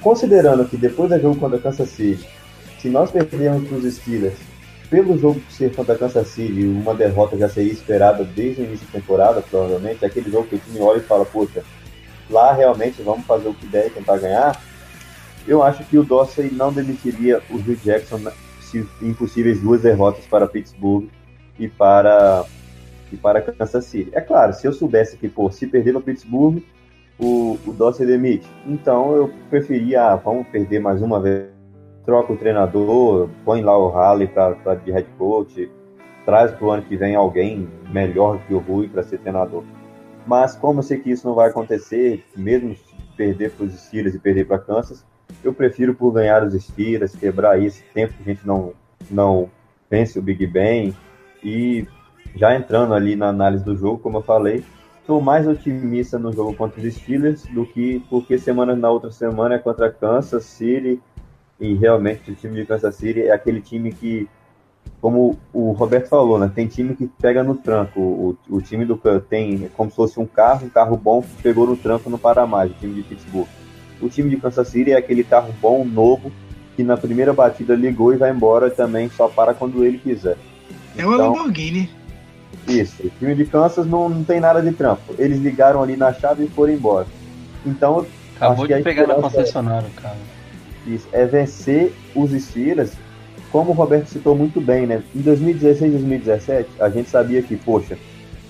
Considerando 0.00 0.64
que 0.66 0.76
depois 0.76 1.10
do 1.10 1.20
jogo 1.20 1.38
contra 1.38 1.58
Kansas 1.58 1.88
City, 1.88 2.26
se 2.80 2.88
nós 2.88 3.10
perdermos 3.10 3.68
para 3.68 3.78
os 3.78 3.94
Steelers, 3.94 4.36
pelo 4.90 5.18
jogo 5.18 5.40
ser 5.50 5.74
contra 5.74 5.96
Kansas 5.96 6.28
City, 6.28 6.64
uma 6.64 6.94
derrota 6.94 7.36
já 7.36 7.48
seria 7.48 7.72
esperada 7.72 8.22
desde 8.22 8.62
o 8.62 8.64
início 8.64 8.86
da 8.86 9.00
temporada, 9.00 9.42
provavelmente, 9.42 10.04
aquele 10.04 10.30
jogo 10.30 10.46
que 10.46 10.56
o 10.56 10.58
time 10.58 10.80
olha 10.80 10.98
e 10.98 11.02
fala, 11.02 11.24
puta, 11.24 11.64
lá 12.30 12.52
realmente 12.52 13.02
vamos 13.02 13.26
fazer 13.26 13.48
o 13.48 13.54
que 13.54 13.66
der 13.66 13.88
e 13.88 13.90
tentar 13.90 14.18
ganhar, 14.18 14.60
eu 15.46 15.62
acho 15.62 15.84
que 15.84 15.98
o 15.98 16.04
Dorsey 16.04 16.50
não 16.52 16.72
demitiria 16.72 17.40
o 17.50 17.56
Hugh 17.56 17.78
Jackson 17.84 18.20
em 18.74 19.14
possíveis 19.14 19.60
duas 19.60 19.82
derrotas 19.82 20.26
para 20.26 20.46
Pittsburgh 20.46 21.08
e 21.58 21.68
para 21.68 22.44
e 23.12 23.16
para 23.16 23.40
Kansas 23.40 23.84
City. 23.84 24.10
É 24.12 24.20
claro, 24.20 24.52
se 24.52 24.66
eu 24.66 24.72
soubesse 24.72 25.16
que, 25.16 25.28
pô, 25.28 25.50
se 25.50 25.66
perder 25.66 25.92
no 25.92 26.00
Pittsburgh, 26.00 26.62
o, 27.18 27.58
o 27.66 27.72
Dorsey 27.72 28.06
demite. 28.06 28.46
Então 28.66 29.14
eu 29.14 29.30
preferia, 29.48 30.12
ah, 30.12 30.16
vamos 30.16 30.46
perder 30.48 30.80
mais 30.80 31.00
uma 31.00 31.20
vez. 31.20 31.46
Troca 32.04 32.32
o 32.32 32.36
treinador, 32.36 33.28
põe 33.44 33.62
lá 33.62 33.76
o 33.76 33.88
Halley 33.88 34.28
para 34.28 34.74
de 34.76 34.92
head 34.92 35.08
coach, 35.18 35.70
traz 36.24 36.52
para 36.52 36.66
o 36.66 36.70
ano 36.70 36.82
que 36.82 36.96
vem 36.96 37.16
alguém 37.16 37.68
melhor 37.90 38.38
que 38.46 38.54
o 38.54 38.58
Rui 38.58 38.88
para 38.88 39.02
ser 39.02 39.18
treinador. 39.18 39.64
Mas 40.26 40.54
como 40.56 40.80
eu 40.80 40.82
sei 40.82 40.98
que 40.98 41.10
isso 41.10 41.26
não 41.26 41.34
vai 41.34 41.48
acontecer, 41.48 42.24
mesmo 42.36 42.76
perder 43.16 43.52
para 43.52 43.66
os 43.66 43.72
Steelers 43.74 44.14
e 44.14 44.18
perder 44.18 44.46
para 44.46 44.58
Kansas, 44.58 45.04
eu 45.42 45.52
prefiro 45.52 45.94
por 45.94 46.12
ganhar 46.12 46.42
os 46.42 46.54
Steelers, 46.54 47.14
quebrar 47.14 47.62
esse 47.62 47.82
tempo 47.94 48.14
que 48.14 48.22
a 48.22 48.34
gente 48.34 48.46
não, 48.46 48.72
não 49.10 49.50
vence 49.90 50.18
o 50.18 50.22
Big 50.22 50.46
Ben. 50.46 50.94
E 51.42 51.86
já 52.34 52.54
entrando 52.54 52.94
ali 52.94 53.16
na 53.16 53.28
análise 53.28 53.64
do 53.64 53.76
jogo, 53.76 53.98
como 53.98 54.18
eu 54.18 54.22
falei, 54.22 54.64
estou 55.00 55.20
mais 55.20 55.46
otimista 55.46 56.18
no 56.18 56.32
jogo 56.32 56.54
contra 56.54 56.80
os 56.80 56.94
Steelers 56.94 57.44
do 57.46 57.64
que 57.64 58.02
porque 58.10 58.38
semana 58.38 58.74
na 58.74 58.90
outra 58.90 59.10
semana 59.10 59.54
é 59.54 59.58
contra 59.58 59.90
Kansas 59.90 60.44
City. 60.44 61.00
E 61.58 61.74
realmente 61.74 62.30
o 62.30 62.34
time 62.34 62.54
de 62.56 62.66
Kansas 62.66 62.94
City 62.96 63.22
é 63.22 63.32
aquele 63.32 63.60
time 63.60 63.92
que 63.92 64.28
como 65.00 65.38
o 65.52 65.72
Roberto 65.72 66.08
falou, 66.08 66.38
né? 66.38 66.50
Tem 66.54 66.66
time 66.66 66.94
que 66.94 67.06
pega 67.06 67.42
no 67.42 67.56
tranco. 67.56 68.00
O, 68.00 68.36
o 68.48 68.60
time 68.60 68.84
do 68.84 69.00
tem 69.28 69.68
como 69.76 69.90
se 69.90 69.96
fosse 69.96 70.18
um 70.18 70.26
carro, 70.26 70.66
um 70.66 70.70
carro 70.70 70.96
bom 70.96 71.22
que 71.22 71.42
pegou 71.42 71.66
no 71.66 71.76
tranco 71.76 72.10
no 72.10 72.18
Paramá, 72.18 72.64
o 72.64 72.70
time 72.70 72.94
de 72.94 73.02
Pittsburgh. 73.02 73.48
O 74.00 74.08
time 74.08 74.30
de 74.30 74.36
Kansas 74.36 74.68
City 74.68 74.92
é 74.92 74.96
aquele 74.96 75.24
carro 75.24 75.54
bom, 75.60 75.84
novo, 75.84 76.30
que 76.74 76.82
na 76.82 76.96
primeira 76.96 77.32
batida 77.32 77.74
ligou 77.74 78.12
e 78.12 78.16
vai 78.16 78.30
embora 78.30 78.70
também, 78.70 79.08
só 79.08 79.28
para 79.28 79.54
quando 79.54 79.84
ele 79.84 79.98
quiser. 79.98 80.36
É 80.96 81.06
uma 81.06 81.14
então, 81.14 81.32
Lamborghini. 81.32 81.90
Isso, 82.68 83.06
o 83.06 83.10
time 83.18 83.34
de 83.34 83.44
Kansas 83.44 83.86
não, 83.86 84.08
não 84.08 84.24
tem 84.24 84.40
nada 84.40 84.60
de 84.60 84.72
trampo. 84.72 85.14
Eles 85.18 85.38
ligaram 85.38 85.82
ali 85.82 85.96
na 85.96 86.12
chave 86.12 86.44
e 86.44 86.48
foram 86.48 86.72
embora. 86.72 87.06
Então. 87.64 88.06
Acabou 88.36 88.66
de 88.66 88.82
pegar 88.82 89.06
na 89.06 89.14
concessionária, 89.14 89.88
cara. 89.96 90.16
Isso, 90.86 91.08
é 91.12 91.24
vencer 91.24 91.92
os 92.14 92.30
Steelers 92.30 92.92
como 93.56 93.70
o 93.70 93.74
Roberto 93.74 94.08
citou 94.08 94.36
muito 94.36 94.60
bem, 94.60 94.86
né? 94.86 95.02
Em 95.14 95.20
2016 95.20 95.88
e 95.88 95.96
2017, 95.96 96.68
a 96.78 96.90
gente 96.90 97.08
sabia 97.08 97.40
que, 97.42 97.56
poxa, 97.56 97.96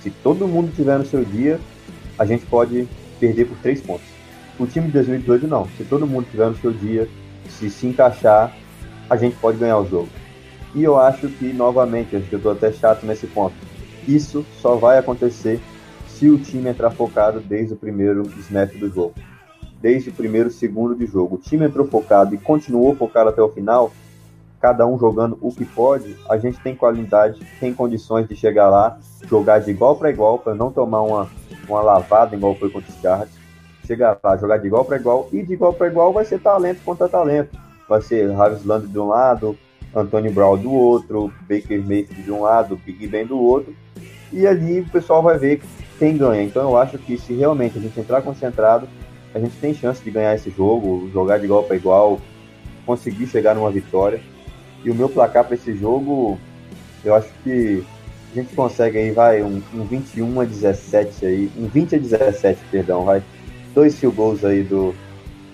se 0.02 0.10
todo 0.10 0.48
mundo 0.48 0.72
tiver 0.74 0.98
no 0.98 1.06
seu 1.06 1.24
dia, 1.24 1.60
a 2.18 2.24
gente 2.24 2.44
pode 2.46 2.88
perder 3.20 3.46
por 3.46 3.56
três 3.58 3.80
pontos. 3.80 4.15
O 4.58 4.66
time 4.66 4.86
de 4.86 4.92
2018 4.92 5.46
não. 5.46 5.66
Se 5.76 5.84
todo 5.84 6.06
mundo 6.06 6.26
tiver 6.30 6.48
no 6.48 6.56
seu 6.56 6.72
dia, 6.72 7.08
se 7.48 7.68
se 7.68 7.86
encaixar, 7.86 8.54
a 9.08 9.16
gente 9.16 9.36
pode 9.36 9.58
ganhar 9.58 9.78
o 9.78 9.86
jogo. 9.86 10.08
E 10.74 10.82
eu 10.82 10.98
acho 10.98 11.28
que, 11.28 11.52
novamente, 11.52 12.16
acho 12.16 12.28
que 12.28 12.34
eu 12.34 12.40
tô 12.40 12.50
até 12.50 12.72
chato 12.72 13.04
nesse 13.04 13.26
ponto. 13.26 13.54
Isso 14.06 14.44
só 14.60 14.76
vai 14.76 14.98
acontecer 14.98 15.60
se 16.08 16.28
o 16.28 16.38
time 16.38 16.70
entrar 16.70 16.90
focado 16.90 17.40
desde 17.40 17.74
o 17.74 17.76
primeiro 17.76 18.22
snap 18.40 18.72
do 18.76 18.88
jogo. 18.88 19.14
Desde 19.80 20.10
o 20.10 20.12
primeiro 20.12 20.50
segundo 20.50 20.94
de 20.94 21.06
jogo. 21.06 21.36
O 21.36 21.38
time 21.38 21.66
entrou 21.66 21.86
focado 21.86 22.34
e 22.34 22.38
continuou 22.38 22.94
focado 22.96 23.30
até 23.30 23.42
o 23.42 23.50
final, 23.50 23.92
cada 24.60 24.86
um 24.86 24.98
jogando 24.98 25.38
o 25.40 25.52
que 25.52 25.64
pode, 25.64 26.16
a 26.28 26.38
gente 26.38 26.58
tem 26.60 26.74
qualidade, 26.74 27.40
tem 27.60 27.74
condições 27.74 28.26
de 28.26 28.34
chegar 28.34 28.68
lá, 28.68 28.98
jogar 29.28 29.60
de 29.60 29.70
igual 29.70 29.96
para 29.96 30.10
igual, 30.10 30.38
para 30.38 30.54
não 30.54 30.72
tomar 30.72 31.02
uma, 31.02 31.28
uma 31.68 31.82
lavada 31.82 32.34
igual 32.34 32.54
foi 32.54 32.70
contra 32.70 32.90
os 32.90 33.00
Chargers. 33.00 33.45
Chegar 33.86 34.18
lá, 34.22 34.36
jogar 34.36 34.58
de 34.58 34.66
igual 34.66 34.84
para 34.84 34.96
igual, 34.96 35.28
e 35.32 35.42
de 35.42 35.52
igual 35.52 35.72
para 35.72 35.86
igual 35.86 36.12
vai 36.12 36.24
ser 36.24 36.40
talento 36.40 36.82
contra 36.84 37.08
talento. 37.08 37.56
Vai 37.88 38.02
ser 38.02 38.30
Harris 38.30 38.64
Land 38.64 38.88
de 38.88 38.98
um 38.98 39.08
lado, 39.08 39.56
Anthony 39.94 40.30
Brown 40.30 40.58
do 40.58 40.72
outro, 40.72 41.32
Baker 41.42 41.80
Mayfield 41.80 42.22
de 42.22 42.32
um 42.32 42.42
lado, 42.42 42.76
Big 42.84 43.06
Ben 43.06 43.26
do 43.26 43.38
outro. 43.38 43.74
E 44.32 44.46
ali 44.46 44.80
o 44.80 44.88
pessoal 44.90 45.22
vai 45.22 45.38
ver 45.38 45.62
quem 45.98 46.16
ganha. 46.16 46.42
Então 46.42 46.62
eu 46.70 46.76
acho 46.76 46.98
que 46.98 47.16
se 47.16 47.32
realmente 47.32 47.78
a 47.78 47.80
gente 47.80 47.98
entrar 47.98 48.22
concentrado, 48.22 48.88
a 49.34 49.38
gente 49.38 49.56
tem 49.56 49.72
chance 49.72 50.02
de 50.02 50.10
ganhar 50.10 50.34
esse 50.34 50.50
jogo, 50.50 51.08
jogar 51.12 51.38
de 51.38 51.44
igual 51.44 51.62
para 51.62 51.76
igual, 51.76 52.20
conseguir 52.84 53.26
chegar 53.26 53.54
numa 53.54 53.70
vitória. 53.70 54.20
E 54.84 54.90
o 54.90 54.94
meu 54.94 55.08
placar 55.08 55.44
para 55.44 55.54
esse 55.54 55.74
jogo, 55.74 56.38
eu 57.04 57.14
acho 57.14 57.28
que 57.42 57.84
a 58.32 58.34
gente 58.34 58.54
consegue 58.54 58.98
aí, 58.98 59.10
vai, 59.10 59.42
um, 59.42 59.62
um 59.74 59.84
21 59.84 60.40
a 60.40 60.44
17 60.44 61.26
aí, 61.26 61.50
um 61.56 61.66
20 61.66 61.96
a 61.96 61.98
17, 61.98 62.60
perdão, 62.70 63.04
vai. 63.04 63.22
Dois 63.76 63.94
field 63.94 64.16
goals 64.16 64.42
aí 64.42 64.62
do, 64.62 64.94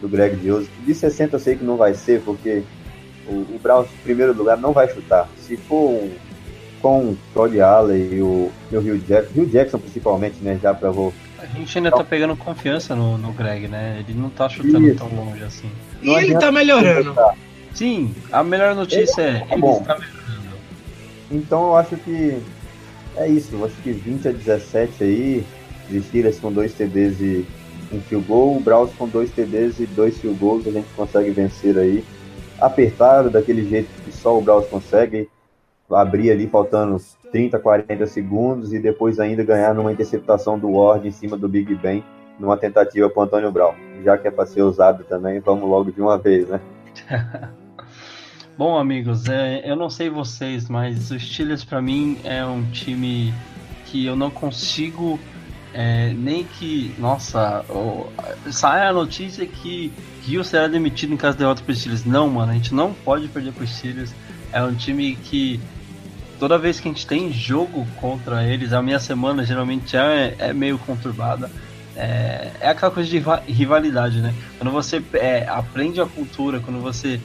do 0.01 0.09
Greg 0.09 0.39
Joseph. 0.47 0.71
De 0.87 0.95
60 0.95 1.35
eu 1.35 1.41
sei 1.41 1.57
que 1.57 1.65
não 1.65 1.77
vai 1.77 1.93
ser, 1.93 2.23
porque 2.23 2.63
o, 3.27 3.33
o 3.33 3.61
Browns, 3.61 3.89
em 3.89 4.03
primeiro 4.05 4.33
lugar, 4.33 4.57
não 4.57 4.73
vai 4.73 4.89
chutar. 4.89 5.29
Se 5.37 5.57
for 5.57 5.91
um, 5.91 6.13
com 6.81 7.01
o 7.01 7.19
Todd 7.35 7.61
Allen 7.61 8.13
e 8.13 8.23
o, 8.23 8.53
e 8.71 8.77
o 8.77 8.81
Hugh 8.81 8.99
Jackson, 8.99 9.41
Hugh 9.41 9.47
Jackson 9.47 9.79
principalmente, 9.79 10.37
né, 10.41 10.57
já 10.63 10.73
para 10.73 10.91
vou 10.93 11.13
A 11.37 11.47
gente 11.47 11.77
ainda 11.77 11.91
tá 11.91 12.05
pegando 12.05 12.37
confiança 12.37 12.95
no, 12.95 13.19
no 13.19 13.33
Greg, 13.33 13.67
né? 13.67 14.05
Ele 14.07 14.17
não 14.17 14.31
tá 14.31 14.49
chutando 14.49 14.87
Isso. 14.87 14.99
tão 14.99 15.09
longe 15.09 15.43
assim. 15.43 15.71
E 16.01 16.09
ele 16.11 16.39
tá 16.39 16.53
melhorando. 16.53 17.15
Sim, 17.75 18.15
a 18.31 18.45
melhor 18.45 18.77
notícia 18.77 19.21
é 19.21 19.47
ele 19.51 19.61
bom. 19.61 19.81
está 19.81 19.99
melhorando. 19.99 20.57
Então 21.29 21.67
eu 21.69 21.77
acho 21.77 21.97
que 21.97 22.41
é 23.17 23.29
isso. 23.29 23.49
Eu 23.53 23.65
acho 23.65 23.75
que 23.83 23.91
20 23.91 24.29
a 24.29 24.33
17 24.33 25.03
aí, 25.03 25.45
os 25.91 26.05
Steelers 26.07 26.39
com 26.39 26.53
dois 26.53 26.73
TDs 26.73 27.21
e 27.21 27.47
um 27.93 28.01
field 28.01 28.27
goal, 28.27 28.57
o 28.57 28.61
Browns 28.61 28.93
com 28.95 29.09
dois 29.09 29.31
TDs 29.31 29.81
e 29.81 29.87
dois 29.87 30.19
field 30.19 30.39
goals, 30.39 30.67
a 30.67 30.71
gente 30.71 30.89
consegue 30.95 31.31
vencer 31.31 31.77
aí. 31.79 32.05
Apertado, 32.61 33.31
daquele 33.31 33.69
jeito 33.69 33.89
que 34.05 34.13
só 34.13 34.39
o 34.39 34.41
Browns 34.41 34.67
consegue, 34.67 35.29
abrir 35.91 36.31
ali 36.31 36.47
faltando 36.47 36.97
30, 37.31 37.59
40 37.59 38.07
segundos 38.07 38.73
e 38.73 38.79
depois 38.79 39.19
ainda 39.19 39.43
ganhar 39.43 39.75
numa 39.75 39.93
interceptação 39.93 40.59
do 40.59 40.71
Ward 40.71 41.07
em 41.07 41.11
cima 41.11 41.37
do 41.37 41.49
Big 41.49 41.75
Ben, 41.75 42.05
numa 42.39 42.57
tentativa 42.57 43.11
pro 43.11 43.23
Antônio 43.23 43.51
Brown. 43.51 43.75
Já 44.05 44.17
que 44.17 44.29
é 44.29 44.31
para 44.31 44.47
ser 44.47 44.63
usado 44.63 45.05
também, 45.05 45.41
vamos 45.41 45.69
logo 45.69 45.91
de 45.91 46.01
uma 46.01 46.19
vez, 46.19 46.49
né? 46.49 46.61
Bom, 48.57 48.77
amigos, 48.77 49.29
é, 49.29 49.69
eu 49.69 49.75
não 49.75 49.89
sei 49.89 50.11
vocês, 50.11 50.69
mas 50.69 51.11
o 51.11 51.19
Steelers 51.19 51.65
pra 51.65 51.81
mim 51.81 52.19
é 52.23 52.45
um 52.45 52.63
time 52.71 53.33
que 53.87 54.05
eu 54.05 54.15
não 54.15 54.31
consigo 54.31 55.19
é, 55.75 56.13
nem 56.13 56.45
que, 56.45 56.95
nossa, 56.99 57.65
ó, 57.69 58.07
sai 58.51 58.87
a 58.87 58.93
notícia 58.93 59.47
que 59.47 59.93
Rio 60.25 60.45
será 60.45 60.69
demitido 60.69 61.13
em 61.13 61.17
caso 61.17 61.37
de 61.37 61.41
derrota 61.41 61.63
pro 61.63 61.75
Steelers. 61.75 62.05
Não, 62.05 62.29
mano, 62.29 62.53
a 62.53 62.55
gente 62.55 62.75
não 62.75 62.93
pode 62.93 63.29
perder 63.29 63.53
pro 63.53 63.67
Steelers. 63.67 64.13
É 64.53 64.63
um 64.63 64.75
time 64.75 65.17
que 65.17 65.61
toda 66.39 66.59
vez 66.59 66.79
que 66.79 66.89
a 66.89 66.93
gente 66.93 67.07
tem 67.07 67.33
jogo 67.33 67.87
contra 67.97 68.47
eles, 68.47 68.73
a 68.73 68.83
minha 68.83 68.99
semana 68.99 69.45
geralmente 69.45 69.97
é, 69.97 70.35
é 70.39 70.53
meio 70.53 70.79
conturbada. 70.79 71.51
É, 71.97 72.51
é 72.61 72.69
aquela 72.69 72.91
coisa 72.91 73.09
de 73.09 73.17
riva- 73.17 73.43
rivalidade, 73.47 74.21
né? 74.21 74.35
Quando 74.59 74.71
você 74.71 75.03
é, 75.15 75.47
aprende 75.49 76.01
a 76.01 76.07
cultura, 76.07 76.61
quando 76.61 76.81
você 76.81 77.21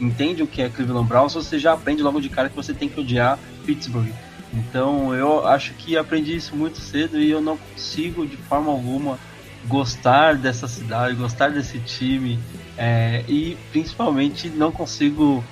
entende 0.00 0.42
o 0.42 0.46
que 0.46 0.62
é 0.62 0.68
Cleveland 0.68 1.08
Browns, 1.08 1.34
você 1.34 1.58
já 1.58 1.72
aprende 1.72 2.02
logo 2.02 2.20
de 2.20 2.28
cara 2.28 2.48
que 2.48 2.56
você 2.56 2.72
tem 2.72 2.88
que 2.88 2.98
odiar 2.98 3.38
Pittsburgh. 3.66 4.12
Então 4.52 5.14
eu 5.14 5.46
acho 5.46 5.74
que 5.74 5.96
aprendi 5.96 6.36
isso 6.36 6.56
muito 6.56 6.78
cedo 6.78 7.18
e 7.18 7.30
eu 7.30 7.40
não 7.40 7.56
consigo 7.56 8.26
de 8.26 8.36
forma 8.36 8.70
alguma 8.70 9.18
gostar 9.66 10.36
dessa 10.36 10.66
cidade, 10.66 11.14
gostar 11.14 11.50
desse 11.50 11.78
time 11.80 12.38
é, 12.76 13.24
e 13.28 13.56
principalmente 13.70 14.48
não 14.48 14.72
consigo 14.72 15.44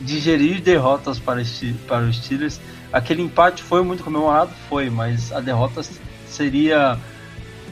digerir 0.00 0.60
derrotas 0.60 1.18
para, 1.18 1.42
para 1.86 2.04
os 2.04 2.16
Steelers. 2.16 2.60
Aquele 2.92 3.22
empate 3.22 3.62
foi 3.62 3.82
muito 3.82 4.02
comemorado, 4.02 4.52
foi, 4.68 4.88
mas 4.88 5.32
a 5.32 5.40
derrota 5.40 5.82
seria 6.26 6.98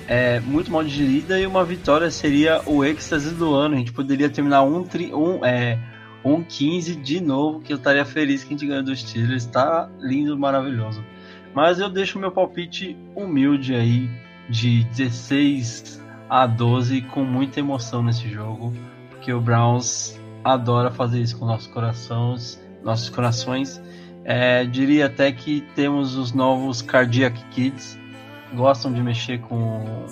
é, 0.06 0.40
muito 0.40 0.70
mal 0.70 0.82
digerida 0.82 1.38
e 1.38 1.46
uma 1.46 1.64
vitória 1.64 2.10
seria 2.10 2.60
o 2.66 2.84
êxtase 2.84 3.30
do 3.30 3.54
ano. 3.54 3.74
A 3.74 3.78
gente 3.78 3.92
poderia 3.92 4.28
terminar 4.28 4.62
um, 4.62 4.84
tri, 4.84 5.12
um, 5.14 5.44
é, 5.44 5.78
um 6.24 6.42
15 6.42 6.96
de 6.96 7.20
novo, 7.20 7.60
que 7.60 7.72
eu 7.72 7.76
estaria 7.76 8.04
feliz 8.04 8.42
que 8.44 8.54
a 8.54 8.56
gente 8.56 8.66
ganhou 8.66 8.82
dos 8.82 9.00
Steelers. 9.00 9.46
Tá 9.46 9.88
lindo, 10.00 10.38
maravilhoso. 10.38 11.04
Mas 11.54 11.78
eu 11.78 11.88
deixo 11.88 12.18
meu 12.18 12.30
palpite 12.30 12.96
humilde 13.14 13.74
aí 13.74 14.08
de 14.48 14.84
16 14.84 16.02
a 16.28 16.46
12 16.46 17.02
com 17.02 17.24
muita 17.24 17.60
emoção 17.60 18.02
nesse 18.02 18.28
jogo, 18.28 18.72
porque 19.10 19.32
o 19.32 19.40
Browns 19.40 20.18
adora 20.42 20.90
fazer 20.90 21.20
isso 21.20 21.38
com 21.38 21.46
nossos 21.46 21.66
corações, 21.66 22.60
nossos 22.82 23.10
corações. 23.10 23.80
É, 24.24 24.64
diria 24.64 25.06
até 25.06 25.32
que 25.32 25.62
temos 25.74 26.16
os 26.16 26.32
novos 26.32 26.80
Cardiac 26.80 27.38
Kids, 27.50 27.98
gostam 28.54 28.92
de 28.92 29.02
mexer 29.02 29.40
com 29.40 30.06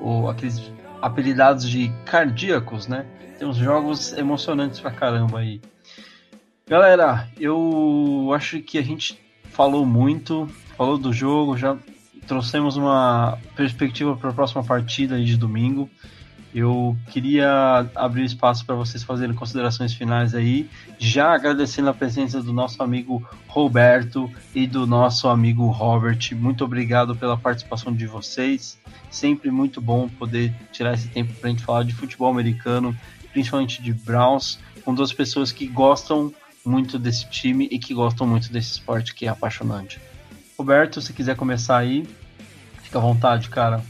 o, 0.00 0.28
aqueles 0.28 0.72
apelidados 1.00 1.68
de 1.68 1.92
cardíacos, 2.04 2.86
né? 2.86 3.04
Tem 3.42 3.48
uns 3.50 3.56
jogos 3.56 4.12
emocionantes 4.12 4.78
pra 4.78 4.92
caramba 4.92 5.40
aí. 5.40 5.60
Galera, 6.64 7.28
eu 7.40 8.30
acho 8.36 8.60
que 8.60 8.78
a 8.78 8.82
gente 8.82 9.18
falou 9.50 9.84
muito, 9.84 10.48
falou 10.76 10.96
do 10.96 11.12
jogo, 11.12 11.58
já 11.58 11.76
trouxemos 12.24 12.76
uma 12.76 13.36
perspectiva 13.56 14.16
para 14.16 14.30
a 14.30 14.32
próxima 14.32 14.62
partida 14.62 15.20
de 15.20 15.36
domingo. 15.36 15.90
Eu 16.54 16.96
queria 17.10 17.90
abrir 17.96 18.26
espaço 18.26 18.64
para 18.64 18.76
vocês 18.76 19.02
fazerem 19.02 19.34
considerações 19.34 19.92
finais 19.92 20.36
aí, 20.36 20.70
já 20.96 21.34
agradecendo 21.34 21.90
a 21.90 21.94
presença 21.94 22.40
do 22.40 22.52
nosso 22.52 22.80
amigo 22.80 23.28
Roberto 23.48 24.30
e 24.54 24.68
do 24.68 24.86
nosso 24.86 25.26
amigo 25.26 25.66
Robert. 25.66 26.32
Muito 26.36 26.64
obrigado 26.64 27.16
pela 27.16 27.36
participação 27.36 27.92
de 27.92 28.06
vocês. 28.06 28.78
Sempre 29.10 29.50
muito 29.50 29.80
bom 29.80 30.08
poder 30.08 30.54
tirar 30.70 30.94
esse 30.94 31.08
tempo 31.08 31.34
para 31.34 31.48
a 31.48 31.50
gente 31.50 31.64
falar 31.64 31.82
de 31.82 31.92
futebol 31.92 32.30
americano, 32.30 32.96
principalmente 33.32 33.82
de 33.82 33.92
Browns, 33.92 34.58
com 34.84 34.94
duas 34.94 35.12
pessoas 35.12 35.52
que 35.52 35.66
gostam 35.66 36.32
muito 36.64 36.98
desse 36.98 37.28
time 37.28 37.68
e 37.70 37.78
que 37.78 37.92
gostam 37.94 38.26
muito 38.26 38.52
desse 38.52 38.72
esporte 38.72 39.14
que 39.14 39.26
é 39.26 39.28
apaixonante. 39.28 40.00
Roberto, 40.56 41.00
se 41.00 41.12
quiser 41.12 41.34
começar 41.34 41.78
aí, 41.78 42.06
fica 42.82 42.98
à 42.98 43.00
vontade, 43.00 43.48
cara. 43.48 43.82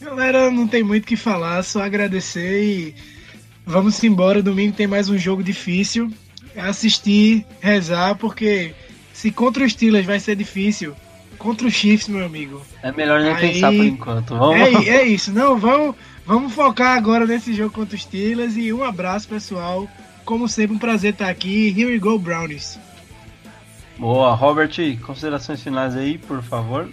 Galera, 0.00 0.50
não 0.50 0.66
tem 0.66 0.82
muito 0.82 1.04
o 1.04 1.06
que 1.06 1.16
falar, 1.16 1.62
só 1.62 1.82
agradecer 1.82 2.64
e 2.64 2.94
vamos 3.64 4.02
embora. 4.02 4.42
Domingo 4.42 4.74
tem 4.74 4.86
mais 4.86 5.08
um 5.08 5.16
jogo 5.16 5.44
difícil. 5.44 6.12
Assistir, 6.56 7.46
rezar, 7.60 8.16
porque 8.16 8.74
se 9.12 9.30
contra 9.30 9.64
os 9.64 9.72
Steelers 9.72 10.04
vai 10.04 10.18
ser 10.18 10.34
difícil, 10.36 10.94
contra 11.38 11.66
os 11.66 11.72
Chiefs, 11.72 12.08
meu 12.08 12.24
amigo. 12.26 12.60
É 12.82 12.92
melhor 12.92 13.20
nem 13.20 13.32
Aí- 13.32 13.52
pensar 13.52 13.70
por 13.72 13.84
enquanto. 13.84 14.36
Vamos. 14.36 14.86
É, 14.86 14.88
é 14.88 15.06
isso, 15.06 15.32
não, 15.32 15.56
vamos, 15.58 15.94
vamos 16.26 16.52
focar 16.52 16.96
agora 16.96 17.26
nesse 17.26 17.52
jogo 17.52 17.74
contra 17.74 17.96
os 17.96 18.02
Steelers 18.02 18.56
e 18.56 18.72
um 18.72 18.82
abraço, 18.82 19.28
pessoal. 19.28 19.88
Como 20.24 20.48
sempre, 20.48 20.76
um 20.76 20.78
prazer 20.78 21.12
estar 21.12 21.28
aqui. 21.28 21.68
Here 21.68 21.86
we 21.86 21.98
go, 21.98 22.18
Brownies. 22.18 22.78
Boa, 23.98 24.34
Robert, 24.34 24.70
considerações 25.04 25.62
finais 25.62 25.96
aí, 25.96 26.18
por 26.18 26.42
favor. 26.42 26.88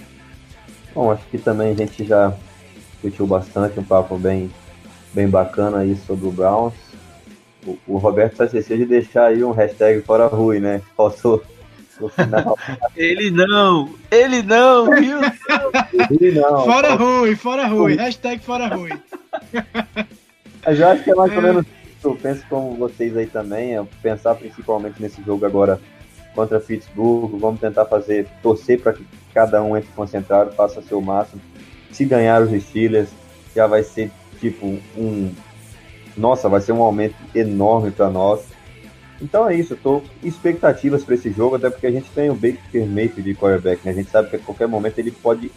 Bom, 0.94 1.12
acho 1.12 1.24
que 1.28 1.38
também 1.38 1.72
a 1.72 1.76
gente 1.76 2.04
já 2.04 2.34
discutiu 2.92 3.26
bastante, 3.26 3.80
um 3.80 3.84
papo 3.84 4.18
bem, 4.18 4.52
bem 5.14 5.28
bacana 5.28 5.80
aí 5.80 5.96
sobre 5.96 6.28
o 6.28 6.32
Browns. 6.32 6.74
O, 7.66 7.78
o 7.88 7.98
Roberto 7.98 8.38
só 8.38 8.46
esqueceu 8.46 8.78
de 8.78 8.86
deixar 8.86 9.28
aí 9.28 9.44
um 9.44 9.52
hashtag 9.52 10.02
fora 10.02 10.28
Rui, 10.28 10.60
né? 10.60 10.82
Faltou 10.96 11.44
no 12.00 12.10
final. 12.10 12.58
Ele 12.96 13.32
não! 13.32 13.94
Ele 14.12 14.42
não, 14.42 14.86
viu? 14.96 15.20
Rui 15.20 16.32
não. 16.32 16.66
Fora 16.66 16.96
Rui, 16.96 17.36
fora 17.36 17.68
Rui. 17.68 17.96
Hashtag 17.96 18.44
fora 18.44 18.68
Rui. 18.68 18.92
Mas 20.66 20.80
eu 20.80 20.88
acho 20.88 21.04
que 21.04 21.12
é 21.12 21.16
mais 21.16 21.36
ou 21.36 21.42
menos 21.42 21.66
isso. 21.66 22.08
Eu 22.08 22.16
penso 22.16 22.46
como 22.50 22.76
vocês 22.76 23.16
aí 23.18 23.28
também, 23.28 23.76
é 23.76 23.84
pensar 24.02 24.36
principalmente 24.36 25.02
nesse 25.02 25.22
jogo 25.24 25.46
agora 25.46 25.80
contra 26.34 26.60
Pittsburgh. 26.60 27.38
Vamos 27.40 27.60
tentar 27.60 27.86
fazer, 27.86 28.28
torcer 28.42 28.82
para 28.82 28.94
que 28.94 29.06
cada 29.34 29.62
um 29.62 29.76
entre 29.76 29.92
concentrado, 29.94 30.52
faça 30.54 30.82
seu 30.82 31.02
máximo. 31.02 31.42
Se 31.92 32.06
ganhar 32.06 32.42
os 32.42 32.64
Steelers, 32.64 33.10
já 33.56 33.68
vai 33.68 33.84
ser 33.84 34.12
tipo 34.40 34.66
um. 34.98 35.34
Nossa, 36.16 36.50
vai 36.50 36.62
ser 36.62 36.72
um 36.72 36.82
aumento 36.82 37.16
enorme 37.36 37.92
para 37.92 38.10
nós. 38.10 38.42
Então 39.22 39.50
é 39.50 39.56
isso, 39.56 39.74
eu 39.74 39.78
tô 39.78 40.02
expectativas 40.24 41.04
para 41.04 41.16
esse 41.16 41.30
jogo, 41.32 41.56
até 41.56 41.70
porque 41.70 41.88
a 41.88 41.92
gente 41.92 42.10
tem 42.12 42.30
o 42.30 42.36
Baker 42.36 42.86
Mayfield 42.86 43.24
de 43.24 43.36
quarterback, 43.36 43.86
né? 43.86 43.92
A 43.92 43.96
gente 43.96 44.10
sabe 44.10 44.30
que 44.30 44.38
a 44.38 44.40
qualquer 44.40 44.68
momento 44.68 44.98
ele 44.98 45.12
pode 45.12 45.52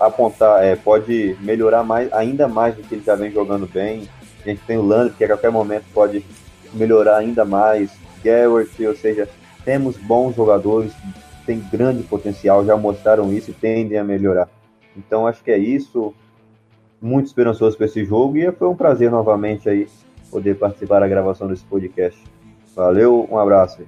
apontar, 0.00 0.64
é, 0.64 0.76
pode 0.76 1.36
melhorar 1.40 1.82
mais, 1.82 2.12
ainda 2.12 2.46
mais 2.46 2.76
do 2.76 2.82
que 2.82 2.94
ele 2.94 3.04
já 3.04 3.16
vem 3.16 3.30
jogando 3.30 3.66
bem. 3.66 4.08
A 4.44 4.48
gente 4.48 4.62
tem 4.64 4.78
o 4.78 4.82
Landry, 4.82 5.14
que 5.14 5.24
a 5.24 5.28
qualquer 5.28 5.50
momento 5.50 5.84
pode 5.92 6.24
melhorar 6.72 7.18
ainda 7.18 7.44
mais. 7.44 7.90
Garrett, 8.22 8.86
ou 8.86 8.96
seja, 8.96 9.28
temos 9.64 9.96
bons 9.96 10.36
jogadores, 10.36 10.92
tem 11.44 11.60
grande 11.72 12.02
potencial, 12.02 12.64
já 12.64 12.76
mostraram 12.76 13.32
isso 13.32 13.50
e 13.50 13.54
tendem 13.54 13.98
a 13.98 14.04
melhorar. 14.04 14.48
Então 14.96 15.26
acho 15.26 15.42
que 15.42 15.50
é 15.50 15.58
isso. 15.58 16.14
Muito 17.00 17.26
esperançoso 17.26 17.76
para 17.76 17.86
esse 17.86 18.04
jogo 18.04 18.36
e 18.36 18.50
foi 18.52 18.68
um 18.68 18.74
prazer 18.74 19.10
novamente 19.10 19.68
aí 19.68 19.86
poder 20.30 20.56
participar 20.56 21.00
da 21.00 21.08
gravação 21.08 21.46
desse 21.46 21.64
podcast. 21.64 22.20
Valeu, 22.78 23.28
um 23.28 23.36
abraço. 23.36 23.82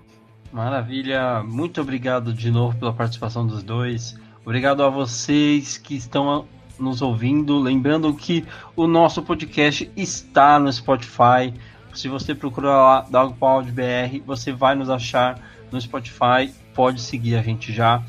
Maravilha, 0.53 1.45
muito 1.45 1.81
obrigado 1.81 2.35
de 2.35 2.51
novo 2.51 2.77
pela 2.77 2.93
participação 2.93 3.47
dos 3.47 3.63
dois. 3.63 4.19
Obrigado 4.45 4.83
a 4.83 4.89
vocês 4.89 5.79
que 5.79 5.95
estão 5.95 6.45
nos 6.77 7.01
ouvindo. 7.01 7.57
Lembrando 7.61 8.13
que 8.13 8.45
o 8.75 8.89
nosso 8.89 9.23
podcast 9.23 9.89
está 9.97 10.59
no 10.59 10.73
Spotify. 10.73 11.55
Se 11.95 12.09
você 12.09 12.35
procurar 12.35 12.77
lá 12.79 13.07
Dogpound 13.09 13.71
BR, 13.71 14.25
você 14.27 14.51
vai 14.51 14.75
nos 14.75 14.91
achar 14.91 15.39
no 15.71 15.81
Spotify. 15.81 16.53
Pode 16.75 17.01
seguir 17.01 17.37
a 17.37 17.43
gente 17.43 17.73
já. 17.73 18.03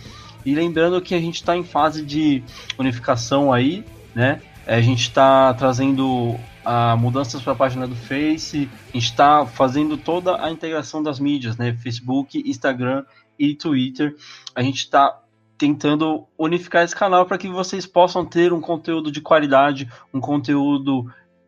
E 0.44 0.56
lembrando 0.56 1.00
que 1.00 1.14
a 1.14 1.20
gente 1.20 1.36
está 1.36 1.56
em 1.56 1.64
fase 1.64 2.04
de 2.04 2.44
unificação 2.80 3.54
aí, 3.54 3.86
né? 4.16 4.42
A 4.66 4.82
gente 4.82 5.02
está 5.02 5.54
trazendo 5.54 6.40
a 6.64 6.96
mudanças 6.96 7.42
para 7.42 7.54
a 7.54 7.56
página 7.56 7.88
do 7.88 7.96
Face, 7.96 8.70
está 8.94 9.46
fazendo 9.46 9.98
toda 9.98 10.44
a 10.44 10.52
integração 10.52 11.02
das 11.02 11.20
mídias, 11.20 11.58
né? 11.58 11.74
Facebook, 11.74 12.42
Instagram 12.46 13.04
e 13.38 13.56
Twitter. 13.56 14.16
A 14.56 14.62
gente 14.62 14.80
está 14.80 15.20
tentando 15.58 16.26
unificar 16.38 16.84
esse 16.84 16.96
canal 16.96 17.26
para 17.26 17.38
que 17.38 17.48
vocês 17.48 17.86
possam 17.86 18.26
ter 18.26 18.52
um 18.52 18.60
conteúdo 18.60 19.12
de 19.12 19.22
qualidade, 19.22 19.88
um 20.14 20.20
conteúdo 20.20 21.06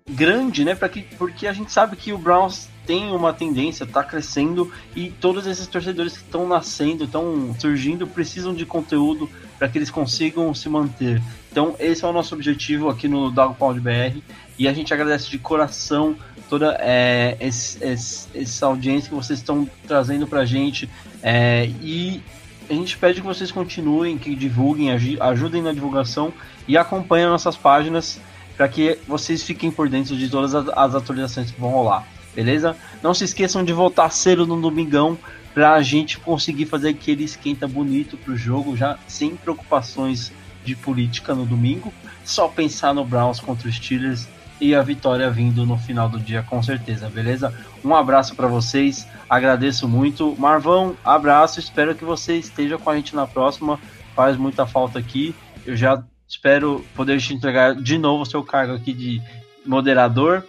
grande, 0.09 0.63
né? 0.65 0.75
Para 0.75 0.89
que 0.89 1.01
porque 1.17 1.47
a 1.47 1.53
gente 1.53 1.71
sabe 1.71 1.95
que 1.95 2.11
o 2.11 2.17
Browns 2.17 2.69
tem 2.85 3.11
uma 3.11 3.31
tendência, 3.31 3.85
está 3.85 4.03
crescendo 4.03 4.71
e 4.95 5.09
todos 5.09 5.47
esses 5.47 5.65
torcedores 5.67 6.17
que 6.17 6.23
estão 6.23 6.47
nascendo, 6.47 7.05
estão 7.05 7.55
surgindo, 7.57 8.05
precisam 8.05 8.53
de 8.53 8.65
conteúdo 8.65 9.29
para 9.57 9.69
que 9.69 9.77
eles 9.77 9.89
consigam 9.89 10.53
se 10.53 10.67
manter. 10.67 11.21
Então 11.51 11.75
esse 11.79 12.03
é 12.03 12.07
o 12.07 12.13
nosso 12.13 12.35
objetivo 12.35 12.89
aqui 12.89 13.07
no 13.07 13.31
Dog 13.31 13.55
Pound 13.55 13.79
BR 13.79 14.19
e 14.57 14.67
a 14.67 14.73
gente 14.73 14.93
agradece 14.93 15.29
de 15.29 15.37
coração 15.37 16.15
toda 16.49 16.77
é, 16.79 17.35
esse, 17.39 17.83
esse, 17.83 18.27
essa 18.35 18.65
audiência 18.65 19.09
que 19.09 19.15
vocês 19.15 19.39
estão 19.39 19.67
trazendo 19.87 20.27
para 20.27 20.41
a 20.41 20.45
gente 20.45 20.89
é, 21.21 21.69
e 21.81 22.21
a 22.69 22.73
gente 22.73 22.97
pede 22.97 23.21
que 23.21 23.27
vocês 23.27 23.51
continuem, 23.51 24.17
que 24.17 24.35
divulguem, 24.35 24.89
ajudem 25.19 25.61
na 25.61 25.73
divulgação 25.73 26.33
e 26.67 26.77
acompanhem 26.77 27.27
nossas 27.27 27.57
páginas 27.57 28.19
para 28.55 28.67
que 28.67 28.99
vocês 29.07 29.43
fiquem 29.43 29.71
por 29.71 29.89
dentro 29.89 30.15
de 30.15 30.29
todas 30.29 30.53
as 30.53 30.95
atualizações 30.95 31.51
que 31.51 31.59
vão 31.59 31.71
rolar, 31.71 32.07
beleza? 32.35 32.75
Não 33.01 33.13
se 33.13 33.23
esqueçam 33.23 33.63
de 33.63 33.73
voltar 33.73 34.09
cedo 34.11 34.45
no 34.45 34.61
domingão 34.61 35.17
para 35.53 35.73
a 35.73 35.81
gente 35.81 36.19
conseguir 36.19 36.65
fazer 36.65 36.89
aquele 36.89 37.23
esquenta 37.23 37.67
bonito 37.67 38.17
pro 38.17 38.35
jogo, 38.35 38.77
já 38.77 38.97
sem 39.07 39.35
preocupações 39.35 40.31
de 40.63 40.75
política 40.75 41.35
no 41.35 41.45
domingo, 41.45 41.93
só 42.23 42.47
pensar 42.47 42.93
no 42.93 43.03
Browns 43.03 43.39
contra 43.39 43.67
os 43.67 43.75
Steelers 43.75 44.27
e 44.63 44.73
a 44.73 44.81
vitória 44.81 45.29
vindo 45.29 45.65
no 45.65 45.77
final 45.77 46.07
do 46.07 46.17
dia 46.17 46.41
com 46.41 46.63
certeza, 46.63 47.09
beleza? 47.09 47.53
Um 47.83 47.93
abraço 47.93 48.33
para 48.33 48.47
vocês, 48.47 49.05
agradeço 49.29 49.89
muito. 49.89 50.33
Marvão, 50.39 50.95
abraço, 51.03 51.59
espero 51.59 51.93
que 51.93 52.05
você 52.05 52.37
esteja 52.37 52.77
com 52.77 52.89
a 52.89 52.95
gente 52.95 53.13
na 53.13 53.27
próxima. 53.27 53.77
Faz 54.15 54.37
muita 54.37 54.65
falta 54.65 54.97
aqui. 54.97 55.35
Eu 55.65 55.75
já 55.75 56.01
espero 56.25 56.85
poder 56.95 57.19
te 57.19 57.33
entregar 57.33 57.75
de 57.75 57.97
novo 57.97 58.23
o 58.23 58.25
seu 58.25 58.41
cargo 58.41 58.73
aqui 58.73 58.93
de 58.93 59.21
moderador. 59.65 60.43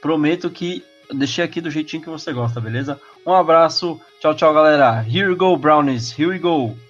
Prometo 0.00 0.48
que 0.48 0.84
deixei 1.12 1.44
aqui 1.44 1.60
do 1.60 1.70
jeitinho 1.70 2.02
que 2.02 2.08
você 2.08 2.32
gosta, 2.32 2.60
beleza? 2.60 3.00
Um 3.26 3.32
abraço, 3.32 4.00
tchau, 4.20 4.34
tchau, 4.34 4.54
galera. 4.54 5.04
Here 5.08 5.28
we 5.28 5.34
go, 5.34 5.56
Brownies, 5.56 6.16
here 6.16 6.30
we 6.30 6.38
go. 6.38 6.85